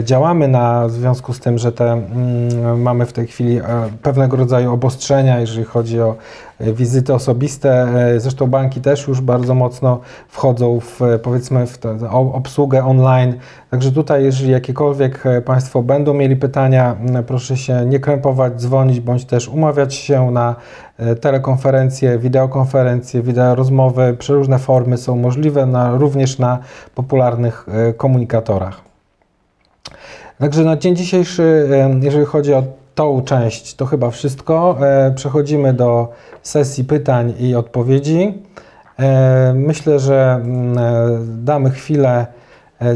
działamy 0.03 0.49
na, 0.49 0.89
w 0.89 0.93
związku 0.93 1.33
z 1.33 1.41
tym, 1.41 1.59
że 1.59 1.73
te, 1.73 1.93
mm, 1.93 2.83
mamy 2.83 3.07
w 3.07 3.13
tej 3.13 3.27
chwili 3.27 3.57
e, 3.57 3.63
pewnego 4.03 4.37
rodzaju 4.37 4.73
obostrzenia, 4.73 5.41
jeżeli 5.41 5.65
chodzi 5.65 6.01
o 6.01 6.17
e, 6.59 6.73
wizyty 6.73 7.15
osobiste. 7.15 7.89
Zresztą 8.17 8.47
banki 8.47 8.81
też 8.81 9.09
już 9.09 9.21
bardzo 9.21 9.55
mocno 9.55 10.01
wchodzą 10.29 10.81
w, 10.81 11.01
powiedzmy, 11.23 11.67
w 11.67 11.79
tę 11.79 12.11
obsługę 12.11 12.85
online. 12.85 13.35
Także 13.71 13.93
tutaj, 13.93 14.25
jeżeli 14.25 14.51
jakiekolwiek 14.51 15.25
Państwo 15.45 15.83
będą 15.83 16.15
mieli 16.15 16.37
pytania, 16.37 16.97
proszę 17.27 17.57
się 17.57 17.87
nie 17.87 18.01
krępować, 18.01 18.61
dzwonić, 18.61 19.01
bądź 19.01 19.25
też 19.25 19.49
umawiać 19.49 19.95
się 19.95 20.31
na 20.31 20.57
telekonferencje, 21.21 22.19
wideokonferencje, 22.19 23.23
wideo 23.23 23.55
rozmowy. 23.55 24.17
Przeróżne 24.19 24.59
formy 24.59 24.97
są 24.97 25.17
możliwe 25.17 25.67
na, 25.67 25.97
również 25.97 26.39
na 26.39 26.59
popularnych 26.95 27.67
komunikatorach. 27.97 28.88
Także 30.39 30.65
na 30.65 30.77
dzień 30.77 30.97
dzisiejszy, 30.97 31.69
jeżeli 32.03 32.25
chodzi 32.25 32.55
o 32.55 32.63
tą 32.99 33.23
część, 33.23 33.75
to 33.75 33.87
chyba 33.87 34.11
wszystko. 34.11 34.79
E, 34.81 35.13
przechodzimy 35.17 35.73
do 35.73 36.09
sesji 36.43 36.85
pytań 36.85 37.35
i 37.41 37.55
odpowiedzi. 37.55 38.43
E, 38.99 39.53
myślę, 39.57 39.99
że 39.99 40.41
mm, 40.43 40.79
e, 40.79 41.19
damy 41.45 41.71
chwilę, 41.71 42.27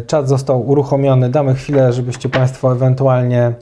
czat 0.07 0.29
został 0.29 0.69
uruchomiony, 0.69 1.29
damy 1.29 1.55
chwilę, 1.55 1.93
żebyście 1.93 2.29
Państwo 2.29 2.73
ewentualnie 2.73 3.53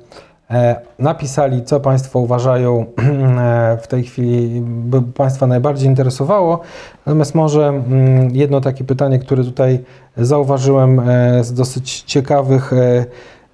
napisali, 0.98 1.64
co 1.64 1.80
Państwo 1.80 2.18
uważają 2.18 2.86
w 3.82 3.86
tej 3.86 4.05
chwili, 4.05 4.61
by 4.61 5.03
Państwa 5.03 5.46
najbardziej 5.46 5.88
interesowało. 5.88 6.61
Natomiast 7.07 7.34
może 7.34 7.68
mm, 7.68 8.36
jedno 8.36 8.61
takie 8.61 8.84
pytanie, 8.84 9.18
które 9.18 9.44
tutaj 9.44 9.78
zauważyłem 10.16 11.01
z 11.40 11.53
dosyć 11.53 12.03
ciekawych 12.03 12.72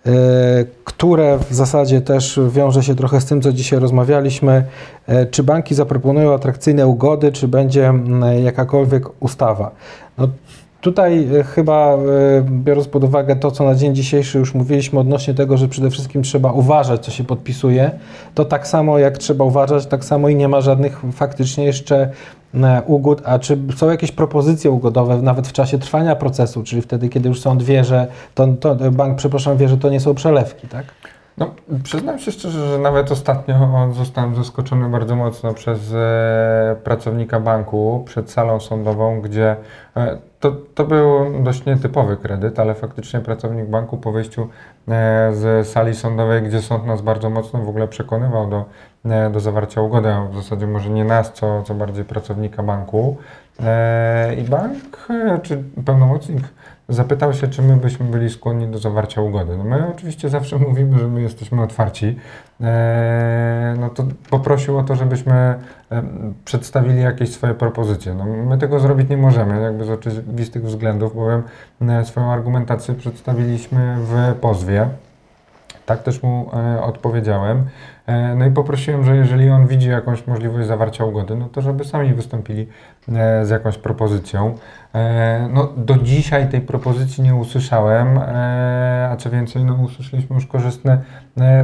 E, 0.07 0.65
które 0.85 1.39
w 1.39 1.55
zasadzie 1.55 2.01
też 2.01 2.41
wiąże 2.51 2.83
się 2.83 2.95
trochę 2.95 3.21
z 3.21 3.25
tym, 3.25 3.43
co 3.43 3.53
dzisiaj 3.53 3.79
rozmawialiśmy. 3.79 4.65
E, 5.07 5.27
czy 5.27 5.43
banki 5.43 5.75
zaproponują 5.75 6.35
atrakcyjne 6.35 6.87
ugody, 6.87 7.33
czy 7.33 7.49
będzie 7.49 7.93
jakakolwiek 8.45 9.23
ustawa? 9.23 9.71
No, 10.19 10.29
Tutaj 10.87 11.29
e, 11.41 11.45
chyba, 11.45 11.97
biorąc 12.51 12.89
pod 12.89 13.05
uwagę 13.05 13.37
to, 13.37 13.51
co 13.51 13.65
na 13.65 13.75
dzień 13.75 13.95
dzisiejszy 13.95 14.39
już 14.39 14.55
mówiliśmy 14.55 15.01
odnośnie 15.01 15.35
tego, 15.35 15.57
że 15.57 15.69
przede 15.69 15.91
wszystkim 15.91 16.23
trzeba 16.23 16.53
uważać, 16.53 17.05
co 17.05 17.11
się 17.11 17.25
podpisuje, 17.25 17.91
to 18.35 18.45
tak 18.45 18.69
samo 18.69 18.99
jak 18.99 19.19
trzeba 19.19 19.45
uważać, 19.45 19.87
tak 19.87 20.05
samo 20.05 20.29
i 20.29 20.37
nie 20.37 20.49
ma 20.49 20.61
żadnych 20.61 21.03
faktycznie 21.13 21.65
jeszcze 21.65 22.11
E, 22.65 22.83
ugód, 22.87 23.23
a 23.25 23.39
czy 23.39 23.59
są 23.77 23.91
jakieś 23.91 24.13
propozycje 24.13 24.71
ugodowe 24.71 25.23
nawet 25.23 25.49
w 25.49 25.53
czasie 25.53 25.79
trwania 25.79 26.17
procesu, 26.17 26.63
czyli 26.63 26.83
wtedy, 26.83 27.09
kiedy 27.09 27.29
już 27.29 27.41
sąd 27.41 27.63
wie, 27.63 27.85
że 27.85 28.07
to, 28.35 28.47
to 28.61 28.75
bank, 28.75 29.19
przepraszam, 29.19 29.57
wie, 29.57 29.69
że 29.69 29.77
to 29.77 29.91
nie 29.91 30.01
są 30.01 30.15
przelewki, 30.15 30.69
tak? 30.69 30.85
No, 31.39 31.51
przyznam 31.83 32.19
się 32.19 32.33
szczerze, 32.33 32.69
że 32.69 32.79
nawet 32.79 33.13
ostatnio 33.13 33.89
zostałem 33.93 34.35
zaskoczony 34.35 34.89
bardzo 34.89 35.17
mocno 35.17 35.55
przez 35.55 35.93
e, 35.93 36.77
pracownika 36.85 37.41
banku 37.41 38.03
przed 38.07 38.31
salą 38.31 38.61
sądową, 38.61 39.21
gdzie 39.21 39.57
e, 39.97 40.19
to, 40.51 40.57
to 40.75 40.85
był 40.85 41.43
dość 41.43 41.65
nietypowy 41.65 42.17
kredyt, 42.17 42.59
ale 42.59 42.75
faktycznie 42.75 43.21
pracownik 43.21 43.67
banku 43.67 43.99
po 43.99 44.13
wyjściu 44.13 44.43
e, 44.43 44.47
z 45.35 45.69
sali 45.69 45.95
sądowej, 45.95 46.43
gdzie 46.43 46.63
sąd 46.63 46.87
nas 46.87 47.03
bardzo 47.03 47.31
mocno 47.31 47.63
w 47.63 47.69
ogóle 47.69 47.89
przekonywał 47.89 48.51
do, 48.51 48.65
e, 49.05 49.31
do 49.31 49.41
zawarcia 49.41 49.81
ugody, 49.81 50.13
a 50.13 50.25
w 50.25 50.35
zasadzie 50.35 50.67
może 50.67 50.91
nie 50.91 51.05
nas, 51.05 51.33
co, 51.33 51.63
co 51.63 51.75
bardziej 51.75 52.05
pracownika 52.05 52.63
banku. 52.63 53.17
E, 53.61 54.35
I 54.35 54.43
bank, 54.43 55.09
czy 55.43 55.65
pełnomocnik 55.85 56.43
zapytał 56.89 57.33
się, 57.33 57.49
czy 57.49 57.63
my 57.63 57.77
byśmy 57.77 58.07
byli 58.07 58.31
skłonni 58.31 58.69
do 58.69 58.79
zawarcia 58.79 59.21
ugody. 59.21 59.57
No 59.57 59.65
my 59.65 59.89
oczywiście 59.95 60.29
zawsze 60.29 60.59
mówimy, 60.69 60.99
że 60.99 61.09
my 61.09 61.23
jesteśmy 61.23 61.63
otwarci. 61.63 62.19
E, 62.61 63.75
no 63.81 63.91
to 63.91 64.05
poprosił 64.31 64.79
o 64.79 64.83
to, 64.83 64.97
żebyśmy 64.97 65.55
przedstawili 66.45 67.03
jakieś 67.03 67.33
swoje 67.33 67.55
propozycje. 67.55 68.15
No 68.15 68.25
my 68.25 68.59
tego 68.59 68.81
zrobić 68.81 69.09
nie 69.09 69.17
możemy, 69.17 69.63
jakby 69.63 69.85
z 69.85 69.91
oczywistych 69.91 70.65
względów, 70.65 71.15
bowiem 71.15 71.43
e, 71.81 72.05
swoją 72.05 72.33
argumentację 72.33 72.95
przedstawiliśmy 72.95 73.97
w 74.01 74.35
pozwie. 74.41 74.89
Tak 75.87 76.03
też 76.03 76.23
mu 76.23 76.51
e, 76.55 76.83
odpowiedziałem. 76.83 77.65
E, 78.07 78.35
no 78.35 78.47
i 78.47 78.51
poprosiłem, 78.51 79.05
że 79.05 79.17
jeżeli 79.17 79.51
on 79.51 79.67
widzi 79.67 79.89
jakąś 79.89 80.27
możliwość 80.27 80.67
zawarcia 80.67 81.05
ugody, 81.05 81.37
no 81.37 81.49
to 81.49 81.61
żeby 81.61 81.85
sami 81.85 82.15
wystąpili 82.15 82.69
e, 83.09 83.47
z 83.47 83.51
jakąś 83.51 83.79
propozycją. 83.79 84.55
E, 84.95 85.49
no 85.53 85.73
do 85.77 85.95
dzisiaj 85.95 86.49
tej 86.49 86.61
propozycji 86.61 87.25
nie 87.25 87.35
usłyszałem, 87.35 88.19
a 89.11 89.17
co 89.19 89.31
więcej, 89.31 89.65
no 89.65 89.75
usłyszeliśmy 89.75 90.37
już 90.37 90.47
korzystny 90.47 90.99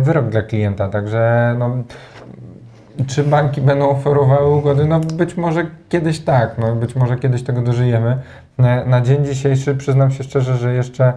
wyrok 0.00 0.28
dla 0.28 0.42
klienta, 0.42 0.88
także 0.88 1.54
no 1.58 1.70
czy 3.06 3.24
banki 3.24 3.60
będą 3.60 3.90
oferowały 3.90 4.56
ugody? 4.56 4.84
No 4.84 5.00
być 5.00 5.36
może 5.36 5.66
kiedyś 5.88 6.20
tak, 6.20 6.58
no 6.58 6.74
być 6.74 6.94
może 6.94 7.16
kiedyś 7.16 7.42
tego 7.42 7.62
dożyjemy. 7.62 8.18
Na 8.86 9.00
dzień 9.00 9.24
dzisiejszy 9.24 9.74
przyznam 9.74 10.10
się 10.10 10.24
szczerze, 10.24 10.56
że 10.56 10.74
jeszcze 10.74 11.12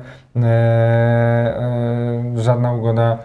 żadna 2.35 2.73
ugoda 2.73 3.17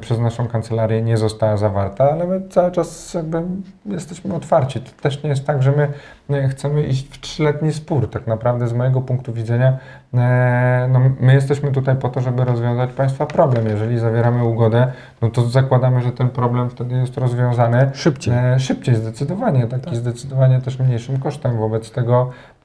przez 0.00 0.18
naszą 0.18 0.48
kancelarię 0.48 1.02
nie 1.02 1.16
została 1.16 1.56
zawarta, 1.56 2.10
ale 2.10 2.26
my 2.26 2.48
cały 2.48 2.72
czas 2.72 3.14
jakby 3.14 3.42
jesteśmy 3.86 4.34
otwarci. 4.34 4.80
To 4.80 5.02
też 5.02 5.22
nie 5.22 5.30
jest 5.30 5.46
tak, 5.46 5.62
że 5.62 5.72
my 6.28 6.48
chcemy 6.48 6.82
iść 6.82 7.08
w 7.08 7.20
trzyletni 7.20 7.72
spór. 7.72 8.10
Tak 8.10 8.26
naprawdę 8.26 8.68
z 8.68 8.72
mojego 8.72 9.00
punktu 9.00 9.32
widzenia 9.32 9.78
no, 10.88 11.00
my 11.20 11.34
jesteśmy 11.34 11.72
tutaj 11.72 11.96
po 11.96 12.08
to, 12.08 12.20
żeby 12.20 12.44
rozwiązać 12.44 12.92
Państwa 12.92 13.26
problem. 13.26 13.66
Jeżeli 13.66 13.98
zawieramy 13.98 14.44
ugodę, 14.44 14.92
no 15.22 15.30
to 15.30 15.42
zakładamy, 15.42 16.02
że 16.02 16.12
ten 16.12 16.28
problem 16.28 16.70
wtedy 16.70 16.94
jest 16.94 17.16
rozwiązany 17.16 17.90
szybciej. 17.94 18.34
Szybciej, 18.58 18.94
zdecydowanie. 18.94 19.66
Taki 19.66 19.84
tak. 19.84 19.96
zdecydowanie 19.96 20.60
też 20.60 20.78
mniejszym 20.78 21.20
kosztem. 21.20 21.58
Wobec 21.58 21.90
tego 21.90 22.30
E, 22.30 22.55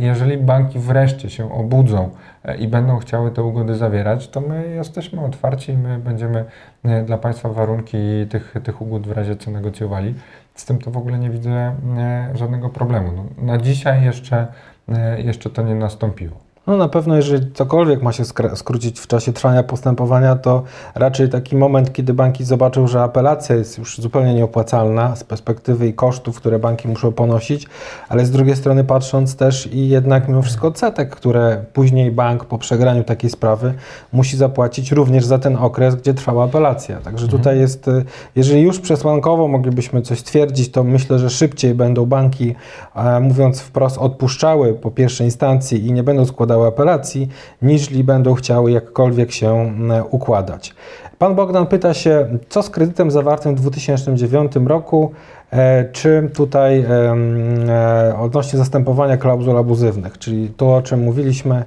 jeżeli 0.00 0.38
banki 0.38 0.78
wreszcie 0.78 1.30
się 1.30 1.52
obudzą 1.52 2.10
e, 2.44 2.56
i 2.56 2.68
będą 2.68 2.98
chciały 2.98 3.30
te 3.30 3.42
ugody 3.42 3.74
zawierać, 3.74 4.28
to 4.28 4.40
my 4.40 4.68
jesteśmy 4.68 5.24
otwarci 5.24 5.72
i 5.72 5.76
my 5.76 5.98
będziemy 5.98 6.44
e, 6.84 7.02
dla 7.02 7.18
Państwa 7.18 7.48
warunki 7.48 7.98
tych, 8.30 8.54
tych 8.64 8.82
ugód 8.82 9.06
w 9.06 9.12
razie 9.12 9.36
co 9.36 9.50
negocjowali. 9.50 10.14
Z 10.54 10.64
tym 10.64 10.78
to 10.78 10.90
w 10.90 10.96
ogóle 10.96 11.18
nie 11.18 11.30
widzę 11.30 11.74
żadnego 12.34 12.68
problemu. 12.68 13.12
No, 13.12 13.44
na 13.52 13.58
dzisiaj 13.58 14.04
jeszcze, 14.04 14.46
jeszcze 15.18 15.50
to 15.50 15.62
nie 15.62 15.74
nastąpiło. 15.74 16.45
No 16.66 16.76
na 16.76 16.88
pewno, 16.88 17.16
jeżeli 17.16 17.52
cokolwiek 17.52 18.02
ma 18.02 18.12
się 18.12 18.24
skrócić 18.54 19.00
w 19.00 19.06
czasie 19.06 19.32
trwania 19.32 19.62
postępowania, 19.62 20.36
to 20.36 20.62
raczej 20.94 21.28
taki 21.28 21.56
moment, 21.56 21.92
kiedy 21.92 22.14
banki 22.14 22.44
zobaczą, 22.44 22.86
że 22.86 23.02
apelacja 23.02 23.56
jest 23.56 23.78
już 23.78 23.98
zupełnie 23.98 24.34
nieopłacalna 24.34 25.16
z 25.16 25.24
perspektywy 25.24 25.88
i 25.88 25.94
kosztów, 25.94 26.36
które 26.36 26.58
banki 26.58 26.88
muszą 26.88 27.12
ponosić, 27.12 27.66
ale 28.08 28.26
z 28.26 28.30
drugiej 28.30 28.56
strony 28.56 28.84
patrząc 28.84 29.36
też 29.36 29.66
i 29.72 29.88
jednak 29.88 30.28
mimo 30.28 30.42
wszystko 30.42 30.68
odsetek, 30.68 31.16
które 31.16 31.64
później 31.72 32.10
bank 32.10 32.44
po 32.44 32.58
przegraniu 32.58 33.04
takiej 33.04 33.30
sprawy 33.30 33.74
musi 34.12 34.36
zapłacić 34.36 34.92
również 34.92 35.24
za 35.24 35.38
ten 35.38 35.56
okres, 35.56 35.94
gdzie 35.94 36.14
trwała 36.14 36.44
apelacja. 36.44 36.96
Także 36.96 37.24
mhm. 37.24 37.42
tutaj 37.42 37.58
jest, 37.58 37.88
y, 37.88 38.04
jeżeli 38.36 38.62
już 38.62 38.80
przesłankowo 38.80 39.48
moglibyśmy 39.48 40.02
coś 40.02 40.18
stwierdzić, 40.18 40.70
to 40.70 40.84
myślę, 40.84 41.18
że 41.18 41.30
szybciej 41.30 41.74
będą 41.74 42.06
banki, 42.06 42.54
mówiąc 43.20 43.60
wprost, 43.60 43.98
odpuszczały 43.98 44.74
po 44.74 44.90
pierwszej 44.90 45.26
instancji 45.26 45.86
i 45.86 45.92
nie 45.92 46.02
będą 46.02 46.24
składały 46.24 46.55
składały 46.56 46.68
apelacji, 46.68 47.28
niżli 47.62 48.04
będą 48.04 48.34
chciały 48.34 48.70
jakkolwiek 48.70 49.32
się 49.32 49.72
układać. 50.10 50.74
Pan 51.18 51.34
Bogdan 51.34 51.66
pyta 51.66 51.94
się, 51.94 52.38
co 52.48 52.62
z 52.62 52.70
kredytem 52.70 53.10
zawartym 53.10 53.56
w 53.56 53.60
2009 53.60 54.52
roku, 54.66 55.12
e, 55.50 55.84
czy 55.92 56.30
tutaj 56.34 56.80
e, 56.80 58.18
odnośnie 58.18 58.58
zastępowania 58.58 59.16
klauzul 59.16 59.58
abuzywnych, 59.58 60.18
czyli 60.18 60.48
to, 60.56 60.76
o 60.76 60.82
czym 60.82 61.00
mówiliśmy, 61.00 61.64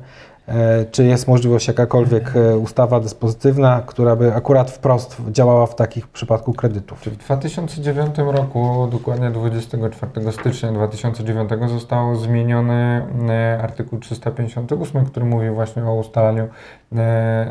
czy 0.91 1.05
jest 1.05 1.27
możliwość 1.27 1.67
jakakolwiek 1.67 2.35
e, 2.35 2.57
ustawa 2.57 2.99
dyspozytywna, 2.99 3.81
która 3.85 4.15
by 4.15 4.35
akurat 4.35 4.71
wprost 4.71 5.21
działała 5.31 5.65
w 5.65 5.75
takich 5.75 6.07
przypadku 6.07 6.53
kredytów? 6.53 6.99
W 6.99 7.17
2009 7.17 8.17
roku, 8.17 8.87
dokładnie 8.91 9.31
24 9.31 10.31
stycznia 10.31 10.71
2009 10.71 11.49
został 11.67 12.15
zmieniony 12.15 13.05
e, 13.29 13.59
artykuł 13.63 13.99
358, 13.99 15.05
który 15.05 15.25
mówi 15.25 15.49
właśnie 15.49 15.85
o 15.85 15.93
ustalaniu 15.93 16.47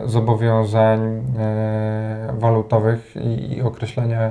zobowiązań 0.07 1.23
walutowych 2.39 3.15
i 3.51 3.63
określenia 3.63 4.31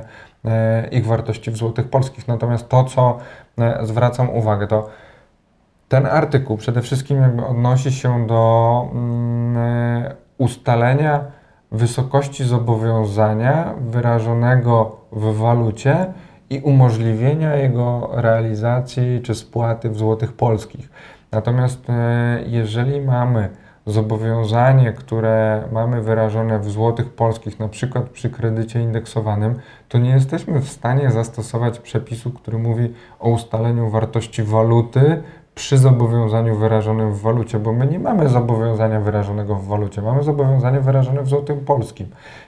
ich 0.90 1.06
wartości 1.06 1.50
w 1.50 1.56
złotych 1.56 1.88
polskich. 1.88 2.28
Natomiast 2.28 2.68
to, 2.68 2.84
co 2.84 3.18
zwracam 3.82 4.30
uwagę, 4.30 4.66
to 4.66 4.88
Ten 5.88 6.06
artykuł 6.06 6.56
przede 6.56 6.82
wszystkim 6.82 7.22
jakby 7.22 7.46
odnosi 7.46 7.92
się 7.92 8.26
do 8.26 8.88
mm, 8.92 9.56
ustalenia 10.38 11.20
wysokości 11.72 12.44
zobowiązania 12.44 13.74
wyrażonego 13.80 14.96
w 15.12 15.36
walucie 15.36 16.06
i 16.50 16.60
umożliwienia 16.60 17.56
jego 17.56 18.10
realizacji 18.12 19.20
czy 19.22 19.34
spłaty 19.34 19.90
w 19.90 19.96
złotych 19.96 20.32
polskich. 20.32 20.88
Natomiast 21.32 21.90
e, 21.90 22.40
jeżeli 22.46 23.00
mamy 23.00 23.48
zobowiązanie, 23.86 24.92
które 24.92 25.64
mamy 25.72 26.02
wyrażone 26.02 26.58
w 26.58 26.70
złotych 26.70 27.10
polskich, 27.10 27.58
na 27.58 27.68
przykład 27.68 28.08
przy 28.08 28.30
kredycie 28.30 28.80
indeksowanym, 28.80 29.54
to 29.88 29.98
nie 29.98 30.10
jesteśmy 30.10 30.60
w 30.60 30.68
stanie 30.68 31.10
zastosować 31.10 31.78
przepisu, 31.78 32.30
który 32.30 32.58
mówi 32.58 32.94
o 33.20 33.30
ustaleniu 33.30 33.90
wartości 33.90 34.42
waluty 34.42 35.22
przy 35.58 35.78
zobowiązaniu 35.78 36.56
wyrażonym 36.56 37.12
w 37.12 37.20
walucie, 37.20 37.58
bo 37.58 37.72
my 37.72 37.86
nie 37.86 37.98
mamy 37.98 38.28
zobowiązania 38.28 39.00
wyrażonego 39.00 39.54
w 39.54 39.66
walucie, 39.66 40.02
mamy 40.02 40.22
zobowiązanie 40.22 40.80
wyrażone 40.80 41.22
w 41.22 41.28
złotym 41.28 41.60
polskim 41.60 42.06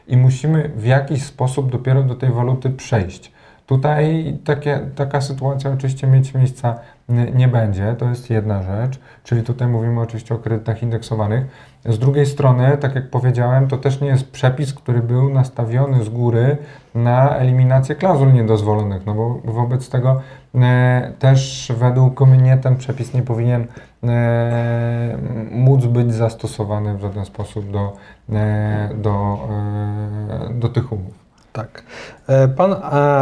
i 0.08 0.16
musimy 0.16 0.72
w 0.76 0.84
jakiś 0.86 1.22
sposób 1.22 1.72
dopiero 1.72 2.02
do 2.02 2.14
tej 2.14 2.30
waluty 2.30 2.70
przejść. 2.70 3.32
Tutaj 3.66 4.36
takie, 4.44 4.80
taka 4.94 5.20
sytuacja 5.20 5.70
oczywiście 5.70 6.06
mieć 6.06 6.34
miejsca 6.34 6.78
nie 7.10 7.48
będzie, 7.48 7.94
to 7.98 8.08
jest 8.08 8.30
jedna 8.30 8.62
rzecz, 8.62 9.00
czyli 9.24 9.42
tutaj 9.42 9.68
mówimy 9.68 10.00
oczywiście 10.00 10.34
o 10.34 10.38
kredytach 10.38 10.82
indeksowanych. 10.82 11.46
Z 11.84 11.98
drugiej 11.98 12.26
strony, 12.26 12.76
tak 12.80 12.94
jak 12.94 13.10
powiedziałem, 13.10 13.68
to 13.68 13.78
też 13.78 14.00
nie 14.00 14.08
jest 14.08 14.30
przepis, 14.30 14.74
który 14.74 15.02
był 15.02 15.30
nastawiony 15.30 16.04
z 16.04 16.08
góry 16.08 16.56
na 16.94 17.36
eliminację 17.36 17.94
klauzul 17.94 18.32
niedozwolonych, 18.32 19.06
no 19.06 19.14
bo 19.14 19.40
wobec 19.44 19.88
tego 19.88 20.20
e, 20.54 21.12
też 21.18 21.72
według 21.76 22.20
mnie 22.20 22.56
ten 22.56 22.76
przepis 22.76 23.14
nie 23.14 23.22
powinien 23.22 23.66
e, 24.04 25.18
móc 25.50 25.86
być 25.86 26.14
zastosowany 26.14 26.94
w 26.94 27.00
żaden 27.00 27.24
sposób 27.24 27.70
do, 27.70 27.92
e, 28.32 28.90
do, 28.94 29.48
do 30.54 30.68
tych 30.68 30.92
umów. 30.92 31.19
Tak. 31.52 31.82
E, 32.28 32.48
pan 32.48 32.72
e, 32.72 32.76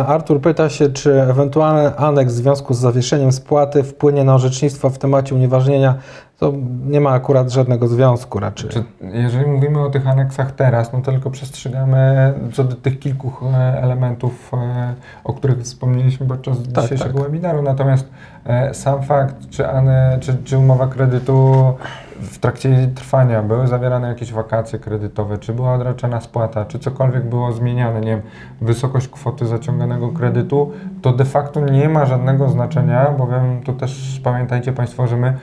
Artur 0.07 0.41
pyta 0.41 0.69
się, 0.69 0.89
czy 0.89 1.23
ewentualny 1.23 1.97
aneks 1.97 2.33
w 2.33 2.37
związku 2.37 2.75
z 2.75 2.79
zawieszeniem 2.79 3.33
spłaty 3.33 3.83
wpłynie 3.83 4.25
na 4.25 4.35
orzecznictwo 4.35 4.91
w 4.91 4.99
temacie 4.99 5.35
unieważnienia. 5.35 5.95
To 6.39 6.53
nie 6.87 7.01
ma 7.01 7.11
akurat 7.11 7.51
żadnego 7.51 7.89
związku 7.89 8.41
raczej. 8.41 8.71
Czy, 8.71 8.85
jeżeli 9.01 9.47
mówimy 9.47 9.85
o 9.85 9.91
tych 9.91 10.09
aneksach 10.09 10.53
teraz, 10.53 10.93
no 10.93 11.01
to 11.03 11.13
tylko 11.13 11.31
przestrzegamy 11.31 12.35
co 12.53 12.65
do 12.65 12.77
tych 12.77 12.99
kilku 12.99 13.33
e, 13.55 13.83
elementów, 13.83 14.53
o 15.25 15.33
których 15.33 15.59
wspomnieliśmy 15.59 16.27
podczas 16.27 16.57
tak, 16.75 16.85
dzisiejszego 16.85 17.19
tak. 17.19 17.23
webinaru. 17.23 17.63
Natomiast 17.63 18.09
sam 18.73 19.03
fakt, 19.03 19.49
czy, 19.51 19.69
ane, 19.69 20.19
czy, 20.21 20.37
czy 20.45 20.59
umowa 20.59 20.87
kredytu 20.87 21.65
w 22.21 22.39
trakcie 22.39 22.91
trwania 22.95 23.43
były 23.43 23.67
zawierane 23.67 24.09
jakieś 24.09 24.33
wakacje 24.33 24.79
kredytowe, 24.79 25.39
czy 25.39 25.53
była 25.53 25.75
odraczana 25.75 26.21
spłata, 26.21 26.65
czy 26.65 26.79
cokolwiek 26.79 27.25
było 27.25 27.53
zmieniane, 27.53 28.01
nie 28.01 28.11
wiem, 28.11 28.23
wysokość 28.61 29.09
kwoty 29.09 29.47
zaciąganego 29.47 30.09
kredytu, 30.09 30.73
to 31.03 31.13
de 31.13 31.25
facto 31.25 31.61
nie 31.61 31.89
ma 31.89 32.07
żadnego 32.07 32.49
znaczenia, 32.49 33.11
bowiem 33.11 33.63
tu 33.63 33.73
też 33.73 34.21
pamiętajcie 34.25 34.73
Państwo, 34.73 35.07
że 35.07 35.17
my 35.17 35.37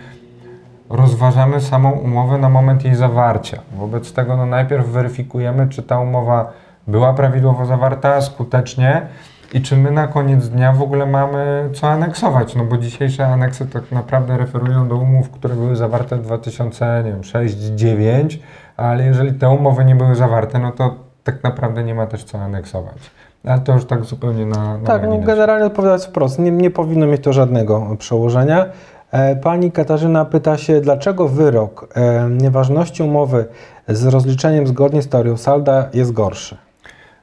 rozważamy 0.89 1.61
samą 1.61 1.91
umowę 1.91 2.38
na 2.38 2.49
moment 2.49 2.86
jej 2.86 2.95
zawarcia. 2.95 3.61
Wobec 3.78 4.13
tego 4.13 4.38
no, 4.38 4.45
najpierw 4.45 4.88
weryfikujemy, 4.88 5.69
czy 5.69 5.84
ta 5.84 5.99
umowa 5.99 6.51
była 6.88 7.13
prawidłowo 7.13 7.65
zawarta, 7.65 8.21
skutecznie, 8.21 9.07
i 9.55 9.61
czy 9.61 9.77
my 9.77 9.91
na 9.91 10.07
koniec 10.07 10.49
dnia 10.49 10.73
w 10.73 10.81
ogóle 10.81 11.05
mamy 11.05 11.69
co 11.73 11.87
aneksować, 11.87 12.55
no 12.55 12.65
bo 12.65 12.77
dzisiejsze 12.77 13.27
aneksy 13.27 13.67
tak 13.67 13.91
naprawdę 13.91 14.37
referują 14.37 14.87
do 14.87 14.95
umów, 14.95 15.29
które 15.29 15.55
były 15.55 15.75
zawarte 15.75 16.17
w 16.17 16.27
2006-2009, 16.27 18.37
ale 18.77 19.05
jeżeli 19.05 19.33
te 19.33 19.49
umowy 19.49 19.85
nie 19.85 19.95
były 19.95 20.15
zawarte, 20.15 20.59
no 20.59 20.71
to 20.71 20.95
tak 21.23 21.43
naprawdę 21.43 21.83
nie 21.83 21.95
ma 21.95 22.07
też 22.07 22.23
co 22.23 22.37
aneksować. 22.37 23.11
Ale 23.45 23.59
to 23.59 23.73
już 23.73 23.85
tak 23.85 24.03
zupełnie 24.03 24.45
na. 24.45 24.77
na 24.77 24.85
tak, 24.85 25.03
no 25.03 25.19
generalnie 25.19 25.65
odpowiadać 25.65 26.05
wprost. 26.05 26.39
Nie, 26.39 26.51
nie 26.51 26.71
powinno 26.71 27.07
mieć 27.07 27.23
to 27.23 27.33
żadnego 27.33 27.95
przełożenia. 27.99 28.65
E, 29.11 29.35
pani 29.35 29.71
Katarzyna 29.71 30.25
pyta 30.25 30.57
się, 30.57 30.81
dlaczego 30.81 31.27
wyrok 31.27 31.87
e, 31.95 32.29
nieważności 32.29 33.03
umowy 33.03 33.45
z 33.87 34.05
rozliczeniem 34.05 34.67
zgodnie 34.67 35.01
z 35.01 35.09
teorią 35.09 35.37
salda 35.37 35.89
jest 35.93 36.11
gorszy? 36.11 36.57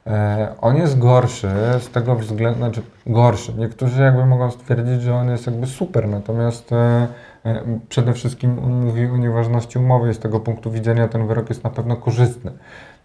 E, 0.07 0.55
on 0.61 0.77
jest 0.77 0.99
gorszy 0.99 1.49
z 1.79 1.89
tego 1.89 2.15
względu, 2.15 2.59
znaczy 2.59 2.81
gorszy. 3.05 3.53
Niektórzy 3.57 4.01
jakby 4.01 4.25
mogą 4.25 4.51
stwierdzić, 4.51 5.01
że 5.01 5.15
on 5.15 5.29
jest 5.29 5.45
jakby 5.45 5.67
super, 5.67 6.07
natomiast 6.07 6.71
e, 6.71 7.07
e, 7.45 7.79
przede 7.89 8.13
wszystkim 8.13 8.59
on 8.59 8.85
mówi 8.85 9.05
o 9.05 9.17
nieważności 9.17 9.79
umowy 9.79 10.09
i 10.11 10.13
z 10.13 10.19
tego 10.19 10.39
punktu 10.39 10.71
widzenia 10.71 11.07
ten 11.07 11.27
wyrok 11.27 11.49
jest 11.49 11.63
na 11.63 11.69
pewno 11.69 11.95
korzystny. 11.95 12.51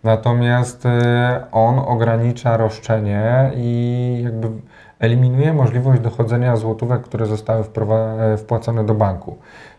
Natomiast 0.04 0.84
on 1.52 1.78
ogranicza 1.78 2.56
roszczenie 2.56 3.50
i 3.56 4.20
jakby 4.24 4.48
eliminuje 4.98 5.52
możliwość 5.52 6.00
dochodzenia 6.00 6.56
złotówek, 6.56 7.02
które 7.02 7.26
zostały 7.26 7.64
wpłacone 8.38 8.86
do 8.86 8.94
banku. 8.94 9.38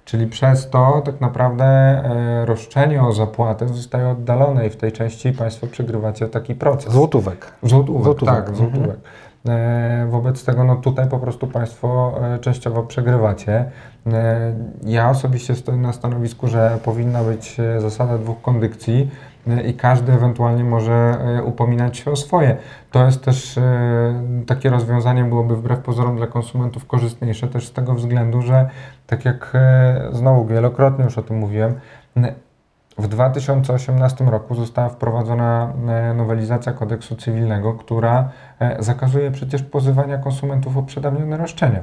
Czyli 0.09 0.27
przez 0.27 0.69
to 0.69 1.01
tak 1.05 1.21
naprawdę 1.21 1.65
e, 1.65 2.45
roszczenie 2.45 3.03
o 3.03 3.13
zapłatę 3.13 3.67
zostaje 3.67 4.07
oddalone 4.07 4.67
i 4.67 4.69
w 4.69 4.75
tej 4.75 4.91
części 4.91 5.31
Państwo 5.31 5.67
przegrywacie 5.67 6.27
taki 6.27 6.55
proces. 6.55 6.93
Złotówek. 6.93 7.51
Złotówek, 7.63 8.03
złotówek. 8.03 8.35
tak, 8.35 8.55
złotówek. 8.55 8.97
Mhm. 9.45 10.09
Wobec 10.09 10.45
tego 10.45 10.63
no 10.63 10.75
tutaj 10.75 11.09
po 11.09 11.19
prostu 11.19 11.47
Państwo 11.47 12.19
e, 12.21 12.39
częściowo 12.39 12.83
przegrywacie. 12.83 13.65
Ja 14.83 15.09
osobiście 15.09 15.55
stoję 15.55 15.77
na 15.77 15.93
stanowisku, 15.93 16.47
że 16.47 16.79
powinna 16.83 17.23
być 17.23 17.57
zasada 17.79 18.17
dwóch 18.17 18.41
kondykcji 18.41 19.09
i 19.65 19.73
każdy 19.73 20.13
ewentualnie 20.13 20.63
może 20.63 21.17
upominać 21.45 21.97
się 21.97 22.11
o 22.11 22.15
swoje. 22.15 22.57
To 22.91 23.05
jest 23.05 23.23
też 23.23 23.59
takie 24.47 24.69
rozwiązanie 24.69 25.23
byłoby 25.23 25.55
wbrew 25.55 25.79
pozorom 25.79 26.17
dla 26.17 26.27
konsumentów 26.27 26.85
korzystniejsze 26.85 27.47
też 27.47 27.67
z 27.67 27.73
tego 27.73 27.93
względu, 27.93 28.41
że 28.41 28.69
tak 29.07 29.25
jak 29.25 29.51
e, 29.53 30.09
znowu 30.11 30.45
wielokrotnie 30.45 31.05
już 31.05 31.17
o 31.17 31.21
tym 31.21 31.37
mówiłem, 31.37 31.75
w 32.97 33.07
2018 33.07 34.25
roku 34.25 34.55
została 34.55 34.89
wprowadzona 34.89 35.73
e, 35.87 36.13
nowelizacja 36.13 36.73
kodeksu 36.73 37.15
cywilnego, 37.15 37.73
która 37.73 38.29
e, 38.59 38.83
zakazuje 38.83 39.31
przecież 39.31 39.63
pozywania 39.63 40.17
konsumentów 40.17 40.77
o 40.77 40.83
przedawnione 40.83 41.37
roszczenia. 41.37 41.79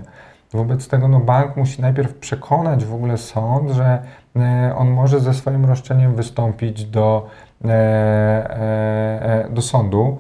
Wobec 0.53 0.89
tego 0.89 1.09
no, 1.09 1.21
bank 1.21 1.57
musi 1.57 1.83
najpierw 1.83 2.15
przekonać 2.15 2.85
w 2.85 2.95
ogóle 2.95 3.19
sąd, 3.19 3.71
że 3.71 4.03
on 4.77 4.91
może 4.91 5.21
ze 5.21 5.35
swoim 5.35 5.65
roszczeniem 5.65 6.15
wystąpić 6.15 6.85
do, 6.85 7.27
do 9.51 9.63
sądu. 9.63 10.19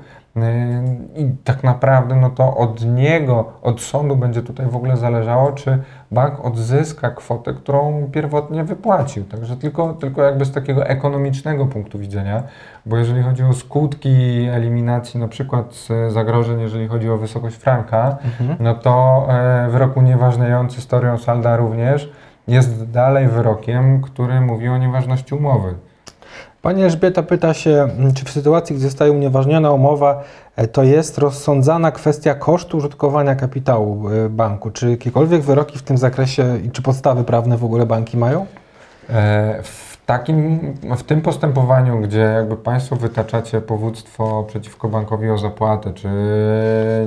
I 1.16 1.30
tak 1.44 1.64
naprawdę 1.64 2.16
no 2.16 2.30
to 2.30 2.56
od 2.56 2.84
niego, 2.84 3.52
od 3.62 3.80
sądu 3.80 4.16
będzie 4.16 4.42
tutaj 4.42 4.66
w 4.66 4.76
ogóle 4.76 4.96
zależało, 4.96 5.52
czy 5.52 5.78
bank 6.10 6.44
odzyska 6.44 7.10
kwotę, 7.10 7.54
którą 7.54 8.08
pierwotnie 8.12 8.64
wypłacił. 8.64 9.24
Także 9.24 9.56
tylko, 9.56 9.94
tylko 9.94 10.22
jakby 10.22 10.44
z 10.44 10.52
takiego 10.52 10.86
ekonomicznego 10.86 11.66
punktu 11.66 11.98
widzenia, 11.98 12.42
bo 12.86 12.96
jeżeli 12.96 13.22
chodzi 13.22 13.44
o 13.44 13.52
skutki 13.52 14.46
eliminacji 14.52 15.20
na 15.20 15.28
przykład 15.28 15.88
zagrożeń, 16.08 16.60
jeżeli 16.60 16.88
chodzi 16.88 17.10
o 17.10 17.16
wysokość 17.16 17.56
franka, 17.56 18.16
mhm. 18.24 18.56
no 18.60 18.74
to 18.74 19.26
e, 19.28 19.68
wyrok 19.70 19.96
unieważniający 19.96 20.76
historią 20.76 21.18
salda 21.18 21.56
również 21.56 22.12
jest 22.48 22.90
dalej 22.90 23.28
wyrokiem, 23.28 24.02
który 24.02 24.40
mówi 24.40 24.68
o 24.68 24.78
nieważności 24.78 25.34
umowy. 25.34 25.74
Pani 26.66 26.82
Elżbieta 26.82 27.22
pyta 27.22 27.54
się, 27.54 27.88
czy 28.14 28.24
w 28.24 28.30
sytuacji, 28.30 28.76
gdy 28.76 28.84
zostaje 28.84 29.12
unieważniona 29.12 29.70
umowa, 29.70 30.24
e, 30.56 30.68
to 30.68 30.82
jest 30.82 31.18
rozsądzana 31.18 31.92
kwestia 31.92 32.34
kosztu 32.34 32.76
użytkowania 32.76 33.34
kapitału 33.34 34.08
e, 34.08 34.28
banku? 34.28 34.70
Czy 34.70 34.90
jakiekolwiek 34.90 35.42
wyroki 35.42 35.78
w 35.78 35.82
tym 35.82 35.98
zakresie 35.98 36.58
i 36.64 36.70
czy 36.70 36.82
podstawy 36.82 37.24
prawne 37.24 37.56
w 37.58 37.64
ogóle 37.64 37.86
banki 37.86 38.16
mają? 38.16 38.46
E, 39.10 39.62
takim, 40.06 40.60
w 40.96 41.02
tym 41.02 41.20
postępowaniu, 41.20 42.00
gdzie 42.00 42.18
jakby 42.18 42.56
Państwo 42.56 42.96
wytaczacie 42.96 43.60
powództwo 43.60 44.44
przeciwko 44.48 44.88
bankowi 44.88 45.30
o 45.30 45.38
zapłatę, 45.38 45.92
czy 45.94 46.08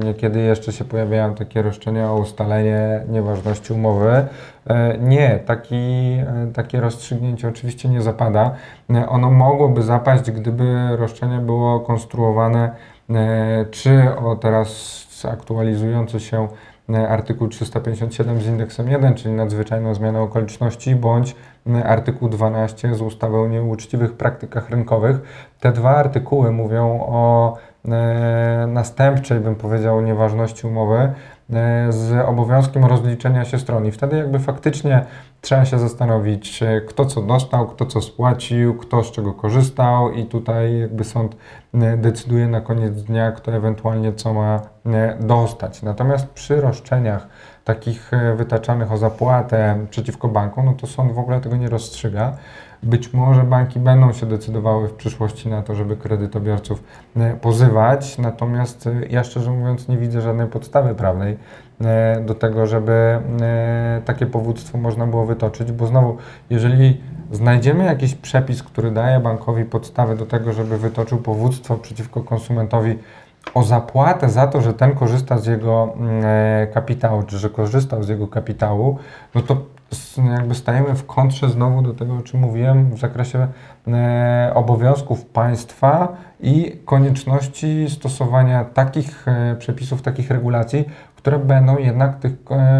niekiedy 0.06 0.40
jeszcze 0.40 0.72
się 0.72 0.86
pojawiają 0.86 1.36
takie 1.36 1.62
roszczenia 1.62 2.12
o 2.12 2.18
ustalenie 2.18 3.04
nieważności 3.10 3.74
umowy, 3.74 4.26
e, 4.68 4.98
nie, 4.98 5.40
taki, 5.46 5.76
e, 5.76 6.52
takie 6.54 6.82
rozstrzygnięcie 6.82 7.48
oczywiście 7.48 7.90
nie 7.90 8.02
zapada. 8.02 8.56
E, 8.90 9.10
ono 9.10 9.32
mogłoby 9.32 9.82
zapaść, 9.82 10.32
gdyby 10.32 10.98
roszczenie 10.98 11.38
było 11.38 11.80
konstruowane 11.80 12.72
czy 13.72 14.16
o 14.16 14.36
teraz 14.36 15.08
aktualizujący 15.32 16.20
się 16.20 16.48
artykuł 17.10 17.48
357 17.48 18.42
z 18.42 18.48
indeksem 18.48 18.90
1, 18.90 19.16
czyli 19.16 19.34
nadzwyczajną 19.34 19.94
zmianę 19.94 20.22
okoliczności, 20.22 20.96
bądź 20.96 21.36
artykuł 21.86 22.30
12 22.30 22.96
z 22.96 23.02
ustawy 23.02 23.38
o 23.38 23.48
nieuczciwych 23.48 24.14
praktykach 24.14 24.70
rynkowych. 24.70 25.22
Te 25.60 25.72
dwa 25.72 25.96
artykuły 25.96 26.52
mówią 26.52 27.00
o 27.02 27.54
e, 27.86 28.68
następczej, 28.68 29.40
bym 29.40 29.56
powiedział, 29.56 30.02
nieważności 30.02 30.68
umowy 30.68 30.98
e, 30.98 31.12
z 31.90 32.28
obowiązkiem 32.28 32.86
rozliczenia 32.86 33.46
się 33.46 33.60
stron. 33.60 33.86
I 33.86 33.92
wtedy 33.92 34.18
jakby 34.18 34.40
faktycznie 34.40 35.06
trzeba 35.42 35.66
się 35.66 35.80
zastanowić, 35.80 36.64
e, 36.64 36.82
kto 36.82 37.06
co 37.06 37.22
dostał, 37.22 37.68
kto 37.68 37.86
co 37.86 38.02
spłacił, 38.02 38.74
kto 38.76 39.04
z 39.04 39.12
czego 39.12 39.34
korzystał 39.34 40.12
i 40.12 40.26
tutaj 40.26 40.80
jakby 40.80 41.04
sąd 41.04 41.36
decyduje 41.98 42.48
na 42.48 42.62
koniec 42.62 43.04
dnia, 43.04 43.32
kto 43.32 43.54
ewentualnie 43.54 44.14
co 44.14 44.34
ma 44.34 44.62
dostać. 45.20 45.82
Natomiast 45.82 46.28
przy 46.28 46.62
roszczeniach 46.62 47.28
takich 47.70 48.14
e, 48.14 48.36
wytaczanych 48.36 48.92
o 48.92 48.98
zapłatę 48.98 49.86
przeciwko 49.90 50.28
bankom, 50.28 50.66
no 50.66 50.74
to 50.74 50.88
sąd 50.88 51.12
w 51.12 51.20
ogóle 51.20 51.42
tego 51.42 51.58
nie 51.58 51.70
rozstrzyga. 51.70 52.38
Być 52.84 53.14
może 53.14 53.44
banki 53.44 53.80
będą 53.80 54.14
się 54.14 54.26
decydowały 54.26 54.88
w 54.88 54.94
przyszłości 54.94 55.50
na 55.50 55.62
to, 55.62 55.76
żeby 55.76 55.98
kredytobiorców 55.98 56.84
e, 57.16 57.36
pozywać, 57.36 58.18
natomiast 58.18 58.88
e, 58.88 58.92
ja 59.10 59.24
szczerze 59.24 59.52
mówiąc 59.52 59.88
nie 59.88 59.98
widzę 59.98 60.22
żadnej 60.22 60.48
podstawy 60.48 60.96
prawnej 60.96 61.38
do 62.26 62.36
tego, 62.36 62.68
żeby 62.68 63.20
takie 64.06 64.26
powództwo 64.26 64.78
można 64.78 65.08
było 65.08 65.26
wytoczyć, 65.26 65.72
bo 65.72 65.88
znowu, 65.88 66.18
jeżeli 66.50 67.02
znajdziemy 67.32 67.86
jakiś 67.86 68.16
przepis, 68.16 68.64
który 68.64 68.92
daje 68.92 69.20
bankowi 69.20 69.66
podstawę 69.66 70.16
do 70.16 70.26
tego, 70.26 70.54
żeby 70.54 70.78
wytoczył 70.78 71.18
powództwo 71.18 71.78
przeciwko 71.78 72.24
konsumentowi 72.24 72.96
o 73.54 73.64
zapłatę 73.64 74.30
za 74.30 74.48
to, 74.48 74.62
że 74.62 74.74
ten 74.74 74.96
korzysta 74.96 75.38
z 75.38 75.46
jego 75.46 75.94
mm, 75.96 76.22
e, 76.26 76.68
kapitału, 76.68 77.24
czy 77.24 77.38
że 77.38 77.50
korzystał 77.50 78.04
z 78.04 78.10
jego 78.10 78.28
kapitału, 78.28 78.98
no 79.36 79.42
to 79.42 79.58
jakby 80.38 80.56
stajemy 80.56 80.96
w 80.96 81.06
kontrze 81.06 81.50
znowu 81.50 81.82
do 81.82 81.94
tego, 81.94 82.16
o 82.16 82.22
czym 82.22 82.40
mówiłem 82.40 82.96
w 82.96 83.00
zakresie 83.00 83.48
e, 83.88 84.52
obowiązków 84.56 85.26
państwa 85.26 86.08
i 86.40 86.80
konieczności 86.86 87.90
stosowania 87.90 88.64
takich 88.64 89.28
e, 89.28 89.56
przepisów, 89.60 90.02
takich 90.02 90.32
regulacji, 90.32 90.86
które 91.16 91.40
będą 91.40 91.78
jednak 91.78 92.20
tych 92.20 92.32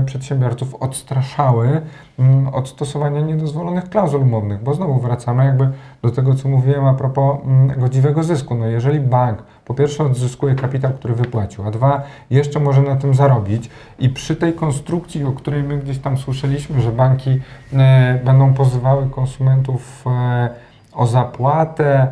przedsiębiorców 0.06 0.76
odstraszały 0.76 1.82
mm, 2.20 2.48
od 2.48 2.70
stosowania 2.70 3.22
niedozwolonych 3.22 3.90
klauzul 3.90 4.22
umownych, 4.22 4.64
bo 4.64 4.74
znowu 4.74 5.00
wracamy 5.00 5.46
jakby 5.46 5.70
do 6.02 6.12
tego, 6.12 6.36
co 6.36 6.50
mówiłem 6.50 6.86
a 6.86 6.94
propos 6.94 7.38
mm, 7.46 7.80
godziwego 7.80 8.24
zysku. 8.24 8.56
No 8.56 8.66
jeżeli 8.66 9.00
bank 9.00 9.44
po 9.70 9.74
pierwsze 9.74 10.04
odzyskuje 10.04 10.56
kapitał, 10.56 10.92
który 10.94 11.14
wypłacił, 11.16 11.68
a 11.68 11.72
dwa 11.72 12.02
jeszcze 12.30 12.60
może 12.60 12.82
na 12.82 12.96
tym 12.96 13.14
zarobić 13.14 13.70
i 14.00 14.10
przy 14.10 14.36
tej 14.36 14.54
konstrukcji, 14.54 15.24
o 15.24 15.32
której 15.32 15.64
my 15.64 15.78
gdzieś 15.78 16.00
tam 16.00 16.18
słyszeliśmy, 16.18 16.82
że 16.82 16.92
banki 16.92 17.40
e, 17.74 18.20
będą 18.26 18.54
pozywały 18.54 19.10
konsumentów 19.10 20.04
e, 20.08 20.50
o 20.94 21.08
zapłatę 21.08 22.08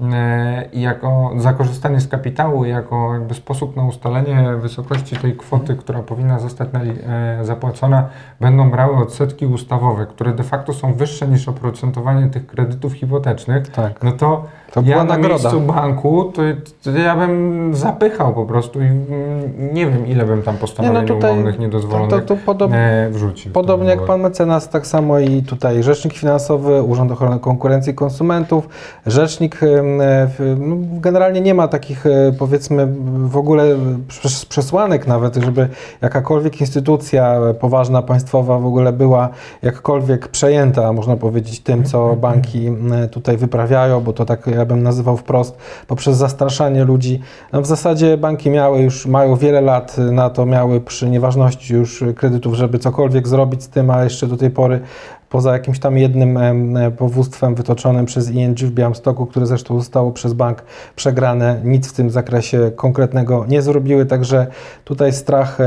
e, 0.00 0.68
i 0.72 0.80
jako 0.80 1.32
za 1.36 1.52
korzystanie 1.52 2.00
z 2.00 2.08
kapitału, 2.08 2.64
jako 2.64 3.14
jakby 3.14 3.34
sposób 3.34 3.76
na 3.76 3.82
ustalenie 3.84 4.56
wysokości 4.56 5.16
tej 5.16 5.36
kwoty, 5.36 5.76
która 5.76 6.02
powinna 6.02 6.38
zostać 6.38 6.68
nali- 6.68 6.98
e, 7.40 7.44
zapłacona, 7.44 8.08
będą 8.40 8.70
brały 8.70 8.96
odsetki 8.96 9.46
ustawowe, 9.46 10.06
które 10.06 10.32
de 10.34 10.42
facto 10.44 10.72
są 10.72 10.94
wyższe 10.94 11.28
niż 11.28 11.48
oprocentowanie 11.48 12.26
tych 12.30 12.46
kredytów 12.46 12.92
hipotecznych, 12.92 13.68
Tak. 13.68 14.02
no 14.02 14.12
to, 14.12 14.44
To 14.72 14.82
była 14.82 14.96
ja 14.96 15.04
na 15.04 15.08
nagroda. 15.16 15.34
miejscu 15.52 15.60
banku, 15.60 16.24
to, 16.34 16.42
to 16.84 16.90
ja 16.98 17.16
bym 17.16 17.70
zapychał 17.74 18.34
po 18.34 18.46
prostu 18.46 18.80
i 18.82 18.84
nie 19.74 19.86
wiem, 19.86 20.06
ile 20.06 20.24
bym 20.24 20.42
tam 20.42 20.56
postanowień 20.56 21.06
tutaj- 21.06 21.30
umownych 21.32 21.58
niedozwolonych 21.58 22.10
To, 22.10 22.20
to 22.20 22.36
podobnie. 22.46 22.78
e, 22.78 23.10
wrzucił. 23.10 23.52
Podobnie 23.52 23.86
To 23.86 23.90
jak 23.94 24.04
pan 24.06 24.20
mecenas, 24.20 24.68
tak 24.68 24.86
samo 24.86 25.18
i 25.18 25.42
tutaj 25.42 25.82
Rzecznik 25.82 26.14
Finansowy, 26.14 26.82
Urząd 26.82 27.12
Ochrony 27.12 27.38
Konkurencji 27.38 27.92
i 27.92 27.94
Konsumentów, 27.94 28.68
Rzecznik, 29.06 29.60
e, 29.62 29.82
no, 30.56 30.76
generalnie 31.00 31.40
nie 31.40 31.54
ma 31.54 31.68
takich 31.68 32.06
e, 32.06 32.32
powiedzmy 32.38 32.88
w 33.24 33.36
ogóle 33.36 33.64
przes- 34.08 34.46
przesłanek 34.48 35.06
nawet, 35.06 35.36
żeby 35.36 35.68
jakakolwiek 36.02 36.60
instytucja 36.60 37.36
poważna, 37.60 38.02
państwowa 38.02 38.58
w 38.58 38.66
ogóle 38.66 38.92
była 38.92 39.28
jakkolwiek 39.62 40.28
przejęta, 40.28 40.92
można 40.92 41.16
powiedzieć, 41.16 41.60
tym, 41.60 41.84
co 41.84 42.16
banki 42.16 42.70
tutaj 43.10 43.36
wyprawiają, 43.36 44.00
bo 44.00 44.12
to 44.12 44.24
tak 44.24 44.46
ja 44.62 44.66
bym 44.66 44.82
nazywał 44.82 45.16
wprost, 45.16 45.56
poprzez 45.86 46.16
zastraszanie 46.16 46.84
ludzi. 46.84 47.20
No 47.52 47.62
w 47.62 47.66
zasadzie 47.66 48.16
banki 48.16 48.50
miały 48.50 48.82
już, 48.82 49.06
mają 49.06 49.36
wiele 49.36 49.60
lat 49.60 49.98
na 49.98 50.30
to, 50.30 50.46
miały 50.46 50.80
przy 50.80 51.10
nieważności 51.10 51.74
już 51.74 52.04
kredytów, 52.16 52.54
żeby 52.54 52.78
cokolwiek 52.78 53.28
zrobić 53.28 53.62
z 53.62 53.68
tym, 53.68 53.90
a 53.90 54.04
jeszcze 54.04 54.26
do 54.26 54.36
tej 54.36 54.50
pory 54.50 54.80
poza 55.32 55.52
jakimś 55.52 55.78
tam 55.78 55.98
jednym 55.98 56.36
e, 56.76 56.90
powództwem 56.90 57.54
wytoczonym 57.54 58.06
przez 58.06 58.30
ING 58.30 58.58
w 58.58 58.70
Białymstoku, 58.70 59.26
które 59.26 59.46
zresztą 59.46 59.78
zostało 59.78 60.10
przez 60.12 60.32
bank 60.32 60.62
przegrane, 60.96 61.60
nic 61.64 61.88
w 61.88 61.92
tym 61.92 62.10
zakresie 62.10 62.70
konkretnego 62.76 63.44
nie 63.48 63.62
zrobiły, 63.62 64.06
także 64.06 64.46
tutaj 64.84 65.12
strach 65.12 65.58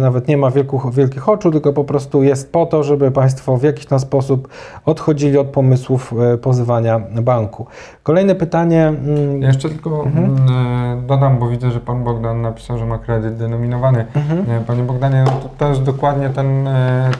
nawet 0.00 0.28
nie 0.28 0.36
ma 0.36 0.50
wielku, 0.50 0.90
wielkich 0.90 1.28
oczu, 1.28 1.50
tylko 1.50 1.72
po 1.72 1.84
prostu 1.84 2.22
jest 2.22 2.52
po 2.52 2.66
to, 2.66 2.82
żeby 2.82 3.10
Państwo 3.10 3.56
w 3.56 3.62
jakiś 3.62 3.86
tam 3.86 3.98
sposób 4.00 4.48
odchodzili 4.84 5.38
od 5.38 5.46
pomysłów 5.46 6.14
e, 6.34 6.38
pozywania 6.38 7.00
banku. 7.22 7.66
Kolejne 8.02 8.34
pytanie. 8.34 8.86
mm, 8.88 9.42
Ja 9.42 9.48
jeszcze 9.48 9.68
tylko 9.68 10.04
Mhm. 10.06 10.24
mm, 10.24 10.98
e, 10.98 11.06
dodam, 11.06 11.38
bo 11.38 11.48
widzę, 11.48 11.70
że 11.70 11.80
pan 11.80 12.04
Bogdan 12.04 12.42
napisał, 12.42 12.78
że 12.78 12.86
ma 12.86 12.98
kredyt 12.98 13.36
denominowany. 13.36 14.04
Mhm. 14.14 14.64
Panie 14.64 14.82
Bogdanie, 14.82 15.24
no 15.26 15.30
to, 15.30 15.48
to 15.58 15.68
jest 15.68 15.82
dokładnie 15.82 16.30
ten, 16.30 16.68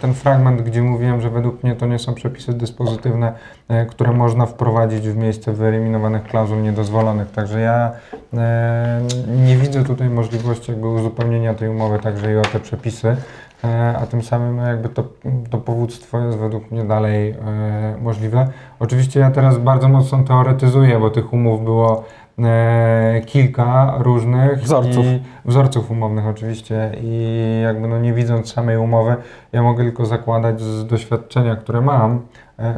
ten 0.00 0.14
fragment, 0.14 0.62
gdzie 0.62 0.82
mówiłem, 0.82 1.20
że 1.20 1.30
według 1.30 1.62
mnie 1.62 1.76
to 1.76 1.85
nie 1.86 1.98
są 1.98 2.14
przepisy 2.14 2.52
dyspozytywne, 2.52 3.32
e, 3.68 3.86
które 3.86 4.12
można 4.12 4.46
wprowadzić 4.46 5.08
w 5.08 5.16
miejsce 5.16 5.52
wyeliminowanych 5.52 6.24
klauzul 6.24 6.62
niedozwolonych. 6.62 7.30
Także 7.30 7.60
ja 7.60 7.92
e, 8.34 9.00
nie 9.46 9.56
widzę 9.56 9.84
tutaj 9.84 10.10
możliwości 10.10 10.70
jakby 10.70 10.88
uzupełnienia 10.88 11.54
tej 11.54 11.68
umowy 11.68 11.98
także 11.98 12.32
i 12.32 12.36
o 12.36 12.42
te 12.42 12.60
przepisy. 12.60 13.16
E, 13.64 13.96
A 13.96 14.06
tym 14.06 14.22
samym 14.22 14.56
no, 14.56 14.66
jakby 14.66 14.88
to, 14.88 15.04
to 15.50 15.58
powództwo 15.58 16.18
jest 16.18 16.38
według 16.38 16.70
mnie 16.70 16.84
dalej 16.84 17.34
możliwe. 18.00 18.48
Oczywiście 18.80 19.20
ja 19.20 19.30
teraz 19.30 19.58
bardzo 19.58 19.88
mocno 19.88 20.22
teoretyzuję, 20.22 20.98
bo 21.00 21.10
tych 21.10 21.32
umów 21.32 21.64
było 21.64 22.04
kilka 23.26 23.94
różnych 23.98 24.62
Wzorców. 24.62 25.06
wzorców 25.44 25.90
umownych 25.90 26.26
oczywiście 26.26 26.92
i 27.02 27.60
jakby 27.62 27.88
no 27.88 27.98
nie 27.98 28.12
widząc 28.12 28.52
samej 28.52 28.76
umowy, 28.76 29.16
ja 29.52 29.62
mogę 29.62 29.84
tylko 29.84 30.06
zakładać 30.06 30.60
z 30.60 30.86
doświadczenia, 30.86 31.56
które 31.56 31.80
mam, 31.80 32.12
e, 32.14 32.20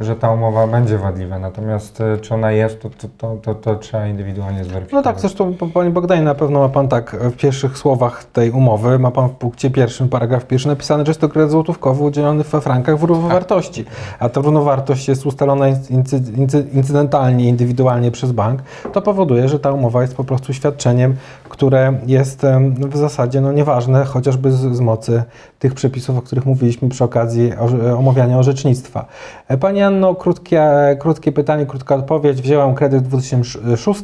że 0.01 0.17
ta 0.17 0.33
umowa 0.33 0.67
będzie 0.67 0.99
wadliwa. 0.99 1.39
Natomiast 1.39 2.01
e, 2.01 2.19
czy 2.19 2.35
ona 2.35 2.51
jest, 2.53 2.81
to, 2.81 2.91
to, 2.91 3.09
to, 3.19 3.37
to, 3.43 3.55
to 3.55 3.77
trzeba 3.77 4.07
indywidualnie 4.07 4.59
No 4.59 4.65
zweryfikować. 4.65 5.05
tak, 5.05 5.21
zresztą 5.21 5.55
Panie 5.75 5.91
Bogdanie, 5.91 6.23
na 6.23 6.35
pewno 6.35 6.61
ma 6.61 6.69
Pan 6.69 6.89
tak 6.89 7.17
w 7.21 7.37
pierwszych 7.37 7.79
słowach 7.79 8.25
tej 8.25 8.51
umowy, 8.51 8.99
ma 8.99 9.11
Pan 9.11 9.29
w 9.29 9.33
punkcie 9.33 9.71
pierwszym, 9.71 10.09
paragraf 10.09 10.47
pierwszy 10.47 10.69
napisane, 10.69 11.07
że 11.07 11.11
jest 11.11 11.21
to 11.21 11.29
kredyt 11.29 11.51
złotówkowy 11.51 12.05
udzielony 12.05 12.45
we 12.45 12.61
frankach 12.61 12.99
w 12.99 13.03
równowartości, 13.03 13.85
a 14.19 14.29
ta 14.29 14.41
równowartość 14.41 15.09
jest 15.09 15.27
ustalona 15.27 15.69
incy, 15.69 16.23
incy, 16.37 16.67
incydentalnie, 16.73 17.49
indywidualnie 17.49 18.11
przez 18.11 18.33
bank, 18.33 18.63
to 18.93 19.03
powoduje, 19.03 19.49
że 19.49 19.61
ta 19.61 19.73
umowa 19.73 20.03
jest 20.03 20.15
po 20.15 20.25
prostu 20.25 20.53
świadczeniem, 20.53 21.17
które 21.49 21.93
jest 22.07 22.43
w 22.79 22.97
zasadzie 22.97 23.41
no, 23.41 23.53
nieważne, 23.53 24.05
chociażby 24.05 24.53
z, 24.53 24.77
z 24.77 24.81
mocy 24.81 25.23
tych 25.59 25.75
przepisów, 25.75 26.19
o 26.19 26.23
których 26.23 26.47
mówiliśmy 26.47 26.89
przy 26.89 27.05
okazji 27.05 27.53
omawiania 27.99 28.39
orzecznictwa. 28.39 29.07
E, 29.49 29.59
Pani 29.69 29.83
Anno, 29.83 30.15
krótkie, 30.15 30.63
krótkie 30.99 31.33
pytanie, 31.33 31.67
krótka 31.67 31.95
odpowiedź. 31.95 32.43
Wzięłam 32.43 32.75
kredyt 32.75 33.05
w 33.05 33.09
2006, 33.09 34.03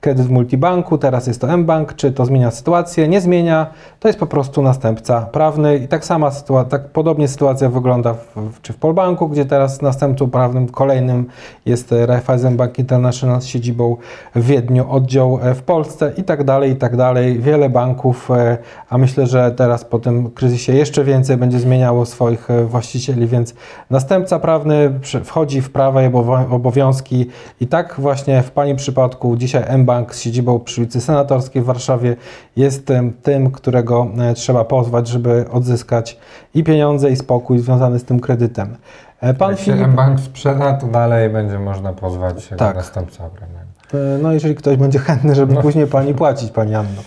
kredyt 0.00 0.26
w 0.26 0.30
multibanku, 0.30 0.98
teraz 0.98 1.26
jest 1.26 1.40
to 1.40 1.56
mBank. 1.56 1.94
Czy 1.94 2.12
to 2.12 2.26
zmienia 2.26 2.50
sytuację? 2.50 3.08
Nie 3.08 3.20
zmienia. 3.20 3.66
To 4.00 4.08
jest 4.08 4.18
po 4.18 4.26
prostu 4.26 4.62
następca 4.62 5.20
prawny 5.20 5.76
i 5.76 5.88
tak 5.88 6.04
sama 6.04 6.30
sytuacja, 6.30 6.70
tak 6.70 6.88
podobnie 6.88 7.28
sytuacja 7.28 7.68
wygląda 7.68 8.14
w, 8.14 8.60
czy 8.62 8.72
w 8.72 8.76
Polbanku, 8.76 9.28
gdzie 9.28 9.44
teraz 9.44 9.82
następcą 9.82 10.30
prawnym 10.30 10.68
kolejnym 10.68 11.26
jest 11.66 11.94
Raiffeisen 12.06 12.56
Bank 12.56 12.78
International 12.78 13.40
z 13.40 13.46
siedzibą 13.46 13.96
w 14.34 14.46
Wiedniu, 14.46 14.90
oddział 14.90 15.38
e, 15.42 15.54
w 15.54 15.62
Polsce 15.62 16.12
i 16.16 16.24
tak 16.24 16.44
dalej, 16.44 16.70
i 16.70 16.76
tak 16.76 16.96
dalej. 16.96 17.38
Wiele 17.38 17.70
banków, 17.70 18.30
e, 18.30 18.58
a 18.88 18.98
myślę, 18.98 19.26
że 19.26 19.50
teraz 19.50 19.84
po 19.84 19.98
tym 19.98 20.30
kryzysie 20.30 20.72
jeszcze 20.72 21.04
więcej 21.04 21.36
będzie 21.36 21.58
zmieniało 21.58 22.06
swoich 22.06 22.50
e, 22.50 22.64
właścicieli, 22.64 23.26
więc 23.26 23.54
następca 23.90 24.38
prawny 24.38 24.91
wchodzi 25.24 25.60
w 25.60 25.70
prawa 25.70 26.02
i 26.02 26.06
obowiązki 26.50 27.26
i 27.60 27.66
tak 27.66 27.94
właśnie 27.98 28.42
w 28.42 28.50
Pani 28.50 28.76
przypadku 28.76 29.36
dzisiaj 29.36 29.78
mBank 29.78 30.14
z 30.14 30.20
siedzibą 30.20 30.60
przy 30.60 30.80
ulicy 30.80 31.00
Senatorskiej 31.00 31.62
w 31.62 31.64
Warszawie 31.64 32.16
jest 32.56 32.92
tym, 33.22 33.50
którego 33.50 34.06
e, 34.18 34.34
trzeba 34.34 34.64
pozwać, 34.64 35.08
żeby 35.08 35.44
odzyskać 35.50 36.18
i 36.54 36.64
pieniądze 36.64 37.10
i 37.10 37.16
spokój 37.16 37.58
związany 37.58 37.98
z 37.98 38.04
tym 38.04 38.20
kredytem. 38.20 38.76
E, 39.20 39.34
Pan 39.34 39.50
Jak 39.50 39.60
się 39.60 39.72
Filip, 39.72 39.88
mBank 39.88 40.20
sprzeda, 40.20 40.72
to 40.72 40.86
dalej 40.86 41.30
będzie 41.30 41.58
można 41.58 41.92
pozwać 41.92 42.48
Tak. 42.58 42.76
następca 42.76 43.24
e, 43.24 44.18
no 44.22 44.32
jeżeli 44.32 44.54
ktoś 44.54 44.76
będzie 44.76 44.98
chętny, 44.98 45.34
żeby 45.34 45.54
No. 45.54 45.62
później 45.62 45.86
Pani 45.86 46.14
płacić, 46.14 46.50
Pani 46.50 46.74
Anno. 46.74 47.02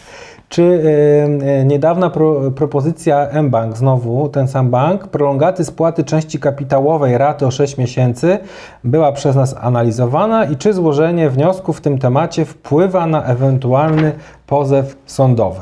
Czy 0.49 0.61
y, 0.61 1.65
niedawna 1.65 2.09
pro, 2.09 2.51
propozycja 2.51 3.27
mBank, 3.43 3.77
znowu 3.77 4.29
ten 4.29 4.47
sam 4.47 4.69
bank, 4.69 5.07
prolongaty 5.07 5.65
spłaty 5.65 6.03
części 6.03 6.39
kapitałowej 6.39 7.17
raty 7.17 7.45
o 7.45 7.51
6 7.51 7.77
miesięcy 7.77 8.39
była 8.83 9.11
przez 9.11 9.35
nas 9.35 9.55
analizowana 9.61 10.45
i 10.45 10.55
czy 10.55 10.73
złożenie 10.73 11.29
wniosku 11.29 11.73
w 11.73 11.81
tym 11.81 11.99
temacie 11.99 12.45
wpływa 12.45 13.07
na 13.07 13.23
ewentualny 13.23 14.11
pozew 14.47 14.97
sądowy? 15.05 15.61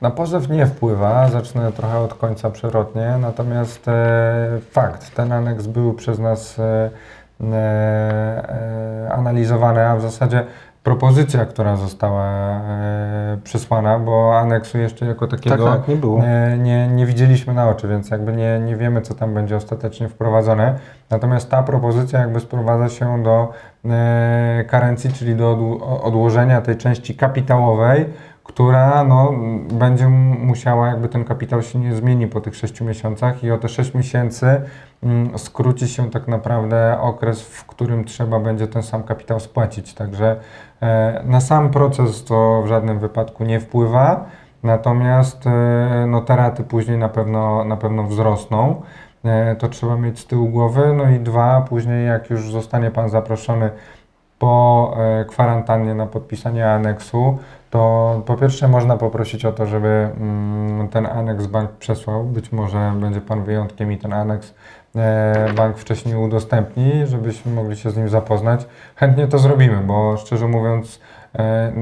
Na 0.00 0.10
pozew 0.10 0.48
nie 0.48 0.66
wpływa, 0.66 1.28
zacznę 1.28 1.72
trochę 1.72 1.98
od 1.98 2.14
końca 2.14 2.50
przewrotnie, 2.50 3.18
natomiast 3.20 3.88
e, 3.88 4.58
fakt, 4.70 5.14
ten 5.14 5.32
aneks 5.32 5.66
był 5.66 5.94
przez 5.94 6.18
nas 6.18 6.58
e, 6.58 6.90
e, 7.52 9.08
analizowany, 9.12 9.86
a 9.86 9.96
w 9.96 10.02
zasadzie 10.02 10.44
propozycja, 10.84 11.44
która 11.46 11.76
została 11.76 12.24
e, 12.24 13.38
przysłana, 13.44 13.98
bo 13.98 14.38
aneksu 14.38 14.78
jeszcze 14.78 15.06
jako 15.06 15.26
takiego 15.26 15.64
Tak, 15.64 15.76
tak, 15.76 15.88
nie 15.88 15.96
było. 15.96 16.20
Nie, 16.22 16.58
nie, 16.58 16.88
nie 16.88 17.06
widzieliśmy 17.06 17.54
na 17.54 17.68
oczy, 17.68 17.88
więc 17.88 18.10
jakby 18.10 18.32
nie, 18.32 18.60
nie 18.64 18.76
wiemy, 18.76 19.00
co 19.02 19.14
tam 19.14 19.34
będzie 19.34 19.56
ostatecznie 19.56 20.08
wprowadzone. 20.08 20.74
Natomiast 21.10 21.50
ta 21.50 21.62
propozycja 21.62 22.20
jakby 22.20 22.40
sprowadza 22.40 22.88
się 22.88 23.22
do 23.22 23.52
e, 23.84 24.64
karencji, 24.68 25.12
czyli 25.12 25.36
do 25.36 25.56
odł- 25.56 26.00
odłożenia 26.02 26.60
tej 26.60 26.76
części 26.76 27.14
kapitałowej, 27.14 28.06
która 28.44 29.04
no, 29.04 29.32
będzie 29.72 30.08
musiała, 30.08 30.88
jakby 30.88 31.08
ten 31.08 31.24
kapitał 31.24 31.62
się 31.62 31.78
nie 31.78 31.94
zmieni 31.94 32.26
po 32.26 32.40
tych 32.40 32.56
6 32.56 32.80
miesiącach 32.80 33.44
i 33.44 33.50
o 33.50 33.58
te 33.58 33.68
6 33.68 33.94
miesięcy 33.94 34.62
mm, 35.02 35.38
skróci 35.38 35.88
się 35.88 36.10
tak 36.10 36.28
naprawdę 36.28 37.00
okres, 37.00 37.42
w 37.42 37.66
którym 37.66 38.04
trzeba 38.04 38.40
będzie 38.40 38.66
ten 38.66 38.82
sam 38.82 39.02
kapitał 39.02 39.40
spłacić. 39.40 39.94
Także 39.94 40.36
e, 40.82 41.22
na 41.26 41.40
sam 41.40 41.70
proces 41.70 42.24
to 42.24 42.62
w 42.62 42.66
żadnym 42.66 42.98
wypadku 42.98 43.44
nie 43.44 43.60
wpływa, 43.60 44.26
natomiast 44.62 45.46
e, 45.46 46.06
no, 46.08 46.20
te 46.20 46.36
raty 46.36 46.64
później 46.64 46.98
na 46.98 47.08
pewno, 47.08 47.64
na 47.64 47.76
pewno 47.76 48.02
wzrosną. 48.02 48.82
E, 49.24 49.56
to 49.56 49.68
trzeba 49.68 49.96
mieć 49.96 50.18
z 50.18 50.26
tyłu 50.26 50.48
głowy. 50.48 50.94
No 50.96 51.10
i 51.10 51.20
dwa, 51.20 51.60
później 51.68 52.06
jak 52.06 52.30
już 52.30 52.50
zostanie 52.50 52.90
Pan 52.90 53.08
zaproszony 53.08 53.70
po 54.38 54.96
kwarantannie 55.28 55.94
na 55.94 56.06
podpisanie 56.06 56.70
aneksu, 56.70 57.38
to 57.74 58.22
po 58.26 58.36
pierwsze 58.36 58.68
można 58.68 58.96
poprosić 58.96 59.44
o 59.44 59.52
to, 59.52 59.66
żeby 59.66 59.88
mm, 59.88 60.88
ten 60.88 61.06
aneks 61.06 61.46
bank 61.46 61.70
przesłał. 61.70 62.24
Być 62.24 62.52
może 62.52 62.92
będzie 63.00 63.20
Pan 63.20 63.44
wyjątkiem 63.44 63.92
i 63.92 63.98
ten 63.98 64.12
aneks 64.12 64.54
e, 64.96 65.52
bank 65.56 65.78
wcześniej 65.78 66.16
udostępni, 66.16 66.92
żebyśmy 67.04 67.52
mogli 67.52 67.76
się 67.76 67.90
z 67.90 67.96
nim 67.96 68.08
zapoznać. 68.08 68.66
Chętnie 68.96 69.26
to 69.26 69.38
zrobimy, 69.38 69.76
bo 69.86 70.16
szczerze 70.16 70.48
mówiąc 70.48 71.00
e, 71.34 71.72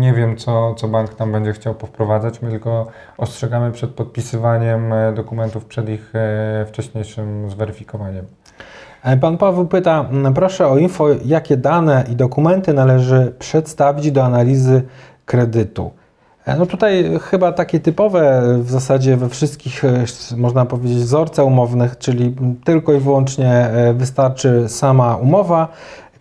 nie 0.00 0.12
wiem, 0.12 0.36
co, 0.36 0.74
co 0.74 0.88
bank 0.88 1.14
tam 1.14 1.32
będzie 1.32 1.52
chciał 1.52 1.74
powprowadzać. 1.74 2.42
My 2.42 2.50
tylko 2.50 2.86
ostrzegamy 3.18 3.72
przed 3.72 3.90
podpisywaniem 3.90 4.92
e, 4.92 5.12
dokumentów 5.12 5.64
przed 5.64 5.88
ich 5.88 6.12
wcześniejszym 6.66 7.50
zweryfikowaniem. 7.50 8.26
Pan 9.20 9.38
Paweł 9.38 9.66
pyta, 9.66 10.08
proszę 10.34 10.66
o 10.68 10.78
info, 10.78 11.06
jakie 11.24 11.56
dane 11.56 12.04
i 12.12 12.16
dokumenty 12.16 12.72
należy 12.72 13.34
przedstawić 13.38 14.12
do 14.12 14.24
analizy 14.24 14.82
kredytu. 15.26 15.90
E, 16.46 16.56
No 16.56 16.66
tutaj 16.66 17.18
chyba 17.22 17.52
takie 17.52 17.80
typowe 17.80 18.42
w 18.58 18.70
zasadzie 18.70 19.16
we 19.16 19.28
wszystkich, 19.28 19.84
e, 19.84 20.04
można 20.36 20.66
powiedzieć, 20.66 20.98
wzorcach 20.98 21.46
umownych, 21.46 21.98
czyli 21.98 22.34
tylko 22.64 22.92
i 22.92 22.98
wyłącznie 22.98 23.52
e, 23.52 23.94
wystarczy 23.94 24.68
sama 24.68 25.16
umowa 25.16 25.68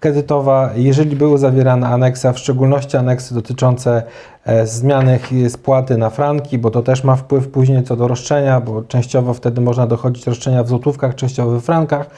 kredytowa. 0.01 0.69
Jeżeli 0.75 1.15
były 1.15 1.37
zawierane 1.37 1.87
a 2.23 2.33
w 2.33 2.39
szczególności 2.39 2.97
aneksy 2.97 3.35
dotyczące 3.35 4.03
e, 4.45 4.67
zmiany 4.67 5.19
spłaty 5.49 5.97
na 5.97 6.09
franki, 6.09 6.57
bo 6.57 6.71
to 6.71 6.81
też 6.81 7.03
ma 7.03 7.15
wpływ 7.15 7.47
później 7.47 7.83
co 7.83 7.95
do 7.95 8.07
roszczenia, 8.07 8.61
bo 8.61 8.81
częściowo 8.81 9.33
wtedy 9.33 9.61
można 9.61 9.87
dochodzić 9.87 10.27
roszczenia 10.27 10.63
w 10.63 10.67
złotówkach, 10.67 11.15
częściowo 11.15 11.59
w 11.59 11.63
frankach 11.63 12.09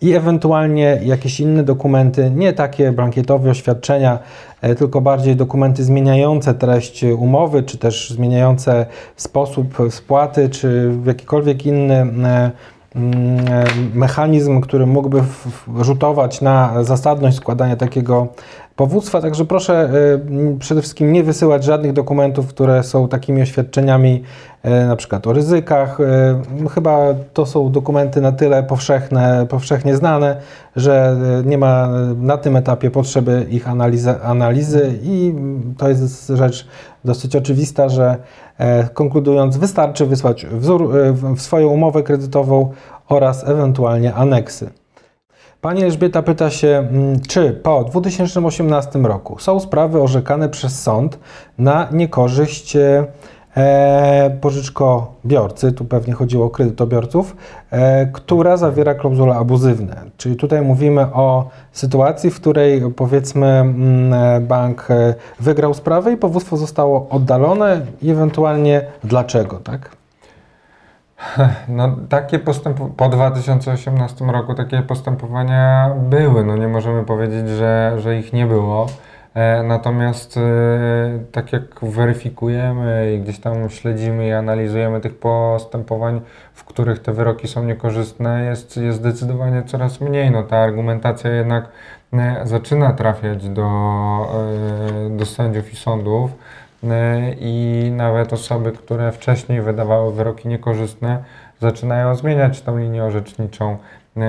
i 0.00 0.12
ewentualnie 0.12 1.00
jakieś 1.04 1.40
inne 1.40 1.62
dokumenty, 1.62 2.30
nie 2.30 2.52
takie 2.52 2.92
blankietowe 2.92 3.50
oświadczenia, 3.50 4.18
e, 4.60 4.74
tylko 4.74 5.00
bardziej 5.00 5.36
dokumenty 5.36 5.84
zmieniające 5.84 6.54
treść 6.54 7.04
umowy, 7.04 7.62
czy 7.62 7.78
też 7.78 8.10
zmieniające 8.10 8.86
sposób 9.16 9.78
spłaty, 9.90 10.48
czy 10.48 10.90
w 10.90 11.06
jakikolwiek 11.06 11.66
inny 11.66 11.94
e, 11.94 12.50
mechanizm, 13.94 14.60
który 14.60 14.86
mógłby 14.86 15.22
rzutować 15.80 16.40
na 16.40 16.84
zasadność 16.84 17.36
składania 17.36 17.76
takiego 17.76 18.28
powództwa. 18.76 19.20
Także 19.20 19.44
proszę 19.44 19.74
e, 19.74 20.58
przede 20.58 20.82
wszystkim 20.82 21.12
nie 21.12 21.22
wysyłać 21.22 21.64
żadnych 21.64 21.92
dokumentów, 21.92 22.46
które 22.46 22.82
są 22.82 23.08
takimi 23.08 23.42
oświadczeniami 23.42 24.22
e, 24.62 24.86
na 24.86 24.96
przykład 24.96 25.26
o 25.26 25.32
ryzykach. 25.32 26.00
E, 26.00 26.68
Chyba 26.74 27.14
to 27.32 27.46
są 27.46 27.72
dokumenty 27.72 28.20
na 28.20 28.32
tyle 28.32 28.62
powszechne, 28.62 29.46
powszechnie 29.48 29.96
znane, 29.96 30.36
że 30.76 31.16
nie 31.44 31.58
ma 31.58 31.88
na 32.16 32.38
tym 32.38 32.56
etapie 32.56 32.90
potrzeby 32.90 33.46
ich 33.50 33.68
analizy, 33.68 34.22
analizy 34.22 34.98
i 35.02 35.34
to 35.78 35.88
jest 35.88 36.28
rzecz 36.28 36.68
dosyć 37.04 37.36
oczywista, 37.36 37.88
że 37.88 38.16
konkludując, 38.94 39.56
wystarczy 39.56 40.06
wysłać 40.06 40.46
wzór, 40.46 40.92
w 41.36 41.40
swoją 41.40 41.68
umowę 41.68 42.02
kredytową 42.02 42.70
oraz 43.08 43.48
ewentualnie 43.48 44.14
aneksy. 44.14 44.81
Pani 45.62 45.82
Elżbieta 45.82 46.22
pyta 46.22 46.50
się, 46.50 46.68
mm, 46.68 47.20
czy 47.20 47.52
po 47.52 47.84
2018 47.84 48.98
roku 49.06 49.38
są 49.38 49.60
sprawy 49.60 50.02
orzekane 50.02 50.48
przez 50.48 50.82
sąd 50.82 51.18
na 51.58 51.88
niekorzyść 51.92 52.76
e, 52.76 53.06
e, 53.56 54.38
pożyczkobiorcy, 54.40 55.72
tu 55.72 55.84
pewnie 55.84 56.14
chodziło 56.14 56.46
o 56.46 56.50
kredytobiorców, 56.50 57.36
e, 57.70 58.06
która 58.06 58.56
zawiera 58.56 58.94
klauzule 58.94 59.34
abuzywne. 59.34 59.96
Czyli 60.16 60.36
tutaj 60.36 60.62
mówimy 60.62 61.02
o 61.02 61.48
sytuacji, 61.72 62.30
w 62.30 62.40
której 62.40 62.82
powiedzmy 62.96 63.46
mm, 63.46 64.14
e, 64.14 64.40
bank 64.40 64.90
e, 64.90 65.14
wygrał 65.40 65.74
sprawę 65.74 66.12
i 66.12 66.16
powództwo 66.16 66.56
zostało 66.56 67.08
oddalone 67.10 67.80
i 68.02 68.10
ewentualnie 68.10 68.84
dlaczego, 69.04 69.56
tak? 69.56 70.01
No, 71.68 71.96
takie 72.08 72.38
postęp 72.38 72.96
po 72.96 73.08
2018 73.08 74.24
roku 74.24 74.54
takie 74.54 74.82
postępowania 74.82 75.90
były. 75.98 76.44
No, 76.44 76.56
nie 76.56 76.68
możemy 76.68 77.04
powiedzieć, 77.04 77.48
że, 77.48 77.94
że 77.98 78.18
ich 78.18 78.32
nie 78.32 78.46
było. 78.46 78.86
E, 79.34 79.62
natomiast 79.62 80.36
e, 80.36 80.40
tak 81.32 81.52
jak 81.52 81.62
weryfikujemy 81.82 83.14
i 83.14 83.20
gdzieś 83.20 83.40
tam 83.40 83.70
śledzimy 83.70 84.28
i 84.28 84.32
analizujemy 84.32 85.00
tych 85.00 85.18
postępowań, 85.18 86.20
w 86.54 86.64
których 86.64 86.98
te 86.98 87.12
wyroki 87.12 87.48
są 87.48 87.64
niekorzystne, 87.64 88.44
jest, 88.44 88.76
jest 88.76 88.98
zdecydowanie 88.98 89.62
coraz 89.62 90.00
mniej. 90.00 90.30
No, 90.30 90.42
ta 90.42 90.56
argumentacja 90.56 91.30
jednak 91.30 91.68
e, 92.12 92.40
zaczyna 92.44 92.92
trafiać 92.92 93.48
do, 93.48 93.68
e, 95.06 95.16
do 95.16 95.26
sędziów 95.26 95.72
i 95.72 95.76
sądów. 95.76 96.30
I 97.40 97.90
nawet 97.96 98.32
osoby, 98.32 98.72
które 98.72 99.12
wcześniej 99.12 99.62
wydawały 99.62 100.12
wyroki 100.12 100.48
niekorzystne, 100.48 101.24
zaczynają 101.60 102.14
zmieniać 102.14 102.60
tą 102.60 102.78
linię 102.78 103.04
orzeczniczą. 103.04 103.76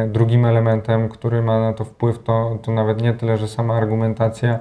Drugim 0.08 0.46
elementem, 0.46 1.10
który 1.10 1.42
ma 1.42 1.60
na 1.60 1.74
to 1.74 1.86
wpływ, 1.86 2.24
to, 2.24 2.58
to 2.62 2.72
nawet 2.72 3.02
nie 3.02 3.14
tyle, 3.14 3.38
że 3.38 3.48
sama 3.48 3.76
argumentacja 3.76 4.60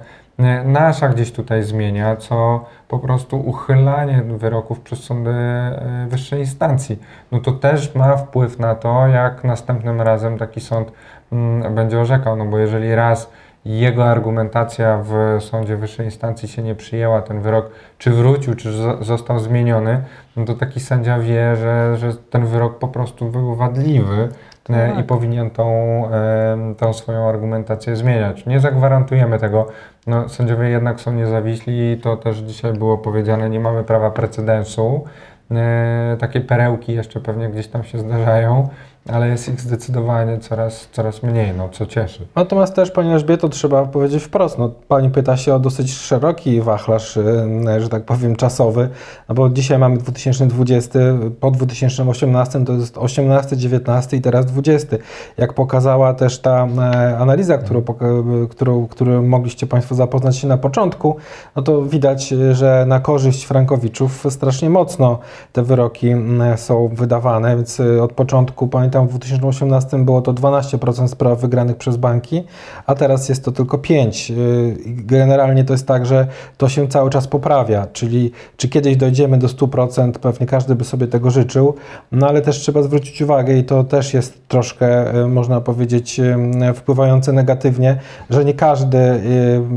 nasza 0.64 1.08
gdzieś 1.08 1.32
tutaj 1.32 1.62
zmienia, 1.62 2.16
co 2.16 2.64
po 2.88 2.98
prostu 2.98 3.40
uchylanie 3.40 4.22
wyroków 4.22 4.80
przez 4.80 5.04
sądy 5.04 5.30
e, 5.30 6.06
wyższej 6.08 6.40
instancji. 6.40 6.98
No 7.32 7.40
to 7.40 7.52
też 7.52 7.94
ma 7.94 8.16
wpływ 8.16 8.58
na 8.58 8.74
to, 8.74 9.06
jak 9.06 9.44
następnym 9.44 10.00
razem 10.00 10.38
taki 10.38 10.60
sąd 10.60 10.92
mm, 11.32 11.74
będzie 11.74 12.00
orzekał, 12.00 12.36
no 12.36 12.44
bo 12.44 12.58
jeżeli 12.58 12.94
raz 12.94 13.30
jego 13.64 14.04
argumentacja 14.10 14.98
w 15.04 15.36
sądzie 15.42 15.76
wyższej 15.76 16.06
instancji 16.06 16.48
się 16.48 16.62
nie 16.62 16.74
przyjęła, 16.74 17.22
ten 17.22 17.40
wyrok 17.40 17.70
czy 17.98 18.10
wrócił, 18.10 18.54
czy 18.54 18.68
zo- 18.72 19.02
został 19.04 19.38
zmieniony, 19.38 20.02
no 20.36 20.44
to 20.44 20.54
taki 20.54 20.80
sędzia 20.80 21.18
wie, 21.18 21.56
że, 21.56 21.96
że 21.96 22.14
ten 22.30 22.46
wyrok 22.46 22.78
po 22.78 22.88
prostu 22.88 23.26
był 23.26 23.54
wadliwy 23.54 24.28
e, 24.70 24.88
Tak. 24.90 24.98
i 24.98 25.02
powinien 25.04 25.50
tą, 25.50 25.70
em, 26.10 26.74
tą 26.74 26.92
swoją 26.92 27.28
argumentację 27.28 27.96
zmieniać. 27.96 28.46
Nie 28.46 28.60
zagwarantujemy 28.60 29.38
tego. 29.38 29.66
No, 30.06 30.28
sędziowie 30.28 30.68
jednak 30.68 31.00
są 31.00 31.12
niezawiśli 31.12 31.92
i 31.92 31.96
to 31.96 32.16
też 32.16 32.38
dzisiaj 32.38 32.72
było 32.72 32.98
powiedziane, 32.98 33.50
nie 33.50 33.60
mamy 33.60 33.84
prawa 33.84 34.10
precedensu. 34.10 35.04
E, 35.50 36.16
takie 36.20 36.40
perełki 36.40 36.92
jeszcze 36.92 37.20
pewnie 37.20 37.48
gdzieś 37.48 37.68
tam 37.68 37.84
się 37.84 37.98
zdarzają, 37.98 38.68
ale 39.08 39.28
jest 39.28 39.48
ich 39.48 39.60
zdecydowanie 39.60 40.38
coraz, 40.38 40.88
coraz 40.92 41.22
mniej, 41.22 41.54
no 41.56 41.68
co 41.68 41.86
cieszy. 41.86 42.26
Natomiast 42.36 42.74
też, 42.74 42.90
Pani 42.90 43.12
Elżbieto, 43.12 43.48
trzeba 43.48 43.84
powiedzieć 43.84 44.22
wprost, 44.22 44.58
no, 44.58 44.70
Pani 44.88 45.10
pyta 45.10 45.36
się 45.36 45.54
o 45.54 45.58
dosyć 45.58 45.94
szeroki 45.94 46.60
wachlarz, 46.60 47.16
y, 47.16 47.80
że 47.80 47.88
tak 47.88 48.04
powiem, 48.04 48.36
czasowy, 48.36 48.88
no 49.28 49.34
bo 49.34 49.50
dzisiaj 49.50 49.78
mamy 49.78 49.98
2020, 49.98 50.98
po 51.40 51.50
2018 51.50 52.64
to 52.64 52.72
jest 52.72 52.98
18, 52.98 53.56
19 53.56 54.16
i 54.16 54.20
teraz 54.20 54.46
20. 54.46 54.96
Jak 55.36 55.54
pokazała 55.54 56.14
też 56.14 56.38
ta 56.38 56.66
e, 56.66 57.18
analiza, 57.18 57.58
którą, 57.58 57.80
poka- 57.80 58.48
którą, 58.50 58.86
którą 58.86 59.22
mogliście 59.22 59.66
Państwo 59.66 59.94
zapoznać 59.94 60.36
się 60.36 60.48
na 60.48 60.56
początku, 60.56 61.16
no 61.56 61.62
to 61.62 61.82
widać, 61.82 62.28
że 62.52 62.84
na 62.88 63.00
korzyść 63.00 63.44
frankowiczów 63.44 64.26
strasznie 64.30 64.70
mocno 64.70 65.18
te 65.52 65.62
wyroki 65.62 66.14
są 66.56 66.88
wydawane, 66.88 67.56
więc 67.56 67.80
od 67.80 68.12
początku, 68.12 68.68
pamiętam 68.92 69.06
w 69.06 69.18
2018 69.18 69.98
było 69.98 70.22
to 70.22 70.32
12% 70.32 71.08
spraw 71.08 71.40
wygranych 71.40 71.76
przez 71.76 71.96
banki, 71.96 72.44
a 72.86 72.94
teraz 72.94 73.28
jest 73.28 73.44
to 73.44 73.52
tylko 73.52 73.78
5%. 73.78 74.30
Y, 74.30 74.76
Generalnie 74.86 75.64
to 75.64 75.72
jest 75.74 75.86
tak, 75.86 76.06
że 76.06 76.26
to 76.56 76.68
się 76.68 76.88
cały 76.88 77.10
czas 77.10 77.28
poprawia, 77.28 77.86
czyli 77.92 78.32
czy 78.56 78.68
kiedyś 78.68 78.96
dojdziemy 78.96 79.38
do 79.38 79.46
100%, 79.46 80.12
pewnie 80.12 80.46
każdy 80.46 80.74
by 80.74 80.84
sobie 80.84 81.06
tego 81.06 81.30
życzył, 81.30 81.74
no 82.12 82.28
ale 82.28 82.42
też 82.42 82.58
trzeba 82.58 82.82
zwrócić 82.82 83.22
uwagę 83.22 83.58
i 83.58 83.64
to 83.64 83.84
też 83.84 84.14
jest 84.14 84.48
troszkę, 84.48 85.16
y, 85.16 85.28
można 85.28 85.60
powiedzieć, 85.60 86.20
y, 86.20 86.74
wpływające 86.74 87.32
negatywnie, 87.32 87.98
że 88.30 88.44
nie 88.44 88.54
każdy 88.54 89.22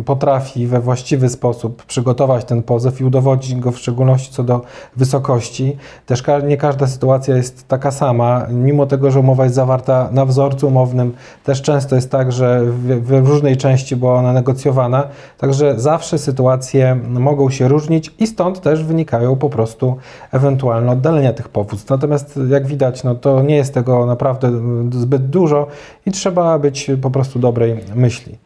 potrafi 0.06 0.68
we 0.68 0.80
właściwy 0.80 1.30
sposób 1.30 1.86
przygotować 1.86 2.46
ten 2.46 2.64
pozew 2.64 3.02
i 3.02 3.04
udowodnić 3.04 3.56
go 3.56 3.72
w 3.72 3.78
szczególności 3.78 4.34
co 4.34 4.44
do 4.44 4.62
wysokości. 4.96 5.78
Też 6.06 6.24
nie 6.48 6.58
każda 6.58 6.88
sytuacja 6.88 7.38
jest 7.38 7.68
taka 7.68 7.92
sama, 7.92 8.48
mimo 8.50 8.86
tego, 8.86 9.05
że 9.12 9.20
umowa 9.20 9.44
jest 9.44 9.56
zawarta 9.56 10.10
na 10.12 10.26
wzorcu 10.26 10.68
umownym, 10.68 11.14
też 11.44 11.62
często 11.62 11.96
jest 11.96 12.12
tak, 12.12 12.32
że 12.32 12.62
w, 12.66 13.12
w 13.24 13.28
różnej 13.28 13.58
części 13.58 13.96
była 13.96 14.14
ona 14.14 14.34
negocjowana, 14.34 15.08
także 15.38 15.80
zawsze 15.80 16.18
sytuacje 16.18 16.96
mogą 17.10 17.50
się 17.50 17.68
różnić 17.68 18.12
i 18.20 18.28
stąd 18.28 18.62
też 18.62 18.84
wynikają 18.84 19.36
po 19.36 19.50
prostu 19.50 19.96
ewentualne 20.32 20.92
oddalenia 20.92 21.34
tych 21.34 21.50
powództw. 21.50 21.90
Natomiast 21.90 22.40
jak 22.50 22.68
widać, 22.68 23.04
no 23.04 23.16
to 23.16 23.42
nie 23.42 23.56
jest 23.56 23.74
tego 23.74 24.06
naprawdę 24.06 24.52
zbyt 24.92 25.30
dużo 25.30 25.68
i 26.06 26.12
trzeba 26.12 26.60
być 26.60 26.92
po 27.02 27.12
prostu 27.12 27.40
dobrej 27.40 27.76
myśli. 27.96 28.38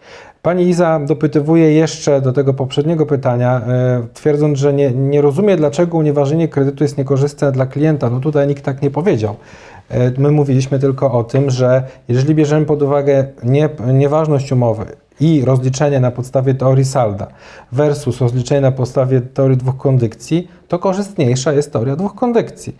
Pani 0.42 0.68
Iza 0.68 1.00
dopytywuje 1.00 1.74
jeszcze 1.74 2.22
do 2.22 2.34
tego 2.34 2.54
poprzedniego 2.54 3.06
pytania, 3.06 3.62
e, 3.68 4.08
twierdząc, 4.14 4.60
że 4.60 4.74
nie, 4.74 4.92
nie 4.92 5.22
rozumie, 5.22 5.58
dlaczego 5.58 5.98
unieważnienie 5.98 6.48
kredytu 6.48 6.84
jest 6.84 6.98
niekorzystne 6.98 7.52
dla 7.52 7.66
klienta. 7.66 8.10
No 8.10 8.20
tutaj 8.20 8.48
nikt 8.48 8.66
tak 8.66 8.82
nie 8.82 8.92
powiedział. 8.92 9.36
E, 9.90 10.12
My 10.18 10.32
mówiliśmy 10.32 10.80
tylko 10.80 11.12
o 11.12 11.24
tym, 11.24 11.50
że 11.50 11.84
jeżeli 12.08 12.36
bierzemy 12.36 12.66
pod 12.66 12.82
uwagę 12.82 13.28
nie, 13.44 13.70
nieważność 13.94 14.52
umowy 14.52 14.86
i 15.20 15.46
rozliczenie 15.46 16.00
na 16.00 16.12
podstawie 16.12 16.54
teorii 16.54 16.86
salda 16.86 17.28
versus 17.72 18.22
rozliczenie 18.22 18.62
na 18.62 18.72
podstawie 18.72 19.22
teorii 19.22 19.58
dwóch 19.58 19.78
kondykcji, 19.78 20.48
to 20.68 20.80
korzystniejsza 20.80 21.54
jest 21.54 21.74
teoria 21.74 21.96
dwóch 21.96 22.16
kondykcji. 22.16 22.78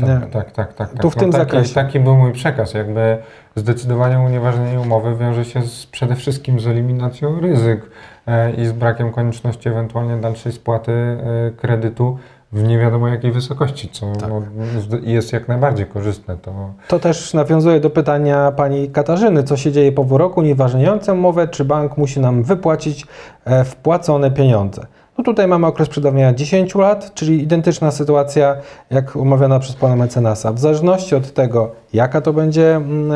Tak, 0.00 0.30
tak, 0.30 0.52
tak. 0.52 0.52
tak, 0.52 0.74
tak. 0.74 1.02
Tu 1.02 1.10
w 1.10 1.16
No 1.16 1.20
tym 1.20 1.32
taki, 1.32 1.44
zakresie. 1.44 1.74
Taki 1.74 2.00
był 2.00 2.16
mój 2.16 2.32
przekaz, 2.32 2.74
jakby 2.74 3.18
zdecydowanie 3.56 4.18
unieważnienie 4.18 4.80
umowy 4.80 5.16
wiąże 5.16 5.44
się 5.44 5.62
z, 5.62 5.86
przede 5.86 6.16
wszystkim 6.16 6.60
z 6.60 6.66
eliminacją 6.66 7.40
ryzyk 7.40 7.90
e, 8.26 8.52
i 8.52 8.66
z 8.66 8.72
brakiem 8.72 9.12
konieczności 9.12 9.68
ewentualnie 9.68 10.16
dalszej 10.16 10.52
spłaty 10.52 10.92
e, 10.92 11.50
kredytu 11.56 12.18
w 12.52 12.62
nie 12.62 12.78
wiadomo 12.78 13.08
jakiej 13.08 13.32
wysokości, 13.32 13.88
co 13.92 14.12
Tak. 14.12 14.28
no, 14.28 14.42
jest 15.02 15.32
jak 15.32 15.48
najbardziej 15.48 15.86
korzystne. 15.86 16.36
To 16.36 16.52
To 16.88 16.98
też 16.98 17.34
nawiązuje 17.34 17.80
do 17.80 17.90
pytania 17.90 18.52
pani 18.52 18.90
Katarzyny, 18.90 19.42
co 19.42 19.56
się 19.56 19.72
dzieje 19.72 19.92
po 19.92 20.04
wyroku 20.04 20.40
unieważniającym 20.40 21.18
umowę, 21.18 21.48
czy 21.48 21.64
bank 21.64 21.96
musi 21.96 22.20
nam 22.20 22.42
wypłacić 22.42 23.06
e, 23.44 23.64
wpłacone 23.64 24.30
pieniądze. 24.30 24.86
No 25.18 25.24
tutaj 25.24 25.46
mamy 25.48 25.66
okres 25.66 25.88
przedawnienia 25.88 26.34
10 26.34 26.74
lat, 26.74 27.14
czyli 27.14 27.42
identyczna 27.42 27.90
sytuacja 27.90 28.56
jak 28.90 29.16
omawiana 29.16 29.58
przez 29.58 29.76
pana 29.76 29.96
mecenasa. 29.96 30.52
W 30.52 30.58
zależności 30.58 31.14
od 31.14 31.32
tego, 31.34 31.72
jaka 31.92 32.20
to 32.20 32.32
będzie 32.32 32.76
mm, 32.76 33.12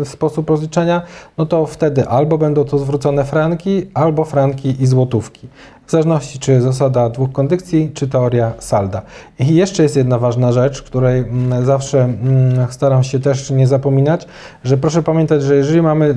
e, 0.00 0.04
sposób 0.04 0.50
rozliczenia, 0.50 1.02
no 1.38 1.46
to 1.46 1.66
wtedy 1.66 2.08
albo 2.08 2.38
będą 2.38 2.64
to 2.64 2.78
zwrócone 2.78 3.24
franki, 3.24 3.86
albo 3.94 4.24
franki 4.24 4.82
i 4.82 4.86
złotówki. 4.86 5.48
W 5.86 5.90
zależności 5.90 6.38
czy 6.38 6.60
zasada 6.60 7.10
dwóch 7.10 7.32
kondykcji, 7.32 7.90
czy 7.94 8.08
teoria 8.08 8.52
salda. 8.58 9.02
I 9.38 9.54
jeszcze 9.54 9.82
jest 9.82 9.96
jedna 9.96 10.18
ważna 10.18 10.52
rzecz, 10.52 10.82
której 10.82 11.20
mm, 11.20 11.64
zawsze 11.64 12.04
mm, 12.04 12.66
staram 12.70 13.04
się 13.04 13.20
też 13.20 13.50
nie 13.50 13.66
zapominać, 13.66 14.26
że 14.64 14.76
proszę 14.76 15.02
pamiętać, 15.02 15.42
że 15.42 15.56
jeżeli 15.56 15.82
mamy, 15.82 16.16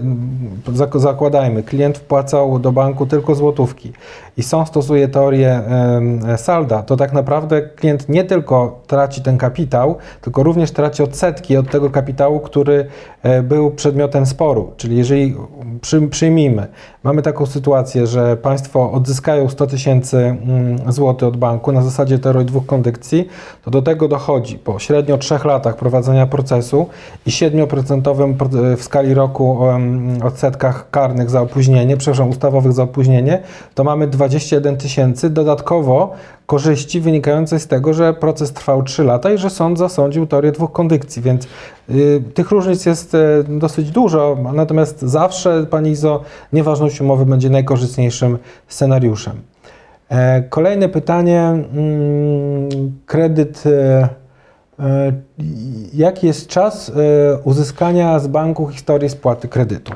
zak- 0.73 0.99
zakładajmy, 0.99 1.63
klient 1.63 1.97
wpłacał 1.97 2.59
do 2.59 2.71
banku 2.71 3.05
tylko 3.05 3.35
złotówki 3.35 3.93
i 4.37 4.43
sąd 4.43 4.67
stosuje 4.67 5.07
teorię 5.07 5.61
salda, 6.37 6.83
to 6.83 6.97
tak 6.97 7.13
naprawdę 7.13 7.61
klient 7.61 8.09
nie 8.09 8.23
tylko 8.23 8.79
traci 8.87 9.21
ten 9.21 9.37
kapitał, 9.37 9.95
tylko 10.21 10.43
również 10.43 10.71
traci 10.71 11.03
odsetki 11.03 11.57
od 11.57 11.69
tego 11.71 11.89
kapitału, 11.89 12.00
który 12.39 12.85
e, 13.23 13.43
był 13.43 13.71
przedmiotem 13.71 14.25
sporu. 14.25 14.73
Czyli 14.77 14.97
jeżeli 14.97 15.35
przy, 15.81 16.07
przyjmijmy, 16.07 16.67
mamy 17.03 17.21
taką 17.21 17.45
sytuację, 17.45 18.07
że 18.07 18.37
państwo 18.37 18.91
odzyskają 18.91 19.49
100 19.49 19.67
tysięcy 19.67 20.17
mm, 20.17 20.91
złotych 20.91 21.27
od 21.27 21.37
banku 21.37 21.71
na 21.71 21.81
zasadzie 21.81 22.19
teorii 22.19 22.45
dwóch 22.45 22.65
kondykcji, 22.65 23.27
to 23.65 23.71
do 23.71 23.81
tego 23.81 24.07
dochodzi 24.07 24.57
po 24.57 24.79
średnio 24.79 25.17
trzech 25.17 25.45
latach 25.45 25.75
prowadzenia 25.75 26.27
procesu 26.27 26.87
i 27.25 27.29
7% 27.29 28.35
pro- 28.35 28.49
w 28.77 28.83
skali 28.83 29.13
roku 29.13 29.59
odsetkach 30.23 30.89
karnych 30.89 31.29
za 31.29 31.41
opóźnienie, 31.41 31.97
przepraszam, 31.97 32.29
ustawowych 32.29 32.73
za 32.73 32.83
opóźnienie, 32.83 33.41
to 33.75 33.83
mamy 33.83 34.07
21 34.07 34.77
tysięcy 34.77 35.29
dodatkowo 35.29 36.13
korzyści 36.45 37.01
wynikającej 37.01 37.59
z 37.59 37.67
tego, 37.67 37.93
że 37.93 38.13
proces 38.13 38.53
trwał 38.53 38.83
3 38.83 39.03
lata 39.03 39.31
i 39.31 39.37
że 39.37 39.49
sąd 39.49 39.77
zasądził 39.77 40.27
teorię 40.27 40.51
dwóch 40.51 40.71
kondykcji, 40.71 41.21
więc 41.21 41.47
y, 41.89 42.23
tych 42.33 42.51
różnic 42.51 42.85
jest 42.85 43.13
y, 43.13 43.43
dosyć 43.47 43.91
dużo, 43.91 44.37
natomiast 44.53 45.01
zawsze, 45.01 45.65
Pani 45.69 45.89
Izo, 45.89 46.21
nieważność 46.53 46.90
umowy 46.99 47.25
będzie 47.25 47.49
najkorzystniejszym 47.49 48.37
scenariuszem. 48.67 49.41
E, 50.09 50.41
Kolejne 50.41 50.89
pytanie. 50.89 51.41
mm, 51.41 52.69
Kredyt. 53.05 53.63
e, 53.65 54.09
e, 54.79 55.11
Jaki 55.93 56.27
jest 56.27 56.47
czas 56.47 56.91
uzyskania 57.43 58.19
z 58.19 58.27
banku 58.27 58.67
historii 58.67 59.09
spłaty 59.09 59.47
kredytu? 59.47 59.91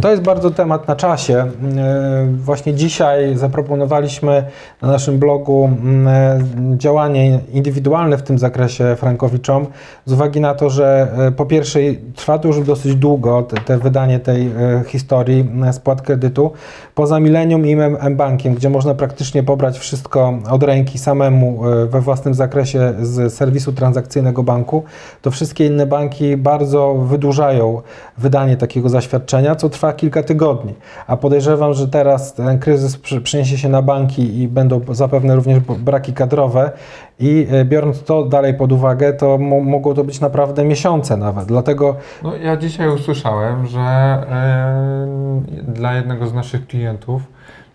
To 0.00 0.10
jest 0.10 0.22
bardzo 0.22 0.50
temat 0.50 0.88
na 0.88 0.96
czasie. 0.96 1.34
E, 1.34 2.26
Właśnie 2.32 2.74
dzisiaj 2.74 3.36
zaproponowaliśmy 3.36 4.44
na 4.82 4.88
naszym 4.88 5.18
blogu 5.18 5.64
mm, 5.64 6.08
e, 6.08 6.78
działanie 6.78 7.40
indywidualne 7.52 8.18
w 8.18 8.22
tym 8.22 8.38
zakresie 8.38 8.96
frankowiczom 8.96 9.66
z 10.04 10.12
uwagi 10.12 10.40
na 10.40 10.54
to, 10.54 10.70
że 10.70 11.08
e, 11.18 11.32
po 11.32 11.46
pierwsze 11.46 11.80
trwa 12.14 12.38
to 12.38 12.48
już 12.48 12.60
dosyć 12.60 12.94
długo 12.94 13.42
te, 13.42 13.56
te 13.56 13.78
wydanie 13.78 14.18
tej 14.18 14.52
historii 14.86 15.50
spłat 15.72 16.02
kredytu. 16.02 16.50
Poza 16.94 17.20
Millennium 17.20 17.66
i 17.66 17.72
M-Bankiem, 18.00 18.54
gdzie 18.54 18.70
można 18.70 18.94
praktycznie 18.94 19.42
pobrać 19.42 19.78
wszystko 19.78 20.38
od 20.50 20.62
ręki 20.62 20.98
samemu 20.98 21.60
we 21.88 22.00
własnym 22.00 22.34
zakresie 22.34 22.94
z 23.02 23.34
serwisu 23.34 23.72
transakcyjnego 23.72 24.42
banku, 24.42 24.84
to 25.22 25.30
wszystkie 25.30 25.66
inne 25.66 25.86
banki 25.86 26.36
bardzo 26.36 26.94
wydłużają 26.94 27.82
wydanie 28.18 28.56
takiego 28.56 28.88
zaświadczenia, 28.88 29.43
co 29.56 29.68
trwa 29.68 29.92
kilka 29.92 30.22
tygodni. 30.22 30.74
A 31.06 31.16
podejrzewam, 31.16 31.74
że 31.74 31.88
teraz 31.88 32.34
ten 32.34 32.58
kryzys 32.58 32.96
przeniesie 33.22 33.58
się 33.58 33.68
na 33.68 33.82
banki 33.82 34.40
i 34.42 34.48
będą 34.48 34.80
zapewne 34.90 35.34
również 35.36 35.58
braki 35.60 36.12
kadrowe 36.12 36.70
i 37.18 37.46
e, 37.50 37.64
biorąc 37.64 38.02
to 38.02 38.22
dalej 38.24 38.54
pod 38.54 38.72
uwagę, 38.72 39.12
to 39.12 39.38
mo- 39.38 39.60
mogą 39.60 39.94
to 39.94 40.04
być 40.04 40.20
naprawdę 40.20 40.64
miesiące 40.64 41.16
nawet. 41.16 41.44
Dlatego 41.46 41.96
No, 42.22 42.36
ja 42.36 42.56
dzisiaj 42.56 42.88
usłyszałem, 42.88 43.66
że 43.66 43.80
e, 43.80 45.72
dla 45.72 45.94
jednego 45.94 46.26
z 46.26 46.34
naszych 46.34 46.66
klientów 46.66 47.22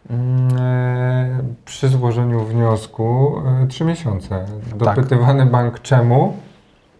mm, 0.10 0.48
e, 0.60 1.40
przy 1.66 1.88
złożeniu 1.88 2.40
wniosku 2.46 3.34
e, 3.64 3.68
trzy 3.68 3.86
miesiące. 3.86 4.46
Dopytywany 4.76 5.46
bank 5.46 5.82
czemu? 5.82 6.34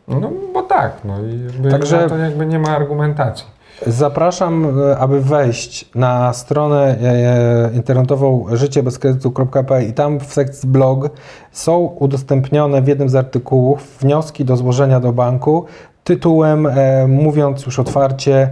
No 0.08 0.32
bo 0.54 0.62
tak, 0.64 0.92
no 1.06 1.14
i 1.26 1.44
jakby 1.46 1.72
Także- 1.72 2.10
to 2.10 2.18
jakby 2.18 2.46
nie 2.46 2.60
ma 2.60 2.70
argumentacji. 2.70 3.46
Zapraszam, 3.88 4.80
e, 4.80 4.98
aby 4.98 5.22
wejść 5.22 5.90
na 5.96 6.34
stronę 6.34 6.98
e, 7.02 7.70
internetową 7.74 8.46
życiebezkredytu.pl 8.52 9.90
i 9.90 9.94
tam 9.94 10.20
w 10.20 10.34
sekcji 10.34 10.70
blog 10.70 11.10
są 11.52 11.78
udostępnione 11.78 12.82
w 12.82 12.88
jednym 12.88 13.10
z 13.10 13.16
artykułów 13.16 13.98
wnioski 14.02 14.46
do 14.46 14.58
złożenia 14.58 15.00
do 15.00 15.14
banku 15.14 15.66
tytułem, 16.04 16.68
e, 16.68 17.08
mówiąc 17.08 17.66
już 17.66 17.80
otwarcie, 17.80 18.50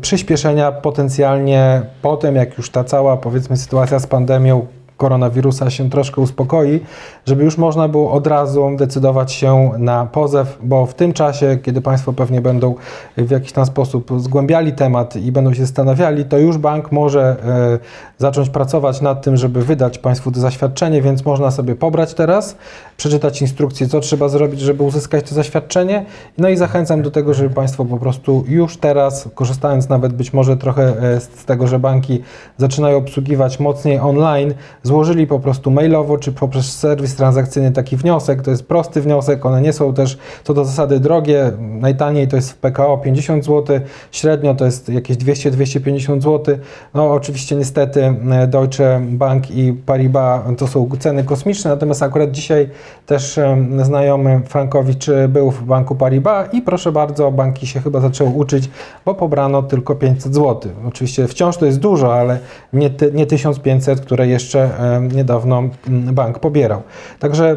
przyspieszenia 0.00 0.72
potencjalnie 0.72 1.82
potem, 2.02 2.36
jak 2.36 2.58
już 2.58 2.70
ta 2.70 2.84
cała, 2.84 3.16
powiedzmy, 3.16 3.56
sytuacja 3.56 3.98
z 3.98 4.06
pandemią 4.06 4.66
koronawirusa 4.98 5.70
się 5.70 5.90
troszkę 5.90 6.20
uspokoi, 6.20 6.80
żeby 7.26 7.44
już 7.44 7.58
można 7.58 7.88
było 7.88 8.12
od 8.12 8.26
razu 8.26 8.70
decydować 8.76 9.32
się 9.32 9.70
na 9.78 10.06
pozew, 10.06 10.58
bo 10.62 10.86
w 10.86 10.94
tym 10.94 11.12
czasie, 11.12 11.58
kiedy 11.62 11.80
Państwo 11.80 12.12
pewnie 12.12 12.40
będą 12.40 12.74
w 13.16 13.30
jakiś 13.30 13.52
tam 13.52 13.66
sposób 13.66 14.10
zgłębiali 14.16 14.72
temat 14.72 15.16
i 15.16 15.32
będą 15.32 15.54
się 15.54 15.60
zastanawiali, 15.60 16.24
to 16.24 16.38
już 16.38 16.58
bank 16.58 16.92
może 16.92 17.36
e, 17.44 17.78
zacząć 18.18 18.50
pracować 18.50 19.00
nad 19.00 19.22
tym, 19.22 19.36
żeby 19.36 19.64
wydać 19.64 19.98
Państwu 19.98 20.32
to 20.32 20.40
zaświadczenie, 20.40 21.02
więc 21.02 21.24
można 21.24 21.50
sobie 21.50 21.74
pobrać 21.74 22.14
teraz, 22.14 22.56
przeczytać 22.98 23.42
instrukcję, 23.42 23.88
co 23.88 24.00
trzeba 24.00 24.28
zrobić, 24.28 24.60
żeby 24.60 24.82
uzyskać 24.82 25.28
to 25.28 25.34
zaświadczenie. 25.34 26.04
No 26.38 26.48
i 26.48 26.56
zachęcam 26.56 27.02
do 27.02 27.10
tego, 27.10 27.34
żeby 27.34 27.54
Państwo 27.54 27.84
po 27.84 27.96
prostu 27.96 28.44
już 28.48 28.76
teraz, 28.76 29.28
korzystając 29.34 29.88
nawet 29.88 30.12
być 30.12 30.32
może 30.32 30.56
trochę 30.56 30.82
e, 30.82 31.20
z 31.20 31.44
tego, 31.44 31.66
że 31.66 31.78
banki 31.78 32.22
zaczynają 32.56 32.96
obsługiwać 32.96 33.60
mocniej 33.60 33.98
online, 33.98 34.54
złożyli 34.82 35.26
po 35.26 35.40
prostu 35.40 35.70
mailowo 35.70 36.18
czy 36.18 36.32
poprzez 36.32 36.78
serwis 36.78 37.14
transakcyjny 37.14 37.72
taki 37.72 37.96
wniosek. 37.96 38.42
To 38.42 38.50
jest 38.50 38.66
prosty 38.66 39.00
wniosek, 39.00 39.46
one 39.46 39.60
nie 39.60 39.72
są 39.72 39.94
też 39.94 40.18
co 40.44 40.54
do 40.54 40.64
zasady 40.64 41.00
drogie. 41.00 41.52
Najtaniej 41.58 42.28
to 42.28 42.36
jest 42.36 42.52
w 42.52 42.56
PKO 42.56 42.98
50 42.98 43.44
zł, 43.44 43.80
średnio 44.12 44.54
to 44.54 44.64
jest 44.64 44.88
jakieś 44.88 45.16
200-250 45.16 46.20
zł. 46.20 46.58
No 46.94 47.10
oczywiście 47.12 47.56
niestety 47.56 48.14
e, 48.30 48.46
Deutsche 48.46 49.00
Bank 49.02 49.50
i 49.50 49.72
Paribas 49.72 50.42
to 50.58 50.66
są 50.66 50.88
ceny 50.98 51.24
kosmiczne, 51.24 51.70
natomiast 51.70 52.02
akurat 52.02 52.30
dzisiaj 52.30 52.68
też 53.06 53.38
e, 53.38 53.66
znajomy 53.82 54.40
Frankowicz 54.46 55.06
był 55.28 55.50
w 55.50 55.62
banku 55.62 55.94
Paribas 55.94 56.54
i 56.54 56.62
proszę 56.62 56.92
bardzo, 56.92 57.30
banki 57.32 57.66
się 57.66 57.80
chyba 57.80 58.00
zaczęły 58.00 58.30
uczyć, 58.30 58.70
bo 59.04 59.14
pobrano 59.14 59.62
tylko 59.62 59.94
500 59.94 60.34
zł. 60.34 60.72
Oczywiście 60.88 61.28
wciąż 61.28 61.56
to 61.56 61.66
jest 61.66 61.78
dużo, 61.78 62.14
ale 62.14 62.38
nie, 62.72 62.90
ty, 62.90 63.12
nie 63.12 63.26
1500, 63.26 64.00
które 64.00 64.26
jeszcze 64.26 64.60
e, 64.60 65.00
niedawno 65.14 65.62
bank 65.88 66.38
pobierał. 66.38 66.82
Także 67.18 67.50
e, 67.50 67.56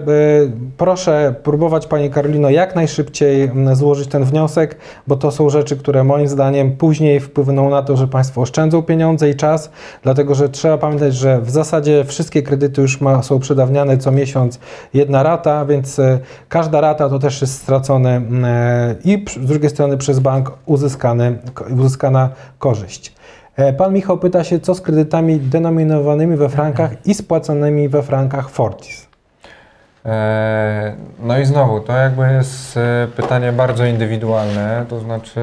proszę 0.77 1.35
próbować 1.43 1.87
Pani 1.87 2.09
Karolino 2.09 2.49
jak 2.49 2.75
najszybciej 2.75 3.51
złożyć 3.73 4.07
ten 4.07 4.23
wniosek, 4.23 4.77
bo 5.07 5.15
to 5.15 5.31
są 5.31 5.49
rzeczy, 5.49 5.77
które 5.77 6.03
moim 6.03 6.27
zdaniem 6.27 6.77
później 6.77 7.19
wpłyną 7.19 7.69
na 7.69 7.81
to, 7.81 7.97
że 7.97 8.07
Państwo 8.07 8.41
oszczędzą 8.41 8.83
pieniądze 8.83 9.29
i 9.29 9.35
czas, 9.35 9.71
dlatego 10.03 10.35
że 10.35 10.49
trzeba 10.49 10.77
pamiętać, 10.77 11.13
że 11.13 11.41
w 11.41 11.49
zasadzie 11.49 12.05
wszystkie 12.05 12.43
kredyty 12.43 12.81
już 12.81 13.01
ma, 13.01 13.23
są 13.23 13.39
przedawniane 13.39 13.97
co 13.97 14.11
miesiąc 14.11 14.59
jedna 14.93 15.20
rata, 15.23 15.65
więc 15.65 15.99
e, 15.99 16.19
każda 16.49 16.81
rata 16.81 17.09
to 17.09 17.19
też 17.19 17.41
jest 17.41 17.61
stracone 17.61 18.15
mm, 18.15 18.45
i 19.03 19.25
z 19.41 19.45
drugiej 19.45 19.69
strony 19.69 19.97
przez 19.97 20.19
bank 20.19 20.51
uzyskany, 20.65 21.39
uzyskana 21.77 22.29
korzyść. 22.59 23.15
E, 23.55 23.73
pan 23.73 23.93
Michał 23.93 24.17
pyta 24.17 24.43
się, 24.43 24.59
co 24.59 24.75
z 24.75 24.81
kredytami 24.81 25.39
denominowanymi 25.39 26.37
we 26.37 26.49
frankach 26.49 27.07
i 27.07 27.13
spłaconymi 27.13 27.89
we 27.89 28.03
frankach 28.03 28.49
Fortis? 28.49 29.10
E, 30.05 30.95
no 31.19 31.39
i 31.39 31.45
znowu, 31.45 31.79
to 31.79 31.93
jakby 31.93 32.33
jest 32.33 32.77
e, 32.77 33.07
pytanie 33.15 33.51
bardzo 33.51 33.85
indywidualne, 33.85 34.85
to 34.89 34.99
znaczy... 34.99 35.41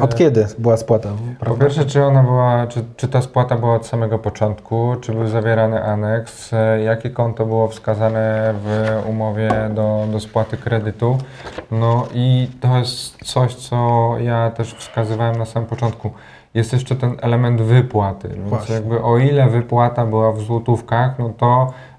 Od 0.00 0.14
kiedy 0.14 0.46
była 0.58 0.76
spłata? 0.76 1.08
Po 1.44 1.54
pierwsze, 1.54 1.84
czy 1.84 2.04
ona 2.04 2.22
była, 2.22 2.66
czy, 2.66 2.84
czy 2.96 3.08
ta 3.08 3.22
spłata 3.22 3.56
była 3.56 3.74
od 3.74 3.86
samego 3.86 4.18
początku, 4.18 4.96
czy 5.00 5.12
był 5.12 5.28
zawierany 5.28 5.84
aneks, 5.84 6.50
jakie 6.84 7.10
konto 7.10 7.46
było 7.46 7.68
wskazane 7.68 8.54
w 8.64 9.02
umowie 9.08 9.50
do, 9.74 10.06
do 10.12 10.20
spłaty 10.20 10.56
kredytu. 10.56 11.18
No 11.70 12.06
i 12.14 12.48
to 12.60 12.78
jest 12.78 13.24
coś, 13.24 13.54
co 13.54 14.10
ja 14.18 14.50
też 14.50 14.74
wskazywałem 14.74 15.36
na 15.36 15.44
samym 15.44 15.68
początku 15.68 16.10
jest 16.56 16.72
jeszcze 16.72 16.96
ten 16.96 17.16
element 17.22 17.62
wypłaty. 17.62 18.28
Więc 18.28 18.48
Właśnie. 18.48 18.74
jakby 18.74 19.02
o 19.02 19.18
ile 19.18 19.48
wypłata 19.48 20.06
była 20.06 20.32
w 20.32 20.40
złotówkach, 20.40 21.18
no 21.18 21.30
to 21.38 21.66
e, 21.66 21.95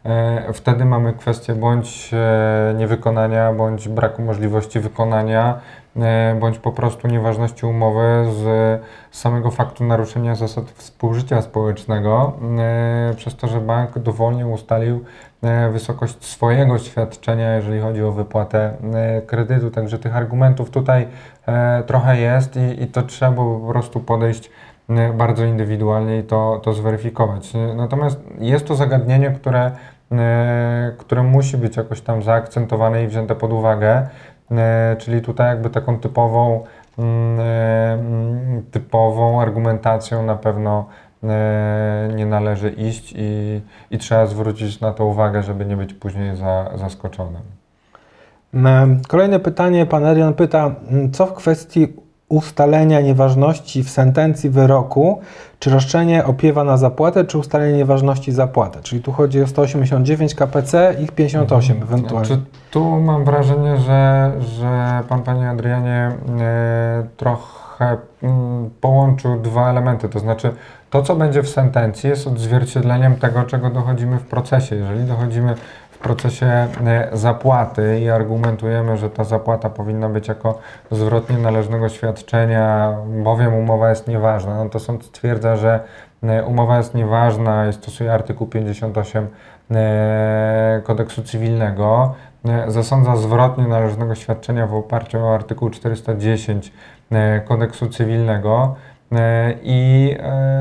wtedy 0.53 0.85
mamy 0.85 1.13
kwestię 1.13 1.55
bądź 1.55 2.09
e, 2.13 2.73
niewykonania, 2.77 3.53
bądź 3.53 3.87
braku 3.87 4.21
możliwości 4.21 4.79
wykonania, 4.79 5.59
e, 5.95 6.35
bądź 6.39 6.59
po 6.59 6.71
prostu 6.71 7.07
nieważności 7.07 7.65
umowy 7.65 8.25
z 8.31 8.81
samego 9.11 9.51
faktu 9.51 9.83
naruszenia 9.83 10.35
zasad 10.35 10.65
współżycia 10.71 11.41
społecznego, 11.41 12.33
e, 12.59 13.13
przez 13.15 13.35
to, 13.35 13.47
że 13.47 13.61
bank 13.61 13.99
dowolnie 13.99 14.47
ustalił 14.47 15.03
e, 15.43 15.69
wysokość 15.69 16.25
swojego 16.25 16.79
świadczenia, 16.79 17.55
jeżeli 17.55 17.79
chodzi 17.79 18.03
o 18.03 18.11
wypłatę 18.11 18.71
e, 18.93 19.21
kredytu. 19.21 19.71
Także 19.71 19.99
tych 19.99 20.15
argumentów 20.15 20.69
tutaj 20.69 21.07
trochę 21.87 22.17
jest 22.17 22.55
i, 22.55 22.83
i 22.83 22.87
to 22.87 23.01
trzeba 23.01 23.31
po 23.31 23.59
prostu 23.69 23.99
podejść 23.99 24.51
bardzo 25.13 25.45
indywidualnie 25.45 26.17
i 26.19 26.23
to, 26.23 26.61
to 26.63 26.73
zweryfikować. 26.73 27.53
Natomiast 27.75 28.19
jest 28.39 28.67
to 28.67 28.75
zagadnienie, 28.75 29.31
które, 29.31 29.71
które 30.97 31.23
musi 31.23 31.57
być 31.57 31.77
jakoś 31.77 32.01
tam 32.01 32.23
zaakcentowane 32.23 33.03
i 33.03 33.07
wzięte 33.07 33.35
pod 33.35 33.53
uwagę, 33.53 34.07
czyli 34.97 35.21
tutaj 35.21 35.47
jakby 35.47 35.69
taką 35.69 35.99
typową 35.99 36.63
Mm, 36.97 37.39
e, 37.39 37.93
mm, 37.93 38.63
typową 38.71 39.41
argumentacją 39.41 40.25
na 40.25 40.35
pewno 40.35 40.85
e, 41.23 42.09
nie 42.15 42.25
należy 42.25 42.69
iść 42.69 43.13
i, 43.17 43.61
i 43.91 43.97
trzeba 43.97 44.25
zwrócić 44.25 44.79
na 44.79 44.93
to 44.93 45.05
uwagę, 45.05 45.43
żeby 45.43 45.65
nie 45.65 45.77
być 45.77 45.93
później 45.93 46.35
za, 46.35 46.71
zaskoczonym. 46.75 47.41
Kolejne 49.07 49.39
pytanie. 49.39 49.85
Pan 49.85 50.05
Erion 50.05 50.33
pyta, 50.33 50.75
co 51.13 51.25
w 51.25 51.33
kwestii 51.33 51.93
ustalenia 52.29 53.01
nieważności 53.01 53.83
w 53.83 53.89
sentencji 53.89 54.49
wyroku, 54.49 55.21
czy 55.59 55.69
roszczenie 55.69 56.25
opiewa 56.25 56.63
na 56.63 56.77
zapłatę, 56.77 57.25
czy 57.25 57.37
ustalenie 57.37 57.77
nieważności 57.77 58.31
zapłatę. 58.31 58.79
Czyli 58.83 59.01
tu 59.01 59.11
chodzi 59.11 59.41
o 59.41 59.47
189 59.47 60.35
KPC 60.35 60.95
i 61.03 61.07
58 61.07 61.77
mhm. 61.77 61.93
ewentualnie. 61.93 62.29
Czy 62.29 62.41
tu 62.71 63.01
mam 63.01 63.25
wrażenie, 63.25 63.77
że, 63.77 64.31
że 64.59 65.03
pan, 65.09 65.23
panie 65.23 65.49
Adrianie, 65.49 66.11
e, 66.39 67.07
trochę 67.17 67.97
mm, 68.23 68.69
połączył 68.81 69.39
dwa 69.39 69.69
elementy, 69.69 70.09
to 70.09 70.19
znaczy 70.19 70.53
to, 70.89 71.01
co 71.01 71.15
będzie 71.15 71.43
w 71.43 71.49
sentencji, 71.49 72.09
jest 72.09 72.27
odzwierciedleniem 72.27 73.15
tego, 73.15 73.43
czego 73.43 73.69
dochodzimy 73.69 74.17
w 74.17 74.25
procesie. 74.25 74.75
Jeżeli 74.75 75.03
dochodzimy 75.03 75.55
w 75.97 75.99
procesie 75.99 76.45
e, 76.45 77.09
zapłaty 77.13 77.99
i 77.99 78.09
argumentujemy, 78.09 78.97
że 78.97 79.09
ta 79.09 79.23
zapłata 79.23 79.69
powinna 79.69 80.09
być 80.09 80.27
jako 80.27 80.59
zwrot 80.91 81.29
nienależnego 81.29 81.89
świadczenia, 81.89 82.97
bowiem 83.23 83.53
umowa 83.53 83.89
jest 83.89 84.07
nieważna, 84.07 84.63
no 84.63 84.69
to 84.69 84.79
sąd 84.79 85.05
stwierdza, 85.05 85.55
że 85.55 85.79
e, 86.23 86.43
umowa 86.43 86.77
jest 86.77 86.95
nieważna 86.95 87.67
i 87.67 87.73
stosuje 87.73 88.13
artykuł 88.13 88.47
58 88.47 89.27
e, 89.71 90.81
kodeksu 90.83 91.23
cywilnego, 91.23 92.15
zasądza 92.67 93.15
zwrot 93.15 93.57
nienależnego 93.57 94.15
świadczenia 94.15 94.67
w 94.67 94.73
oparciu 94.73 95.25
o 95.25 95.33
artykuł 95.35 95.69
410 95.69 96.73
kodeksu 97.45 97.89
cywilnego. 97.89 98.75
I, 99.63 100.15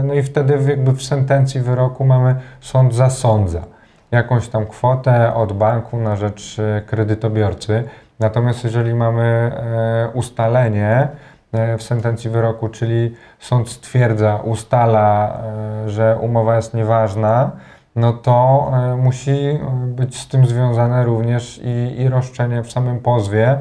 no 0.04 0.14
i 0.14 0.22
wtedy 0.22 0.58
jakby 0.68 0.92
w 0.92 1.02
sentencji 1.02 1.60
wyroku 1.60 2.04
mamy 2.04 2.36
sąd 2.60 2.94
zasądza 2.94 3.62
jakąś 4.10 4.48
tam 4.48 4.66
kwotę 4.66 5.34
od 5.34 5.52
banku 5.52 5.98
na 5.98 6.16
rzecz 6.16 6.58
e, 6.58 6.82
kredytobiorcy. 6.86 7.84
Natomiast 8.20 8.64
jeżeli 8.64 8.94
mamy 8.94 9.22
e, 9.24 10.08
ustalenie 10.14 11.08
e, 11.52 11.78
w 11.78 11.82
sentencji 11.82 12.30
wyroku, 12.30 12.68
czyli 12.68 13.14
sąd 13.38 13.68
stwierdza, 13.68 14.36
ustala, 14.36 15.38
że 15.86 16.18
umowa 16.20 16.56
jest 16.56 16.74
nieważna, 16.74 17.50
no 17.96 18.12
to 18.12 18.70
musi 18.96 19.58
być 19.86 20.18
z 20.18 20.28
tym 20.28 20.46
związane 20.46 21.04
również 21.04 21.60
i, 21.64 22.00
i 22.00 22.08
roszczenie 22.08 22.62
w 22.62 22.72
samym 22.72 23.00
pozwie, 23.00 23.58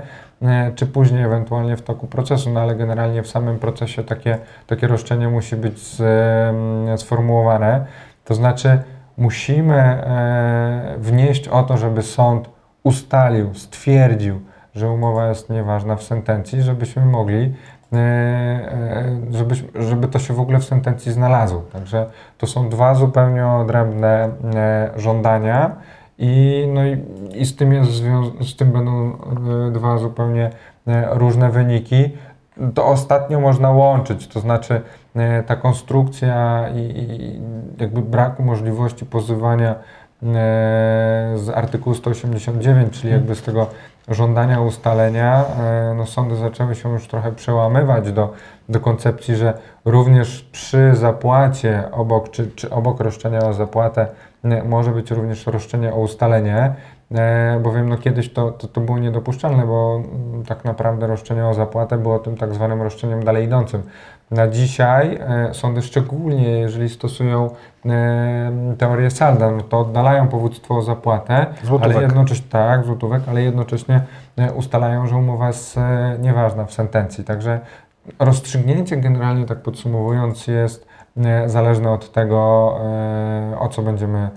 czy 0.76 0.88
później 0.88 1.24
ewentualnie 1.24 1.78
w 1.78 1.82
toku 1.82 2.08
procesu, 2.08 2.50
no 2.50 2.60
ale 2.60 2.76
generalnie 2.76 3.24
w 3.24 3.28
samym 3.28 3.60
procesie 3.60 4.04
takie, 4.04 4.38
takie 4.68 4.88
roszczenie 4.88 5.30
musi 5.30 5.56
być 5.56 5.80
sformułowane. 6.98 7.86
To 8.26 8.36
znaczy, 8.36 8.80
musimy 9.18 9.76
e, 9.76 10.96
wnieść 10.98 11.48
o 11.48 11.64
to, 11.64 11.78
żeby 11.78 12.02
sąd 12.02 12.50
ustalił, 12.84 13.54
stwierdził, 13.54 14.40
że 14.76 14.90
umowa 14.90 15.30
jest 15.30 15.50
nieważna 15.50 15.96
w 15.96 16.04
sentencji, 16.04 16.62
żebyśmy 16.62 17.06
mogli, 17.06 17.54
e, 17.94 17.98
e, 17.98 19.18
żeby, 19.32 19.56
żeby 19.76 20.08
to 20.08 20.20
się 20.20 20.34
w 20.34 20.40
ogóle 20.40 20.60
w 20.60 20.66
sentencji 20.66 21.12
znalazło. 21.12 21.62
Także 21.74 22.06
to 22.38 22.48
są 22.48 22.70
dwa 22.70 22.96
zupełnie 22.96 23.48
odrębne 23.48 24.30
żądania 24.96 25.76
i, 26.18 26.66
no 26.74 26.86
i, 26.86 27.04
i 27.34 27.46
z, 27.46 27.56
tym 27.56 27.74
jest, 27.74 27.92
z 28.42 28.56
tym 28.56 28.72
będą 28.72 29.18
dwa 29.72 29.98
zupełnie 29.98 30.50
różne 31.12 31.52
wyniki. 31.52 32.10
To 32.73 32.86
ostatnio 32.86 33.40
można 33.40 33.72
łączyć, 33.72 34.27
to 34.27 34.40
znaczy 34.40 34.82
E, 35.15 35.44
ta 35.44 35.56
konstrukcja 35.56 36.65
i, 36.76 36.80
i 36.80 37.41
jakby 37.82 38.02
braku 38.02 38.44
możliwości 38.44 39.06
pozywania 39.06 39.76
z 41.36 41.49
artykułu 41.56 41.95
189, 41.95 42.94
czyli 42.94 43.14
jakby 43.14 43.36
z 43.36 43.41
tego 43.41 43.68
żądania 44.07 44.61
ustalenia, 44.61 45.45
no 45.95 46.06
sądy 46.06 46.36
zaczęły 46.36 46.76
się 46.76 46.90
już 46.90 47.07
trochę 47.07 47.32
przełamywać 47.32 48.11
do, 48.11 48.34
do 48.69 48.80
koncepcji, 48.80 49.36
że 49.36 49.53
również 49.86 50.41
przy 50.52 50.95
zapłacie 50.95 51.84
obok, 51.91 52.32
czy, 52.32 52.52
czy 52.52 52.69
obok 52.69 52.99
roszczenia 52.99 53.40
o 53.40 53.53
zapłatę 53.53 54.07
może 54.65 54.91
być 54.91 55.11
również 55.11 55.48
roszczenie 55.48 55.94
o 55.94 55.99
ustalenie, 55.99 56.56
E, 56.56 56.95
bowiem 57.60 57.90
no 57.90 57.98
kiedyś 57.98 58.34
to, 58.34 58.52
to, 58.52 58.68
to 58.68 58.82
było 58.82 58.99
niedopuszczalne, 58.99 59.65
bo 59.65 59.95
mm, 59.95 60.44
tak 60.44 60.65
naprawdę 60.65 61.07
roszczenie 61.07 61.45
o 61.45 61.53
zapłatę 61.53 61.98
było 61.98 62.19
tym 62.19 62.38
tak 62.38 62.53
zwanym 62.53 62.82
roszczeniem 62.82 63.23
dalej 63.23 63.45
idącym. 63.45 63.84
Na 64.32 64.48
dzisiaj 64.48 65.19
e, 65.22 65.53
sądy 65.53 65.82
szczególnie, 65.82 66.49
jeżeli 66.49 66.90
stosują 66.90 67.49
e, 67.86 68.76
teorię 68.77 69.11
salda, 69.11 69.52
no 69.52 69.61
to 69.61 69.80
oddalają 69.80 70.27
powództwo 70.27 70.77
o 70.77 70.82
zapłatę, 70.82 71.45
złotówek. 71.64 71.95
ale 71.95 72.06
jednocześnie 72.06 72.48
tak, 72.49 72.86
złotówek, 72.86 73.22
ale 73.27 73.44
jednocześnie 73.44 74.02
ustalają, 74.56 75.07
że 75.07 75.15
umowa 75.15 75.48
jest 75.48 75.80
nieważna 76.19 76.65
w 76.65 76.73
sentencji. 76.73 77.23
Także 77.23 77.60
rozstrzygnięcie 78.19 78.98
generalnie 78.98 79.45
tak 79.45 79.57
podsumowując 79.57 80.48
jest 80.48 80.88
zależne 81.45 81.91
od 81.91 82.11
tego, 82.11 82.38
o 83.60 83.69
co 83.72 83.82
będziemy 83.82 84.30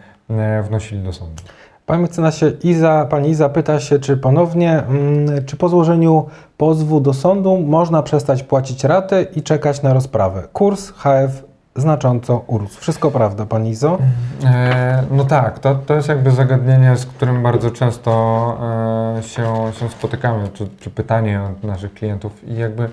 wnosili 0.62 1.02
do 1.02 1.12
sądu. 1.12 1.42
Panie 1.88 2.02
mecenasie, 2.02 2.52
Iza, 2.62 3.06
pani 3.10 3.28
Iza 3.28 3.48
pyta 3.48 3.80
się, 3.80 3.98
czy 3.98 4.16
ponownie, 4.16 4.82
mm, 4.82 5.44
czy 5.44 5.56
po 5.56 5.68
złożeniu 5.68 6.26
pozwu 6.56 7.00
do 7.00 7.14
sądu 7.14 7.58
można 7.58 8.02
przestać 8.02 8.42
płacić 8.42 8.84
raty 8.84 9.26
i 9.36 9.42
czekać 9.42 9.82
na 9.82 9.94
rozprawę? 9.94 10.42
Kurs 10.52 10.90
HF 10.90 11.44
znacząco 11.76 12.44
urósł. 12.46 12.80
Wszystko 12.80 13.10
prawda, 13.10 13.46
pani 13.46 13.70
Izo? 13.70 13.98
E, 14.44 15.02
no 15.10 15.24
tak, 15.24 15.58
to, 15.58 15.74
to 15.74 15.94
jest 15.94 16.08
jakby 16.08 16.30
zagadnienie, 16.30 16.96
z 16.96 17.06
którym 17.06 17.42
bardzo 17.42 17.70
często 17.70 18.10
e, 19.18 19.22
się, 19.22 19.72
się 19.80 19.88
spotykamy, 19.88 20.48
czy, 20.48 20.68
czy 20.80 20.90
pytanie 20.90 21.40
od 21.42 21.64
naszych 21.64 21.94
klientów 21.94 22.48
i 22.48 22.54
jakby 22.56 22.88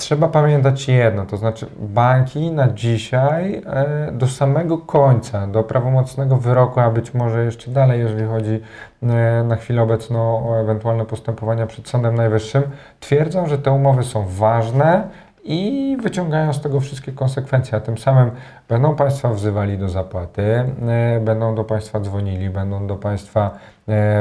trzeba 0.00 0.28
pamiętać 0.28 0.88
jedno, 0.88 1.26
to 1.26 1.36
znaczy 1.36 1.66
banki 1.78 2.50
na 2.50 2.68
dzisiaj 2.68 3.62
e, 3.66 4.12
do 4.12 4.26
samego 4.28 4.78
końca, 4.78 5.46
do 5.46 5.62
prawomocnego 5.62 6.36
wyroku, 6.36 6.80
a 6.80 6.90
być 6.90 7.14
może 7.14 7.44
jeszcze 7.44 7.70
dalej, 7.70 8.00
jeżeli 8.00 8.26
chodzi 8.26 8.60
e, 9.02 9.44
na 9.44 9.56
chwilę 9.56 9.82
obecną 9.82 10.48
o 10.50 10.60
ewentualne 10.60 11.04
postępowania 11.04 11.66
przed 11.66 11.88
Sądem 11.88 12.14
Najwyższym, 12.14 12.62
twierdzą, 13.00 13.46
że 13.46 13.58
te 13.58 13.72
umowy 13.72 14.04
są 14.04 14.24
ważne 14.28 15.08
i 15.44 15.96
wyciągają 16.02 16.52
z 16.52 16.60
tego 16.60 16.80
wszystkie 16.80 17.12
konsekwencje, 17.12 17.78
a 17.78 17.80
tym 17.80 17.98
samym 17.98 18.30
będą 18.68 18.96
Państwa 18.96 19.28
wzywali 19.28 19.78
do 19.78 19.88
zapłaty, 19.88 20.42
e, 20.42 21.20
będą 21.20 21.54
do 21.54 21.64
Państwa 21.64 22.00
dzwonili, 22.00 22.50
będą 22.50 22.86
do 22.86 22.96
Państwa 22.96 23.50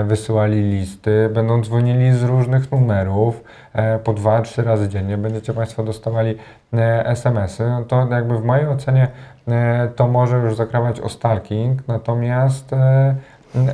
wysyłali 0.06 0.62
listy, 0.62 1.30
będą 1.34 1.62
dzwonili 1.62 2.12
z 2.12 2.24
różnych 2.24 2.72
numerów 2.72 3.44
po 4.04 4.14
dwa, 4.14 4.42
trzy 4.42 4.64
razy 4.64 4.90
dziennie, 4.90 5.18
będziecie 5.18 5.54
Państwo 5.54 5.84
dostawali 5.84 6.36
SMS-y, 7.04 7.70
no 7.70 7.84
to 7.84 8.08
jakby 8.12 8.38
w 8.38 8.44
mojej 8.44 8.68
ocenie 8.68 9.08
to 9.96 10.08
może 10.08 10.38
już 10.38 10.56
zakrawać 10.56 11.00
o 11.00 11.10
stalking, 11.10 11.88
natomiast 11.88 12.72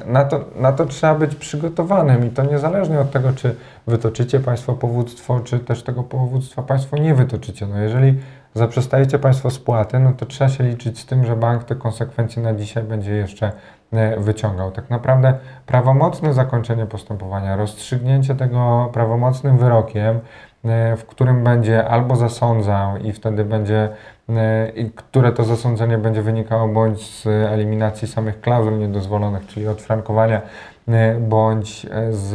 na 0.06 0.24
to, 0.26 0.46
na 0.56 0.72
to 0.72 0.86
trzeba 0.86 1.16
być 1.16 1.36
przygotowanym 1.36 2.28
i 2.28 2.30
to 2.30 2.44
niezależnie 2.44 3.00
od 3.00 3.12
tego, 3.12 3.34
czy 3.34 3.56
wytoczycie 3.88 4.40
Państwo 4.40 4.74
powództwo, 4.74 5.40
czy 5.40 5.60
też 5.60 5.84
tego 5.84 6.04
powództwa 6.04 6.64
Państwo 6.64 6.98
nie 6.98 7.16
wytoczycie. 7.16 7.68
No 7.68 7.80
jeżeli 7.80 8.20
zaprzestajecie 8.56 9.20
Państwo 9.20 9.50
spłaty, 9.50 10.00
no 10.00 10.14
to 10.14 10.26
trzeba 10.26 10.50
się 10.50 10.64
liczyć 10.64 11.00
z 11.00 11.06
tym, 11.06 11.26
że 11.26 11.36
bank 11.36 11.64
te 11.64 11.76
konsekwencje 11.76 12.44
na 12.44 12.54
dzisiaj 12.54 12.84
będzie 12.84 13.16
jeszcze 13.16 13.52
e, 13.92 14.20
wyciągał. 14.20 14.72
Tak 14.72 14.90
naprawdę 14.90 15.34
prawomocne 15.66 16.34
zakończenie 16.34 16.86
postępowania, 16.86 17.56
rozstrzygnięcie 17.56 18.36
tego 18.36 18.90
prawomocnym 18.94 19.58
wyrokiem, 19.58 20.20
e, 20.66 20.98
w 20.98 21.06
którym 21.06 21.44
będzie 21.44 21.88
albo 21.88 22.16
zasądzał 22.16 22.98
i 22.98 23.14
wtedy 23.14 23.46
będzie 23.46 23.90
E, 24.30 24.70
i 24.76 24.92
które 24.92 25.32
to 25.32 25.44
zasądzenie 25.44 25.98
będzie 25.98 26.22
wynikało 26.22 26.68
bądź 26.68 27.22
z 27.22 27.28
eliminacji 27.28 28.08
samych 28.08 28.42
klauzul 28.42 28.80
niedozwolonych, 28.80 29.48
czyli 29.48 29.68
od 29.68 29.82
frankowania, 29.82 30.42
e, 30.88 31.20
bądź 31.20 31.86
z, 32.12 32.30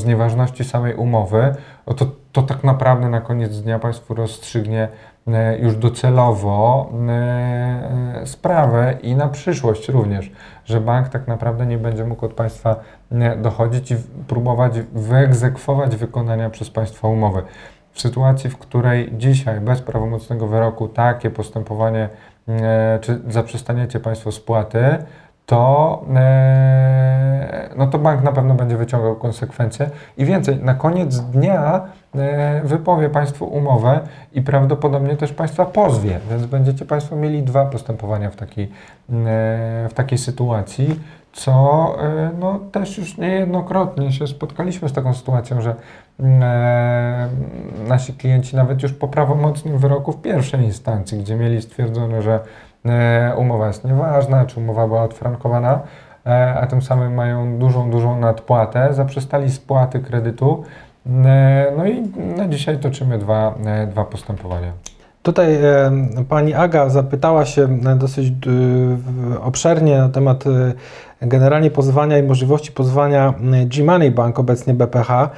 z 0.00 0.04
nieważności 0.04 0.64
samej 0.64 0.94
umowy, 0.94 1.54
to, 1.96 2.06
to 2.32 2.42
tak 2.42 2.64
naprawdę 2.64 3.08
na 3.08 3.20
koniec 3.20 3.60
dnia 3.60 3.78
Państwu 3.78 4.14
rozstrzygnie 4.14 4.88
e, 5.28 5.58
już 5.58 5.76
docelowo 5.76 6.90
sprawę 8.24 8.98
i 9.02 9.14
na 9.14 9.28
przyszłość 9.28 9.88
również, 9.88 10.32
że 10.64 10.80
bank 10.80 11.08
tak 11.08 11.28
naprawdę 11.28 11.66
nie 11.66 11.78
będzie 11.78 12.04
mógł 12.04 12.26
od 12.26 12.34
Państwa 12.34 12.76
dochodzić 13.36 13.90
i 13.90 13.96
próbować 14.28 14.80
wyegzekwować 14.80 15.96
wykonania 15.96 16.50
przez 16.50 16.70
Państwa 16.70 17.08
umowy. 17.08 17.42
W 17.92 18.00
sytuacji, 18.00 18.50
w 18.50 18.58
której 18.58 19.12
dzisiaj 19.16 19.60
bez 19.60 19.82
prawomocnego 19.82 20.46
wyroku 20.46 20.88
takie 20.88 21.30
postępowanie, 21.30 22.08
e, 22.48 22.98
czy 23.02 23.20
zaprzestaniecie 23.28 24.00
Państwo 24.00 24.32
spłaty, 24.32 24.98
to, 25.46 26.04
e, 26.14 27.70
no 27.76 27.86
to 27.86 27.98
bank 27.98 28.22
na 28.22 28.32
pewno 28.32 28.54
będzie 28.54 28.76
wyciągał 28.76 29.16
konsekwencje 29.16 29.90
i 30.16 30.24
więcej, 30.24 30.56
na 30.56 30.74
koniec 30.74 31.20
dnia 31.20 31.76
e, 31.76 31.99
wypowie 32.64 33.10
Państwu 33.10 33.44
umowę 33.44 34.00
i 34.32 34.42
prawdopodobnie 34.42 35.16
też 35.16 35.32
Państwa 35.32 35.64
pozwie, 35.64 36.20
więc 36.30 36.46
będziecie 36.46 36.84
Państwo 36.84 37.16
mieli 37.16 37.42
dwa 37.42 37.66
postępowania 37.66 38.30
w 38.30 38.36
takiej, 38.36 38.70
w 39.88 39.94
takiej 39.94 40.18
sytuacji 40.18 41.00
co 41.32 41.96
e, 42.02 42.30
no, 42.38 42.58
też 42.72 42.98
już 42.98 43.18
niejednokrotnie 43.18 44.12
się 44.12 44.26
spotkaliśmy 44.26 44.88
z 44.88 44.92
taką 44.92 45.14
sytuacją, 45.14 45.60
że 45.60 45.74
mm, 46.20 46.42
e, 46.42 47.28
nasi 47.88 48.14
klienci 48.14 48.56
nawet 48.56 48.82
już 48.82 48.92
po 48.92 49.08
prawomocnym 49.08 49.78
wyroku 49.78 50.12
w 50.12 50.22
pierwszej 50.22 50.64
instancji, 50.64 51.18
gdzie 51.18 51.36
mieli 51.36 51.62
stwierdzone, 51.62 52.22
że 52.22 52.40
e, 52.84 53.34
umowa 53.36 53.66
jest 53.66 53.84
nieważna, 53.84 54.46
czy 54.46 54.60
umowa 54.60 54.86
była 54.86 55.02
odfrankowana, 55.02 55.80
e, 56.26 56.54
a 56.54 56.66
tym 56.66 56.82
samym 56.82 57.14
mają 57.14 57.58
dużą, 57.58 57.90
dużą 57.90 58.18
nadpłatę, 58.18 58.94
zaprzestali 58.94 59.50
spłaty 59.50 60.00
kredytu, 60.00 60.64
e, 60.64 60.89
no 61.76 61.86
i 61.86 62.02
na 62.36 62.48
dzisiaj 62.48 62.78
toczymy 62.78 63.18
dwa, 63.18 63.54
e, 63.66 63.86
dwa 63.86 64.04
postępowania. 64.04 64.72
Tutaj 65.22 65.54
e, 65.54 65.90
pani 66.28 66.54
Aga 66.54 66.88
zapytała 66.88 67.46
się 67.46 67.68
e, 67.86 67.96
dosyć 67.96 68.28
e, 68.28 69.40
obszernie 69.40 69.98
na 69.98 70.08
temat 70.08 70.44
generalnie 71.22 71.70
pozwania 71.70 72.18
i 72.18 72.22
możliwości 72.22 72.72
pozwania 72.72 73.34
G-Money 73.66 74.10
Bank, 74.10 74.38
obecnie 74.38 74.74
BPH. 74.74 75.30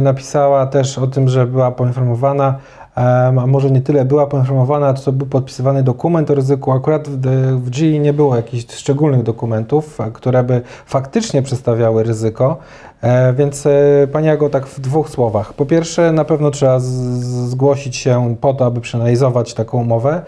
Napisała 0.00 0.66
też 0.66 0.98
o 0.98 1.06
tym, 1.06 1.28
że 1.28 1.46
była 1.46 1.70
poinformowana, 1.70 2.58
a 2.98 3.46
może 3.46 3.70
nie 3.70 3.80
tyle 3.80 4.04
była 4.04 4.26
poinformowana, 4.26 4.94
co 4.94 5.12
był 5.12 5.26
podpisywany 5.26 5.82
dokument 5.82 6.30
o 6.30 6.34
ryzyku. 6.34 6.72
Akurat 6.72 7.08
w 7.54 7.70
G 7.70 7.98
nie 7.98 8.12
było 8.12 8.36
jakichś 8.36 8.74
szczególnych 8.74 9.22
dokumentów, 9.22 9.98
które 10.12 10.44
by 10.44 10.62
faktycznie 10.86 11.42
przedstawiały 11.42 12.02
ryzyko. 12.02 12.56
E, 13.02 13.32
więc 13.32 13.66
e, 13.66 13.70
Pani 14.12 14.28
Ago, 14.28 14.48
tak 14.48 14.66
w 14.66 14.80
dwóch 14.80 15.10
słowach. 15.10 15.52
Po 15.52 15.66
pierwsze, 15.66 16.12
na 16.12 16.24
pewno 16.24 16.50
trzeba 16.50 16.78
zgłosić 16.80 17.96
się 17.96 18.36
po 18.40 18.54
to, 18.54 18.66
aby 18.66 18.80
przeanalizować 18.80 19.54
taką 19.54 19.80
umowę. 19.80 20.22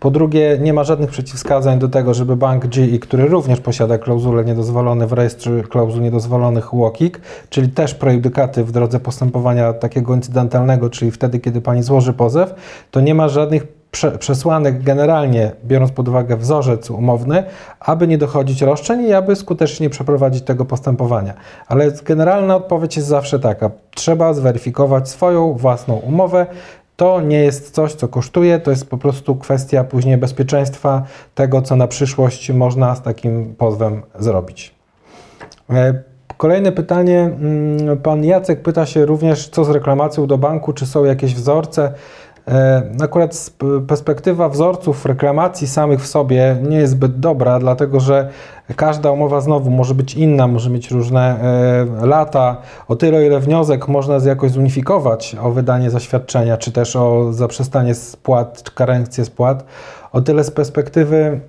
Po 0.00 0.10
drugie, 0.10 0.58
nie 0.60 0.72
ma 0.72 0.84
żadnych 0.84 1.10
przeciwwskazań 1.10 1.78
do 1.78 1.88
tego, 1.88 2.14
żeby 2.14 2.36
bank 2.36 2.66
GE, 2.66 2.98
który 2.98 3.28
również 3.28 3.60
posiada 3.60 3.98
klauzule 3.98 4.44
niedozwolone 4.44 5.06
w 5.06 5.12
rejestrze 5.12 5.62
klauzul 5.62 6.02
niedozwolonych 6.02 6.74
UOKiK, 6.74 7.20
czyli 7.50 7.68
też 7.68 7.94
prejudykaty 7.94 8.64
w 8.64 8.72
drodze 8.72 9.00
postępowania 9.00 9.72
takiego 9.72 10.14
incydentalnego, 10.14 10.90
czyli 10.90 11.10
wtedy, 11.10 11.38
kiedy 11.38 11.60
pani 11.60 11.82
złoży 11.82 12.12
pozew, 12.12 12.54
to 12.90 13.00
nie 13.00 13.14
ma 13.14 13.28
żadnych 13.28 13.66
przesłanek 14.18 14.82
generalnie, 14.82 15.52
biorąc 15.64 15.92
pod 15.92 16.08
uwagę 16.08 16.36
wzorzec 16.36 16.90
umowny, 16.90 17.44
aby 17.80 18.06
nie 18.06 18.18
dochodzić 18.18 18.62
roszczeń 18.62 19.02
i 19.02 19.12
aby 19.12 19.36
skutecznie 19.36 19.90
przeprowadzić 19.90 20.44
tego 20.44 20.64
postępowania. 20.64 21.34
Ale 21.68 21.92
generalna 22.04 22.56
odpowiedź 22.56 22.96
jest 22.96 23.08
zawsze 23.08 23.40
taka: 23.40 23.70
trzeba 23.94 24.34
zweryfikować 24.34 25.08
swoją 25.08 25.52
własną 25.52 25.94
umowę. 25.94 26.46
To 26.96 27.20
nie 27.20 27.38
jest 27.38 27.70
coś, 27.70 27.94
co 27.94 28.08
kosztuje, 28.08 28.58
to 28.58 28.70
jest 28.70 28.90
po 28.90 28.98
prostu 28.98 29.36
kwestia 29.36 29.84
później 29.84 30.16
bezpieczeństwa 30.16 31.02
tego, 31.34 31.62
co 31.62 31.76
na 31.76 31.86
przyszłość 31.86 32.50
można 32.50 32.94
z 32.94 33.02
takim 33.02 33.54
pozwem 33.54 34.02
zrobić. 34.18 34.74
E, 35.70 36.02
kolejne 36.36 36.72
pytanie. 36.72 37.20
Mm, 37.20 37.98
pan 37.98 38.24
Jacek 38.24 38.62
pyta 38.62 38.86
się 38.86 39.06
również, 39.06 39.48
co 39.48 39.64
z 39.64 39.70
reklamacją 39.70 40.26
do 40.26 40.38
banku, 40.38 40.72
czy 40.72 40.86
są 40.86 41.04
jakieś 41.04 41.34
wzorce. 41.34 41.92
E, 42.48 42.82
akurat 43.00 43.50
perspektywa 43.88 44.48
wzorców 44.48 45.06
reklamacji 45.06 45.66
samych 45.66 46.00
w 46.00 46.06
sobie 46.06 46.56
nie 46.62 46.76
jest 46.76 46.92
zbyt 46.92 47.20
dobra, 47.20 47.58
dlatego 47.58 48.00
że 48.00 48.28
każda 48.76 49.10
umowa 49.10 49.40
znowu 49.40 49.70
może 49.70 49.94
być 49.94 50.14
inna, 50.14 50.46
może 50.46 50.70
mieć 50.70 50.90
różne 50.90 51.40
e, 52.02 52.06
lata. 52.06 52.56
O 52.88 52.96
tyle, 52.96 53.26
ile 53.26 53.40
wniosek 53.40 53.88
można 53.88 54.18
jakoś 54.24 54.50
zunifikować 54.50 55.36
o 55.42 55.50
wydanie 55.50 55.90
zaświadczenia, 55.90 56.56
czy 56.56 56.72
też 56.72 56.96
o 56.96 57.32
zaprzestanie 57.32 57.94
spłat, 57.94 58.62
czy 58.62 58.72
karencję 58.74 59.24
spłat, 59.24 59.64
o 60.12 60.20
tyle 60.20 60.44
z 60.44 60.50
perspektywy 60.50 61.40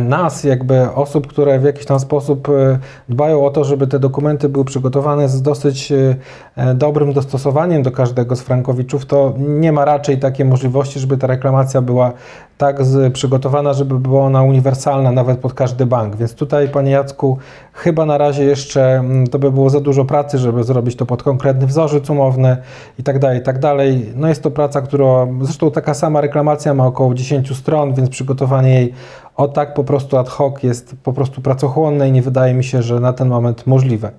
nas, 0.00 0.44
jakby 0.44 0.92
osób, 0.94 1.26
które 1.26 1.58
w 1.58 1.64
jakiś 1.64 1.86
tam 1.86 2.00
sposób 2.00 2.48
e, 2.48 2.78
dbają 3.08 3.46
o 3.46 3.50
to, 3.50 3.64
żeby 3.64 3.86
te 3.86 3.98
dokumenty 3.98 4.48
były 4.48 4.64
przygotowane 4.64 5.28
z 5.28 5.42
dosyć 5.42 5.92
e, 5.92 6.74
dobrym 6.74 7.12
dostosowaniem 7.12 7.82
do 7.82 7.90
każdego 7.90 8.36
z 8.36 8.40
frankowiczów, 8.40 9.06
to 9.06 9.34
nie 9.38 9.72
ma 9.72 9.84
raczej 9.84 10.18
takiej 10.18 10.46
możliwości, 10.46 11.00
żeby 11.00 11.18
ta 11.18 11.26
reklamacja 11.26 11.82
była 11.82 12.12
tak 12.58 12.76
przygotowana, 13.12 13.72
żeby 13.72 13.98
była 13.98 14.22
ona 14.24 14.42
uniwersalna 14.42 15.12
nawet 15.12 15.38
pod 15.38 15.54
każdy 15.54 15.86
bank. 15.86 16.16
Więc 16.16 16.34
tutaj, 16.34 16.68
Panie 16.68 16.90
Jacku, 16.90 17.38
chyba 17.72 18.06
na 18.06 18.18
razie 18.18 18.44
jeszcze 18.44 18.96
mm, 18.96 19.26
to 19.26 19.38
by 19.38 19.52
było 19.52 19.70
za 19.70 19.80
dużo 19.80 20.04
pracy, 20.04 20.38
żeby 20.38 20.64
zrobić 20.64 20.96
to 20.96 21.06
pod 21.06 21.22
konkretny 21.22 21.66
wzorzec 21.66 22.10
umowny 22.10 22.56
i 22.98 23.02
tak 23.02 23.18
dalej, 23.18 23.38
i 23.38 23.42
tak 23.42 23.58
dalej. 23.58 24.12
No 24.16 24.28
jest 24.28 24.42
to 24.42 24.50
praca, 24.50 24.80
która, 24.80 25.26
zresztą 25.42 25.70
taka 25.70 25.94
sama 25.94 26.20
reklamacja 26.20 26.74
ma 26.74 26.86
około 26.86 27.14
10 27.14 27.56
stron, 27.56 27.94
więc 27.94 28.10
przygotowanie 28.10 28.74
jej 28.74 28.94
o 29.36 29.48
tak 29.48 29.74
po 29.74 29.84
prostu 29.84 30.16
ad 30.16 30.28
hoc 30.28 30.62
jest 30.62 30.96
po 31.02 31.12
prostu 31.12 31.40
pracochłonne 31.40 32.08
i 32.08 32.12
nie 32.12 32.22
wydaje 32.22 32.54
mi 32.54 32.64
się, 32.64 32.82
że 32.82 33.00
na 33.00 33.12
ten 33.12 33.28
moment 33.28 33.66
możliwe. 33.66 34.10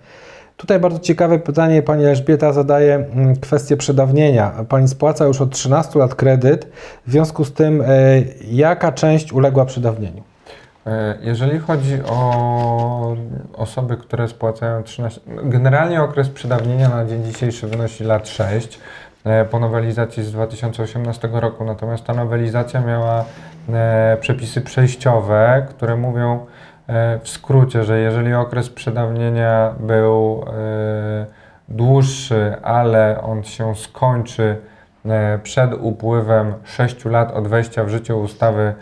Tutaj 0.58 0.80
bardzo 0.80 1.00
ciekawe 1.00 1.40
pytanie 1.40 1.82
Pani 1.82 2.06
Elżbieta 2.06 2.54
zadaje 2.54 2.96
mm, 2.96 3.36
kwestię 3.36 3.78
przedawnienia. 3.78 4.52
Pani 4.70 4.88
spłaca 4.88 5.26
już 5.26 5.42
od 5.42 5.52
13 5.52 6.00
lat 6.00 6.16
kredyt, 6.16 6.68
w 7.08 7.12
związku 7.12 7.46
z 7.46 7.54
tym 7.54 7.82
e, 7.82 7.86
jaka 8.52 8.92
część 8.92 9.34
uległa 9.34 9.66
przedawnieniu? 9.66 10.24
E, 10.88 11.18
jeżeli 11.22 11.60
chodzi 11.60 11.98
o 12.10 13.16
osoby, 13.54 13.98
które 13.98 14.28
spłacają 14.28 14.84
13, 14.84 15.22
generalnie 15.44 16.02
okres 16.02 16.30
przedawnienia 16.30 16.90
na 16.90 17.06
dzień 17.06 17.24
dzisiejszy 17.24 17.68
wynosi 17.68 18.04
lat 18.04 18.28
6 18.28 18.80
e, 19.24 19.46
po 19.46 19.60
nowelizacji 19.60 20.24
z 20.24 20.32
2018 20.32 21.30
roku, 21.32 21.66
natomiast 21.66 22.04
ta 22.04 22.14
nowelizacja 22.14 22.82
miała 22.82 23.26
przepisy 24.20 24.62
przejściowe, 24.62 25.66
które 25.70 25.96
mówią, 25.96 26.46
E, 26.88 27.20
w 27.20 27.30
skrócie, 27.30 27.84
że 27.84 28.00
jeżeli 28.00 28.34
okres 28.34 28.70
przedawnienia 28.70 29.76
był 29.80 30.46
e, 30.48 31.26
dłuższy, 31.70 32.56
ale 32.64 33.22
on 33.22 33.44
się 33.44 33.76
skończy 33.76 34.58
e, 35.06 35.40
przed 35.44 35.74
upływem 35.74 36.54
6 36.64 37.06
lat 37.06 37.32
od 37.32 37.48
wejścia 37.48 37.84
w 37.84 37.90
życie 37.90 38.16
ustawy 38.16 38.74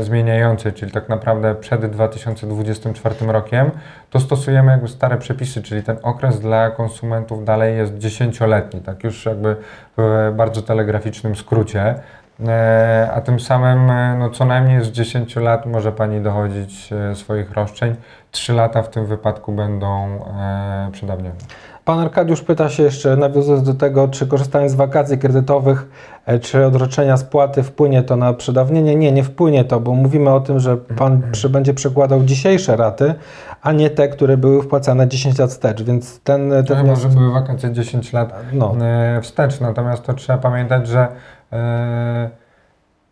zmieniającej, 0.00 0.72
czyli 0.72 0.92
tak 0.92 1.08
naprawdę 1.08 1.54
przed 1.54 1.86
2024 1.86 3.14
rokiem, 3.26 3.70
to 4.10 4.20
stosujemy 4.20 4.72
jakby 4.72 4.88
stare 4.88 5.16
przepisy, 5.16 5.62
czyli 5.62 5.82
ten 5.82 5.96
okres 6.02 6.40
dla 6.40 6.70
konsumentów 6.70 7.44
dalej 7.44 7.76
jest 7.76 7.98
dziesięcioletni, 7.98 8.80
tak 8.80 9.04
już 9.04 9.26
jakby 9.26 9.56
w 9.96 10.32
bardzo 10.36 10.62
telegraficznym 10.62 11.36
skrócie. 11.36 11.94
E, 12.44 13.10
a 13.14 13.20
tym 13.20 13.40
samym 13.40 13.90
e, 13.90 14.16
no, 14.18 14.30
co 14.30 14.44
najmniej 14.44 14.84
z 14.84 14.88
10 14.88 15.36
lat 15.36 15.66
może 15.66 15.92
Pani 15.92 16.20
dochodzić 16.20 16.92
e, 16.92 17.14
swoich 17.14 17.52
roszczeń. 17.52 17.94
3 18.30 18.52
lata 18.52 18.82
w 18.82 18.88
tym 18.88 19.06
wypadku 19.06 19.52
będą 19.52 20.20
przedawnione. 20.92 21.34
Pan 21.84 21.98
Arkadiusz 21.98 22.42
pyta 22.42 22.68
się 22.68 22.82
jeszcze, 22.82 23.16
nawiązując 23.16 23.62
do 23.62 23.74
tego, 23.74 24.08
czy 24.08 24.26
korzystając 24.26 24.72
z 24.72 24.74
wakacji 24.74 25.18
kredytowych, 25.18 25.88
czy 26.40 26.66
odroczenia 26.66 27.16
spłaty 27.16 27.62
wpłynie 27.62 28.02
to 28.02 28.16
na 28.16 28.32
przedawnienie? 28.32 28.96
Nie, 28.96 29.12
nie 29.12 29.22
wpłynie 29.24 29.64
to, 29.64 29.80
bo 29.80 29.94
mówimy 29.94 30.30
o 30.30 30.40
tym, 30.40 30.60
że 30.60 30.76
Pan 30.76 31.12
mhm. 31.12 31.52
będzie 31.52 31.74
przekładał 31.74 32.24
dzisiejsze 32.24 32.76
raty, 32.76 33.14
a 33.62 33.72
nie 33.72 33.90
te, 33.90 34.08
które 34.08 34.36
były 34.36 34.62
wpłacane 34.62 35.08
10 35.08 35.38
lat 35.38 35.50
wstecz, 35.50 35.82
więc 35.82 36.20
ten... 36.20 36.50
ten 36.50 36.64
to 36.64 36.76
chyba, 36.76 36.94
że 36.94 37.08
były 37.08 37.32
wakacje 37.32 37.72
10 37.72 38.12
lat 38.12 38.34
no. 38.52 38.74
wstecz, 39.22 39.60
natomiast 39.60 40.02
to 40.02 40.14
trzeba 40.14 40.38
pamiętać, 40.38 40.88
że 40.88 41.08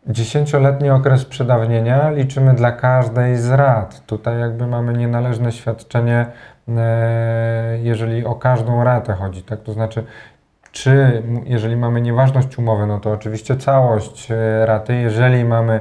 dziesięcioletni 0.07 0.91
okres 0.91 1.25
przedawnienia 1.25 2.11
liczymy 2.11 2.55
dla 2.55 2.73
każdej 2.73 3.37
z 3.37 3.51
rat. 3.51 4.07
Tutaj 4.07 4.41
jakby 4.41 4.67
mamy 4.67 4.93
nienależne 4.93 5.53
świadczenie, 5.53 6.27
e, 6.69 7.79
jeżeli 7.83 8.25
o 8.25 8.35
każdą 8.35 8.85
ratę 8.85 9.13
chodzi, 9.13 9.43
tak? 9.43 9.63
To 9.63 9.73
znaczy, 9.73 10.05
czy 10.73 11.23
jeżeli 11.45 11.77
mamy 11.77 12.01
nieważność 12.01 12.59
umowy, 12.59 12.87
no 12.87 13.01
to 13.01 13.13
oczywiście 13.13 13.57
całość 13.57 14.31
e, 14.31 14.67
raty. 14.67 14.95
Jeżeli 14.95 15.45
mamy 15.45 15.81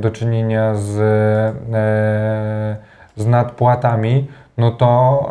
do 0.00 0.10
czynienia 0.10 0.74
z, 0.74 0.92
z 3.16 3.26
nadpłatami, 3.26 4.28
no 4.58 4.70
to 4.70 5.30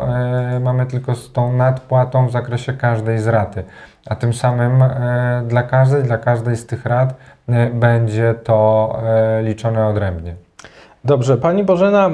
mamy 0.60 0.86
tylko 0.86 1.14
z 1.14 1.32
tą 1.32 1.52
nadpłatą 1.52 2.26
w 2.26 2.30
zakresie 2.30 2.72
każdej 2.72 3.18
z 3.18 3.26
raty 3.26 3.64
a 4.06 4.14
tym 4.14 4.34
samym 4.34 4.82
e, 4.82 5.42
dla 5.48 5.62
każdej, 5.62 6.02
dla 6.02 6.18
każdej 6.18 6.56
z 6.56 6.66
tych 6.66 6.86
rad 6.86 7.14
e, 7.48 7.70
będzie 7.70 8.34
to 8.34 8.98
e, 9.02 9.42
liczone 9.42 9.86
odrębnie. 9.86 10.34
Dobrze, 11.06 11.36
Pani 11.36 11.64
Bożena 11.64 12.10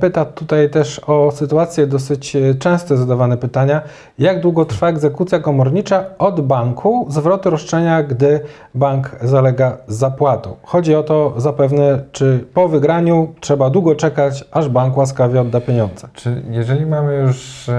pyta 0.00 0.24
tutaj 0.24 0.70
też 0.70 1.00
o 1.06 1.30
sytuację 1.30 1.86
dosyć 1.86 2.36
często 2.58 2.96
zadawane 2.96 3.36
pytania. 3.36 3.82
Jak 4.18 4.40
długo 4.40 4.64
trwa 4.64 4.88
egzekucja 4.88 5.38
komornicza 5.38 6.04
od 6.18 6.40
banku, 6.40 7.06
zwrotu 7.08 7.50
roszczenia, 7.50 8.02
gdy 8.02 8.40
bank 8.74 9.16
zalega 9.20 9.76
z 9.86 9.94
zapłatą? 9.96 10.56
Chodzi 10.62 10.94
o 10.94 11.02
to 11.02 11.34
zapewne, 11.36 12.04
czy 12.12 12.44
po 12.54 12.68
wygraniu 12.68 13.34
trzeba 13.40 13.70
długo 13.70 13.94
czekać, 13.94 14.44
aż 14.52 14.68
bank 14.68 14.96
łaskawie 14.96 15.40
odda 15.40 15.60
pieniądze. 15.60 16.08
Czy 16.14 16.42
jeżeli 16.50 16.86
mamy 16.86 17.14
już 17.16 17.70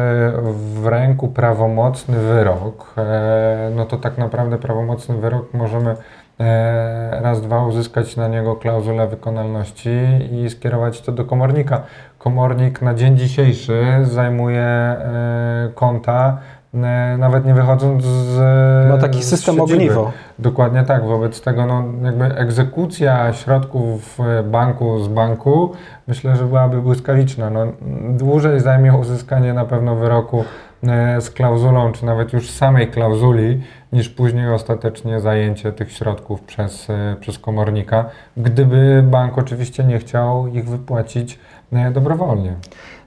w 0.55 0.87
ręku 0.87 1.27
prawomocny 1.27 2.19
wyrok, 2.19 2.95
no 3.75 3.85
to 3.85 3.97
tak 3.97 4.17
naprawdę 4.17 4.57
prawomocny 4.57 5.17
wyrok 5.17 5.53
możemy 5.53 5.89
E, 5.89 6.24
raz, 7.21 7.41
dwa 7.41 7.65
uzyskać 7.65 8.15
na 8.15 8.27
niego 8.27 8.55
klauzulę 8.55 9.07
wykonalności 9.07 9.89
i 10.31 10.49
skierować 10.49 11.01
to 11.01 11.11
do 11.11 11.25
komornika. 11.25 11.81
Komornik 12.17 12.81
na 12.81 12.93
dzień 12.93 13.17
dzisiejszy 13.17 13.83
zajmuje 14.03 14.61
e, 14.61 15.69
konta, 15.75 16.37
e, 16.73 17.17
nawet 17.17 17.45
nie 17.45 17.53
wychodząc 17.53 18.03
z. 18.03 18.39
Ma 18.89 18.97
taki 18.97 19.23
system 19.23 19.61
ogniwo. 19.61 20.11
Dokładnie 20.39 20.83
tak. 20.83 21.05
Wobec 21.05 21.41
tego 21.41 21.65
no, 21.65 21.83
jakby 22.03 22.25
egzekucja 22.25 23.33
środków 23.33 24.19
banku 24.43 24.99
z 24.99 25.07
banku 25.07 25.71
myślę, 26.07 26.35
że 26.35 26.45
byłaby 26.45 26.81
błyskawiczna. 26.81 27.49
No, 27.49 27.65
dłużej 28.09 28.59
zajmie 28.59 28.93
uzyskanie 28.93 29.53
na 29.53 29.65
pewno 29.65 29.95
wyroku 29.95 30.43
z 31.19 31.29
klauzulą, 31.29 31.91
czy 31.91 32.05
nawet 32.05 32.33
już 32.33 32.49
samej 32.49 32.87
klauzuli, 32.91 33.61
niż 33.93 34.09
później 34.09 34.51
ostatecznie 34.51 35.19
zajęcie 35.19 35.71
tych 35.71 35.91
środków 35.91 36.41
przez, 36.41 36.89
e, 36.89 37.15
przez 37.19 37.39
komornika, 37.39 38.05
gdyby 38.37 39.03
bank 39.07 39.37
oczywiście 39.37 39.83
nie 39.83 39.99
chciał 39.99 40.47
ich 40.47 40.69
wypłacić 40.69 41.39
e, 41.73 41.91
dobrowolnie. 41.91 42.53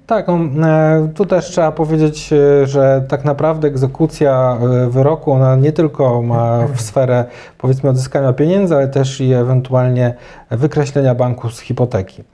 Tak, 0.07 0.29
e, 0.29 1.09
tu 1.15 1.27
też 1.27 1.47
trzeba 1.47 1.73
powiedzieć, 1.73 2.31
że 2.65 3.05
tak 3.09 3.25
naprawdę 3.25 3.69
egzekucja 3.69 4.59
wyroku 4.89 5.33
ona 5.33 5.57
nie 5.57 5.73
tylko 5.73 6.23
ma 6.23 6.67
w 6.75 6.81
sferę 6.81 7.25
powiedzmy 7.59 7.91
odzyskania 7.91 8.33
pieniędzy, 8.33 8.75
ale 8.75 8.89
też 8.89 9.21
i 9.21 9.33
ewentualnie 9.33 10.15
wykreślenia 10.51 11.15
banku 11.15 11.51
z 11.51 11.61
hipoteki. 11.61 12.25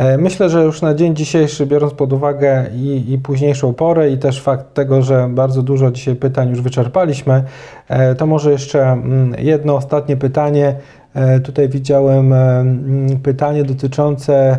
E, 0.00 0.18
myślę, 0.18 0.50
że 0.50 0.64
już 0.64 0.82
na 0.82 0.94
dzień 0.94 1.16
dzisiejszy, 1.16 1.66
biorąc 1.66 1.94
pod 1.94 2.12
uwagę 2.12 2.66
i, 2.74 3.12
i, 3.12 3.18
późniejszą 3.18 3.74
porę, 3.74 4.10
i 4.10 4.18
też 4.18 4.42
fakt 4.42 4.74
tego, 4.74 5.02
że 5.02 5.28
bardzo 5.30 5.62
dużo 5.62 5.90
dzisiaj 5.90 6.16
pytań 6.16 6.50
już 6.50 6.60
wyczerpaliśmy, 6.60 7.44
e, 7.88 8.14
to 8.14 8.26
może 8.26 8.52
jeszcze 8.52 8.82
mm, 8.82 9.34
jedno 9.38 9.76
ostatnie 9.76 10.16
pytanie. 10.16 10.74
E, 11.14 11.40
tutaj 11.40 11.68
widziałem 11.68 12.32
mm, 12.32 13.20
pytanie 13.20 13.64
dotyczące 13.64 14.58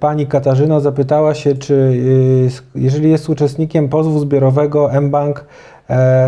Pani 0.00 0.26
Katarzyna 0.26 0.80
zapytała 0.80 1.34
się, 1.34 1.54
czy 1.54 2.00
jeżeli 2.74 3.10
jest 3.10 3.28
uczestnikiem 3.28 3.88
pozwu 3.88 4.18
zbiorowego 4.18 4.90
mBank 5.00 5.44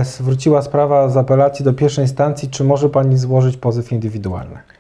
zwróciła 0.02 0.62
sprawa 0.62 1.09
z 1.09 1.16
apelacji 1.16 1.65
do 1.65 1.73
pierwszej 1.73 2.05
instancji, 2.05 2.48
czy 2.51 2.65
może 2.65 2.89
Pani 2.89 3.19
złożyć 3.19 3.56
pozew 3.56 3.93
indywidualny? 3.93 4.73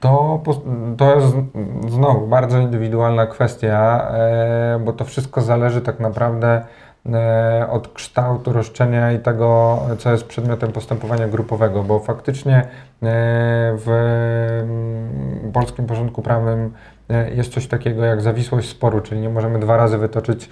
To, 0.00 0.42
to 0.96 1.14
jest 1.14 1.36
znowu 1.88 2.26
bardzo 2.26 2.58
indywidualna 2.58 3.26
kwestia, 3.26 4.08
e, 4.10 4.80
bo 4.84 4.92
to 4.92 5.04
wszystko 5.04 5.40
zależy 5.40 5.80
tak 5.80 6.00
naprawdę 6.00 6.64
e, 7.06 7.66
od 7.70 7.88
kształtu 7.88 8.52
roszczenia 8.52 9.12
i 9.12 9.18
tego, 9.18 9.78
co 9.98 10.12
jest 10.12 10.24
przedmiotem 10.26 10.72
postępowania 10.72 11.28
grupowego, 11.28 11.82
bo 11.82 12.00
faktycznie 12.00 12.56
e, 12.56 12.64
w 13.76 13.88
mm, 14.62 15.52
polskim 15.52 15.86
porządku 15.86 16.22
prawnym 16.22 16.72
jest 17.34 17.52
coś 17.52 17.66
takiego 17.66 18.04
jak 18.04 18.22
zawisłość 18.22 18.68
sporu, 18.68 19.00
czyli 19.00 19.20
nie 19.20 19.28
możemy 19.28 19.58
dwa 19.58 19.76
razy 19.76 19.98
wytoczyć 19.98 20.50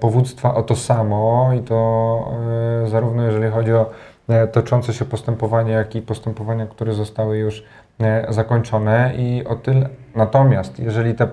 powództwa 0.00 0.54
o 0.54 0.62
to 0.62 0.76
samo 0.76 1.50
i 1.60 1.60
to 1.60 2.32
zarówno 2.86 3.22
jeżeli 3.22 3.50
chodzi 3.50 3.72
o 3.72 3.90
toczące 4.52 4.92
się 4.92 5.04
postępowanie, 5.04 5.72
jak 5.72 5.96
i 5.96 6.02
postępowania, 6.02 6.66
które 6.66 6.92
zostały 6.92 7.38
już 7.38 7.64
zakończone 8.28 9.12
i 9.16 9.44
o 9.46 9.56
tyle. 9.56 9.88
Natomiast 10.16 10.78
jeżeli 10.78 11.14
te 11.14 11.26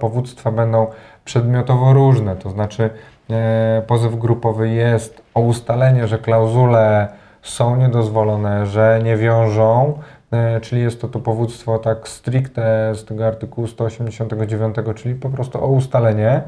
powództwa 0.00 0.52
będą 0.52 0.86
przedmiotowo 1.24 1.92
różne, 1.92 2.36
to 2.36 2.50
znaczy 2.50 2.90
e, 3.30 3.82
pozew 3.86 4.18
grupowy 4.18 4.68
jest 4.68 5.22
o 5.34 5.40
ustalenie, 5.40 6.08
że 6.08 6.18
klauzule 6.18 7.08
są 7.42 7.76
niedozwolone, 7.76 8.66
że 8.66 9.00
nie 9.04 9.16
wiążą, 9.16 9.98
e, 10.32 10.60
czyli 10.60 10.82
jest 10.82 11.00
to 11.00 11.08
to 11.08 11.18
powództwo 11.18 11.78
tak 11.78 12.08
stricte 12.08 12.94
z 12.94 13.04
tego 13.04 13.26
artykułu 13.26 13.66
189, 13.66 14.76
czyli 14.94 15.14
po 15.14 15.30
prostu 15.30 15.64
o 15.64 15.66
ustalenie, 15.66 16.42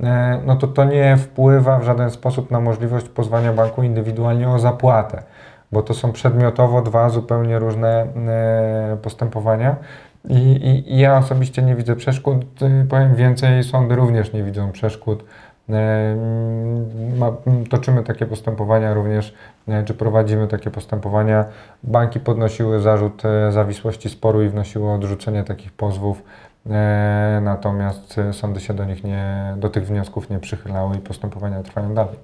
e, 0.00 0.40
no 0.46 0.56
to 0.56 0.66
to 0.66 0.84
nie 0.84 1.16
wpływa 1.16 1.78
w 1.78 1.84
żaden 1.84 2.10
sposób 2.10 2.50
na 2.50 2.60
możliwość 2.60 3.08
pozwania 3.08 3.52
banku 3.52 3.82
indywidualnie 3.82 4.48
o 4.48 4.58
zapłatę, 4.58 5.22
bo 5.72 5.82
to 5.82 5.94
są 5.94 6.12
przedmiotowo 6.12 6.82
dwa 6.82 7.08
zupełnie 7.08 7.58
różne 7.58 8.02
e, 8.02 8.96
postępowania. 9.02 9.76
I, 10.28 10.34
i, 10.34 10.92
I 10.94 10.98
ja 10.98 11.18
osobiście 11.18 11.62
nie 11.62 11.76
widzę 11.76 11.96
przeszkód. 11.96 12.62
Y, 12.62 12.86
Powiem 12.90 13.14
więcej, 13.14 13.64
sądy 13.64 13.96
również 13.96 14.32
nie 14.32 14.42
widzą 14.42 14.72
przeszkód. 14.72 15.24
E, 15.70 16.16
ma, 17.18 17.32
toczymy 17.70 18.02
takie 18.02 18.26
postępowania 18.26 18.94
również, 18.94 19.34
e, 19.68 19.84
czy 19.84 19.94
prowadzimy 19.94 20.48
takie 20.48 20.70
postępowania. 20.70 21.44
Banki 21.82 22.20
podnosiły 22.20 22.80
zarzut 22.80 23.22
e, 23.24 23.52
zawisłości 23.52 24.08
sporu 24.08 24.42
i 24.42 24.48
wnosiły 24.48 24.90
odrzucenie 24.92 25.44
takich 25.44 25.72
pozwów. 25.72 26.22
E, 26.70 27.40
Natomiast 27.42 28.18
e, 28.18 28.32
sądy 28.32 28.60
się 28.60 28.74
do 28.74 28.84
nich 28.84 29.04
nie, 29.04 29.54
do 29.56 29.68
tych 29.68 29.86
wniosków 29.86 30.30
nie 30.30 30.38
przychylały 30.38 30.96
i 30.96 30.98
postępowania 30.98 31.62
trwają 31.62 31.94
dalej. 31.94 32.16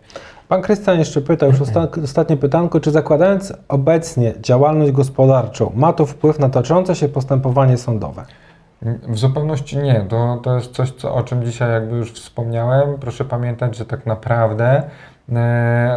Pan 0.48 0.62
Krystian 0.62 0.98
jeszcze 0.98 1.20
pytał, 1.20 1.50
już 1.50 1.60
osta- 1.60 2.02
ostatnie 2.04 2.36
pytanko, 2.36 2.80
czy 2.80 2.90
zakładając 2.90 3.52
obecnie 3.68 4.34
działalność 4.40 4.92
gospodarczą, 4.92 5.72
ma 5.74 5.92
to 5.92 6.06
wpływ 6.06 6.38
na 6.38 6.48
toczące 6.48 6.94
się 6.94 7.08
postępowanie 7.08 7.76
sądowe? 7.76 8.24
W 9.08 9.18
zupełności 9.18 9.78
nie. 9.78 10.00
To, 10.08 10.40
to 10.42 10.54
jest 10.54 10.72
coś, 10.72 10.90
co, 10.92 11.14
o 11.14 11.22
czym 11.22 11.44
dzisiaj 11.44 11.70
jakby 11.72 11.96
już 11.96 12.12
wspomniałem. 12.12 12.98
Proszę 13.00 13.24
pamiętać, 13.24 13.76
że 13.76 13.86
tak 13.86 14.06
naprawdę 14.06 14.82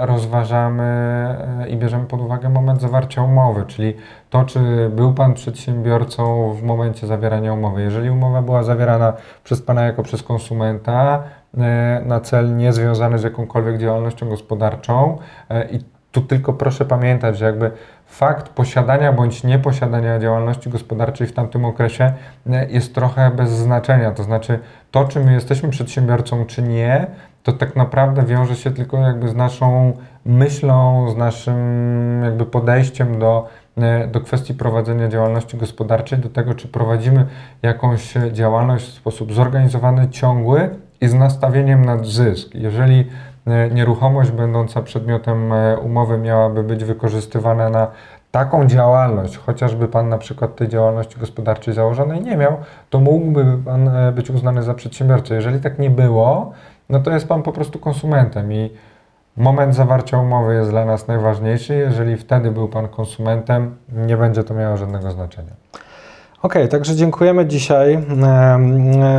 rozważamy 0.02 0.84
e, 0.84 1.70
i 1.70 1.78
bierzemy 1.78 2.06
pod 2.06 2.22
uwagę 2.22 2.50
moment 2.50 2.82
zawarcia 2.82 3.24
umowy, 3.24 3.64
czyli 3.68 3.94
to, 4.30 4.44
czy 4.44 4.90
był 4.90 5.14
Pan 5.14 5.34
przedsiębiorcą 5.34 6.54
w 6.54 6.64
momencie 6.64 7.08
zawierania 7.08 7.54
umowy. 7.54 7.82
Jeżeli 7.82 8.10
umowa 8.10 8.42
była 8.42 8.64
zawierana 8.64 9.14
przez 9.44 9.62
Pana 9.62 9.84
jako 9.84 10.04
przez 10.04 10.24
konsumenta 10.24 11.24
e, 11.58 12.02
na 12.06 12.20
cel 12.20 12.58
niezwiązany 12.58 13.20
z 13.20 13.24
jakąkolwiek 13.24 13.78
działalnością 13.78 14.30
gospodarczą 14.30 15.18
e, 15.50 15.70
i 15.70 15.80
tu 16.16 16.22
tylko 16.22 16.54
proszę 16.54 16.86
pamiętać, 16.86 17.38
że 17.38 17.46
jakby 17.46 17.72
fakt 18.06 18.50
posiadania 18.50 19.14
bądź 19.14 19.44
nieposiadania 19.44 20.20
działalności 20.20 20.70
gospodarczej 20.70 21.28
w 21.28 21.34
tamtym 21.34 21.66
okresie 21.66 22.14
e, 22.50 22.70
jest 22.70 22.96
trochę 22.96 23.32
bez 23.32 23.50
znaczenia. 23.50 24.12
To 24.12 24.24
znaczy, 24.24 24.60
to 24.92 25.06
czy 25.06 25.20
my 25.20 25.34
jesteśmy 25.34 25.70
przedsiębiorcą, 25.70 26.46
czy 26.46 26.62
nie, 26.62 27.08
to 27.46 27.54
tak 27.54 27.76
naprawdę 27.76 28.24
wiąże 28.24 28.56
się 28.56 28.72
tylko 28.72 28.98
jakby 28.98 29.30
z 29.30 29.36
naszą 29.36 29.94
myślą, 30.26 31.10
z 31.12 31.18
naszym 31.18 31.58
jakby 32.24 32.46
podejściem 32.46 33.20
do, 33.20 33.48
e, 33.78 34.08
do 34.08 34.22
kwestii 34.22 34.54
prowadzenia 34.54 35.08
działalności 35.08 35.58
gospodarczej, 35.58 36.20
do 36.20 36.30
tego, 36.30 36.54
czy 36.54 36.68
prowadzimy 36.68 37.26
jakąś 37.62 38.14
działalność 38.32 38.86
w 38.86 38.94
sposób 38.94 39.34
zorganizowany, 39.34 40.10
ciągły 40.10 40.70
i 41.02 41.08
z 41.08 41.14
nastawieniem 41.14 41.86
na 41.86 42.04
zysk. 42.04 42.56
Jeżeli 42.56 43.08
e, 43.48 43.70
nieruchomość 43.70 44.32
będąca 44.32 44.82
przedmiotem 44.82 45.54
e, 45.54 45.78
umowy 45.78 46.18
miałaby 46.18 46.64
być 46.64 46.84
wykorzystywana 46.84 47.70
na 47.70 47.88
taką 48.32 48.68
działalność, 48.68 49.38
chociażby 49.38 49.88
Pan 49.88 50.10
na 50.10 50.18
przykład 50.18 50.56
tej 50.56 50.68
działalności 50.68 51.20
gospodarczej 51.20 51.74
założonej 51.74 52.22
nie 52.22 52.38
miał, 52.38 52.58
to 52.90 53.00
mógłby 53.00 53.58
Pan 53.66 53.90
być 54.16 54.30
uznany 54.30 54.64
za 54.64 54.74
przedsiębiorcę. 54.74 55.36
Jeżeli 55.36 55.60
tak 55.60 55.80
nie 55.80 55.90
było, 55.90 56.54
no 56.90 57.00
to 57.00 57.12
jest 57.12 57.28
Pan 57.28 57.44
po 57.44 57.52
prostu 57.52 57.80
konsumentem 57.80 58.54
i 58.54 58.70
moment 59.38 59.76
zawarcia 59.76 60.18
umowy 60.18 60.56
jest 60.56 60.70
dla 60.70 60.86
nas 60.86 61.08
najważniejszy. 61.08 61.76
Jeżeli 61.76 62.18
wtedy 62.18 62.52
był 62.52 62.68
Pan 62.68 62.88
konsumentem, 62.88 63.76
nie 64.08 64.18
będzie 64.18 64.44
to 64.44 64.54
miało 64.54 64.78
żadnego 64.78 65.12
znaczenia. 65.12 65.52
Okej, 66.42 66.70
także 66.70 66.96
dziękujemy 66.96 67.46
dzisiaj. 67.46 68.00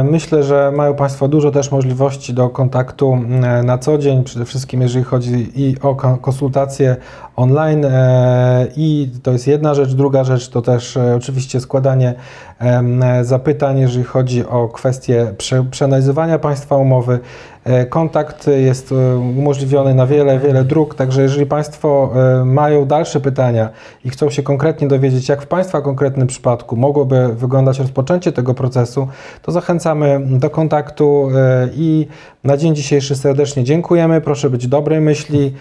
Myślę, 0.04 0.42
że 0.42 0.72
mają 0.76 0.94
Państwo 0.94 1.28
dużo 1.28 1.50
też 1.50 1.70
możliwości 1.70 2.34
do 2.34 2.48
kontaktu 2.48 3.18
na 3.64 3.78
co 3.78 3.98
dzień, 3.98 4.24
przede 4.24 4.44
wszystkim 4.44 4.82
jeżeli 4.82 5.04
chodzi 5.04 5.52
i 5.54 5.80
o 5.80 5.94
ko- 5.94 6.16
konsultacje 6.16 6.96
online 7.36 7.84
e, 7.84 8.66
i 8.76 9.10
to 9.22 9.32
jest 9.32 9.46
jedna 9.46 9.74
rzecz. 9.74 9.94
Druga 9.94 10.24
rzecz 10.24 10.48
to 10.48 10.62
też 10.62 10.96
e, 10.96 11.16
oczywiście 11.16 11.60
składanie 11.60 12.14
e, 12.60 13.24
zapytań, 13.24 13.78
jeżeli 13.78 14.04
chodzi 14.04 14.46
o 14.46 14.68
kwestie 14.68 15.26
prze, 15.38 15.64
przeanalizowania 15.64 16.38
Państwa 16.38 16.76
umowy. 16.76 17.18
E, 17.66 17.86
Kontakt 17.86 18.46
jest 18.46 18.92
e, 18.92 19.16
umożliwiony 19.18 19.94
na 19.94 20.06
wiele, 20.06 20.38
wiele 20.38 20.64
dróg, 20.64 20.94
także 20.94 21.22
jeżeli 21.22 21.46
Państwo 21.46 22.10
e, 22.40 22.44
mają 22.44 22.84
dalsze 22.84 23.20
pytania 23.20 23.68
i 24.04 24.10
chcą 24.10 24.30
się 24.30 24.42
konkretnie 24.42 24.88
dowiedzieć, 24.88 25.28
jak 25.28 25.42
w 25.42 25.46
Państwa 25.46 25.80
konkretnym 25.80 26.26
przypadku 26.26 26.76
mogłoby 26.76 27.34
wyglądać 27.34 27.78
rozpoczęcie 27.78 28.32
tego 28.32 28.54
procesu, 28.54 29.08
to 29.42 29.52
zachęcamy 29.52 30.20
do 30.30 30.50
kontaktu 30.50 31.28
i 31.74 32.06
na 32.44 32.56
dzień 32.56 32.74
dzisiejszy 32.74 33.16
serdecznie 33.16 33.64
dziękujemy. 33.64 34.20
Proszę 34.20 34.50
być 34.50 34.68
dobrej 34.68 35.00
myśli. 35.00 35.54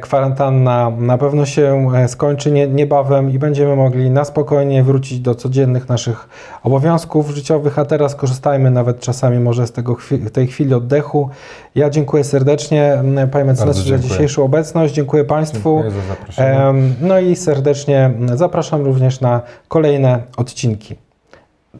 Kwarantanna 0.00 0.90
na 0.98 1.18
pewno 1.18 1.46
się 1.46 1.88
skończy 2.06 2.52
nie- 2.52 2.68
niebawem 2.68 3.30
i 3.30 3.38
będziemy 3.38 3.76
mogli 3.76 4.10
na 4.10 4.24
spokojnie 4.24 4.82
wrócić 4.82 5.20
do 5.20 5.34
codziennych 5.34 5.88
naszych 5.88 6.28
obowiązków 6.62 7.30
życiowych, 7.30 7.78
a 7.78 7.84
teraz 7.84 8.14
korzystajmy 8.14 8.70
nawet 8.70 9.00
czasami 9.00 9.38
może 9.38 9.66
z 9.66 9.72
tego 9.72 9.96
tej 10.32 10.46
chwili 10.46 10.74
oddechu. 10.74 11.30
Ja 11.74 11.90
dziękuję 11.90 12.24
serdecznie 12.24 13.02
Panie 13.32 13.44
Mecenasie 13.44 13.88
za 13.88 13.98
dzisiejszą 13.98 14.44
obecność. 14.44 14.94
Dziękuję 14.94 15.24
Państwu. 15.24 15.82
Dziękuję 15.82 16.02
za 16.02 16.08
zaproszenie. 16.08 16.60
No 17.00 17.18
i 17.20 17.36
serdecznie 17.36 18.10
zapraszam 18.34 18.84
również 18.84 19.20
na 19.20 19.42
kolejne 19.68 20.22
odcinki. 20.36 20.96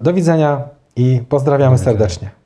Do 0.00 0.12
widzenia 0.12 0.62
i 0.96 1.20
pozdrawiamy 1.28 1.76
Do 1.76 1.78
widzenia. 1.78 1.98
serdecznie. 1.98 2.43